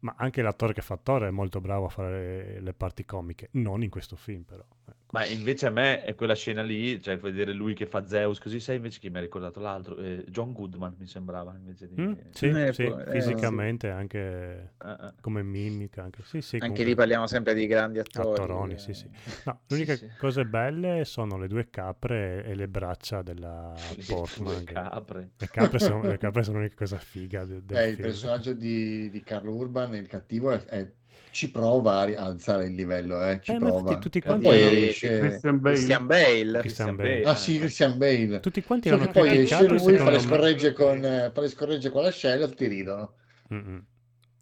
Ma 0.00 0.14
anche 0.16 0.42
l'attore 0.42 0.72
che 0.72 0.80
fa 0.82 0.98
Thor 1.00 1.24
è 1.24 1.30
molto 1.30 1.60
bravo 1.60 1.84
a 1.84 1.88
fare 1.90 2.58
le 2.60 2.72
parti 2.72 3.04
comiche, 3.04 3.50
non 3.52 3.84
in 3.84 3.90
questo 3.90 4.16
film 4.16 4.42
però. 4.42 4.64
Eh, 4.88 4.92
Ma 5.12 5.26
invece 5.26 5.66
a 5.66 5.70
me 5.70 6.04
è 6.04 6.14
quella 6.14 6.36
scena 6.36 6.62
lì, 6.62 7.02
cioè 7.02 7.18
vedere 7.18 7.52
lui 7.52 7.74
che 7.74 7.86
fa 7.86 8.06
Zeus 8.06 8.38
così, 8.38 8.60
sai 8.60 8.76
invece 8.76 9.00
chi 9.00 9.10
mi 9.10 9.18
ha 9.18 9.20
ricordato 9.20 9.58
l'altro? 9.58 9.96
Eh, 9.96 10.24
John 10.28 10.52
Goodman 10.52 10.94
mi 10.98 11.06
sembrava 11.08 11.52
invece 11.56 11.88
di... 11.88 12.00
Mm, 12.00 12.12
sì, 12.30 12.46
Eh, 12.46 12.72
sì, 12.72 12.82
eh, 12.84 13.04
fisicamente 13.10 13.90
anche 13.90 14.74
Eh, 14.80 14.88
eh. 14.90 15.12
come 15.20 15.42
mimica, 15.42 16.04
anche, 16.04 16.22
sì, 16.22 16.40
sì, 16.40 16.54
Anche 16.56 16.58
comunque- 16.68 16.84
lì 16.84 16.94
parliamo 16.94 17.26
sempre 17.26 17.54
di 17.54 17.66
grandi 17.66 17.98
attori. 17.98 18.28
Attoroni, 18.28 18.74
eh. 18.74 18.78
sì, 18.78 18.94
sì. 18.94 19.10
No, 19.46 19.60
l'unica 19.68 19.96
sì. 19.96 20.08
cose 20.16 20.44
belle 20.44 21.04
sono 21.04 21.38
le 21.38 21.48
due 21.48 21.68
capre 21.70 22.44
e 22.44 22.54
le 22.54 22.68
braccia 22.68 23.22
della 23.22 23.74
Le 23.96 24.04
Portman. 24.06 24.64
che- 24.64 24.72
capre. 24.74 25.30
Le 25.36 25.48
capre 25.48 25.78
sono, 25.80 26.02
le 26.02 26.18
capre 26.18 26.44
sono 26.44 26.58
l'unica 26.58 26.76
cosa 26.76 26.98
figa 26.98 27.44
de- 27.44 27.64
del 27.64 27.76
Eh, 27.76 27.88
il 27.88 27.96
personaggio 27.96 28.52
di, 28.52 29.10
di 29.10 29.22
Carlo 29.22 29.54
Urban, 29.56 29.92
il 29.96 30.06
cattivo, 30.06 30.52
è- 30.52 30.64
è- 30.66 30.92
ci 31.30 31.50
prova 31.50 32.00
a 32.00 32.24
alzare 32.24 32.66
il 32.66 32.74
livello, 32.74 33.22
eh, 33.24 33.40
ci 33.42 33.52
Eh, 33.52 33.58
prova. 33.58 33.78
infatti 33.78 33.98
tutti 34.00 34.18
E 34.18 34.22
quanti 34.22 34.44
poi 34.44 34.60
erano- 34.60 34.76
esce... 34.86 35.18
Christian 35.18 35.60
Bale. 35.60 35.74
Christian 35.76 36.06
Bale. 36.06 36.58
Christian 36.60 36.96
Bale. 36.96 37.22
Ah 37.24 37.34
sì, 37.34 37.58
Christian 37.58 37.98
Bale. 37.98 38.40
Tutti 38.40 38.62
quanti 38.62 38.88
Solo 38.88 39.02
erano 39.02 39.18
poi 39.18 39.38
esce 39.38 39.66
lui, 39.66 39.96
fa 39.96 40.10
le 40.10 40.18
scorregge 40.20 40.72
con, 40.72 41.30
fa 41.32 41.40
le 41.40 41.48
scorregge 41.48 41.90
con 41.90 42.02
la 42.02 42.10
scena 42.10 42.44
e 42.44 42.50
ti 42.54 42.66
ridono. 42.66 43.14
Mm-mm. 43.52 43.84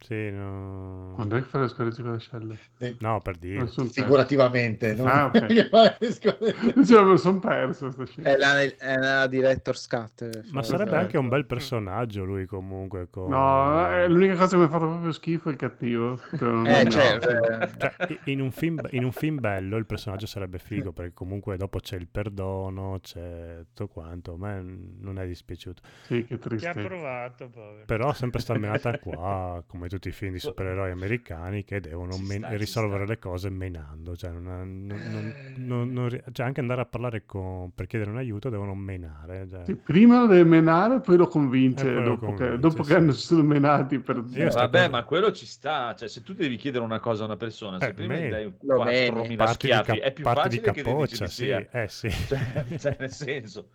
Sì, 0.00 0.30
no... 0.30 1.12
Quando 1.16 1.36
è 1.36 1.40
che 1.42 1.48
fa 1.48 1.60
le 1.60 1.68
scorregge 1.68 2.02
con 2.02 2.10
le 2.12 2.16
ascelle? 2.16 2.58
No, 3.00 3.20
per 3.20 3.36
dire. 3.36 3.66
Figurativamente, 3.66 4.94
non- 4.94 5.08
Ah, 5.08 5.26
ok. 5.34 5.46
che 5.46 5.64
fa 5.68 5.96
le 5.98 6.12
scorregge. 6.12 6.84
Cioè, 6.86 7.02
me 7.02 7.08
lo 7.10 7.16
son 7.16 7.40
perso. 7.40 7.92
È 8.22 8.36
la, 8.36 8.60
è 8.60 8.96
la 8.96 9.26
Director's 9.26 9.86
Cut. 9.88 10.22
eh, 10.22 10.42
Ma 10.52 10.62
sarebbe 10.62 10.96
anche 10.96 11.18
un 11.18 11.28
bel 11.28 11.46
personaggio 11.46 12.24
lui 12.24 12.46
comunque. 12.46 13.08
Con... 13.10 13.28
No, 13.30 13.86
è 13.88 14.06
l'unica 14.08 14.34
cosa 14.36 14.50
che 14.50 14.56
mi 14.58 14.64
ha 14.64 14.68
fatto 14.68 14.86
proprio 14.86 15.12
schifo 15.12 15.48
è 15.48 15.52
il 15.52 15.58
cattivo. 15.58 16.20
Eh, 16.30 16.84
no. 16.84 16.90
certo, 16.90 17.28
eh. 17.28 17.68
Cioè, 17.76 18.18
in, 18.26 18.40
un 18.40 18.52
film, 18.52 18.80
in 18.90 19.04
un 19.04 19.12
film 19.12 19.40
bello 19.40 19.76
il 19.76 19.86
personaggio 19.86 20.26
sarebbe 20.26 20.58
figo 20.58 20.92
perché 20.92 21.12
comunque 21.12 21.56
dopo 21.56 21.80
c'è 21.80 21.96
il 21.96 22.06
perdono, 22.08 22.98
c'è 23.02 23.58
tutto 23.74 23.88
quanto. 23.88 24.34
A 24.34 24.36
me 24.38 24.64
non 25.00 25.18
è 25.18 25.26
dispiaciuto. 25.26 25.82
Sì, 26.02 26.24
che 26.24 26.26
Ci 26.26 26.34
ha 26.34 26.38
tristezza. 26.38 26.80
provato, 26.86 27.48
povero. 27.48 27.84
Però 27.84 28.12
sempre 28.12 28.40
sta 28.40 28.56
menata 28.56 28.96
qua, 28.98 29.62
come 29.66 29.87
tutti 29.88 30.08
i 30.08 30.12
film 30.12 30.32
di 30.32 30.38
supereroi 30.38 30.90
americani 30.90 31.64
che 31.64 31.80
devono 31.80 32.16
men- 32.18 32.38
sta, 32.38 32.48
ci 32.50 32.56
risolvere 32.56 33.04
sta. 33.04 33.12
le 33.12 33.18
cose 33.18 33.50
menando. 33.50 34.16
Cioè, 34.16 34.30
non 34.30 34.42
non- 34.86 34.86
non- 35.10 35.34
non- 35.56 35.92
non 35.92 36.08
ri- 36.08 36.22
cioè, 36.32 36.46
anche 36.46 36.60
andare 36.60 36.80
a 36.80 36.86
parlare 36.86 37.24
con, 37.26 37.70
per 37.74 37.86
chiedere 37.86 38.10
un 38.10 38.16
aiuto 38.18 38.48
devono 38.50 38.74
menare. 38.74 39.46
cioè. 39.50 39.64
Sì, 39.64 39.74
prima 39.76 40.20
lo 40.20 40.26
deve 40.26 40.44
menare, 40.48 41.00
poi 41.00 41.16
lo 41.16 41.26
convince, 41.26 41.82
E 41.88 41.92
poi 41.92 41.94
lo 41.94 42.08
dopo, 42.10 42.26
che, 42.32 42.34
convince, 42.36 42.58
dopo 42.58 42.82
sì. 42.82 42.90
che 42.90 42.96
hanno 42.96 43.12
sono 43.12 43.42
menati 43.42 43.98
per... 43.98 44.22
Sta 44.26 44.60
Vabbè, 44.60 44.78
cosa- 44.78 44.88
ma 44.90 45.04
quello 45.04 45.32
ci 45.32 45.46
sta. 45.46 45.94
Cioè, 45.94 46.08
se 46.08 46.22
tu 46.22 46.34
devi 46.34 46.56
chiedere 46.56 46.84
una 46.84 47.00
cosa 47.00 47.22
a 47.22 47.26
una 47.26 47.36
persona, 47.36 47.78
se 47.78 47.86
Eh, 47.88 47.94
prima 47.94 48.14
gli 48.14 48.18
meni. 48.18 48.30
dai 48.30 48.52
Lo 48.62 48.76
4.000 48.84 49.22
meni. 49.22 49.36
Parti 49.36 49.66
di, 49.66 49.72
schiaffi, 49.72 49.90
cap- 49.92 50.00
è 50.00 50.12
più 50.12 50.24
parti 50.24 50.48
di 50.48 50.54
facile 50.56 50.72
che 50.72 50.82
dici 50.82 50.90
capoccia, 50.92 51.24
di 51.24 51.30
sì. 51.30 51.44
sia. 51.44 51.66
Eh 51.70 51.88
sì. 51.88 52.10
Cioè, 52.10 52.64
cioè, 52.78 52.96
nel 52.98 53.10
senso, 53.10 53.68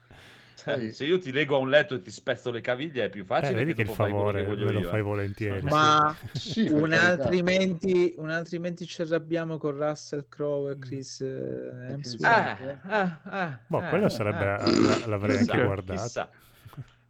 cioè, 0.64 0.80
Sì. 0.80 0.92
se 0.94 1.06
io 1.06 1.20
ti 1.20 1.32
leggo 1.32 1.56
a 1.56 1.60
un 1.60 1.70
letto 1.70 1.96
e 1.96 2.02
ti 2.02 2.12
spezzo 2.12 2.50
le 2.52 2.62
caviglie, 2.62 3.06
è 3.06 3.10
più 3.10 3.24
Eh, 3.24 3.26
facile 3.26 3.54
vedi 3.54 3.74
che 3.74 3.76
che 3.76 3.82
il 3.84 3.88
che 3.88 3.94
favore 3.94 4.44
voglio 4.46 4.66
me 4.66 4.72
lo 4.72 4.80
io. 4.82 4.90
fai 4.90 5.00
eh. 5.00 5.04
volentieri. 5.04 5.62
Ma 5.64 6.16
Sì, 6.34 6.68
un 6.70 6.92
altrimenti, 6.94 8.14
un 8.18 8.30
altrimenti 8.30 8.86
ci 8.86 9.02
arrabbiamo 9.02 9.58
con 9.58 9.78
Russell 9.78 10.26
Crowe 10.30 10.72
e 10.74 10.78
Chris 10.80 11.22
eh, 11.22 11.70
Hemsworth. 11.90 12.24
Ah, 12.26 12.80
ah, 12.84 13.20
ah, 13.24 13.60
Boh, 13.68 13.78
ah, 13.80 13.90
quello 13.90 14.10
sarebbe, 14.10 14.46
ah. 14.50 15.08
l'avrei 15.08 15.38
Chissà, 15.38 15.52
anche 15.54 15.66
guardato. 15.66 16.02
Chissà, 16.02 16.30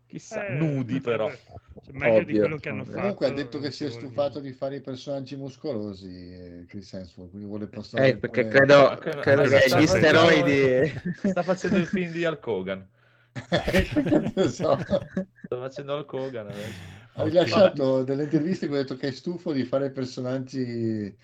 chissà, 0.07 0.45
Eh, 0.47 0.53
nudi 0.55 0.99
però. 1.01 1.29
cioè, 1.29 1.93
meglio 1.93 2.23
di 2.23 2.37
Ovvio. 2.37 2.39
quello 2.39 2.57
che 2.57 2.69
hanno 2.69 2.83
fatto. 2.85 2.97
Comunque 2.97 3.25
ha 3.27 3.31
detto 3.31 3.59
che 3.59 3.71
si 3.71 3.85
è 3.85 3.89
stufato 3.89 4.39
di 4.39 4.51
fare 4.53 4.75
i 4.77 4.81
personaggi 4.81 5.35
muscolosi 5.35 6.07
eh, 6.33 6.65
Chris 6.67 6.93
Hemsworth, 6.93 7.29
quindi 7.31 7.47
vuole 7.47 7.67
passare 7.67 8.07
Eh, 8.09 8.17
perché 8.17 8.43
vuole- 8.43 8.55
credo, 8.57 8.97
credo 9.21 9.41
che 9.43 9.65
gli 9.79 9.85
steroidi... 9.87 11.01
Sta 11.23 11.43
facendo 11.43 11.77
il 11.77 11.87
film 11.87 12.11
di 12.11 12.23
Hulk 12.23 12.45
Hogan. 12.47 12.87
Non 14.35 14.49
so. 14.49 14.77
Sta 14.77 15.57
facendo 15.57 15.95
Hulk 15.95 16.13
Hogan 16.13 16.47
adesso. 16.47 17.01
Ha 17.15 17.23
rilasciato 17.23 18.03
delle 18.03 18.23
interviste 18.23 18.65
in 18.65 18.71
cui 18.71 18.79
ha 18.79 18.83
detto 18.83 18.95
che 18.95 19.09
è 19.09 19.11
stufo 19.11 19.51
di 19.51 19.63
fare 19.63 19.91
personaggi 19.91 21.15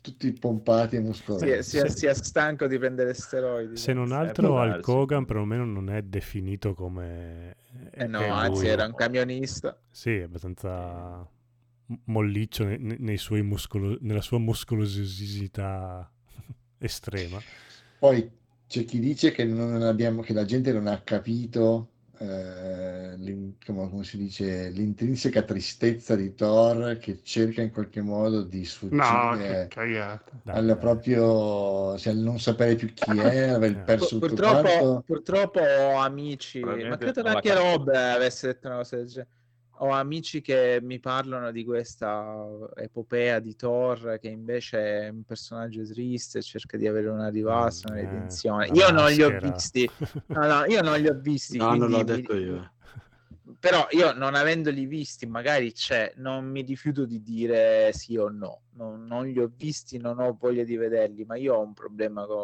tutti 0.00 0.32
pompati 0.32 0.96
e 0.96 1.00
muscolosi. 1.00 1.62
si, 1.62 1.78
è, 1.78 1.88
si 1.88 2.06
è 2.06 2.14
stanco 2.14 2.66
di 2.66 2.78
prendere 2.78 3.12
steroidi. 3.14 3.76
Se 3.76 3.92
non 3.92 4.12
altro 4.12 4.54
darsi. 4.54 4.90
Hogan 4.90 5.24
perlomeno 5.24 5.64
non 5.64 5.90
è 5.90 6.02
definito 6.02 6.74
come... 6.74 7.56
Eh 7.90 8.06
no, 8.06 8.20
anzi 8.32 8.62
lui. 8.62 8.68
era 8.68 8.84
un 8.84 8.94
camionista. 8.94 9.78
Sì, 9.90 10.16
è 10.16 10.22
abbastanza 10.22 11.28
molliccio 12.04 12.64
ne- 12.64 12.78
ne- 12.78 12.96
nei 12.98 13.16
suoi 13.16 13.42
muscolo- 13.42 13.98
nella 14.00 14.20
sua 14.20 14.38
muscolosità 14.38 16.10
estrema. 16.78 17.40
Poi 17.98 18.30
c'è 18.66 18.84
chi 18.84 18.98
dice 18.98 19.30
che, 19.32 19.44
non 19.44 19.82
abbiamo, 19.82 20.22
che 20.22 20.32
la 20.32 20.44
gente 20.44 20.72
non 20.72 20.86
ha 20.86 21.00
capito 21.02 21.90
eh, 22.18 23.54
come, 23.64 23.90
come 23.90 24.04
si 24.04 24.16
dice, 24.16 24.70
l'intrinseca 24.70 25.42
tristezza 25.42 26.16
di 26.16 26.34
Thor 26.34 26.96
che 26.98 27.22
cerca 27.22 27.62
in 27.62 27.70
qualche 27.70 28.00
modo 28.00 28.42
di 28.42 28.58
No, 28.58 28.62
che 28.62 28.66
sfuggire. 28.66 29.68
Dai, 30.42 30.56
al 30.56 30.78
proprio 30.78 31.96
cioè, 31.98 32.12
non 32.14 32.38
sapere 32.38 32.74
più 32.76 32.92
chi 32.92 33.18
è, 33.18 33.48
aver 33.48 33.70
Eh. 33.72 33.82
perso 33.84 34.18
Pur- 34.18 34.28
Purtroppo, 34.28 35.02
purtroppo 35.06 35.60
ho 35.60 35.96
amici, 35.96 36.60
ma 36.60 36.96
credo 36.96 37.12
che 37.12 37.22
non 37.22 37.36
anche 37.36 37.48
l'ha 37.48 37.54
capito. 37.54 37.76
Rob 37.76 37.88
avesse 37.88 38.46
detto 38.46 38.66
una 38.68 38.76
cosa 38.76 38.96
del 38.96 39.06
genere. 39.06 39.28
Ho 39.78 39.90
amici 39.90 40.40
che 40.40 40.78
mi 40.82 40.98
parlano 41.00 41.50
di 41.50 41.62
questa 41.64 42.46
epopea 42.76 43.40
di 43.40 43.54
Thor 43.56 44.18
che 44.20 44.28
invece 44.28 44.78
è 45.04 45.08
un 45.08 45.22
personaggio 45.24 45.84
triste, 45.84 46.40
cerca 46.40 46.76
di 46.78 46.86
avere 46.86 47.08
una 47.08 47.28
rivalsa, 47.28 47.88
una 47.90 47.98
Eh, 47.98 48.04
redenzione. 48.04 48.68
la 48.68 48.74
Io 48.74 48.90
non 48.90 49.10
li 49.10 49.22
ho 49.22 49.38
visti, 49.38 49.88
no, 50.28 50.46
no, 50.46 50.64
io 50.64 50.80
non 50.82 50.98
li 50.98 51.08
ho 51.08 51.14
visti, 51.20 51.58
No, 51.58 51.74
non 51.74 51.90
l'ho 51.90 52.02
detto 52.04 52.34
io. 52.36 52.72
Però 53.58 53.86
io 53.90 54.12
non 54.12 54.34
avendoli 54.34 54.86
visti, 54.86 55.26
magari 55.26 55.72
c'è, 55.72 56.12
non 56.16 56.46
mi 56.46 56.62
rifiuto 56.62 57.04
di 57.06 57.22
dire 57.22 57.90
sì 57.92 58.16
o 58.16 58.28
no. 58.28 58.62
Non, 58.76 59.04
non 59.04 59.26
li 59.26 59.38
ho 59.38 59.50
visti, 59.54 59.96
non 59.98 60.18
ho 60.18 60.36
voglia 60.38 60.64
di 60.64 60.76
vederli, 60.76 61.24
ma 61.24 61.36
io 61.36 61.54
ho 61.54 61.62
un 61.62 61.72
problema 61.72 62.26
con 62.26 62.36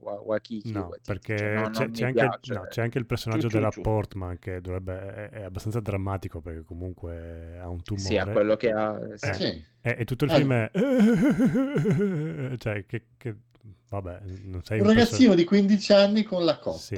Wa- 0.00 0.20
Wakiki. 0.24 0.72
No, 0.72 0.90
perché 1.04 1.36
cioè, 1.36 1.52
non- 1.54 1.70
c'è, 1.72 1.90
c'è 1.90 2.04
anche, 2.06 2.52
no, 2.54 2.66
c'è 2.68 2.82
anche 2.82 2.98
il 2.98 3.06
personaggio 3.06 3.48
ciu, 3.48 3.56
della 3.58 3.70
ciu. 3.70 3.82
Portman 3.82 4.38
che 4.38 4.60
dovrebbe, 4.60 5.14
è, 5.14 5.28
è 5.30 5.42
abbastanza 5.42 5.80
drammatico 5.80 6.40
perché 6.40 6.62
comunque 6.64 7.58
ha 7.58 7.68
un 7.68 7.82
tumore. 7.82 8.04
Sì, 8.06 8.16
a 8.16 8.26
quello 8.26 8.56
che 8.56 8.70
ha. 8.70 8.98
sì. 9.16 9.26
Eh, 9.28 9.34
Sì. 9.34 9.64
E, 9.84 9.96
e 9.98 10.04
tutto 10.04 10.24
il 10.24 10.30
Ah. 10.30 10.34
film 10.36 10.52
è... 10.52 10.70
cioè, 12.58 12.84
che, 12.86 13.02
che- 13.16 13.36
Vabbè, 13.88 14.20
non 14.44 14.62
sei 14.64 14.80
Un 14.80 14.86
un 14.86 14.94
ragazzino 14.94 15.34
di 15.34 15.44
15 15.44 15.92
anni 15.92 16.22
con 16.22 16.44
la 16.46 16.58
cotta. 16.58 16.78
Sì, 16.78 16.94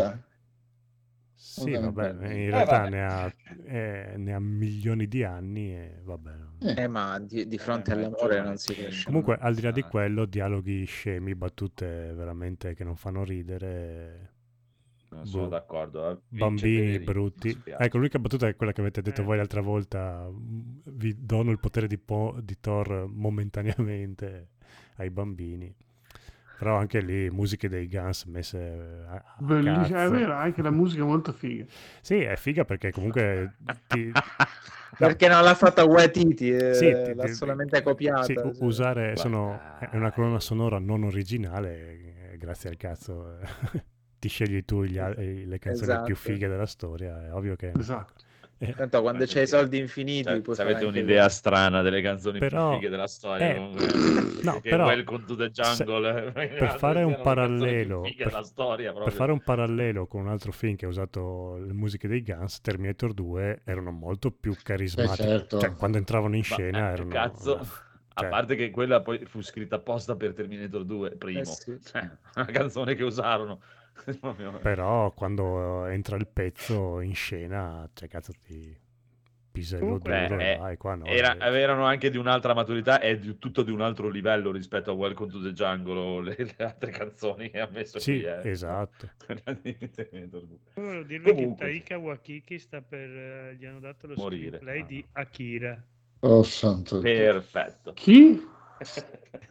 Ne 1.64 1.78
vabbè, 1.78 2.08
in 2.10 2.22
Eh, 2.22 2.50
realtà 2.50 2.78
vabbè. 2.80 2.90
ne, 2.90 3.04
ha, 3.04 3.34
eh, 3.66 4.14
ne 4.16 4.32
ha 4.32 4.40
milioni 4.40 5.06
di 5.06 5.22
anni 5.24 5.74
e 5.74 6.00
vabbè. 6.02 6.32
Eh, 6.76 6.86
ma 6.88 7.18
di, 7.18 7.46
di 7.46 7.58
fronte 7.58 7.90
Eh, 7.90 7.94
all'amore 7.94 8.20
giovane. 8.20 8.40
non 8.42 8.56
si 8.56 8.74
cresce. 8.74 9.04
Comunque, 9.04 9.36
al 9.38 9.54
di 9.54 9.60
là 9.62 9.70
di 9.70 9.80
Ah. 9.80 9.88
quello, 9.88 10.24
dialoghi 10.24 10.84
scemi, 10.84 11.34
battute 11.34 12.12
veramente 12.14 12.74
che 12.74 12.82
non 12.84 12.96
fanno 12.96 13.24
ridere. 13.24 14.32
Non 15.10 15.26
sono 15.26 15.44
boh, 15.44 15.48
d'accordo. 15.50 16.10
eh. 16.10 16.18
Bambini 16.28 16.98
brutti. 16.98 17.56
Ecco, 17.78 17.98
l'unica 17.98 18.18
battuta 18.18 18.48
è 18.48 18.56
quella 18.56 18.72
che 18.72 18.80
avete 18.80 19.00
detto 19.02 19.20
Eh. 19.20 19.24
voi 19.24 19.36
l'altra 19.36 19.60
volta. 19.60 20.26
"Mm, 20.28 20.60
Vi 20.86 21.14
dono 21.24 21.50
il 21.52 21.60
potere 21.60 21.86
di, 21.86 21.98
Po- 21.98 22.36
di 22.42 22.58
Thor 22.58 23.06
momentaneamente 23.06 24.48
ai 24.96 25.10
bambini. 25.10 25.72
Però 26.56 26.76
anche 26.76 27.00
lì 27.00 27.30
musiche 27.30 27.68
dei 27.68 27.88
Guns 27.88 28.24
messe 28.24 28.58
a, 29.08 29.14
a 29.14 29.34
Bellissimo, 29.40 29.98
è 29.98 30.08
vero, 30.08 30.32
anche 30.34 30.62
la 30.62 30.70
musica 30.70 31.02
è 31.02 31.06
molto 31.06 31.32
figa. 31.32 31.64
Sì, 32.00 32.20
è 32.20 32.36
figa 32.36 32.64
perché 32.64 32.92
comunque 32.92 33.54
ti, 33.86 34.12
Perché 34.96 35.28
non 35.28 35.42
l'ha 35.42 35.54
fatta 35.54 35.84
Waititi, 35.84 36.50
eh, 36.52 36.74
Sì, 36.74 36.86
ti- 37.02 37.14
l'ha 37.14 37.26
solamente 37.28 37.82
copiata. 37.82 38.24
sì, 38.24 38.34
sì. 38.52 38.62
usare 38.64 39.16
sono, 39.16 39.58
è 39.78 39.96
una 39.96 40.12
colonna 40.12 40.40
sonora 40.40 40.78
non 40.78 41.02
originale, 41.02 42.32
eh, 42.32 42.38
grazie 42.38 42.70
al 42.70 42.76
cazzo. 42.76 43.38
eh, 43.40 43.46
Ti 44.24 44.28
scegli 44.30 44.64
tu 44.64 44.82
gli 44.84 44.94
le 44.94 45.58
canzoni 45.58 46.00
più 46.02 46.14
Esatto. 46.14 46.14
fighe 46.14 46.48
della 46.48 46.64
storia, 46.66 47.26
è 47.26 47.32
ovvio 47.34 47.56
che... 47.56 47.72
Esatto. 47.76 48.23
Eh, 48.58 48.74
Tanto 48.74 49.02
quando 49.02 49.24
c'hai 49.26 49.42
i 49.42 49.46
soldi 49.46 49.78
infiniti, 49.78 50.24
Cioè, 50.28 50.40
puoi 50.40 50.56
se 50.56 50.62
avete 50.62 50.84
un'idea 50.84 51.28
strana 51.28 51.82
delle 51.82 52.00
canzoni 52.00 52.38
Però- 52.38 52.70
più 52.70 52.78
fighe 52.78 52.90
della 52.90 53.06
storia, 53.06 53.54
eh, 53.54 53.58
no, 54.42 54.60
però- 54.60 54.86
Welcome 54.86 55.24
to 55.26 55.34
the 55.36 55.50
Jungle, 55.50 56.32
eh, 56.34 56.48
per 56.48 56.76
fare 56.78 57.02
un 57.02 57.18
parallelo 57.22 58.02
per, 58.02 58.44
storia, 58.44 58.92
per 58.92 59.12
fare 59.12 59.32
un 59.32 59.40
parallelo 59.42 60.06
con 60.06 60.20
un 60.22 60.28
altro 60.28 60.52
film 60.52 60.76
che 60.76 60.84
ha 60.86 60.88
usato 60.88 61.56
le 61.56 61.72
musiche 61.72 62.08
dei 62.08 62.22
Guns 62.22 62.60
Terminator 62.60 63.12
2 63.12 63.62
erano 63.64 63.90
molto 63.90 64.30
più 64.30 64.54
carismatiche 64.62 65.22
certo. 65.28 65.58
cioè 65.58 65.74
quando 65.74 65.98
entravano 65.98 66.34
in 66.34 66.44
Ma, 66.48 66.54
scena 66.54 66.88
eh, 66.90 66.92
erano 66.92 67.10
cazzo, 67.10 67.56
cioè, 68.16 68.26
a 68.26 68.28
parte 68.28 68.54
che 68.54 68.70
quella 68.70 69.00
poi 69.00 69.24
fu 69.26 69.42
scritta 69.42 69.76
apposta 69.76 70.14
per 70.14 70.32
Terminator 70.34 70.84
2 70.84 71.10
primo, 71.16 71.40
Eh 71.40 71.44
sì. 71.44 71.78
cioè, 71.84 72.08
una 72.36 72.44
canzone 72.46 72.94
che 72.94 73.02
usarono. 73.02 73.60
Però 74.62 75.10
quando 75.12 75.86
entra 75.86 76.16
il 76.16 76.26
pezzo 76.26 77.00
in 77.00 77.14
scena 77.14 77.88
cioè 77.94 78.08
cazzo 78.08 78.32
ti 78.44 78.76
pisello 79.54 79.98
duro 79.98 80.38
eh, 80.40 80.56
vai 80.58 80.76
qua 80.76 80.96
no 80.96 81.04
Era- 81.04 81.36
eh. 81.36 81.60
erano 81.60 81.84
anche 81.84 82.10
di 82.10 82.16
un'altra 82.16 82.54
maturità 82.54 82.98
e 83.00 83.20
di 83.20 83.38
tutto 83.38 83.62
di 83.62 83.70
un 83.70 83.82
altro 83.82 84.08
livello 84.08 84.50
rispetto 84.50 84.90
a 84.90 84.94
Welcome 84.94 85.30
to 85.30 85.40
the 85.40 85.52
Jungle 85.52 85.96
o 85.96 86.20
le, 86.20 86.34
le 86.36 86.64
altre 86.64 86.90
canzoni 86.90 87.50
che 87.50 87.60
ha 87.60 87.68
messo 87.70 88.00
sì 88.00 88.18
qui. 88.18 88.22
eh. 88.24 88.50
esatto 88.50 89.10
Quella 89.24 89.56
di 89.62 89.76
Terminator 89.90 90.42
2. 90.44 90.58
Volevo 90.74 91.02
dirvi 91.04 91.30
Comunque. 91.30 91.66
che 91.66 91.72
Taika 91.72 91.98
Wakiki 91.98 92.58
sta 92.58 92.82
per... 92.82 93.08
eh, 93.08 93.54
gli 93.56 93.64
hanno 93.64 93.78
dato 93.78 94.08
lo 94.08 94.14
Morire. 94.16 94.58
screenplay 94.58 94.80
Ah. 94.80 94.84
di 94.86 95.06
Akira. 95.12 95.84
Oh 96.20 96.42
santo. 96.42 96.98
Perfetto. 97.00 97.92
Chi? 97.92 98.42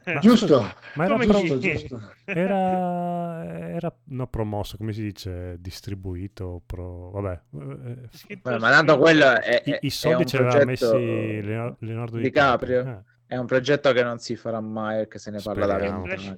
Ma 0.06 0.20
Giusto. 0.20 0.62
ma 0.96 1.06
era, 1.06 1.14
Come 1.14 1.26
pro- 1.26 1.40
chi? 1.40 1.48
Giusto, 1.48 1.60
giusto. 1.60 2.02
era, 2.26 3.46
era 3.46 3.96
no, 4.06 4.28
promosso 4.28 4.76
come 4.78 4.92
si 4.92 5.02
dice 5.02 5.56
distribuito 5.60 6.62
pro 6.66 7.10
vabbè 7.12 7.42
eh, 7.54 8.36
Beh, 8.42 8.60
ma 8.60 8.70
tanto 8.70 8.98
quello 8.98 9.40
è, 9.40 9.62
i, 9.66 9.72
è- 9.72 9.80
i 9.82 9.90
soldi 9.90 10.24
un 10.24 10.28
ce 10.28 10.38
l'aveva 10.40 10.58
progetto- 10.66 10.94
messi 10.98 11.42
Leonardo, 11.42 12.18
DiCaprio. 12.18 12.20
DiCaprio 12.22 12.80
eh. 12.82 13.12
È 13.26 13.38
un 13.38 13.46
progetto 13.48 13.92
che 13.94 14.04
non 14.04 14.20
si 14.20 14.36
farà 14.36 14.60
mai 14.60 14.98
perché 14.98 15.18
se 15.18 15.32
ne 15.32 15.40
parla 15.42 15.66
da 15.66 15.78
vent'anni. 15.78 16.38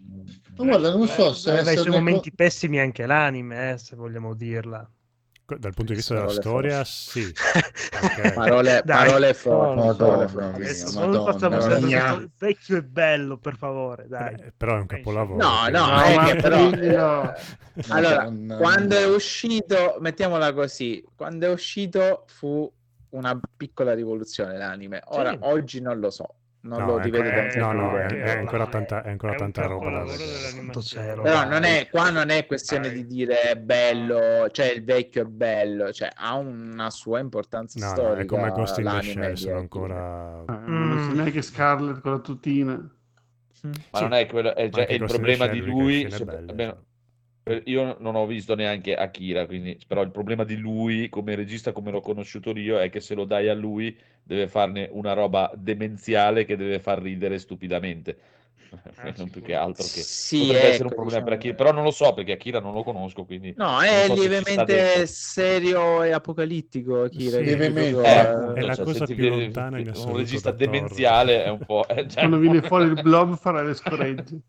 Ma 0.56 0.64
guarda, 0.66 0.96
non 0.96 1.08
so 1.08 1.34
se 1.34 1.50
Aveva 1.52 1.72
i 1.72 1.74
suoi 1.74 1.88
esserne 1.88 1.90
co- 1.98 2.04
momenti 2.04 2.32
pessimi 2.34 2.80
anche 2.80 3.06
l'anime, 3.06 3.72
eh, 3.74 3.78
se 3.78 3.96
vogliamo 3.98 4.34
dirla. 4.34 4.90
Dal 5.48 5.74
punto 5.76 5.92
di 5.92 5.96
vista 5.96 6.16
della 6.16 6.30
storia, 6.30 6.84
forti. 6.84 6.90
sì. 6.92 7.34
ok. 8.02 8.34
Parole, 8.34 8.82
Dai. 8.84 9.06
parole 9.06 9.34
forti. 9.36 9.80
Madonna 9.86 10.28
Madonna 10.96 11.32
facciamo 11.32 11.62
sempre 11.62 11.82
mia. 11.82 12.30
vecchio 12.40 12.78
e 12.78 12.84
bello, 12.84 13.38
per 13.38 13.56
favore, 13.56 14.08
dai. 14.08 14.34
Eh, 14.34 14.54
però 14.58 14.78
è 14.78 14.80
un 14.80 14.88
capolavoro. 14.88 15.38
No, 15.44 15.68
no, 15.70 15.86
No, 15.86 16.02
è 16.02 16.26
che 16.34 16.42
però... 16.42 16.70
quello- 16.70 17.34
Allora, 17.90 18.24
Madonna 18.24 18.58
quando 18.58 18.96
è 18.96 19.06
uscito, 19.06 19.98
mettiamola 20.00 20.52
così, 20.54 21.04
quando 21.16 21.46
è 21.46 21.50
uscito 21.52 22.26
fu 22.28 22.72
una 23.10 23.40
piccola 23.56 23.94
rivoluzione 23.94 24.58
l'anime. 24.58 25.02
Ora, 25.10 25.30
Sì. 25.32 25.38
oggi 25.42 25.80
non 25.80 26.00
lo 26.00 26.10
so, 26.10 26.28
non 26.66 26.80
No, 26.80 26.86
lo 26.88 27.00
è 27.00 27.04
ancora- 27.04 27.30
tanto 27.32 27.60
no, 27.60 27.72
no, 27.74 27.90
più 28.08 28.18
è, 28.18 28.22
è 28.24 28.38
ancora 28.38 28.68
tanta, 28.68 29.04
è 29.04 29.10
ancora 29.10 29.34
È 29.34 29.38
tanta 29.38 29.66
roba 29.68 29.90
da 29.92 30.04
vedere. 30.04 31.22
Però 31.22 31.48
non 31.48 31.64
è, 31.64 31.88
qua 31.90 32.10
non 32.10 32.30
è 32.30 32.46
questione 32.46 32.92
di 32.92 33.06
dire 33.06 33.42
è 33.42 33.56
bello, 33.56 34.50
cioè 34.50 34.72
il 34.72 34.84
vecchio 34.84 35.22
è 35.22 35.26
bello, 35.26 35.94
cioè 35.94 36.10
ha 36.14 36.34
una 36.36 36.90
sua 36.90 37.20
importanza 37.20 37.80
No, 37.80 37.86
no, 37.86 37.92
storica. 37.94 38.22
è 38.22 38.26
come 38.26 38.50
Ghost 38.52 38.78
in 38.80 38.86
the 38.86 39.02
Shell, 39.04 39.34
sono 39.36 39.58
ancora... 39.58 40.44
Eh, 40.48 40.54
non 40.68 41.00
so 41.00 41.12
Mm. 41.12 41.16
neanche 41.16 41.42
Scarlett 41.42 42.02
con 42.02 42.12
la 42.14 42.20
tutina. 42.20 42.74
Ma 42.74 43.72
Sì, 43.98 44.04
non 44.04 44.14
è 44.14 44.26
quello, 44.28 44.54
è, 44.56 44.70
è 44.70 44.94
il 44.94 45.06
problema 45.06 45.48
di 45.48 45.60
lui. 45.62 46.04
è 46.04 46.10
cioè. 46.10 46.76
Eh, 47.46 47.62
io 47.66 47.98
non 48.00 48.16
ho 48.16 48.26
visto 48.26 48.56
neanche 48.56 48.96
Akira, 48.96 49.46
quindi, 49.46 49.80
però 49.88 50.02
il 50.02 50.12
problema 50.12 50.44
di 50.44 50.58
lui 50.58 51.10
come 51.10 51.36
regista, 51.36 51.72
come 51.72 51.92
l'ho 51.92 52.02
conosciuto 52.02 52.52
io, 52.58 52.80
è 52.80 52.90
che 52.90 53.00
se 53.02 53.16
lo 53.16 53.26
dai 53.26 53.50
a 53.50 53.54
lui 53.54 53.98
deve 54.24 54.48
farne 54.48 54.90
una 54.92 55.14
roba 55.14 55.52
demenziale 55.56 56.46
che 56.46 56.56
deve 56.58 56.80
far 56.80 57.02
ridere 57.02 57.38
stupidamente. 57.40 58.18
Ah, 58.98 59.12
non 59.18 59.30
più 59.30 59.42
che 59.42 59.54
altro 59.56 59.90
che 59.90 60.08
Sì, 60.08 60.36
potrebbe 60.36 60.68
essere 60.68 60.88
un 60.88 60.94
ecco, 60.94 60.96
problema 60.96 61.22
per 61.24 61.34
diciamo- 61.34 61.34
Akira, 61.34 61.54
però 61.56 61.72
non 61.72 61.84
lo 61.84 61.92
so 61.92 62.14
perché 62.14 62.34
Akira 62.34 62.60
non 62.60 62.74
lo 62.74 62.84
conosco, 62.84 63.26
quindi 63.26 63.56
No, 63.58 63.80
è 63.82 64.10
so 64.10 64.16
lievemente 64.16 65.06
serio 65.08 66.04
e 66.04 66.12
apocalittico. 66.12 67.04
Akira, 67.04 67.40
Sì, 67.40 67.40
lievemente. 67.40 67.72
proprio, 67.72 68.02
Eh, 68.02 68.20
eh, 68.20 68.22
appunto, 68.22 68.60
È 68.60 68.64
la 68.64 68.76
cioè, 68.76 68.86
cosa 68.86 69.08
più 69.08 69.26
viene 69.26 69.28
lontana 69.28 69.80
in 69.80 69.88
un 69.90 69.90
assoluto 69.90 70.14
regista 70.18 70.52
da 70.52 70.54
Thor. 70.54 70.92
demenziale 70.92 71.44
è 71.46 71.50
un 71.50 71.64
po'... 71.64 71.88
eh, 71.88 72.08
cioè, 72.10 72.28
Quando 72.28 72.38
viene 72.40 72.62
fuori 72.62 72.86
il 72.88 72.98
blob 72.98 73.36
farà 73.38 73.62
le 73.64 73.74
scoregge. 73.74 74.42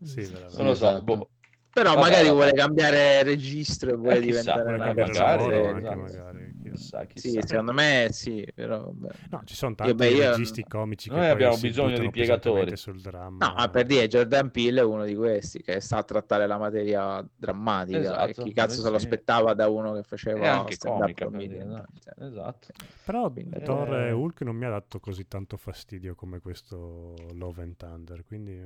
Sì, 0.00 0.26
veramente. 0.26 0.56
non 0.56 0.66
lo 0.66 0.74
so, 0.74 1.00
boh. 1.02 1.30
Però 1.72 1.94
Vabbè, 1.94 2.00
magari 2.02 2.24
vabbè. 2.24 2.34
vuole 2.36 2.52
cambiare 2.52 3.22
registro 3.22 3.90
e 3.90 3.96
vuole 3.96 4.18
Eh, 4.18 4.20
chissà, 4.20 4.40
diventare 4.52 4.62
Vuole 4.62 4.74
una 4.74 4.84
magari, 4.86 5.10
esatto. 5.10 5.96
magari. 5.96 6.51
Chissà, 6.72 7.04
chissà. 7.06 7.28
Sì, 7.28 7.38
secondo 7.46 7.72
me 7.72 8.08
sì, 8.10 8.46
però 8.54 8.82
vabbè. 8.84 9.08
No, 9.30 9.42
ci 9.44 9.54
sono 9.54 9.70
Io, 9.70 9.76
tanti 9.76 9.94
beh, 9.94 10.08
io- 10.08 10.30
registi 10.30 10.64
comici 10.64 11.08
che 11.08 11.14
Noi 11.16 11.28
abbiamo 11.28 11.56
bisogno 11.58 11.98
di 11.98 12.10
piegatori. 12.10 12.76
sul 12.76 13.00
dramma. 13.00 13.46
No, 13.46 13.54
ma 13.56 13.68
per 13.68 13.86
dire 13.86 14.08
Jordan 14.08 14.50
Peele 14.50 14.80
è 14.80 14.84
uno 14.84 15.04
di 15.04 15.14
questi 15.14 15.60
che 15.62 15.80
sa 15.80 16.02
trattare 16.02 16.46
la 16.46 16.58
materia 16.58 17.24
drammatica. 17.36 17.98
e 17.98 18.00
Esatto, 18.00 18.42
chi 18.42 18.52
cazzo 18.52 18.80
eh 18.80 18.82
se 18.82 18.90
lo 18.90 18.96
aspettava 18.96 19.54
da 19.54 19.68
uno 19.68 19.92
che 19.92 19.98
E 20.00 20.02
faceva 20.02 20.50
anche 20.60 20.76
comica, 20.78 21.26
per 21.28 21.38
dire, 21.38 21.84
cioè. 22.00 22.26
Esatto. 22.26 22.68
Però 23.04 23.30
Quindi- 23.30 23.62
Thor 23.62 23.94
Eh. 23.94 24.08
e 24.08 24.12
Hulk 24.12 24.40
non 24.42 24.56
mi 24.56 24.64
ha 24.64 24.70
dato 24.70 25.00
così 25.00 25.26
tanto 25.28 25.56
fastidio 25.56 26.14
come 26.14 26.40
questo 26.40 27.14
Love 27.34 27.62
and 27.62 27.76
Thunder, 27.76 28.24
quindi 28.24 28.52
eh, 28.52 28.64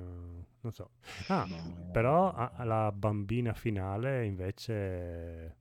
non 0.61 0.73
so. 0.73 0.91
Ah, 1.29 1.47
però 1.93 2.33
ah, 2.33 2.65
la 2.65 2.93
bambina 2.93 3.53
finale 3.55 4.25
invece 4.25 5.57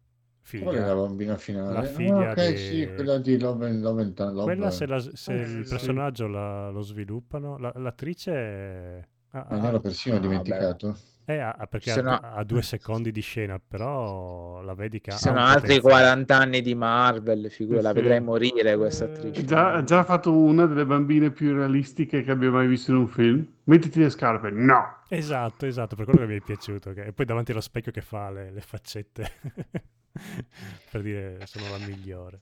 Qual 0.62 0.76
è 0.76 0.80
la 0.80 0.94
bambina 0.94 1.38
finale? 1.38 1.74
La 1.74 1.80
Ah, 1.80 1.84
figlia 1.84 2.32
ok, 2.32 2.50
di- 2.52 2.58
sì, 2.58 2.90
quella 2.94 3.18
di 3.18 3.40
Love 3.40 3.66
and 3.68 3.82
Love 3.82 4.02
and 4.04 4.20
Love- 4.20 4.44
Quella 4.44 4.70
se, 4.72 4.86
la- 4.86 5.00
se 5.00 5.34
Eh, 5.34 5.42
il 5.42 5.64
sì. 5.66 5.70
personaggio 5.70 6.28
la- 6.28 6.70
lo 6.70 6.82
sviluppano, 6.82 7.58
la- 7.58 7.74
l'attrice 7.78 8.32
è- 8.34 9.08
ha- 9.32 9.48
Me 9.50 9.60
ne 9.60 9.68
ero 9.68 9.80
persino 9.80 10.16
Ah, 10.18 10.20
dimenticato. 10.20 10.96
eh, 11.26 11.38
ha- 11.40 11.56
ha- 11.58 11.66
perché 11.66 11.90
ha, 11.92 11.94
sono- 11.96 12.12
ha 12.22 12.44
due 12.44 12.62
secondi 12.62 13.12
di 13.12 13.22
scena, 13.22 13.60
però 13.66 14.62
la 14.62 14.76
vedi 14.76 15.02
che 15.02 15.10
ha 15.10 15.18
sono 15.18 15.40
altri 15.40 15.80
potenziale. 15.80 15.82
40 15.82 16.38
anni 16.38 16.62
di 16.62 16.76
Marvel, 16.76 17.50
figura, 17.50 17.82
la 17.82 17.90
Sì. 17.90 17.96
vedrai 17.96 18.22
morire 18.22 18.78
questa 18.78 19.06
attrice. 19.06 19.44
Già, 19.44 19.74
ha 19.74 19.84
già 19.84 20.04
fatto 20.04 20.32
una 20.32 20.68
delle 20.68 20.86
bambine 20.86 21.32
più 21.32 21.54
realistiche 21.56 22.22
che 22.24 22.30
abbia 22.32 22.52
mai 22.52 22.68
visto 22.68 22.92
in 22.92 22.98
un 22.98 23.08
film. 23.08 23.46
Mettiti 23.64 24.00
le 24.00 24.12
scarpe. 24.12 24.52
No! 24.52 24.98
Esatto, 25.10 25.66
esatto, 25.66 25.96
per 25.96 26.06
quello 26.06 26.20
che 26.22 26.28
mi 26.28 26.38
è 26.38 26.42
piaciuto. 26.42 26.94
che- 26.94 27.06
E 27.06 27.14
poi 27.14 27.26
davanti 27.26 27.52
allo 27.52 27.62
specchio 27.62 27.92
che 27.92 28.02
fa 28.02 28.30
le, 28.30 28.52
le 28.52 28.62
faccette 28.62 29.32
per 30.92 31.02
dire 31.02 31.46
sono 31.46 31.70
la 31.70 31.78
migliore. 31.86 32.42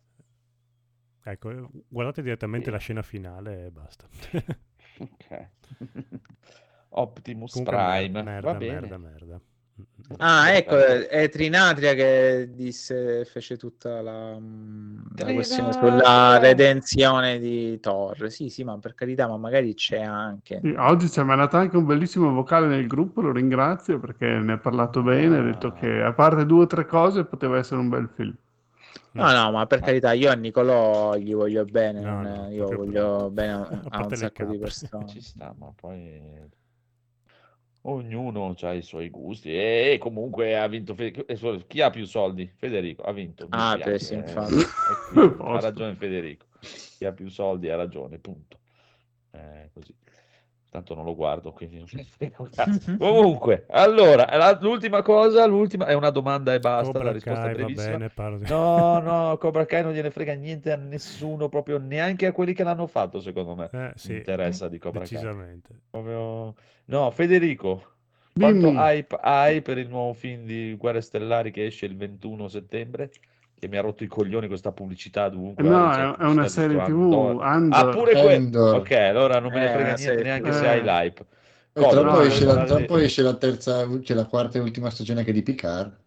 Ecco, 1.25 1.69
guardate 1.87 2.21
direttamente 2.21 2.69
la 2.69 2.77
scena 2.77 3.01
finale 3.01 3.65
e 3.65 3.71
basta. 3.71 4.07
Ok. 4.99 5.49
Optimus 6.89 7.51
Comunque 7.53 7.75
Prime. 7.75 8.23
merda, 8.23 8.51
Va 8.51 8.53
bene. 8.53 8.79
merda, 8.81 8.97
merda. 8.97 9.41
Ah, 10.17 10.51
ecco, 10.53 10.75
è 10.77 11.27
Trinatria 11.29 11.93
che 11.93 12.49
disse, 12.53 13.25
fece 13.25 13.57
tutta 13.57 14.01
la, 14.01 14.37
mm, 14.39 14.99
la 15.17 15.33
questione 15.33 15.73
sulla 15.73 16.37
redenzione 16.37 17.39
di 17.39 17.79
Thor. 17.79 18.29
Sì, 18.29 18.49
sì, 18.49 18.63
ma 18.63 18.77
per 18.77 18.93
carità, 18.93 19.27
ma 19.27 19.37
magari 19.37 19.73
c'è 19.73 20.01
anche. 20.01 20.59
Sì, 20.61 20.73
Oggi 20.77 21.09
ci 21.09 21.19
ha 21.19 21.23
mandato 21.23 21.57
anche 21.57 21.77
un 21.77 21.85
bellissimo 21.85 22.31
vocale 22.31 22.67
nel 22.67 22.85
gruppo, 22.87 23.21
lo 23.21 23.31
ringrazio 23.31 23.99
perché 23.99 24.27
ne 24.27 24.53
ha 24.53 24.57
parlato 24.57 25.01
bene, 25.01 25.37
ha 25.37 25.41
detto 25.41 25.67
Ah. 25.67 25.73
che 25.73 26.01
a 26.01 26.13
parte 26.13 26.45
due 26.45 26.63
o 26.63 26.67
tre 26.67 26.85
cose 26.85 27.25
poteva 27.25 27.57
essere 27.57 27.79
un 27.79 27.89
bel 27.89 28.09
film. 28.13 28.35
No, 29.13 29.31
no, 29.31 29.51
ma 29.51 29.65
per 29.65 29.79
carità, 29.79 30.11
io 30.13 30.29
a 30.31 30.33
Nicolò 30.35 31.15
gli 31.15 31.33
voglio 31.33 31.65
bene, 31.65 32.01
No, 32.01 32.21
è- 32.21 32.23
no, 32.23 32.49
io 32.49 32.67
voglio 32.75 33.29
bene 33.29 33.51
a, 33.53 33.81
A 33.89 34.05
un 34.05 34.15
sacco 34.15 34.45
di 34.45 34.57
persone. 34.57 35.07
Ci 35.07 35.21
sta, 35.21 35.53
ma 35.57 35.71
poi 35.75 36.21
ognuno 37.83 38.55
ha 38.61 38.73
i 38.73 38.81
suoi 38.81 39.09
gusti 39.09 39.53
e 39.53 39.97
comunque 39.99 40.57
ha 40.57 40.67
vinto 40.67 40.93
Fe- 40.95 41.11
chi 41.67 41.81
ha 41.81 41.89
più 41.89 42.05
soldi? 42.05 42.49
Federico 42.57 43.01
ha 43.03 43.11
vinto. 43.11 43.47
Ah, 43.51 43.77
beh, 43.77 43.99
sì, 43.99 44.13
eh, 44.13 44.17
infatti. 44.17 44.55
ha 45.39 45.59
ragione 45.59 45.95
Federico. 45.95 46.45
Chi 46.97 47.05
ha 47.05 47.11
più 47.11 47.29
soldi 47.29 47.69
ha 47.69 47.75
ragione, 47.75 48.17
punto. 48.17 48.59
Eh, 49.31 49.69
così. 49.73 49.95
Tanto 50.69 50.95
non 50.95 51.05
lo 51.05 51.13
guardo, 51.13 51.51
quindi. 51.51 51.83
Comunque, 52.97 53.65
allora, 53.69 54.25
la- 54.35 54.57
l'ultima 54.59 55.03
cosa, 55.03 55.45
l'ultima 55.45 55.85
è 55.85 55.93
una 55.93 56.09
domanda 56.09 56.51
e 56.53 56.59
basta, 56.59 56.85
Cobra 56.85 57.03
la 57.03 57.11
risposta 57.11 57.43
Kai, 57.43 57.53
brevissima. 57.53 57.97
bene, 57.97 58.37
di- 58.39 58.45
No, 58.47 58.99
no, 58.99 59.37
Cobra 59.37 59.65
Kai 59.65 59.83
non 59.83 59.93
gliene 59.93 60.09
frega 60.09 60.33
niente 60.33 60.71
a 60.71 60.75
nessuno, 60.75 61.47
proprio 61.47 61.77
neanche 61.77 62.25
a 62.25 62.31
quelli 62.31 62.53
che 62.53 62.63
l'hanno 62.63 62.87
fatto, 62.87 63.19
secondo 63.19 63.53
me. 63.55 63.69
Eh, 63.71 63.91
sì, 63.95 64.13
interessa 64.13 64.67
di 64.67 64.79
Cobra 64.79 65.01
Kai. 65.01 65.09
decisamente. 65.09 65.69
Proprio... 65.91 66.55
No, 66.85 67.09
Federico, 67.11 67.83
quanto 68.37 68.67
Dimmi. 68.67 68.77
hype 68.79 69.17
hai 69.21 69.61
per 69.61 69.77
il 69.77 69.87
nuovo 69.89 70.13
film 70.13 70.45
di 70.45 70.75
Guerre 70.77 71.01
Stellari 71.01 71.51
che 71.51 71.65
esce 71.65 71.85
il 71.85 71.95
21 71.95 72.47
settembre? 72.47 73.11
Che 73.57 73.67
mi 73.69 73.77
ha 73.77 73.81
rotto 73.81 74.03
i 74.03 74.07
coglioni 74.07 74.47
questa 74.47 74.71
pubblicità 74.73 75.29
dovunque. 75.29 75.63
No, 75.63 75.89
è, 75.91 75.95
è 75.95 76.01
pubblicità 76.01 76.27
una 76.27 76.47
serie 76.49 76.77
TV, 76.83 76.91
Andor. 77.13 77.43
Ah, 77.43 77.49
Andor. 77.51 77.95
pure 77.95 78.11
que- 78.11 78.35
Andor. 78.35 78.75
Ok, 78.75 78.91
allora 78.91 79.39
non 79.39 79.51
me 79.53 79.59
ne 79.59 79.65
Eh, 79.65 79.69
frega 79.69 79.83
una 79.89 79.93
niente 79.95 80.23
neanche 80.23 80.49
TV. 80.49 80.55
se 80.59 80.67
hai 80.67 80.79
Eh. 80.79 80.81
l'hype. 80.83 81.25
Cosa? 81.71 81.89
tra 81.89 82.01
no, 82.01 82.11
poi 82.11 82.13
Vuoi 82.17 82.27
esce, 82.27 82.45
la, 82.45 82.63
tra 82.65 82.79
esce 83.03 83.21
terza, 83.35 83.99
c'è 83.99 84.13
la 84.13 84.25
quarta 84.25 84.57
e 84.57 84.61
ultima 84.61 84.89
stagione 84.89 85.19
anche 85.21 85.31
di 85.31 85.41
Picard. 85.41 86.01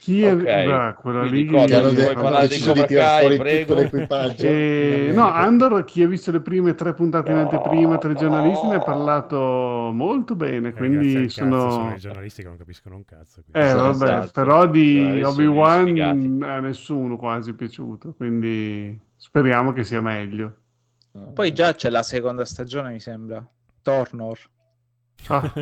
Chi 0.00 0.22
è... 0.22 0.32
Ok, 0.32 0.42
beh, 0.42 0.94
quella 1.00 1.20
quindi 1.20 1.42
lì... 1.42 1.46
cosa, 1.46 1.80
vuoi 1.80 1.94
de- 1.94 2.12
parlare 2.14 2.42
di 2.42 2.48
deciso 2.48 2.72
di 2.72 2.80
Cobra 2.80 2.94
Kai, 2.96 3.20
fuori 3.20 3.36
prego? 3.36 3.66
tutto 3.66 3.80
l'equipaggio. 3.80 4.46
Eh, 4.46 5.10
no, 5.12 5.28
Andor, 5.32 5.84
chi 5.84 6.02
ha 6.02 6.08
visto 6.08 6.30
le 6.30 6.40
prime 6.40 6.74
tre 6.74 6.94
puntate 6.94 7.30
in 7.32 7.38
anteprima, 7.38 7.98
tre 7.98 8.14
giornalisti, 8.14 8.66
ne 8.68 8.74
ha 8.76 8.80
parlato 8.80 9.90
molto 9.92 10.34
bene, 10.36 10.72
quindi 10.72 11.12
cazzo, 11.26 11.28
sono 11.28 11.70
sono... 11.70 11.94
i 11.94 11.98
giornalisti 11.98 12.42
che 12.42 12.48
non 12.48 12.56
capiscono 12.56 12.96
un 12.96 13.04
cazzo. 13.04 13.42
quindi- 13.42 13.68
Eh, 13.68 13.74
vabbè, 13.74 14.04
esatto. 14.04 14.30
però 14.32 14.66
di 14.66 15.22
Obi-Wan 15.22 16.42
a 16.42 16.60
nessuno 16.60 17.16
quasi 17.16 17.50
è 17.50 17.54
piaciuto, 17.54 18.14
quindi 18.14 18.98
speriamo 19.16 19.72
che 19.72 19.84
sia 19.84 20.00
meglio. 20.00 20.54
Poi 21.34 21.52
già 21.52 21.74
c'è 21.74 21.90
la 21.90 22.02
seconda 22.04 22.44
stagione, 22.44 22.92
mi 22.92 23.00
sembra. 23.00 23.44
Tornor. 23.82 24.38
Ah, 25.26 25.52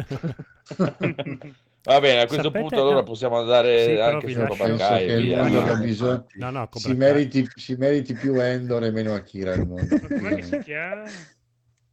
Va 1.87 2.01
bene, 2.01 2.21
a 2.23 2.27
questo 2.27 2.47
Sapete- 2.47 2.59
punto 2.61 2.81
allora 2.81 2.97
no. 2.97 3.03
possiamo 3.05 3.39
andare 3.39 3.85
Sì, 3.85 3.91
anche 4.01 4.29
su 4.29 4.39
lascio- 4.39 4.51
Cobra 4.57 4.67
Penso 4.67 4.85
Kai 4.89 5.07
che 5.07 5.17
via. 5.21 5.49
no, 5.49 5.61
ha 5.65 5.75
bisogno. 5.77 6.27
No, 6.35 6.51
no, 6.51 6.69
si, 6.73 6.95
meriti, 6.95 7.49
si 7.55 7.75
meriti 7.77 8.15
più 8.15 8.41
Endor 8.41 8.85
e 8.85 8.91
meno 8.91 9.15
Akira 9.15 9.55
il 9.55 9.67
mondo. 9.67 9.97
Come 10.01 10.43
si 10.43 10.59
chiama? 10.59 11.05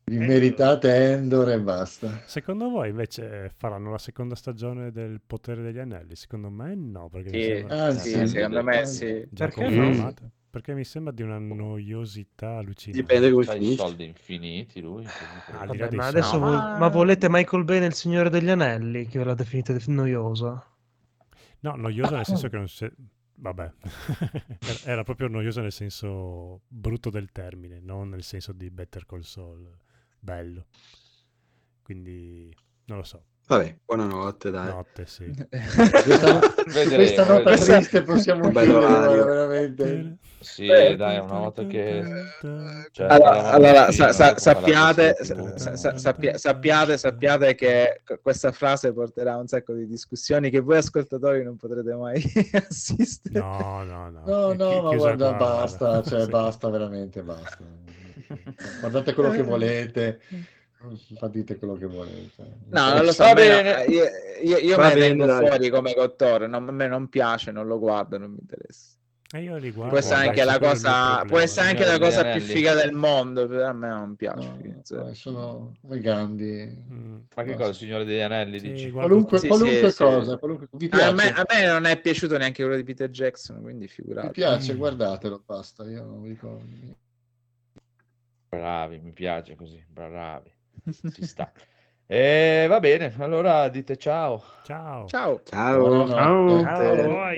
Vi 0.06 0.18
meritate 0.18 0.94
Endor 1.14 1.50
e 1.52 1.60
basta. 1.60 2.24
Secondo 2.26 2.70
voi 2.70 2.90
invece 2.90 3.52
faranno 3.56 3.92
la 3.92 3.98
seconda 4.00 4.36
stagione 4.36 4.92
del 4.92 5.22
Potere 5.26 5.62
degli 5.62 5.80
Anelli? 5.80 6.16
Secondo 6.16 6.50
me 6.50 6.74
no, 6.76 7.08
perché 7.10 7.30
mi 7.30 7.42
Sì, 7.44 7.50
sembra 7.54 7.86
Ah, 7.86 7.92
sì, 7.92 8.10
sì. 8.10 8.28
secondo 8.28 8.64
me 8.64 8.86
sì. 8.86 9.28
Perché 9.34 9.64
confermata. 9.64 10.30
Perché 10.54 10.76
mi 10.76 10.84
sembra 10.84 11.12
di 11.12 11.24
una 11.24 11.40
noiosità 11.40 12.58
allucinante. 12.58 13.02
Dipende 13.02 13.32
come 13.32 13.44
C'ha 13.44 13.54
i 13.54 13.58
finisce. 13.58 13.76
soldi 13.78 14.06
infiniti 14.06 14.82
lui. 14.82 15.04
Di 15.04 15.10
Vabbè, 15.66 15.90
ma 15.96 16.06
adesso 16.06 16.40
vo- 16.40 16.78
ma- 16.78 16.88
volete 16.90 17.28
Michael 17.28 17.64
Bay 17.64 17.80
nel 17.80 17.94
Signore 17.96 18.30
degli 18.30 18.50
Anelli, 18.50 19.08
che 19.08 19.18
ve 19.18 19.26
l'ha 19.26 19.34
definita 19.34 19.76
noiosa? 19.88 20.64
No, 21.62 21.76
noiosa 21.76 22.16
nel 22.18 22.26
senso 22.26 22.50
che 22.50 22.58
non 22.58 22.68
si... 22.68 22.88
Vabbè, 23.36 23.72
Era- 24.60 24.80
era 24.84 25.04
proprio 25.04 25.28
noiosa 25.28 25.62
nel 25.62 25.72
senso 25.72 26.62
brutto 26.68 27.10
del 27.10 27.32
termine, 27.32 27.80
non 27.80 28.10
nel 28.10 28.24
senso 28.24 28.54
di 28.54 28.70
Better 28.70 29.06
Call 29.06 29.22
Saul, 29.22 29.68
bello. 30.20 30.66
Quindi, 31.82 32.56
non 32.86 32.98
lo 32.98 33.04
so. 33.04 33.24
Vabbè, 33.46 33.76
buonanotte, 33.86 34.52
dai. 34.52 34.68
Notte, 34.68 35.06
sì. 35.06 35.26
Questa, 35.50 36.40
Vedremo, 36.66 36.96
questa 36.96 37.26
nota 37.26 37.50
vedremo. 37.52 37.76
triste 37.76 38.02
possiamo 38.04 38.50
chiudere 38.50 39.24
veramente. 39.24 40.18
Sì, 40.40 40.66
dai, 40.68 41.16
è 41.16 41.20
una 41.20 41.40
volta 41.40 41.66
che... 41.68 42.04
Cioè, 42.92 43.08
Allora, 43.08 43.52
allora, 43.52 43.92
sa- 43.92 44.12
sa- 44.14 44.28
dopo 44.30 44.40
sappiate, 44.40 45.16
sa- 45.56 45.98
sappia- 45.98 46.38
sappiate, 46.38 46.98
sappiate 46.98 47.56
che 47.56 48.02
questa 48.22 48.52
frase 48.52 48.92
porterà 48.94 49.34
a 49.34 49.38
un 49.38 49.48
sacco 49.48 49.74
di 49.74 49.88
discussioni 49.88 50.50
che 50.50 50.60
voi 50.60 50.78
ascoltatori 50.78 51.44
non 51.44 51.56
potrete 51.58 51.94
mai 51.96 52.22
assistere. 52.70 53.40
No, 53.40 53.84
no, 53.84 54.10
no. 54.10 54.22
No, 54.26 54.54
no, 54.54 54.82
ma 54.84 54.96
guarda, 54.96 55.28
qua, 55.36 55.38
basta, 55.38 55.86
guarda. 55.86 56.10
cioè 56.10 56.22
Sì. 56.24 56.30
basta, 56.30 56.70
veramente 56.70 57.22
basta. 57.24 57.58
Guardate 58.80 59.14
quello 59.14 59.30
che 59.32 59.44
volete, 59.44 60.20
fate 61.18 61.58
quello 61.58 61.76
che 61.76 61.86
volete. 61.86 62.44
No, 62.70 62.94
non 62.94 63.06
lo 63.06 63.12
so, 63.12 63.24
Va 63.24 63.34
bene. 63.34 63.84
io, 63.86 64.04
io- 64.44 64.58
io 64.58 64.76
Va 64.76 64.84
me 64.84 64.90
ne 64.90 64.94
bene, 64.96 65.08
tengo 65.08 65.26
dai. 65.26 65.48
fuori 65.48 65.70
come 65.70 65.94
Cottore, 65.94 66.48
non- 66.48 66.68
a 66.68 66.72
me 66.72 66.88
non 66.88 67.08
piace, 67.10 67.52
non 67.52 67.68
lo 67.68 67.80
guardo, 67.80 68.18
non 68.18 68.32
mi 68.32 68.38
interessa. 68.40 68.92
E 69.36 69.42
io 69.42 69.58
li 69.58 69.72
guardo. 69.72 69.90
Può 69.90 69.98
essere 69.98 70.28
anche 70.28 70.44
la 70.44 70.54
il 70.54 70.60
mio 70.62 70.70
cosa, 70.70 71.26
può 71.26 71.40
essere 71.40 71.70
anche 71.70 71.86
la 71.86 71.98
cosa 71.98 72.24
più 72.32 72.40
figa 72.42 72.76
del 72.76 72.92
mondo, 72.94 73.48
però 73.48 73.68
a 73.68 73.74
me 73.74 73.88
non 73.88 74.16
piace. 74.16 74.48
No, 74.48 74.82
cioè. 74.84 75.10
eh, 75.10 75.16
sono 75.16 75.76
i 75.90 76.00
grandi. 76.00 76.86
Mm. 76.92 77.20
Ma 77.36 77.42
che 77.44 77.56
cosa, 77.56 77.70
il 77.70 77.76
Signore 77.76 78.06
degli 78.06 78.20
Anelli, 78.20 78.60
Sì, 78.60 78.72
dici? 78.72 78.92
Qualunque, 78.92 79.40
Sì, 79.40 79.48
qualunque 79.48 79.90
sì, 79.90 79.96
sì. 79.96 80.04
cosa, 80.04 80.38
qualunque... 80.38 80.68
vi 80.74 80.88
A 80.92 81.12
me, 81.14 81.34
a 81.34 81.44
me 81.50 81.66
non 81.66 81.86
è 81.86 82.00
piaciuto 82.00 82.38
neanche 82.38 82.62
quello 82.62 82.78
di 82.78 82.84
Peter 82.84 83.10
Jackson, 83.10 83.60
quindi 83.62 83.86
vi 83.86 83.92
figurati. 83.92 84.30
piace, 84.34 84.74
Mm. 84.76 84.78
guardatelo, 84.78 85.42
basta, 85.44 85.84
io 85.86 86.04
non 86.04 86.22
vi 86.22 86.30
dico... 86.30 86.62
Bravi, 88.50 89.00
mi 89.00 89.14
piace 89.14 89.56
così, 89.56 89.84
bravi. 89.88 90.53
Ci 91.14 91.26
sta. 91.26 91.52
E 92.06 92.66
va 92.68 92.80
bene, 92.82 93.14
allora 93.20 93.70
dite 93.70 93.96
ciao. 93.96 94.44
Ciao. 94.64 95.08
Ciao. 95.08 95.42
Ciao. 95.46 96.08
Ciao. 96.08 96.64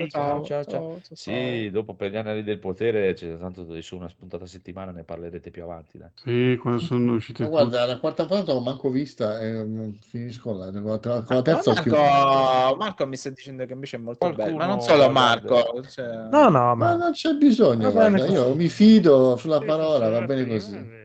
Ciao, 0.08 0.44
ciao, 0.44 0.64
ciao. 0.64 1.00
Sì, 1.12 1.70
dopo 1.70 1.94
per 1.94 2.10
gli 2.10 2.16
anelli 2.16 2.42
del 2.42 2.58
potere 2.58 3.14
c'è 3.14 3.38
tanto 3.38 3.64
su 3.80 3.96
una 3.96 4.08
spuntata 4.08 4.44
a 4.44 4.46
settimana, 4.48 4.90
ne 4.90 5.04
parlerete 5.04 5.50
più 5.50 5.62
avanti. 5.62 5.98
Dai. 5.98 6.08
Sì, 6.14 6.58
quando 6.60 6.82
sono 6.82 7.14
uscite 7.14 7.44
Ma 7.44 7.48
guarda, 7.48 7.86
la 7.86 7.98
quarta 7.98 8.26
puntata 8.26 8.52
non 8.52 8.60
ho 8.62 8.64
manco 8.64 8.90
vista 8.90 9.40
e 9.40 9.50
non 9.52 9.96
finisco 10.00 10.52
la, 10.52 10.70
con 10.72 10.82
la 10.82 11.24
Ma 11.28 11.42
terza. 11.42 11.72
Marco, 11.72 12.76
Marco 12.76 13.06
mi 13.06 13.16
sta 13.16 13.30
dicendo 13.30 13.64
che 13.64 13.72
invece 13.72 13.96
è 13.96 14.00
molto 14.00 14.18
Qualcuno 14.18 14.46
bello, 14.46 14.58
ma 14.58 14.66
non 14.66 14.80
solo. 14.82 15.10
Marco. 15.10 15.84
cioè- 15.88 16.28
No, 16.28 16.48
no, 16.48 16.74
Ma 16.74 16.74
ma 16.74 16.96
non 16.96 17.12
c'è 17.12 17.32
bisogno, 17.34 17.88
io 17.88 18.54
mi 18.54 18.68
fido 18.68 19.36
sulla 19.36 19.60
parola, 19.60 20.08
va 20.10 20.22
bene 20.22 20.46
così. 20.46 21.04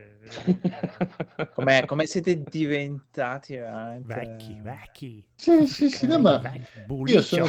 Come, 1.54 1.84
come 1.86 2.06
siete 2.06 2.42
diventati 2.42 3.56
veramente... 3.56 4.14
Vecchi, 4.14 4.60
vecchi. 4.62 5.24
Sì, 5.34 5.66
sì, 5.66 5.90
sì, 5.90 6.06
no, 6.06 6.18
ma 6.18 6.40
io 7.04 7.20
sono, 7.22 7.46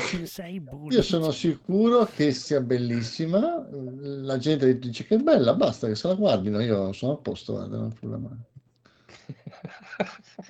io 0.90 1.02
sono 1.02 1.32
sicuro 1.32 2.06
che 2.06 2.32
sia 2.32 2.60
bellissima. 2.62 3.66
La 3.70 4.38
gente 4.38 4.78
dice 4.80 5.06
che 5.06 5.16
è 5.16 5.20
bella, 5.20 5.54
basta 5.54 5.88
che 5.88 5.96
se 5.96 6.08
la 6.08 6.16
guardino. 6.16 6.60
Io 6.60 6.92
sono 6.94 7.14
a 7.14 7.18
posto, 7.18 7.54
guarda, 7.54 7.78
non 7.78 7.86
ho 7.86 7.96
problema. 8.00 8.30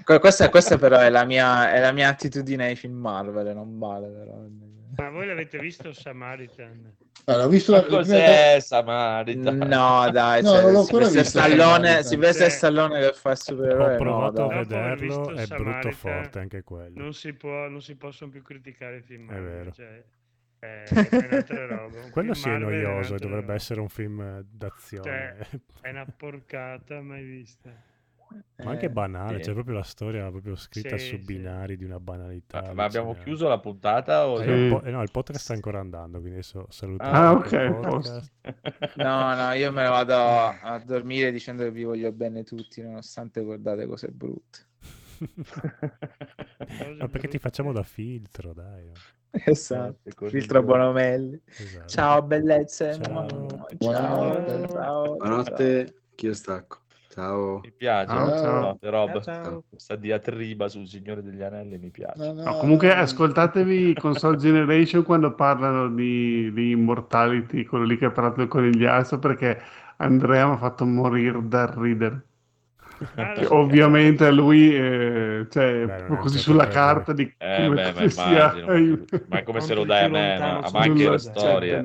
Que- 0.04 0.20
Questa, 0.20 0.50
questa 0.50 0.78
però 0.78 0.98
è 1.00 1.10
la, 1.10 1.26
mia, 1.26 1.72
è 1.72 1.80
la 1.80 1.92
mia 1.92 2.08
attitudine 2.10 2.66
ai 2.68 2.76
film 2.76 2.96
Marvel, 2.96 3.54
non 3.54 3.78
vale 3.78 4.08
però. 4.08 4.46
Ma 4.96 5.10
voi 5.10 5.26
l'avete 5.28 5.58
visto 5.60 5.92
Samaritan? 5.94 6.96
Allora, 7.26 7.46
ho 7.46 7.50
visto 7.50 7.72
la, 7.72 7.84
cos'è 7.86 8.60
Samaritan? 8.60 9.58
No, 9.58 10.10
dai, 10.12 10.44
No, 10.44 10.50
cioè, 10.52 10.62
non 10.62 10.72
l'ho 10.74 10.84
Silvestre 10.84 11.24
Stallone. 11.24 12.04
Silvestre 12.04 12.50
Cioè, 12.50 12.50
Stallone 12.50 13.00
che 13.02 13.14
fa 13.14 13.32
il 13.32 13.38
Ho 13.38 13.42
supereroe, 13.42 13.98
no, 13.98 13.98
provato 13.98 14.44
a. 14.44 14.48
Dopo 14.48 14.54
aver 14.54 14.68
vederlo, 14.68 15.34
è 15.34 15.48
brutto 15.48 15.92
Samaritan, 15.92 15.92
forte 15.92 16.40
anche 16.40 16.64
quello. 16.64 17.00
Non 17.00 17.14
si, 17.14 17.34
può, 17.34 17.68
non 17.70 17.82
si 17.82 17.96
possono 17.96 18.30
più 18.32 18.42
criticare 18.42 18.98
i 18.98 19.02
film 19.02 19.32
È 19.32 19.40
vero. 19.42 19.72
cioè, 19.72 20.04
è, 20.60 20.84
è 21.12 21.26
un'altra 21.28 21.66
roba. 21.66 22.10
Quello 22.10 22.34
sì 22.34 22.50
è 22.50 22.58
noioso 22.58 23.16
e 23.16 23.18
un'altra 23.18 23.18
dovrebbe 23.20 23.54
roba. 23.54 23.54
essere 23.54 23.80
un 23.82 23.90
film 23.90 24.22
eh, 24.22 24.46
d'azione. 24.50 25.36
Cioè, 25.50 25.60
è 25.82 25.90
una 25.90 26.06
porcata 26.06 27.02
mai 27.02 27.24
vista. 27.24 27.72
Ma 28.64 28.72
anche 28.72 28.86
Eh, 28.86 28.90
banale, 28.90 29.38
sì. 29.38 29.44
cioè 29.46 29.54
proprio 29.54 29.76
la 29.76 29.84
storia 29.84 30.30
proprio 30.30 30.56
scritta 30.56 30.98
Sì, 30.98 31.06
su 31.08 31.18
sì. 31.18 31.24
binari 31.24 31.76
di 31.76 31.84
una 31.84 32.00
banalità. 32.00 32.62
Ma, 32.62 32.74
ma 32.74 32.84
abbiamo 32.86 33.14
chiuso 33.16 33.48
la 33.48 33.60
puntata? 33.60 34.28
O 34.28 34.42
Eh, 34.42 34.46
Sì. 34.46 34.70
po- 34.70 34.82
eh, 34.84 34.92
no, 34.92 35.02
il 35.02 35.12
podcast 35.12 35.40
sta 35.42 35.54
ancora 35.54 35.80
andando, 35.80 36.20
quindi 36.20 36.38
adesso 36.38 36.66
salutiamo 36.70 37.14
Ah, 37.18 37.32
ok. 37.34 37.52
No, 38.96 39.36
no, 39.36 39.52
io 39.54 39.72
me 39.72 39.84
ne 39.84 39.90
vado 39.90 40.14
a 40.62 40.82
dormire 40.86 41.32
dicendo 41.32 41.64
che 41.64 41.72
vi 41.72 41.84
voglio 41.84 42.12
bene 42.12 42.44
tutti, 42.44 42.82
nonostante 42.82 43.42
guardate 43.42 43.86
cose 43.86 44.08
brutte. 44.10 44.68
Ma 47.00 47.08
perché 47.08 47.28
ti 47.28 47.40
facciamo 47.40 47.72
da 47.72 47.84
filtro, 47.84 48.54
dai. 48.54 48.92
Esatto, 49.32 50.28
filtro. 50.28 50.62
Bonomelli. 50.64 51.42
Esatto. 51.46 51.88
Ciao, 51.88 52.22
bellezze. 52.22 52.94
Ciao. 53.02 53.28
Ciao, 53.28 53.76
Buonanotte. 53.78 54.68
ciao. 54.70 55.16
Buonanotte, 55.16 55.94
chi 56.16 56.26
io 56.28 56.34
stacco. 56.34 56.82
Ciao. 57.14 57.64
Mi 57.64 57.72
piace, 57.72 58.12
Ciao, 58.14 58.24
no? 58.24 58.32
ciao. 58.34 58.58
Notte, 58.58 58.90
Rob. 58.90 59.20
Ciao, 59.22 59.22
ciao. 59.22 59.64
Questa 59.70 59.96
diatriba 59.96 60.68
sul 60.68 60.88
Signore 60.88 61.22
degli 61.24 61.42
Anelli 61.42 61.78
mi 61.78 61.90
piace. 61.92 62.16
No, 62.16 62.34
no, 62.34 62.44
No, 62.44 62.58
comunque 62.58 62.94
no. 62.94 62.96
ascoltatevi 62.96 63.96
Console 63.98 64.38
Generation 64.38 65.04
quando 65.04 65.34
parlano 65.34 65.90
di, 65.90 66.52
di 66.54 66.70
Immortality, 66.72 67.64
quello 67.66 67.86
lì 67.86 67.98
che 67.98 68.06
ha 68.06 68.12
parlato 68.12 68.38
del 68.38 68.48
conigliastro, 68.48 69.18
perché 69.18 69.60
Andrea 69.98 70.46
mi 70.48 70.54
ha 70.54 70.58
fatto 70.58 70.86
morire 70.86 71.40
dal 71.48 71.68
ridere. 71.70 72.22
Ah, 73.16 73.34
Che 73.34 73.46
ovviamente 73.48 74.26
a 74.26 74.32
lui, 74.32 74.76
eh, 74.76 75.48
cioè, 75.50 75.90
Beh, 75.90 76.02
così 76.20 76.38
sulla 76.40 76.68
certo 76.68 76.70
per 76.70 77.08
carta 77.08 77.14
di 77.14 77.32
Eh, 77.38 77.70
come, 77.70 77.74
beh, 77.74 77.92
ma 77.94 78.04
come 78.04 78.10
sia. 78.10 78.56
immagino. 78.56 78.74
Ma 79.26 79.40
è 79.40 79.44
come 79.44 79.60
se 79.62 79.74
lo 79.74 79.84
dai 79.86 80.04
a 80.06 80.10
me, 80.10 80.40
ma, 80.40 80.62
ma 80.70 80.82
anche 80.82 81.10
le 81.10 81.18
storie. 81.18 81.82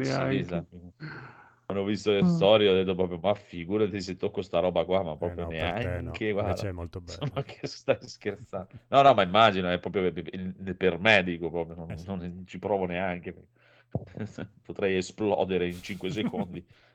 Quando 1.70 1.84
ho 1.84 1.86
visto 1.90 2.12
le 2.12 2.22
Mm. 2.22 2.24
storie 2.24 2.66
ho 2.70 2.72
detto 2.72 2.94
proprio, 2.94 3.18
ma 3.18 3.34
figurati 3.34 4.00
se 4.00 4.16
tocco 4.16 4.40
sta 4.40 4.58
roba 4.58 4.86
qua, 4.86 5.02
ma 5.02 5.10
Eh 5.10 5.18
proprio 5.18 5.44
no, 5.44 5.48
te 5.48 5.54
no. 6.00 6.12
neanche, 6.14 6.32
guarda. 6.32 6.48
Invece 6.48 6.68
è 6.68 6.72
molto 6.72 7.00
bello. 7.02 7.30
Ma 7.34 7.42
che 7.42 7.66
stai 7.66 7.98
scherzando? 8.08 8.70
No, 8.88 9.02
no, 9.02 9.12
ma 9.12 9.22
immagino, 9.22 9.68
è 9.70 9.78
proprio 9.78 10.10
per 10.10 10.98
me, 10.98 11.22
dico 11.22 11.50
proprio, 11.50 11.74
non, 11.76 11.88
Eh 11.90 11.98
sì. 11.98 12.06
non 12.06 12.44
ci 12.46 12.58
provo 12.58 12.86
neanche. 12.86 13.34
Potrei 14.62 14.96
esplodere 14.96 15.68
in 15.68 15.82
5 15.82 16.08
secondi. 16.10 16.66